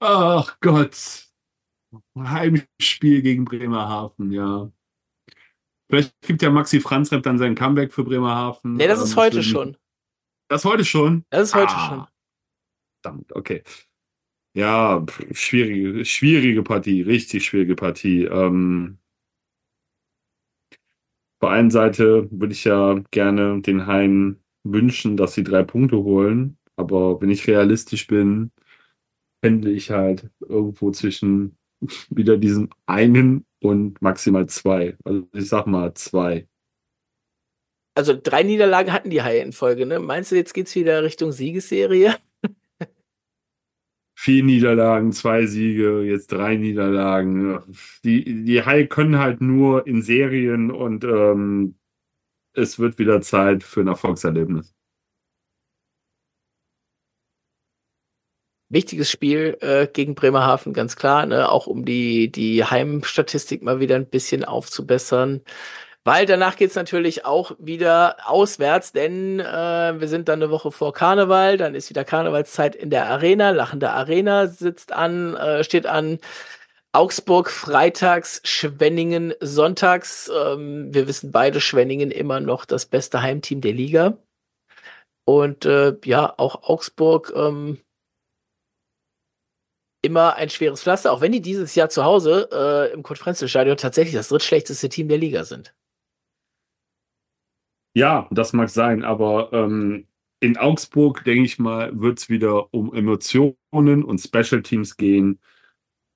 Ach 0.00 0.58
Gott. 0.60 1.28
Heimspiel 2.18 3.22
gegen 3.22 3.44
Bremerhaven, 3.44 4.32
ja. 4.32 4.70
Vielleicht 5.88 6.20
gibt 6.22 6.42
ja 6.42 6.50
Maxi 6.50 6.80
Franzrepp 6.80 7.22
dann 7.22 7.38
sein 7.38 7.54
Comeback 7.54 7.92
für 7.92 8.04
Bremerhaven. 8.04 8.74
Nee, 8.74 8.86
das 8.86 9.00
ist 9.00 9.12
ähm, 9.12 9.16
heute 9.16 9.42
schon. 9.42 9.76
Das 10.48 10.62
ist 10.62 10.70
heute 10.70 10.84
schon? 10.84 11.24
Das 11.30 11.42
ist 11.42 11.54
heute 11.54 11.74
ah, 11.74 11.88
schon. 11.88 12.06
Verdammt, 13.02 13.32
okay. 13.36 13.62
Ja, 14.54 15.06
schwierige, 15.30 16.04
schwierige 16.04 16.62
Partie, 16.62 17.02
richtig 17.02 17.44
schwierige 17.44 17.76
Partie. 17.76 18.24
Ähm, 18.24 18.98
auf 21.40 21.48
der 21.48 21.50
einen 21.50 21.70
Seite 21.70 22.28
würde 22.32 22.52
ich 22.52 22.64
ja 22.64 23.00
gerne 23.12 23.62
den 23.62 23.86
Haien 23.86 24.42
wünschen, 24.64 25.16
dass 25.16 25.34
sie 25.34 25.44
drei 25.44 25.62
Punkte 25.62 25.98
holen. 25.98 26.58
Aber 26.76 27.20
wenn 27.20 27.30
ich 27.30 27.46
realistisch 27.46 28.06
bin, 28.06 28.50
pendle 29.40 29.70
ich 29.70 29.90
halt 29.90 30.30
irgendwo 30.40 30.90
zwischen 30.90 31.56
wieder 32.10 32.36
diesem 32.36 32.70
einen 32.86 33.46
und 33.60 34.02
maximal 34.02 34.46
zwei. 34.48 34.96
Also 35.04 35.28
ich 35.32 35.48
sag 35.48 35.66
mal 35.66 35.94
zwei. 35.94 36.46
Also 37.94 38.18
drei 38.20 38.42
Niederlagen 38.42 38.92
hatten 38.92 39.10
die 39.10 39.22
Haie 39.22 39.40
in 39.42 39.52
Folge, 39.52 39.86
ne? 39.86 39.98
Meinst 40.00 40.32
du, 40.32 40.36
jetzt 40.36 40.54
geht's 40.54 40.74
wieder 40.74 41.02
Richtung 41.02 41.32
Siegesserie? 41.32 42.16
Vier 44.22 44.44
Niederlagen, 44.44 45.12
zwei 45.12 45.46
Siege, 45.46 46.02
jetzt 46.02 46.30
drei 46.30 46.56
Niederlagen. 46.56 47.58
Die, 48.04 48.44
die 48.44 48.62
Haie 48.66 48.86
können 48.86 49.18
halt 49.18 49.40
nur 49.40 49.86
in 49.86 50.02
Serien 50.02 50.70
und 50.70 51.04
ähm, 51.04 51.76
es 52.52 52.78
wird 52.78 52.98
wieder 52.98 53.22
Zeit 53.22 53.62
für 53.62 53.80
ein 53.80 53.86
Erfolgserlebnis. 53.86 54.74
wichtiges 58.68 59.10
Spiel 59.10 59.56
äh, 59.62 59.86
gegen 59.86 60.14
Bremerhaven, 60.14 60.74
ganz 60.74 60.96
klar, 60.96 61.24
ne? 61.26 61.50
auch 61.50 61.66
um 61.66 61.84
die, 61.86 62.30
die 62.30 62.62
Heimstatistik 62.62 63.62
mal 63.62 63.80
wieder 63.80 63.96
ein 63.96 64.06
bisschen 64.06 64.44
aufzubessern. 64.44 65.40
Weil 66.04 66.24
danach 66.24 66.56
geht's 66.56 66.76
natürlich 66.76 67.26
auch 67.26 67.52
wieder 67.58 68.16
auswärts, 68.24 68.92
denn 68.92 69.38
äh, 69.38 69.44
wir 70.00 70.08
sind 70.08 70.28
dann 70.28 70.42
eine 70.42 70.50
Woche 70.50 70.72
vor 70.72 70.94
Karneval, 70.94 71.58
dann 71.58 71.74
ist 71.74 71.90
wieder 71.90 72.04
Karnevalszeit 72.04 72.74
in 72.74 72.88
der 72.88 73.06
Arena, 73.06 73.50
lachende 73.50 73.90
Arena 73.90 74.46
sitzt 74.46 74.92
an, 74.92 75.36
äh, 75.36 75.62
steht 75.62 75.86
an. 75.86 76.18
Augsburg 76.92 77.50
freitags, 77.50 78.40
Schwenningen 78.44 79.34
sonntags. 79.40 80.30
Ähm, 80.34 80.92
wir 80.92 81.06
wissen 81.06 81.30
beide, 81.30 81.60
Schwenningen 81.60 82.10
immer 82.10 82.40
noch 82.40 82.64
das 82.64 82.86
beste 82.86 83.22
Heimteam 83.22 83.60
der 83.60 83.72
Liga. 83.72 84.18
Und 85.24 85.64
äh, 85.66 85.96
ja, 86.04 86.34
auch 86.36 86.64
Augsburg 86.64 87.32
ähm, 87.36 87.78
immer 90.02 90.34
ein 90.36 90.50
schweres 90.50 90.82
Pflaster, 90.82 91.12
auch 91.12 91.20
wenn 91.20 91.32
die 91.32 91.42
dieses 91.42 91.74
Jahr 91.74 91.90
zu 91.90 92.04
Hause 92.04 92.48
äh, 92.52 92.92
im 92.92 93.02
Kurt-Frenzel-Stadion 93.02 93.76
tatsächlich 93.76 94.14
das 94.14 94.28
drittschlechteste 94.28 94.88
Team 94.88 95.08
der 95.08 95.18
Liga 95.18 95.44
sind. 95.44 95.74
Ja, 97.94 98.28
das 98.30 98.52
mag 98.52 98.68
sein, 98.70 99.02
aber 99.04 99.52
ähm, 99.52 100.06
in 100.40 100.56
Augsburg, 100.56 101.24
denke 101.24 101.44
ich 101.44 101.58
mal, 101.58 101.98
wird 102.00 102.18
es 102.18 102.28
wieder 102.28 102.72
um 102.72 102.94
Emotionen 102.94 104.04
und 104.04 104.18
Special 104.20 104.62
Teams 104.62 104.96
gehen. 104.96 105.40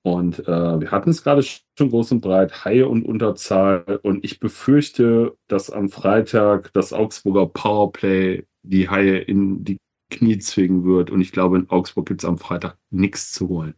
Und 0.02 0.40
äh, 0.40 0.80
wir 0.80 0.90
hatten 0.90 1.10
es 1.10 1.24
gerade 1.24 1.42
schon 1.42 1.90
groß 1.90 2.12
und 2.12 2.20
breit, 2.20 2.64
Haie 2.64 2.88
und 2.88 3.04
Unterzahl. 3.04 4.00
Und 4.02 4.24
ich 4.24 4.40
befürchte, 4.40 5.36
dass 5.48 5.70
am 5.70 5.88
Freitag 5.88 6.72
das 6.74 6.92
Augsburger 6.92 7.46
Powerplay 7.46 8.46
die 8.62 8.88
Haie 8.90 9.18
in 9.18 9.64
die 9.64 9.78
Knie 10.10 10.38
zwingen 10.38 10.84
wird. 10.84 11.10
Und 11.10 11.20
ich 11.22 11.32
glaube, 11.32 11.58
in 11.58 11.70
Augsburg 11.70 12.06
gibt 12.06 12.22
es 12.22 12.28
am 12.28 12.38
Freitag 12.38 12.78
nichts 12.90 13.32
zu 13.32 13.48
holen. 13.48 13.74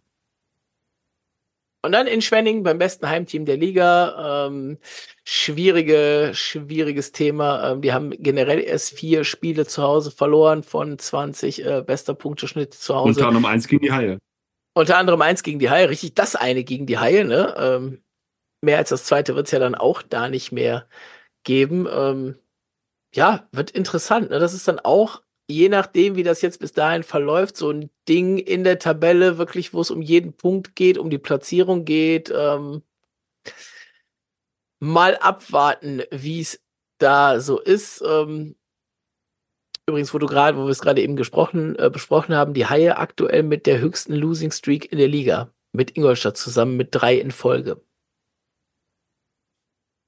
Und 1.86 1.92
dann 1.92 2.08
in 2.08 2.20
Schwenning 2.20 2.64
beim 2.64 2.78
besten 2.78 3.08
Heimteam 3.08 3.44
der 3.44 3.56
Liga. 3.56 4.46
Ähm, 4.48 4.78
schwierige, 5.24 6.32
schwieriges 6.34 7.12
Thema. 7.12 7.70
Ähm, 7.70 7.80
die 7.80 7.92
haben 7.92 8.10
generell 8.10 8.60
erst 8.60 8.92
vier 8.92 9.22
Spiele 9.24 9.66
zu 9.66 9.82
Hause 9.82 10.10
verloren 10.10 10.64
von 10.64 10.98
20 10.98 11.64
äh, 11.64 11.82
bester 11.86 12.14
Punkteschnitt 12.14 12.74
zu 12.74 12.94
Hause. 12.94 13.10
Unter 13.10 13.28
anderem 13.28 13.44
eins 13.44 13.68
gegen 13.68 13.82
die 13.82 13.92
Haie. 13.92 14.18
Unter 14.74 14.98
anderem 14.98 15.22
eins 15.22 15.42
gegen 15.42 15.60
die 15.60 15.70
Haie. 15.70 15.88
Richtig, 15.88 16.14
das 16.14 16.36
eine 16.36 16.64
gegen 16.64 16.86
die 16.86 16.98
Haie. 16.98 17.24
Ne? 17.24 17.54
Ähm, 17.56 18.02
mehr 18.60 18.78
als 18.78 18.88
das 18.88 19.04
zweite 19.04 19.36
wird 19.36 19.46
es 19.46 19.52
ja 19.52 19.58
dann 19.58 19.76
auch 19.76 20.02
da 20.02 20.28
nicht 20.28 20.50
mehr 20.50 20.88
geben. 21.44 21.86
Ähm, 21.90 22.34
ja, 23.14 23.46
wird 23.52 23.70
interessant. 23.70 24.30
Ne? 24.30 24.40
Das 24.40 24.54
ist 24.54 24.66
dann 24.66 24.80
auch 24.80 25.22
je 25.48 25.68
nachdem, 25.68 26.16
wie 26.16 26.22
das 26.22 26.42
jetzt 26.42 26.60
bis 26.60 26.72
dahin 26.72 27.02
verläuft, 27.02 27.56
so 27.56 27.70
ein 27.70 27.90
Ding 28.08 28.38
in 28.38 28.64
der 28.64 28.78
Tabelle, 28.78 29.38
wirklich, 29.38 29.72
wo 29.72 29.80
es 29.80 29.90
um 29.90 30.02
jeden 30.02 30.32
Punkt 30.32 30.76
geht, 30.76 30.98
um 30.98 31.10
die 31.10 31.18
Platzierung 31.18 31.84
geht. 31.84 32.32
Ähm, 32.34 32.82
mal 34.80 35.16
abwarten, 35.16 36.02
wie 36.10 36.40
es 36.40 36.60
da 36.98 37.40
so 37.40 37.60
ist. 37.60 38.02
Ähm, 38.06 38.56
Übrigens, 39.88 40.12
wo 40.12 40.18
du 40.18 40.26
gerade, 40.26 40.58
wo 40.58 40.64
wir 40.64 40.70
es 40.70 40.80
gerade 40.80 41.00
eben 41.00 41.14
gesprochen, 41.14 41.76
äh, 41.78 41.90
besprochen 41.90 42.34
haben, 42.34 42.54
die 42.54 42.66
Haie 42.66 42.96
aktuell 42.96 43.44
mit 43.44 43.66
der 43.66 43.78
höchsten 43.78 44.14
Losing 44.14 44.50
Streak 44.50 44.90
in 44.90 44.98
der 44.98 45.06
Liga. 45.06 45.52
Mit 45.72 45.96
Ingolstadt 45.96 46.36
zusammen 46.36 46.76
mit 46.76 46.88
drei 46.90 47.14
in 47.14 47.30
Folge. 47.30 47.80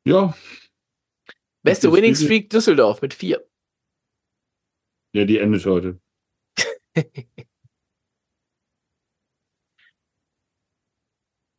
Ja. 0.05 0.35
Beste 1.63 1.93
Winning 1.93 2.17
Streak 2.17 2.51
Düsseldorf 2.51 3.03
mit 3.03 3.15
vier. 3.15 3.48
Ja, 5.13 5.25
die 5.25 5.39
endet 5.39 5.65
heute. 5.65 6.01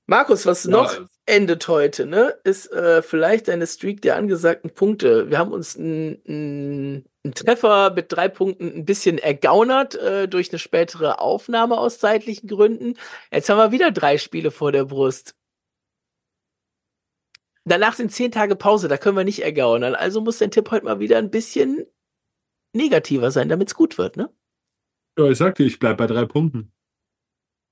Markus, 0.09 0.45
was 0.47 0.63
ja. 0.63 0.71
noch 0.71 0.99
endet 1.27 1.67
heute, 1.67 2.07
ne, 2.07 2.35
ist 2.43 2.71
äh, 2.71 3.03
vielleicht 3.03 3.47
eine 3.47 3.67
Streak 3.67 4.01
der 4.01 4.15
angesagten 4.15 4.71
Punkte. 4.71 5.29
Wir 5.29 5.37
haben 5.37 5.51
uns 5.51 5.77
einen 5.77 7.05
Treffer 7.35 7.91
mit 7.93 8.11
drei 8.11 8.27
Punkten 8.27 8.73
ein 8.75 8.85
bisschen 8.85 9.19
ergaunert 9.19 9.93
äh, 9.93 10.27
durch 10.27 10.49
eine 10.49 10.57
spätere 10.57 11.19
Aufnahme 11.19 11.77
aus 11.77 11.99
zeitlichen 11.99 12.47
Gründen. 12.47 12.95
Jetzt 13.31 13.49
haben 13.49 13.59
wir 13.59 13.71
wieder 13.71 13.91
drei 13.91 14.17
Spiele 14.17 14.49
vor 14.49 14.71
der 14.71 14.85
Brust. 14.85 15.35
Danach 17.63 17.93
sind 17.93 18.11
zehn 18.11 18.31
Tage 18.31 18.55
Pause, 18.55 18.87
da 18.87 18.97
können 18.97 19.15
wir 19.17 19.23
nicht 19.23 19.43
ergaunern. 19.43 19.93
Also 19.93 20.21
muss 20.21 20.39
dein 20.39 20.49
Tipp 20.49 20.71
heute 20.71 20.85
mal 20.85 20.99
wieder 20.99 21.19
ein 21.19 21.29
bisschen 21.29 21.85
negativer 22.73 23.31
sein, 23.31 23.49
damit 23.49 23.69
es 23.69 23.75
gut 23.75 23.97
wird, 23.97 24.17
ne? 24.17 24.29
Ja, 25.17 25.25
ich 25.29 25.37
sagte, 25.37 25.63
ich 25.63 25.79
bleib 25.79 25.97
bei 25.97 26.07
drei 26.07 26.25
Punkten. 26.25 26.71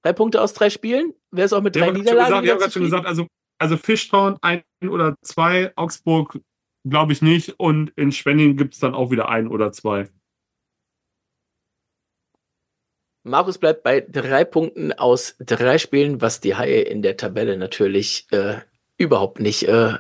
Drei 0.04 0.14
Punkte 0.14 0.42
aus 0.42 0.54
drei 0.54 0.70
Spielen? 0.70 1.14
Wäre 1.32 1.46
es 1.46 1.54
auch 1.54 1.62
mit 1.62 1.76
drei 1.76 1.92
Niederlagen? 1.92 2.44
ich 2.44 2.50
habe 2.50 2.60
gerade 2.60 2.72
schon 2.72 2.84
gesagt, 2.84 3.06
also, 3.06 3.28
also 3.58 3.78
Fischtown 3.78 4.38
ein 4.42 4.64
oder 4.88 5.16
zwei, 5.22 5.72
Augsburg 5.76 6.40
glaube 6.90 7.14
ich 7.14 7.22
nicht 7.22 7.60
und 7.60 7.92
in 7.96 8.12
Spenning 8.12 8.58
gibt 8.58 8.74
es 8.74 8.80
dann 8.80 8.96
auch 8.96 9.12
wieder 9.12 9.30
ein 9.30 9.48
oder 9.48 9.72
zwei. 9.72 10.10
Markus 13.24 13.58
bleibt 13.58 13.84
bei 13.84 14.00
drei 14.00 14.46
Punkten 14.46 14.94
aus 14.94 15.36
drei 15.40 15.78
Spielen, 15.78 16.22
was 16.22 16.40
die 16.40 16.56
Haie 16.56 16.82
in 16.82 17.02
der 17.02 17.18
Tabelle 17.18 17.58
natürlich 17.58 18.28
äh, 18.32 18.62
überhaupt 18.98 19.40
nicht 19.40 19.64
äh, 19.64 19.98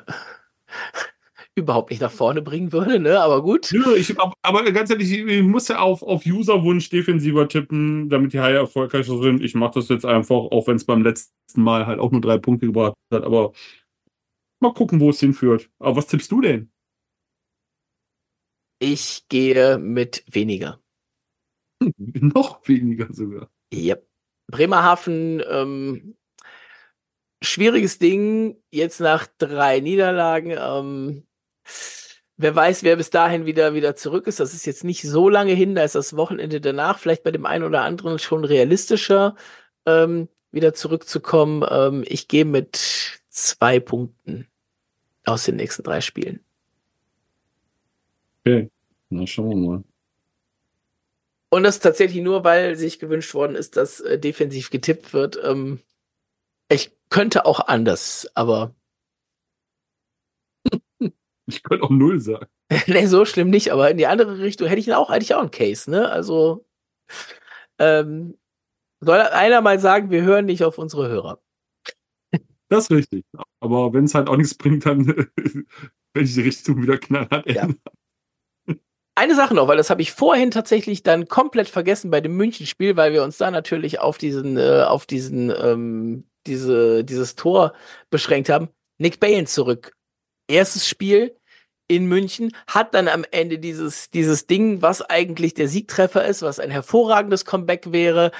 überhaupt 1.57 1.89
nicht 1.89 2.01
nach 2.01 2.11
vorne 2.11 2.41
bringen 2.41 2.71
würde, 2.71 2.99
ne? 2.99 3.19
Aber 3.19 3.41
gut. 3.41 3.69
Nö, 3.73 3.95
ich, 3.95 4.15
aber 4.19 4.71
ganz 4.71 4.89
ehrlich, 4.89 5.11
ich 5.11 5.43
muss 5.43 5.67
ja 5.67 5.79
auf, 5.79 6.03
auf 6.03 6.25
Userwunsch 6.25 6.89
defensiver 6.89 7.47
tippen, 7.47 8.09
damit 8.09 8.33
die 8.33 8.39
Haie 8.39 8.55
erfolgreicher 8.55 9.17
sind. 9.21 9.43
Ich 9.43 9.55
mache 9.55 9.73
das 9.75 9.89
jetzt 9.89 10.05
einfach, 10.05 10.35
auch 10.35 10.67
wenn 10.67 10.77
es 10.77 10.85
beim 10.85 11.03
letzten 11.03 11.61
Mal 11.61 11.87
halt 11.87 11.99
auch 11.99 12.11
nur 12.11 12.21
drei 12.21 12.37
Punkte 12.37 12.67
gebracht 12.67 12.95
hat. 13.13 13.23
Aber 13.23 13.51
mal 14.59 14.73
gucken, 14.73 14.99
wo 14.99 15.09
es 15.09 15.19
hinführt. 15.19 15.69
Aber 15.79 15.97
was 15.97 16.07
tippst 16.07 16.31
du 16.31 16.41
denn? 16.41 16.71
Ich 18.79 19.25
gehe 19.27 19.77
mit 19.79 20.23
weniger. 20.31 20.79
Noch 21.97 22.67
weniger 22.67 23.11
sogar. 23.11 23.49
Ja. 23.73 23.95
Bremerhaven 24.49 25.43
ähm, 25.49 26.15
schwieriges 27.41 27.99
Ding, 27.99 28.61
jetzt 28.71 28.99
nach 28.99 29.27
drei 29.37 29.79
Niederlagen. 29.79 30.55
Ähm, 30.57 31.26
wer 32.37 32.55
weiß, 32.55 32.83
wer 32.83 32.95
bis 32.95 33.09
dahin 33.09 33.45
wieder, 33.45 33.73
wieder 33.73 33.95
zurück 33.95 34.27
ist. 34.27 34.39
Das 34.39 34.53
ist 34.53 34.65
jetzt 34.65 34.83
nicht 34.83 35.01
so 35.01 35.29
lange 35.29 35.53
hin, 35.53 35.75
da 35.75 35.83
ist 35.83 35.95
das 35.95 36.15
Wochenende 36.15 36.61
danach 36.61 36.99
vielleicht 36.99 37.23
bei 37.23 37.31
dem 37.31 37.45
einen 37.45 37.63
oder 37.63 37.81
anderen 37.81 38.19
schon 38.19 38.45
realistischer, 38.45 39.35
ähm, 39.85 40.29
wieder 40.51 40.73
zurückzukommen. 40.73 41.65
Ähm, 41.69 42.03
ich 42.07 42.27
gehe 42.27 42.45
mit 42.45 43.19
zwei 43.29 43.79
Punkten 43.79 44.47
aus 45.25 45.45
den 45.45 45.55
nächsten 45.57 45.83
drei 45.83 46.01
Spielen. 46.01 46.39
Okay, 48.41 48.69
na 49.09 49.27
schauen 49.27 49.49
wir 49.49 49.55
mal. 49.55 49.83
Und 51.49 51.63
das 51.63 51.79
tatsächlich 51.79 52.23
nur, 52.23 52.43
weil 52.43 52.75
sich 52.75 52.99
gewünscht 52.99 53.33
worden 53.33 53.55
ist, 53.55 53.77
dass 53.77 53.99
äh, 54.01 54.19
defensiv 54.19 54.69
getippt 54.69 55.13
wird. 55.13 55.39
Ähm, 55.43 55.79
ich 56.69 56.91
könnte 57.09 57.45
auch 57.45 57.67
anders, 57.67 58.27
aber. 58.33 58.73
Ich 61.49 61.63
könnte 61.63 61.85
auch 61.85 61.89
null 61.89 62.19
sagen. 62.19 62.47
nee, 62.87 63.05
so 63.05 63.23
schlimm 63.23 63.49
nicht, 63.49 63.71
aber 63.71 63.89
in 63.89 63.97
die 63.97 64.07
andere 64.07 64.39
Richtung 64.39 64.67
hätte 64.67 64.81
ich 64.81 64.93
auch, 64.93 65.09
hätte 65.09 65.23
ich 65.23 65.33
auch 65.33 65.41
einen 65.41 65.51
Case, 65.51 65.89
ne? 65.89 66.09
Also 66.09 66.65
ähm, 67.79 68.37
soll 68.99 69.19
einer 69.19 69.61
mal 69.61 69.79
sagen, 69.79 70.09
wir 70.09 70.23
hören 70.23 70.45
nicht 70.45 70.63
auf 70.63 70.77
unsere 70.77 71.07
Hörer. 71.07 71.41
Das 72.69 72.85
ist 72.85 72.91
richtig. 72.91 73.23
Aber 73.61 73.93
wenn 73.93 74.05
es 74.05 74.13
halt 74.13 74.27
auch 74.27 74.35
nichts 74.35 74.55
bringt, 74.55 74.85
dann 74.85 75.07
werde 75.07 75.29
ich 76.15 76.33
die 76.33 76.41
Richtung 76.41 76.81
wieder 76.81 76.97
knallhart 76.97 77.47
ändern. 77.47 77.77
Ja. 78.67 78.75
Eine 79.15 79.35
Sache 79.35 79.55
noch, 79.55 79.67
weil 79.67 79.77
das 79.77 79.89
habe 79.89 80.01
ich 80.01 80.11
vorhin 80.11 80.51
tatsächlich 80.51 81.01
dann 81.01 81.27
komplett 81.27 81.69
vergessen 81.69 82.11
bei 82.11 82.21
dem 82.21 82.35
München-Spiel, 82.35 82.97
weil 82.97 83.13
wir 83.13 83.23
uns 83.23 83.37
da 83.37 83.49
natürlich 83.49 83.99
auf 83.99 84.17
diesen, 84.17 84.57
äh, 84.57 84.83
auf 84.85 85.05
diesen 85.05 85.49
ähm, 85.49 86.25
diese, 86.45 87.03
dieses 87.03 87.35
Tor 87.35 87.73
beschränkt 88.09 88.49
haben. 88.49 88.69
Nick 88.99 89.19
Balen 89.19 89.47
zurück. 89.47 89.96
Erstes 90.47 90.87
Spiel 90.87 91.35
in 91.87 92.05
München, 92.05 92.51
hat 92.67 92.93
dann 92.93 93.07
am 93.07 93.25
Ende 93.31 93.59
dieses, 93.59 94.09
dieses 94.09 94.45
Ding, 94.47 94.81
was 94.81 95.01
eigentlich 95.01 95.53
der 95.53 95.67
Siegtreffer 95.67 96.25
ist, 96.25 96.41
was 96.41 96.59
ein 96.59 96.71
hervorragendes 96.71 97.45
Comeback 97.45 97.91
wäre. 97.91 98.31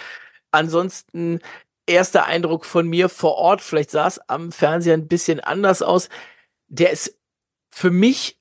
Ansonsten 0.52 1.40
erster 1.86 2.26
Eindruck 2.26 2.66
von 2.66 2.88
mir 2.88 3.10
vor 3.10 3.36
Ort, 3.36 3.62
vielleicht 3.62 3.92
sah 3.92 4.08
es 4.08 4.20
am 4.28 4.52
Fernseher 4.52 4.94
ein 4.94 5.08
bisschen 5.08 5.40
anders 5.40 5.82
aus. 5.82 6.10
Der 6.68 6.92
ist 6.92 7.18
für 7.70 7.92
mich 7.92 8.38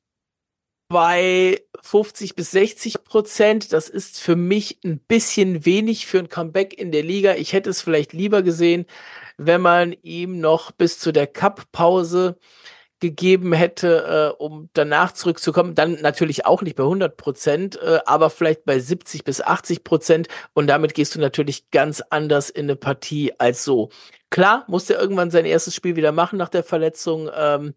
bei 0.88 1.62
50 1.82 2.34
bis 2.34 2.50
60 2.52 3.04
Prozent. 3.04 3.72
Das 3.72 3.88
ist 3.88 4.20
für 4.20 4.36
mich 4.36 4.80
ein 4.84 4.98
bisschen 4.98 5.64
wenig 5.64 6.06
für 6.06 6.18
ein 6.18 6.28
Comeback 6.28 6.74
in 6.74 6.92
der 6.92 7.02
Liga. 7.02 7.34
Ich 7.34 7.52
hätte 7.52 7.70
es 7.70 7.82
vielleicht 7.82 8.12
lieber 8.12 8.42
gesehen, 8.42 8.86
wenn 9.36 9.60
man 9.60 9.92
ihm 10.02 10.40
noch 10.40 10.72
bis 10.72 10.98
zu 10.98 11.12
der 11.12 11.26
Cup-Pause 11.26 12.38
gegeben 13.00 13.52
hätte, 13.52 14.34
äh, 14.38 14.42
um 14.42 14.70
danach 14.72 15.12
zurückzukommen. 15.12 15.74
Dann 15.74 16.00
natürlich 16.00 16.46
auch 16.46 16.62
nicht 16.62 16.76
bei 16.76 16.84
100 16.84 17.16
Prozent, 17.16 17.80
äh, 17.82 17.98
aber 18.06 18.30
vielleicht 18.30 18.64
bei 18.64 18.78
70 18.78 19.24
bis 19.24 19.40
80 19.40 19.84
Prozent. 19.84 20.28
Und 20.54 20.66
damit 20.66 20.94
gehst 20.94 21.14
du 21.14 21.20
natürlich 21.20 21.70
ganz 21.70 22.02
anders 22.10 22.48
in 22.50 22.66
eine 22.66 22.76
Partie 22.76 23.32
als 23.38 23.64
so. 23.64 23.90
Klar, 24.30 24.64
musste 24.68 24.94
er 24.94 25.00
irgendwann 25.00 25.30
sein 25.30 25.44
erstes 25.44 25.74
Spiel 25.74 25.96
wieder 25.96 26.12
machen 26.12 26.38
nach 26.38 26.48
der 26.48 26.64
Verletzung. 26.64 27.30
Ähm, 27.34 27.74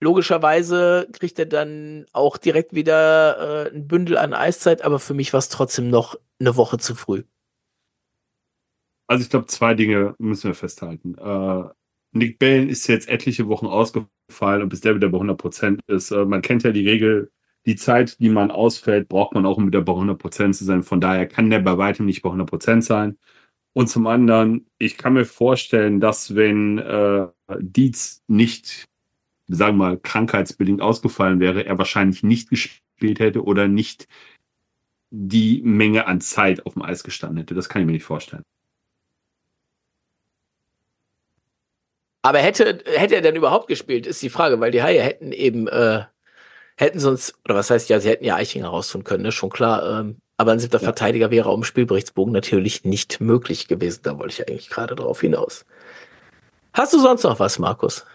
logischerweise 0.00 1.08
kriegt 1.12 1.38
er 1.38 1.46
dann 1.46 2.06
auch 2.12 2.36
direkt 2.36 2.72
wieder 2.74 3.66
äh, 3.66 3.74
ein 3.74 3.88
Bündel 3.88 4.16
an 4.16 4.32
Eiszeit, 4.32 4.82
aber 4.82 4.98
für 4.98 5.14
mich 5.14 5.32
war 5.32 5.38
es 5.38 5.48
trotzdem 5.48 5.90
noch 5.90 6.16
eine 6.38 6.56
Woche 6.56 6.78
zu 6.78 6.94
früh. 6.94 7.24
Also 9.08 9.24
ich 9.24 9.30
glaube, 9.30 9.46
zwei 9.46 9.74
Dinge 9.74 10.14
müssen 10.18 10.48
wir 10.48 10.54
festhalten. 10.54 11.16
Äh, 11.18 11.64
Nick 12.12 12.38
Bellen 12.38 12.68
ist 12.68 12.86
jetzt 12.88 13.08
etliche 13.08 13.48
Wochen 13.48 13.66
ausgefallen 13.66 14.62
und 14.62 14.68
bis 14.68 14.80
der 14.80 14.94
wieder 14.94 15.08
bei 15.08 15.16
100 15.16 15.38
Prozent 15.38 15.80
ist. 15.86 16.10
Äh, 16.10 16.24
man 16.24 16.42
kennt 16.42 16.62
ja 16.62 16.70
die 16.72 16.88
Regel, 16.88 17.32
die 17.66 17.76
Zeit, 17.76 18.18
die 18.20 18.28
man 18.28 18.50
ausfällt, 18.50 19.08
braucht 19.08 19.34
man 19.34 19.46
auch, 19.46 19.56
um 19.56 19.66
wieder 19.66 19.82
bei 19.82 19.92
100 19.92 20.18
Prozent 20.18 20.56
zu 20.56 20.64
sein. 20.64 20.82
Von 20.82 21.00
daher 21.00 21.26
kann 21.26 21.50
der 21.50 21.60
bei 21.60 21.78
weitem 21.78 22.06
nicht 22.06 22.22
bei 22.22 22.28
100 22.28 22.48
Prozent 22.48 22.84
sein. 22.84 23.18
Und 23.72 23.88
zum 23.88 24.06
anderen, 24.06 24.66
ich 24.78 24.98
kann 24.98 25.14
mir 25.14 25.24
vorstellen, 25.24 26.00
dass 26.00 26.34
wenn 26.34 26.78
äh, 26.78 27.28
Dietz 27.60 28.22
nicht, 28.26 28.86
sagen 29.48 29.78
wir 29.78 29.84
mal, 29.84 29.98
krankheitsbedingt 29.98 30.82
ausgefallen 30.82 31.40
wäre, 31.40 31.64
er 31.64 31.78
wahrscheinlich 31.78 32.22
nicht 32.22 32.50
gespielt 32.50 33.20
hätte 33.20 33.44
oder 33.44 33.68
nicht 33.68 34.08
die 35.10 35.62
Menge 35.62 36.06
an 36.06 36.20
Zeit 36.20 36.66
auf 36.66 36.74
dem 36.74 36.82
Eis 36.82 37.04
gestanden 37.04 37.38
hätte. 37.38 37.54
Das 37.54 37.68
kann 37.68 37.82
ich 37.82 37.86
mir 37.86 37.92
nicht 37.92 38.04
vorstellen. 38.04 38.42
Aber 42.22 42.38
hätte, 42.38 42.78
hätte 42.86 43.16
er 43.16 43.22
denn 43.22 43.36
überhaupt 43.36 43.66
gespielt, 43.66 44.06
ist 44.06 44.22
die 44.22 44.30
Frage, 44.30 44.60
weil 44.60 44.70
die 44.70 44.82
Haie 44.82 45.02
hätten 45.02 45.32
eben, 45.32 45.66
äh, 45.66 46.04
hätten 46.76 47.00
sonst, 47.00 47.34
oder 47.44 47.56
was 47.56 47.70
heißt 47.70 47.88
ja, 47.90 47.98
sie 47.98 48.08
hätten 48.08 48.24
ja 48.24 48.36
Eichinger 48.36 48.68
rausfinden 48.68 49.04
können, 49.04 49.24
ne? 49.24 49.32
schon 49.32 49.50
klar. 49.50 50.00
Ähm, 50.00 50.18
aber 50.36 50.52
ein 50.52 50.60
siebter 50.60 50.78
ja. 50.78 50.84
Verteidiger 50.84 51.30
wäre 51.30 51.48
auf 51.48 51.56
dem 51.56 51.64
Spielberichtsbogen 51.64 52.32
natürlich 52.32 52.84
nicht 52.84 53.20
möglich 53.20 53.68
gewesen. 53.68 54.00
Da 54.04 54.18
wollte 54.18 54.34
ich 54.34 54.48
eigentlich 54.48 54.70
gerade 54.70 54.94
drauf 54.94 55.20
hinaus. 55.20 55.64
Hast 56.72 56.92
du 56.92 56.98
sonst 56.98 57.24
noch 57.24 57.38
was, 57.38 57.58
Markus? 57.58 58.06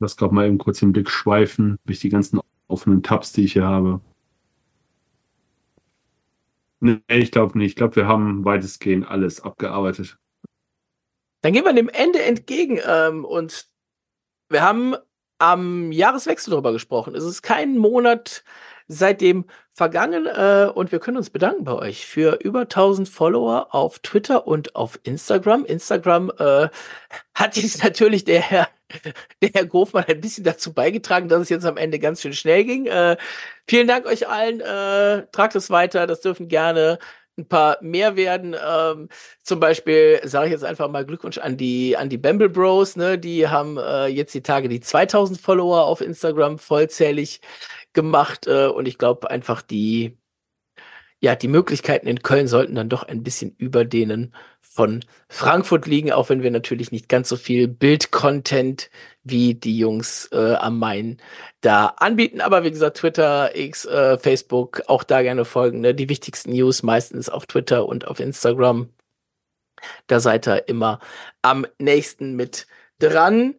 Lass 0.00 0.16
gerade 0.16 0.34
mal 0.34 0.46
eben 0.46 0.58
kurz 0.58 0.80
den 0.80 0.92
Blick 0.92 1.08
schweifen 1.08 1.78
durch 1.86 2.00
die 2.00 2.08
ganzen 2.08 2.40
offenen 2.66 3.02
Tabs, 3.02 3.32
die 3.32 3.44
ich 3.44 3.52
hier 3.52 3.64
habe. 3.66 4.00
Nee, 6.80 7.00
ich 7.06 7.30
glaube 7.30 7.56
nicht. 7.56 7.70
Ich 7.70 7.76
glaube, 7.76 7.96
wir 7.96 8.08
haben 8.08 8.44
weitestgehend 8.44 9.06
alles 9.08 9.40
abgearbeitet. 9.40 10.18
Dann 11.42 11.52
gehen 11.52 11.64
wir 11.64 11.72
dem 11.72 11.88
Ende 11.88 12.22
entgegen 12.22 12.80
ähm, 12.86 13.24
und 13.24 13.66
wir 14.48 14.62
haben 14.62 14.96
am 15.38 15.90
Jahreswechsel 15.90 16.52
darüber 16.52 16.72
gesprochen. 16.72 17.14
Es 17.14 17.24
ist 17.24 17.42
kein 17.42 17.76
Monat 17.76 18.44
seitdem 18.86 19.46
vergangen 19.74 20.26
äh, 20.26 20.70
und 20.72 20.92
wir 20.92 21.00
können 21.00 21.16
uns 21.16 21.30
bedanken 21.30 21.64
bei 21.64 21.72
euch 21.72 22.06
für 22.06 22.38
über 22.42 22.60
1000 22.62 23.08
Follower 23.08 23.74
auf 23.74 23.98
Twitter 24.00 24.46
und 24.46 24.76
auf 24.76 25.00
Instagram. 25.02 25.64
Instagram 25.64 26.30
äh, 26.38 26.68
hat 27.34 27.56
jetzt 27.56 27.82
natürlich 27.82 28.24
der 28.24 28.40
Herr, 28.40 28.68
der 29.42 29.50
Herr 29.54 29.66
Grofmann 29.66 30.04
ein 30.06 30.20
bisschen 30.20 30.44
dazu 30.44 30.72
beigetragen, 30.74 31.28
dass 31.28 31.42
es 31.42 31.48
jetzt 31.48 31.64
am 31.64 31.78
Ende 31.78 31.98
ganz 31.98 32.20
schön 32.20 32.34
schnell 32.34 32.64
ging. 32.64 32.86
Äh, 32.86 33.16
vielen 33.66 33.88
Dank 33.88 34.06
euch 34.06 34.28
allen. 34.28 34.60
Äh, 34.60 35.26
tragt 35.32 35.56
es 35.56 35.70
weiter. 35.70 36.06
Das 36.06 36.20
dürfen 36.20 36.48
gerne 36.48 36.98
ein 37.38 37.48
paar 37.48 37.78
mehr 37.80 38.16
werden. 38.16 38.54
Ähm, 38.54 39.08
zum 39.42 39.60
Beispiel 39.60 40.20
sage 40.24 40.46
ich 40.46 40.52
jetzt 40.52 40.64
einfach 40.64 40.88
mal 40.88 41.04
Glückwunsch 41.06 41.38
an 41.38 41.56
die 41.56 41.96
an 41.96 42.08
die 42.08 42.18
Bamble 42.18 42.48
Bros. 42.48 42.96
Ne, 42.96 43.18
die 43.18 43.48
haben 43.48 43.78
äh, 43.78 44.06
jetzt 44.06 44.34
die 44.34 44.42
Tage 44.42 44.68
die 44.68 44.80
2000 44.80 45.40
Follower 45.40 45.84
auf 45.84 46.00
Instagram 46.00 46.58
vollzählig 46.58 47.40
gemacht 47.92 48.46
äh, 48.46 48.66
und 48.66 48.86
ich 48.88 48.98
glaube 48.98 49.30
einfach 49.30 49.62
die 49.62 50.16
ja, 51.22 51.36
die 51.36 51.48
Möglichkeiten 51.48 52.08
in 52.08 52.22
Köln 52.22 52.48
sollten 52.48 52.74
dann 52.74 52.88
doch 52.88 53.04
ein 53.04 53.22
bisschen 53.22 53.54
über 53.56 53.84
denen 53.84 54.34
von 54.60 55.04
Frankfurt 55.28 55.86
liegen, 55.86 56.10
auch 56.10 56.28
wenn 56.28 56.42
wir 56.42 56.50
natürlich 56.50 56.90
nicht 56.90 57.08
ganz 57.08 57.28
so 57.28 57.36
viel 57.36 57.68
Bild-Content 57.68 58.90
wie 59.22 59.54
die 59.54 59.78
Jungs 59.78 60.28
äh, 60.32 60.54
am 60.54 60.80
Main 60.80 61.18
da 61.60 61.86
anbieten. 61.98 62.40
Aber 62.40 62.64
wie 62.64 62.72
gesagt, 62.72 62.96
Twitter, 62.96 63.54
X, 63.56 63.84
äh, 63.84 64.18
Facebook, 64.18 64.82
auch 64.88 65.04
da 65.04 65.22
gerne 65.22 65.44
folgen. 65.44 65.80
Ne? 65.80 65.94
Die 65.94 66.08
wichtigsten 66.08 66.50
News 66.50 66.82
meistens 66.82 67.28
auf 67.28 67.46
Twitter 67.46 67.86
und 67.86 68.08
auf 68.08 68.18
Instagram. 68.18 68.88
Da 70.08 70.18
seid 70.18 70.48
ihr 70.48 70.68
immer 70.68 70.98
am 71.40 71.66
nächsten 71.78 72.34
mit 72.34 72.66
dran. 72.98 73.54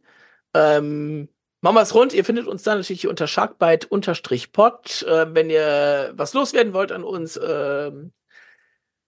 Ähm, 0.54 1.30
Machen 1.64 1.78
wir 1.78 1.82
es 1.82 1.96
rund. 1.96 2.14
Ihr 2.14 2.26
findet 2.26 2.46
uns 2.46 2.62
dann 2.64 2.80
natürlich 2.80 3.08
unter 3.08 3.26
Sharkbite-Pod. 3.26 5.04
Äh, 5.04 5.34
wenn 5.34 5.50
ihr 5.50 6.12
was 6.14 6.34
loswerden 6.34 6.74
wollt 6.74 6.92
an 6.92 7.06
uns, 7.06 7.38
äh, 7.38 7.90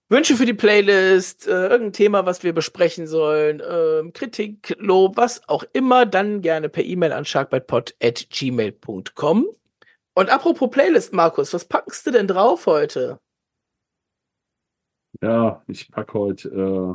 Wünsche 0.08 0.36
für 0.36 0.46
die 0.46 0.54
Playlist, 0.54 1.46
äh, 1.46 1.66
irgendein 1.66 1.92
Thema, 1.92 2.24
was 2.24 2.44
wir 2.44 2.54
besprechen 2.54 3.06
sollen, 3.06 3.60
äh, 3.60 4.10
Kritik, 4.10 4.74
Lob, 4.78 5.18
was 5.18 5.46
auch 5.50 5.64
immer, 5.74 6.06
dann 6.06 6.40
gerne 6.40 6.70
per 6.70 6.82
E-Mail 6.82 7.12
an 7.12 7.26
sharkbitepod.gmail.com. 7.26 9.48
Und 10.14 10.30
apropos 10.30 10.70
Playlist, 10.70 11.12
Markus, 11.12 11.52
was 11.52 11.66
packst 11.66 12.06
du 12.06 12.10
denn 12.10 12.26
drauf 12.26 12.64
heute? 12.64 13.20
Ja, 15.20 15.62
ich 15.66 15.90
packe 15.90 16.18
heute 16.18 16.48
äh, 16.48 16.94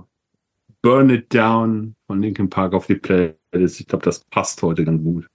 Burn 0.81 1.11
It 1.11 1.31
Down 1.31 1.95
von 2.07 2.19
Linkin 2.19 2.49
Park 2.49 2.73
auf 2.73 2.88
die 2.88 2.95
Playlist. 2.95 3.79
Ich 3.79 3.85
glaube, 3.85 4.05
das 4.05 4.23
passt 4.31 4.59
heute 4.63 4.85
ganz 4.85 5.03
gut. 5.03 5.30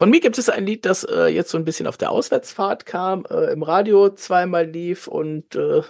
Von 0.00 0.08
mir 0.08 0.20
gibt 0.20 0.38
es 0.38 0.48
ein 0.48 0.64
Lied, 0.64 0.86
das 0.86 1.04
äh, 1.04 1.26
jetzt 1.26 1.50
so 1.50 1.58
ein 1.58 1.66
bisschen 1.66 1.86
auf 1.86 1.98
der 1.98 2.10
Auswärtsfahrt 2.10 2.86
kam, 2.86 3.26
äh, 3.28 3.52
im 3.52 3.62
Radio 3.62 4.08
zweimal 4.08 4.64
lief 4.64 5.06
und 5.06 5.54
äh, 5.56 5.82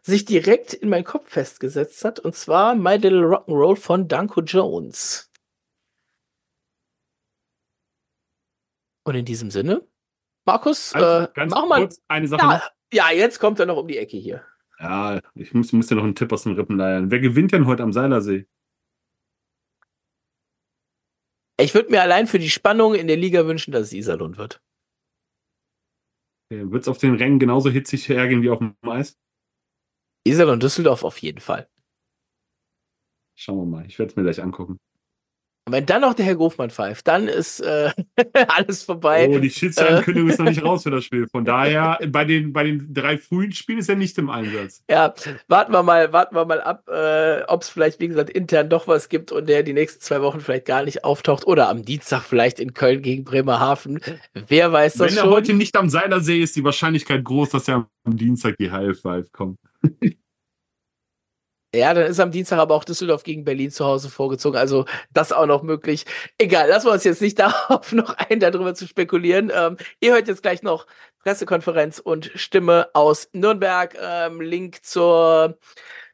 sich 0.00 0.24
direkt 0.24 0.74
in 0.74 0.88
meinen 0.88 1.04
Kopf 1.04 1.28
festgesetzt 1.30 2.04
hat. 2.04 2.18
Und 2.18 2.34
zwar 2.34 2.74
My 2.74 2.96
Little 2.96 3.24
Rock'n'Roll 3.24 3.76
von 3.76 4.08
Danko 4.08 4.40
Jones. 4.40 5.30
Und 9.04 9.14
in 9.14 9.24
diesem 9.24 9.52
Sinne, 9.52 9.86
Markus, 10.44 10.92
also, 10.92 11.30
äh, 11.32 11.46
mach 11.46 11.66
mal. 11.68 11.88
eine 12.08 12.26
Sache 12.26 12.42
ja, 12.92 13.10
ja, 13.10 13.16
jetzt 13.16 13.38
kommt 13.38 13.60
er 13.60 13.66
noch 13.66 13.76
um 13.76 13.86
die 13.86 13.98
Ecke 13.98 14.16
hier. 14.16 14.42
Ja, 14.80 15.20
ich 15.36 15.54
muss, 15.54 15.72
muss 15.72 15.86
dir 15.86 15.94
noch 15.94 16.02
einen 16.02 16.16
Tipp 16.16 16.32
aus 16.32 16.42
den 16.42 16.56
Rippen 16.56 16.78
leiern. 16.78 17.12
Wer 17.12 17.20
gewinnt 17.20 17.52
denn 17.52 17.66
heute 17.66 17.84
am 17.84 17.92
Seilersee? 17.92 18.48
Ich 21.62 21.74
würde 21.74 21.90
mir 21.90 22.02
allein 22.02 22.26
für 22.26 22.40
die 22.40 22.50
Spannung 22.50 22.96
in 22.96 23.06
der 23.06 23.16
Liga 23.16 23.46
wünschen, 23.46 23.70
dass 23.70 23.82
es 23.84 23.92
Iserlohn 23.92 24.36
wird. 24.36 24.60
Wird 26.50 26.82
es 26.82 26.88
auf 26.88 26.98
den 26.98 27.14
Rängen 27.14 27.38
genauso 27.38 27.70
hitzig 27.70 28.08
hergehen 28.08 28.42
wie 28.42 28.50
auf 28.50 28.58
dem 28.58 28.74
Eis? 28.82 29.16
Iserlohn 30.24 30.58
Düsseldorf 30.58 31.04
auf 31.04 31.18
jeden 31.18 31.40
Fall. 31.40 31.68
Schauen 33.36 33.58
wir 33.58 33.64
mal. 33.64 33.86
Ich 33.86 33.98
werde 33.98 34.10
es 34.10 34.16
mir 34.16 34.24
gleich 34.24 34.42
angucken. 34.42 34.78
Und 35.64 35.74
wenn 35.74 35.86
dann 35.86 36.00
noch 36.00 36.14
der 36.14 36.24
Herr 36.24 36.34
Gofmann 36.34 36.70
pfeift, 36.70 37.06
dann 37.06 37.28
ist 37.28 37.60
äh, 37.60 37.90
alles 38.48 38.82
vorbei. 38.82 39.28
Oh, 39.30 39.38
die 39.38 39.48
Schiedsrichterankündigung 39.48 40.30
ist 40.30 40.40
noch 40.40 40.46
nicht 40.46 40.64
raus 40.64 40.82
für 40.82 40.90
das 40.90 41.04
Spiel. 41.04 41.28
Von 41.28 41.44
daher, 41.44 42.00
bei 42.08 42.24
den, 42.24 42.52
bei 42.52 42.64
den 42.64 42.92
drei 42.92 43.16
frühen 43.16 43.52
Spielen 43.52 43.78
ist 43.78 43.88
er 43.88 43.94
nicht 43.94 44.18
im 44.18 44.28
Einsatz. 44.28 44.82
Ja, 44.90 45.14
warten 45.46 45.72
wir 45.72 45.84
mal, 45.84 46.12
warten 46.12 46.34
wir 46.34 46.44
mal 46.46 46.60
ab, 46.60 46.88
äh, 46.88 47.42
ob 47.46 47.62
es 47.62 47.68
vielleicht, 47.68 48.00
wie 48.00 48.08
gesagt, 48.08 48.30
intern 48.30 48.70
doch 48.70 48.88
was 48.88 49.08
gibt 49.08 49.30
und 49.30 49.48
der 49.48 49.62
die 49.62 49.72
nächsten 49.72 50.00
zwei 50.00 50.20
Wochen 50.20 50.40
vielleicht 50.40 50.64
gar 50.64 50.82
nicht 50.82 51.04
auftaucht 51.04 51.46
oder 51.46 51.68
am 51.68 51.84
Dienstag 51.84 52.22
vielleicht 52.22 52.58
in 52.58 52.74
Köln 52.74 53.00
gegen 53.00 53.22
Bremerhaven. 53.22 54.00
Wer 54.34 54.72
weiß 54.72 54.94
das 54.94 55.12
Wenn 55.12 55.24
er 55.24 55.30
heute 55.30 55.54
nicht 55.54 55.76
am 55.76 55.88
Seilersee 55.88 56.40
ist, 56.40 56.56
die 56.56 56.64
Wahrscheinlichkeit 56.64 57.22
groß, 57.22 57.50
dass 57.50 57.68
er 57.68 57.88
am 58.02 58.16
Dienstag 58.16 58.56
die 58.58 58.72
High 58.72 58.98
Five 58.98 59.30
kommt. 59.30 59.58
Ja, 61.74 61.94
dann 61.94 62.06
ist 62.06 62.20
am 62.20 62.30
Dienstag 62.30 62.58
aber 62.58 62.74
auch 62.74 62.84
Düsseldorf 62.84 63.22
gegen 63.22 63.44
Berlin 63.44 63.70
zu 63.70 63.86
Hause 63.86 64.10
vorgezogen. 64.10 64.58
Also 64.58 64.84
das 65.10 65.32
auch 65.32 65.46
noch 65.46 65.62
möglich. 65.62 66.04
Egal, 66.36 66.68
lassen 66.68 66.86
wir 66.86 66.92
uns 66.92 67.04
jetzt 67.04 67.22
nicht 67.22 67.38
darauf 67.38 67.92
noch 67.92 68.14
ein, 68.14 68.40
darüber 68.40 68.74
zu 68.74 68.86
spekulieren. 68.86 69.50
Ähm, 69.54 69.78
ihr 70.00 70.12
hört 70.12 70.28
jetzt 70.28 70.42
gleich 70.42 70.62
noch 70.62 70.86
Pressekonferenz 71.20 71.98
und 71.98 72.30
Stimme 72.34 72.90
aus 72.94 73.30
Nürnberg. 73.32 73.96
Ähm, 73.98 74.40
Link 74.42 74.84
zur 74.84 75.58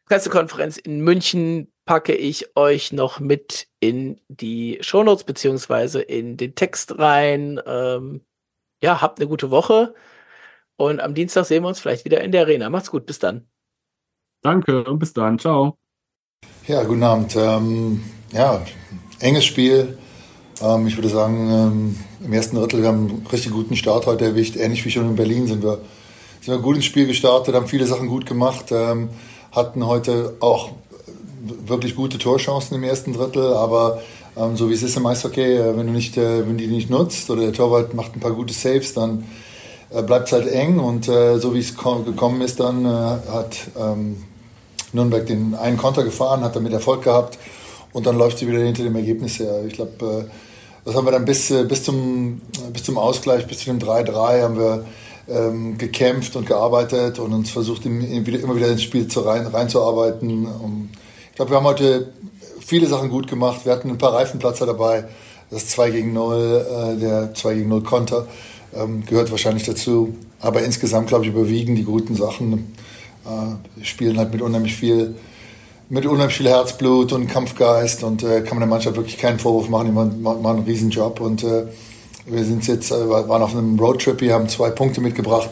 Pressekonferenz 0.06 0.76
in 0.76 1.00
München 1.00 1.72
packe 1.86 2.14
ich 2.14 2.56
euch 2.56 2.92
noch 2.92 3.18
mit 3.18 3.66
in 3.80 4.20
die 4.28 4.78
Shownotes 4.80 5.24
beziehungsweise 5.24 6.00
in 6.02 6.36
den 6.36 6.54
Text 6.54 6.98
rein. 6.98 7.60
Ähm, 7.66 8.24
ja, 8.82 9.00
habt 9.00 9.18
eine 9.18 9.28
gute 9.28 9.50
Woche. 9.50 9.94
Und 10.76 11.00
am 11.00 11.14
Dienstag 11.14 11.46
sehen 11.46 11.64
wir 11.64 11.68
uns 11.68 11.80
vielleicht 11.80 12.04
wieder 12.04 12.20
in 12.20 12.30
der 12.32 12.42
Arena. 12.42 12.70
Macht's 12.70 12.90
gut, 12.90 13.06
bis 13.06 13.18
dann. 13.18 13.48
Danke 14.42 14.84
und 14.84 14.98
bis 14.98 15.12
dann. 15.12 15.38
Ciao. 15.38 15.76
Ja, 16.66 16.84
guten 16.84 17.02
Abend. 17.02 17.34
Ähm, 17.36 18.02
ja, 18.32 18.62
enges 19.20 19.44
Spiel. 19.44 19.98
Ähm, 20.60 20.86
ich 20.86 20.96
würde 20.96 21.08
sagen, 21.08 21.50
ähm, 21.50 21.96
im 22.24 22.32
ersten 22.32 22.56
Drittel, 22.56 22.82
wir 22.82 22.88
haben 22.88 23.08
einen 23.08 23.26
richtig 23.30 23.52
guten 23.52 23.76
Start 23.76 24.06
heute 24.06 24.26
erwischt. 24.26 24.56
Ähnlich 24.56 24.84
wie 24.84 24.90
schon 24.90 25.06
in 25.06 25.16
Berlin 25.16 25.46
sind 25.46 25.62
wir, 25.62 25.80
sind 26.40 26.54
wir 26.54 26.58
gut 26.58 26.76
ins 26.76 26.84
Spiel 26.84 27.06
gestartet, 27.06 27.54
haben 27.54 27.68
viele 27.68 27.86
Sachen 27.86 28.08
gut 28.08 28.26
gemacht, 28.26 28.66
ähm, 28.70 29.10
hatten 29.50 29.86
heute 29.86 30.36
auch 30.40 30.72
wirklich 31.66 31.94
gute 31.94 32.18
Torchancen 32.18 32.76
im 32.76 32.84
ersten 32.84 33.12
Drittel, 33.12 33.54
aber 33.54 34.02
ähm, 34.36 34.56
so 34.56 34.68
wie 34.68 34.74
es 34.74 34.82
ist 34.82 34.96
im 34.96 35.06
Eishockey, 35.06 35.40
äh, 35.40 35.76
wenn 35.76 35.86
du 35.86 35.92
nicht, 35.92 36.16
äh, 36.16 36.46
wenn 36.46 36.58
die 36.58 36.66
nicht 36.66 36.90
nutzt 36.90 37.30
oder 37.30 37.42
der 37.42 37.52
Torwart 37.52 37.94
macht 37.94 38.14
ein 38.14 38.20
paar 38.20 38.32
gute 38.32 38.54
Saves, 38.54 38.94
dann 38.94 39.24
bleibt 39.90 40.26
es 40.26 40.32
halt 40.32 40.48
eng 40.48 40.78
und 40.78 41.08
äh, 41.08 41.38
so 41.38 41.54
wie 41.54 41.60
es 41.60 41.76
gekommen 41.76 42.40
ist, 42.42 42.60
dann 42.60 42.84
äh, 42.84 42.88
hat 42.88 43.56
ähm, 43.78 44.22
Nürnberg 44.92 45.26
den 45.26 45.54
einen 45.54 45.78
Konter 45.78 46.04
gefahren, 46.04 46.42
hat 46.42 46.56
damit 46.56 46.72
Erfolg 46.72 47.02
gehabt 47.02 47.38
und 47.92 48.06
dann 48.06 48.18
läuft 48.18 48.38
sie 48.38 48.48
wieder 48.48 48.58
hinter 48.58 48.82
dem 48.82 48.96
Ergebnis 48.96 49.38
her. 49.38 49.64
Ich 49.66 49.74
glaube, 49.74 50.26
äh, 50.26 50.30
das 50.84 50.94
haben 50.94 51.06
wir 51.06 51.12
dann 51.12 51.24
bis, 51.24 51.50
äh, 51.50 51.64
bis, 51.64 51.84
zum, 51.84 52.40
bis 52.72 52.84
zum 52.84 52.98
Ausgleich, 52.98 53.46
bis 53.46 53.58
zu 53.58 53.66
dem 53.66 53.78
3-3 53.78 54.42
haben 54.42 54.58
wir 54.58 54.84
ähm, 55.28 55.78
gekämpft 55.78 56.36
und 56.36 56.46
gearbeitet 56.46 57.18
und 57.18 57.32
uns 57.32 57.50
versucht, 57.50 57.84
im, 57.86 58.00
immer 58.00 58.56
wieder 58.56 58.68
ins 58.68 58.82
Spiel 58.82 59.08
zu 59.08 59.20
rein, 59.20 59.46
reinzuarbeiten. 59.46 60.46
Um, 60.46 60.90
ich 61.30 61.36
glaube, 61.36 61.50
wir 61.50 61.58
haben 61.58 61.66
heute 61.66 62.12
viele 62.60 62.86
Sachen 62.86 63.10
gut 63.10 63.28
gemacht. 63.28 63.64
Wir 63.64 63.72
hatten 63.72 63.90
ein 63.90 63.98
paar 63.98 64.14
Reifenplatzer 64.14 64.66
dabei. 64.66 65.04
Das 65.50 65.68
2 65.68 65.90
gegen 65.90 66.12
0, 66.12 66.66
äh, 66.96 67.00
der 67.00 67.34
2 67.34 67.54
gegen 67.54 67.68
0 67.68 67.82
Konter 67.82 68.26
ähm, 68.78 69.04
gehört 69.06 69.30
wahrscheinlich 69.30 69.64
dazu. 69.64 70.14
Aber 70.40 70.62
insgesamt, 70.62 71.08
glaube 71.08 71.24
ich, 71.24 71.30
überwiegen 71.30 71.74
die 71.74 71.84
guten 71.84 72.14
Sachen. 72.14 72.72
Äh, 73.24 73.84
spielen 73.84 74.16
halt 74.18 74.32
mit 74.32 74.40
unheimlich 74.40 74.74
viel, 74.74 75.14
mit 75.88 76.06
unheimlich 76.06 76.36
viel 76.36 76.48
Herzblut 76.48 77.12
und 77.12 77.28
Kampfgeist 77.28 78.02
und 78.02 78.22
äh, 78.22 78.40
kann 78.40 78.58
man 78.58 78.60
der 78.60 78.68
Mannschaft 78.68 78.96
wirklich 78.96 79.18
keinen 79.18 79.38
Vorwurf 79.38 79.68
machen. 79.68 79.86
Die 79.86 80.22
machen, 80.22 80.46
einen 80.46 80.64
riesen 80.64 80.90
Job 80.90 81.20
und 81.20 81.44
äh, 81.44 81.64
wir 82.26 82.44
sind 82.44 82.66
jetzt, 82.66 82.90
äh, 82.90 83.08
waren 83.08 83.42
auf 83.42 83.54
einem 83.54 83.78
Roadtrip 83.78 84.20
hier, 84.20 84.34
haben 84.34 84.48
zwei 84.48 84.70
Punkte 84.70 85.00
mitgebracht. 85.00 85.50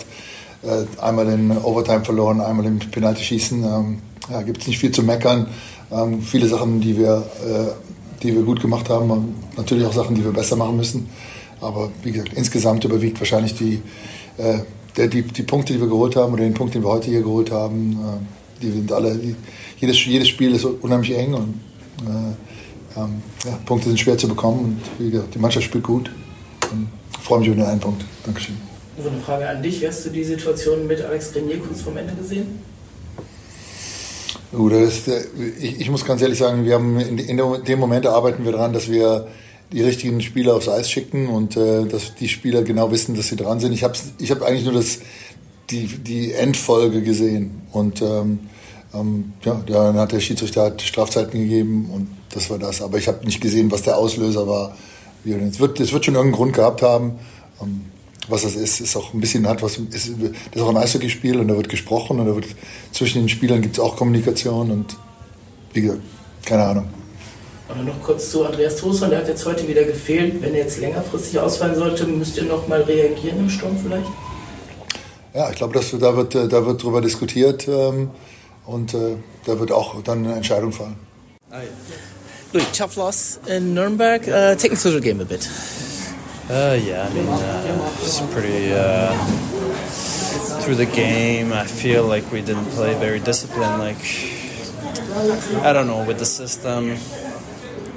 Äh, 0.62 0.84
einmal 1.00 1.26
den 1.26 1.56
Overtime 1.58 2.04
verloren, 2.04 2.40
einmal 2.40 2.66
im 2.66 2.78
Penalty-Schießen. 2.78 3.64
Ähm, 3.64 3.98
ja, 4.30 4.42
gibt 4.42 4.62
es 4.62 4.66
nicht 4.66 4.78
viel 4.78 4.90
zu 4.90 5.02
meckern. 5.02 5.48
Ähm, 5.90 6.22
viele 6.22 6.48
Sachen, 6.48 6.80
die 6.80 6.96
wir, 6.96 7.24
äh, 7.44 8.22
die 8.22 8.34
wir 8.34 8.42
gut 8.42 8.60
gemacht 8.60 8.88
haben, 8.88 9.34
natürlich 9.56 9.86
auch 9.86 9.92
Sachen, 9.92 10.14
die 10.14 10.24
wir 10.24 10.32
besser 10.32 10.56
machen 10.56 10.76
müssen. 10.76 11.08
Aber 11.60 11.90
wie 12.02 12.12
gesagt, 12.12 12.32
insgesamt 12.34 12.84
überwiegt 12.84 13.18
wahrscheinlich 13.20 13.54
die, 13.54 13.82
äh, 14.38 14.58
der, 14.96 15.08
die, 15.08 15.22
die 15.22 15.42
Punkte, 15.42 15.72
die 15.72 15.80
wir 15.80 15.88
geholt 15.88 16.16
haben 16.16 16.32
oder 16.32 16.42
den 16.42 16.54
Punkt, 16.54 16.74
den 16.74 16.82
wir 16.82 16.90
heute 16.90 17.10
hier 17.10 17.22
geholt 17.22 17.50
haben. 17.50 17.92
Äh, 17.92 18.62
die 18.62 18.70
sind 18.70 18.92
alle, 18.92 19.14
die, 19.16 19.34
jedes, 19.78 20.04
jedes 20.04 20.28
Spiel 20.28 20.54
ist 20.54 20.64
unheimlich 20.64 21.16
eng 21.16 21.34
und 21.34 21.60
äh, 22.02 23.00
ähm, 23.00 23.22
ja, 23.44 23.58
Punkte 23.64 23.88
sind 23.88 24.00
schwer 24.00 24.16
zu 24.16 24.28
bekommen. 24.28 24.80
Und 24.98 25.04
wie 25.06 25.10
gesagt, 25.10 25.34
die 25.34 25.38
Mannschaft 25.38 25.66
spielt 25.66 25.84
gut. 25.84 26.10
Und 26.70 26.88
ich 27.12 27.24
freue 27.24 27.40
mich 27.40 27.48
über 27.48 27.56
den 27.56 27.66
einen 27.66 27.80
Punkt. 27.80 28.04
Dankeschön. 28.24 28.56
So 29.02 29.10
eine 29.10 29.20
Frage 29.20 29.48
an 29.48 29.62
dich. 29.62 29.86
Hast 29.86 30.06
du 30.06 30.10
die 30.10 30.24
Situation 30.24 30.86
mit 30.86 31.02
Alex 31.02 31.32
Grenier 31.32 31.58
kurz 31.58 31.82
vom 31.82 31.96
Ende 31.96 32.14
gesehen? 32.14 32.60
Gut, 34.52 34.72
ist, 34.72 35.08
ich, 35.60 35.80
ich, 35.80 35.90
muss 35.90 36.04
ganz 36.04 36.22
ehrlich 36.22 36.38
sagen, 36.38 36.64
wir 36.64 36.74
haben 36.74 36.98
in, 36.98 37.18
in, 37.18 37.64
dem 37.64 37.78
Moment 37.78 38.06
arbeiten 38.06 38.44
wir 38.44 38.52
daran, 38.52 38.72
dass 38.72 38.90
wir 38.90 39.26
die 39.72 39.82
richtigen 39.82 40.20
Spieler 40.20 40.54
aufs 40.54 40.68
Eis 40.68 40.90
schicken 40.90 41.28
und 41.28 41.56
äh, 41.56 41.86
dass 41.86 42.14
die 42.14 42.28
Spieler 42.28 42.62
genau 42.62 42.90
wissen, 42.90 43.16
dass 43.16 43.28
sie 43.28 43.36
dran 43.36 43.60
sind. 43.60 43.72
Ich 43.72 43.82
habe 43.82 43.94
ich 44.18 44.30
hab 44.30 44.42
eigentlich 44.42 44.64
nur 44.64 44.74
das, 44.74 45.00
die, 45.70 45.86
die 45.86 46.32
Endfolge 46.32 47.02
gesehen 47.02 47.62
und 47.72 48.00
ähm, 48.02 48.40
ähm, 48.94 49.32
ja, 49.44 49.60
dann 49.66 49.96
hat 49.96 50.12
der 50.12 50.20
Schiedsrichter 50.20 50.66
hat 50.66 50.82
Strafzeiten 50.82 51.40
gegeben 51.40 51.90
und 51.92 52.08
das 52.30 52.48
war 52.50 52.58
das. 52.58 52.82
Aber 52.82 52.98
ich 52.98 53.08
habe 53.08 53.24
nicht 53.24 53.40
gesehen, 53.40 53.70
was 53.70 53.82
der 53.82 53.96
Auslöser 53.96 54.46
war. 54.46 54.76
Es 55.24 55.58
wird, 55.58 55.80
es 55.80 55.92
wird 55.92 56.04
schon 56.04 56.14
irgendeinen 56.14 56.36
Grund 56.36 56.52
gehabt 56.54 56.82
haben. 56.82 57.18
Ähm, 57.60 57.86
was 58.28 58.42
das 58.42 58.54
ist, 58.54 58.80
ist 58.80 58.96
auch 58.96 59.14
ein 59.14 59.20
bisschen 59.20 59.46
hat 59.46 59.62
was 59.62 59.78
ist, 59.78 59.92
das 59.92 60.08
ist 60.08 60.60
auch 60.60 60.68
ein 60.68 60.76
Eishockeyspiel 60.76 61.38
und 61.38 61.48
da 61.48 61.56
wird 61.56 61.68
gesprochen 61.68 62.18
und 62.18 62.26
da 62.26 62.34
wird 62.34 62.46
zwischen 62.92 63.22
den 63.22 63.28
Spielern 63.28 63.62
gibt 63.62 63.76
es 63.76 63.80
auch 63.80 63.96
Kommunikation 63.96 64.70
und 64.70 64.96
wie 65.72 65.82
gesagt, 65.82 66.00
keine 66.44 66.64
Ahnung. 66.64 66.86
Aber 67.68 67.82
noch 67.82 68.00
kurz 68.02 68.30
zu 68.30 68.44
Andreas 68.44 68.76
Tosson, 68.76 69.10
der 69.10 69.20
hat 69.20 69.28
jetzt 69.28 69.44
heute 69.44 69.66
wieder 69.66 69.84
gefehlt. 69.84 70.40
Wenn 70.40 70.54
er 70.54 70.60
jetzt 70.60 70.78
längerfristig 70.78 71.38
ausfallen 71.38 71.74
sollte, 71.74 72.04
müsst 72.06 72.36
ihr 72.36 72.44
noch 72.44 72.68
mal 72.68 72.82
reagieren 72.82 73.38
im 73.40 73.50
Sturm 73.50 73.76
vielleicht? 73.82 74.06
Ja, 75.34 75.50
ich 75.50 75.56
glaube, 75.56 75.74
dass 75.74 75.90
da 75.90 76.16
wird, 76.16 76.34
da 76.34 76.64
wird 76.64 76.82
drüber 76.82 77.00
diskutiert 77.00 77.66
ähm, 77.68 78.10
und 78.66 78.94
äh, 78.94 79.16
da 79.44 79.58
wird 79.58 79.72
auch 79.72 80.02
dann 80.02 80.24
eine 80.24 80.36
Entscheidung 80.36 80.72
fallen. 80.72 80.96
Louis, 82.52 82.64
tough 82.72 82.96
loss 82.96 83.38
in 83.46 83.74
Nuremberg. 83.74 84.22
Uh, 84.28 84.54
take 84.54 84.70
me 84.70 84.76
through 84.76 84.92
the 84.92 85.00
game 85.00 85.20
a 85.20 85.24
bit. 85.24 85.46
Uh, 86.48 86.78
yeah, 86.80 87.06
I 87.06 87.12
mean, 87.12 87.26
uh, 87.26 87.90
it's 88.00 88.20
pretty. 88.32 88.72
Uh, 88.72 89.12
through 90.62 90.76
the 90.76 90.86
game, 90.86 91.52
I 91.52 91.64
feel 91.66 92.04
like 92.04 92.30
we 92.32 92.40
didn't 92.40 92.66
play 92.70 92.94
very 92.94 93.20
disciplined. 93.20 93.78
Like, 93.78 93.98
I 95.62 95.72
don't 95.72 95.86
know, 95.86 96.04
with 96.04 96.18
the 96.18 96.24
system, 96.24 96.96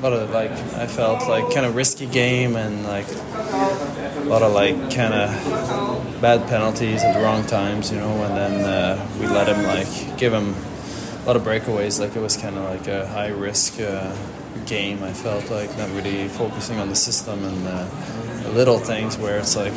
lot 0.02 0.14
of 0.14 0.30
like, 0.32 0.52
I 0.52 0.88
felt 0.88 1.28
like 1.28 1.54
kind 1.54 1.66
of 1.66 1.76
risky 1.76 2.06
game 2.06 2.56
and 2.56 2.84
like 2.84 3.08
a 3.10 4.24
lot 4.26 4.42
of 4.42 4.54
like 4.54 4.76
kind 4.94 5.14
of 5.14 6.22
bad 6.22 6.48
penalties 6.48 7.04
at 7.04 7.14
the 7.14 7.22
wrong 7.22 7.46
times, 7.46 7.92
you 7.92 7.98
know, 7.98 8.24
and 8.24 8.38
then 8.38 8.66
uh, 8.66 9.10
we 9.20 9.28
let 9.28 9.48
him 9.48 9.64
like 9.64 10.18
give 10.18 10.34
him 10.34 10.56
a 11.24 11.26
lot 11.26 11.36
of 11.36 11.44
breakaways. 11.44 12.00
Like, 12.00 12.16
it 12.16 12.22
was 12.22 12.38
kind 12.38 12.58
of 12.58 12.64
like 12.64 12.88
a 12.88 13.08
high 13.08 13.28
risk 13.28 13.80
uh, 13.80 14.16
game. 14.66 15.04
I 15.04 15.14
felt 15.14 15.50
like 15.50 15.78
not 15.78 15.90
really 15.92 16.28
focusing 16.28 16.80
on 16.80 16.90
the 16.90 16.96
system 16.96 17.44
and 17.44 17.68
uh, 17.68 18.50
little 18.52 18.80
things 18.80 19.18
where 19.18 19.38
it's 19.40 19.56
like 19.56 19.74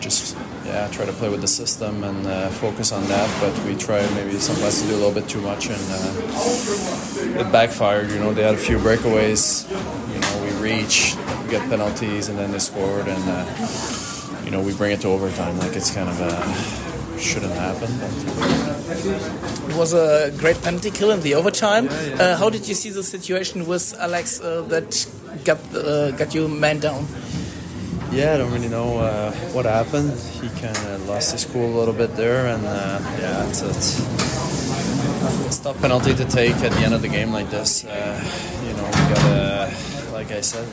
just 0.00 0.36
yeah 0.70 0.88
try 0.88 1.04
to 1.04 1.12
play 1.12 1.28
with 1.28 1.40
the 1.40 1.48
system 1.48 2.04
and 2.04 2.26
uh, 2.26 2.48
focus 2.48 2.92
on 2.92 3.02
that. 3.08 3.28
But 3.40 3.54
we 3.66 3.74
try 3.74 4.00
maybe 4.14 4.38
sometimes 4.38 4.82
to 4.82 4.88
do 4.88 4.94
a 4.94 5.00
little 5.02 5.16
bit 5.20 5.28
too 5.28 5.42
much 5.42 5.68
and 5.68 5.84
uh, 5.98 7.40
it 7.40 7.52
backfired. 7.52 8.10
You 8.10 8.18
know 8.18 8.32
they 8.32 8.42
had 8.42 8.54
a 8.54 8.64
few 8.68 8.78
breakaways. 8.78 9.68
You 10.14 10.20
know 10.22 10.34
we 10.44 10.50
reach, 10.68 11.14
we 11.42 11.50
get 11.50 11.68
penalties, 11.68 12.28
and 12.28 12.38
then 12.38 12.52
they 12.52 12.58
scored 12.60 13.06
and. 13.08 13.24
Uh, 13.28 13.44
you 14.50 14.56
know, 14.56 14.62
we 14.62 14.74
bring 14.74 14.90
it 14.90 15.00
to 15.02 15.08
overtime. 15.08 15.56
Like 15.58 15.76
it's 15.76 15.94
kind 15.94 16.08
of 16.08 16.20
a 16.20 17.18
shouldn't 17.20 17.52
happen. 17.52 17.88
But. 18.00 19.70
It 19.70 19.76
was 19.76 19.92
a 19.92 20.32
great 20.38 20.60
penalty 20.62 20.90
kill 20.90 21.10
in 21.12 21.20
the 21.20 21.34
overtime. 21.34 21.86
Yeah, 21.86 22.02
yeah. 22.02 22.22
Uh, 22.22 22.36
how 22.36 22.50
did 22.50 22.66
you 22.66 22.74
see 22.74 22.90
the 22.90 23.02
situation 23.02 23.66
with 23.66 23.94
Alex 24.00 24.40
uh, 24.40 24.62
that 24.62 25.06
got 25.44 25.58
uh, 25.74 26.10
got 26.12 26.34
you 26.34 26.48
man 26.48 26.80
down? 26.80 27.06
Yeah, 28.12 28.34
I 28.34 28.38
don't 28.38 28.52
really 28.52 28.68
know 28.68 28.98
uh, 28.98 29.30
what 29.52 29.66
happened. 29.66 30.18
He 30.18 30.48
kind 30.60 30.76
of 30.88 31.08
lost 31.08 31.30
his 31.30 31.44
cool 31.44 31.64
a 31.64 31.76
little 31.78 31.94
bit 31.94 32.16
there, 32.16 32.46
and 32.46 32.66
uh, 32.66 32.98
yeah, 33.20 33.48
it's, 33.48 33.62
it's, 33.62 34.00
tough 35.60 35.80
penalty 35.80 36.14
to 36.14 36.24
take 36.24 36.54
at 36.56 36.72
the 36.72 36.80
end 36.80 36.94
of 36.94 37.02
the 37.02 37.08
game 37.08 37.30
like 37.30 37.50
this. 37.50 37.84
Uh, 37.84 38.20
you 38.64 38.72
know, 38.72 38.84
we 38.84 39.14
gotta, 39.14 40.12
like 40.12 40.32
I 40.32 40.40
said, 40.40 40.66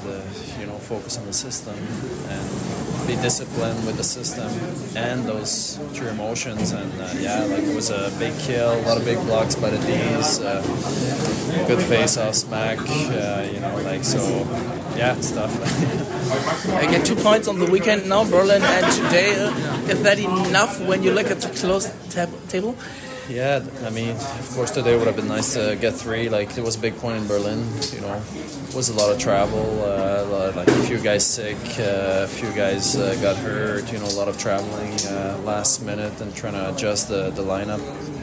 you 0.59 0.65
know, 0.65 0.77
focus 0.79 1.17
on 1.17 1.25
the 1.25 1.33
system 1.33 1.75
and 1.75 2.86
be 3.07 3.15
disciplined 3.15 3.85
with 3.85 3.95
the 3.95 4.03
system 4.03 4.47
and 4.95 5.25
those 5.25 5.79
true 5.93 6.09
emotions. 6.09 6.71
And 6.71 6.91
uh, 7.01 7.13
yeah, 7.19 7.43
like 7.45 7.63
it 7.63 7.73
was 7.73 7.89
a 7.89 8.11
big 8.19 8.37
kill, 8.39 8.73
a 8.73 8.83
lot 8.83 8.97
of 8.97 9.05
big 9.05 9.17
blocks 9.25 9.55
by 9.55 9.69
the 9.69 9.79
D's, 9.87 10.41
uh, 10.41 10.61
good 11.67 11.81
face 11.83 12.17
off 12.17 12.35
smack, 12.35 12.77
uh, 12.79 13.47
you 13.51 13.59
know, 13.59 13.79
like 13.83 14.03
so. 14.03 14.19
Yeah, 14.97 15.13
stuff. 15.21 15.53
I 16.73 16.87
get 16.89 17.05
two 17.05 17.15
points 17.15 17.47
on 17.47 17.59
the 17.59 17.69
weekend 17.69 18.09
now, 18.09 18.23
Berlin 18.23 18.63
and 18.63 18.85
today. 18.91 19.29
is 19.87 20.01
that 20.01 20.17
enough 20.17 20.81
when 20.81 21.03
you 21.03 21.11
look 21.13 21.29
at 21.29 21.39
the 21.39 21.49
close 21.49 21.87
tab- 22.09 22.47
table? 22.49 22.75
Yeah, 23.29 23.61
I 23.83 23.89
mean, 23.89 24.11
of 24.11 24.51
course, 24.55 24.71
today 24.71 24.95
would 24.97 25.05
have 25.05 25.17
been 25.17 25.27
nice 25.27 25.53
to 25.55 25.75
get 25.75 25.95
three. 25.95 26.29
Like, 26.29 26.55
there 26.55 26.63
was 26.63 26.77
a 26.77 26.79
big 26.79 26.97
point 26.97 27.17
in 27.17 27.27
Berlin. 27.27 27.59
You 27.91 27.99
know, 27.99 28.13
it 28.15 28.73
was 28.73 28.87
a 28.87 28.93
lot 28.93 29.11
of 29.11 29.19
travel. 29.19 29.83
Uh, 29.83 30.23
a 30.23 30.25
lot, 30.25 30.55
like 30.55 30.67
a 30.69 30.83
few 30.83 30.97
guys 30.97 31.25
sick, 31.25 31.57
uh, 31.77 32.23
a 32.23 32.27
few 32.27 32.49
guys 32.53 32.95
uh, 32.95 33.17
got 33.21 33.35
hurt. 33.35 33.91
You 33.91 33.99
know, 33.99 34.05
a 34.05 34.15
lot 34.15 34.29
of 34.29 34.37
traveling 34.37 34.93
uh, 35.07 35.37
last 35.43 35.83
minute 35.83 36.21
and 36.21 36.33
trying 36.35 36.53
to 36.53 36.73
adjust 36.73 37.09
the, 37.09 37.29
the 37.31 37.41
lineup. 37.43 37.81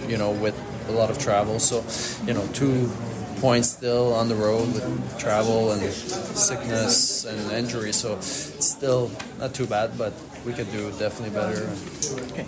You 0.08 0.16
know, 0.16 0.30
with 0.30 0.58
a 0.88 0.92
lot 0.92 1.10
of 1.10 1.18
travel. 1.18 1.58
So, 1.58 1.84
you 2.26 2.32
know, 2.32 2.46
two 2.54 2.90
points 3.40 3.68
still 3.68 4.14
on 4.14 4.30
the 4.30 4.34
road 4.36 4.72
with 4.72 5.18
travel 5.18 5.72
and 5.72 5.82
sickness 5.82 7.26
and 7.26 7.52
injury. 7.52 7.92
So, 7.92 8.14
it's 8.14 8.64
still 8.64 9.10
not 9.38 9.52
too 9.52 9.66
bad, 9.66 9.98
but 9.98 10.14
we 10.46 10.54
could 10.54 10.72
do 10.72 10.90
definitely 10.92 11.30
better. 11.38 11.68
Okay. 12.32 12.46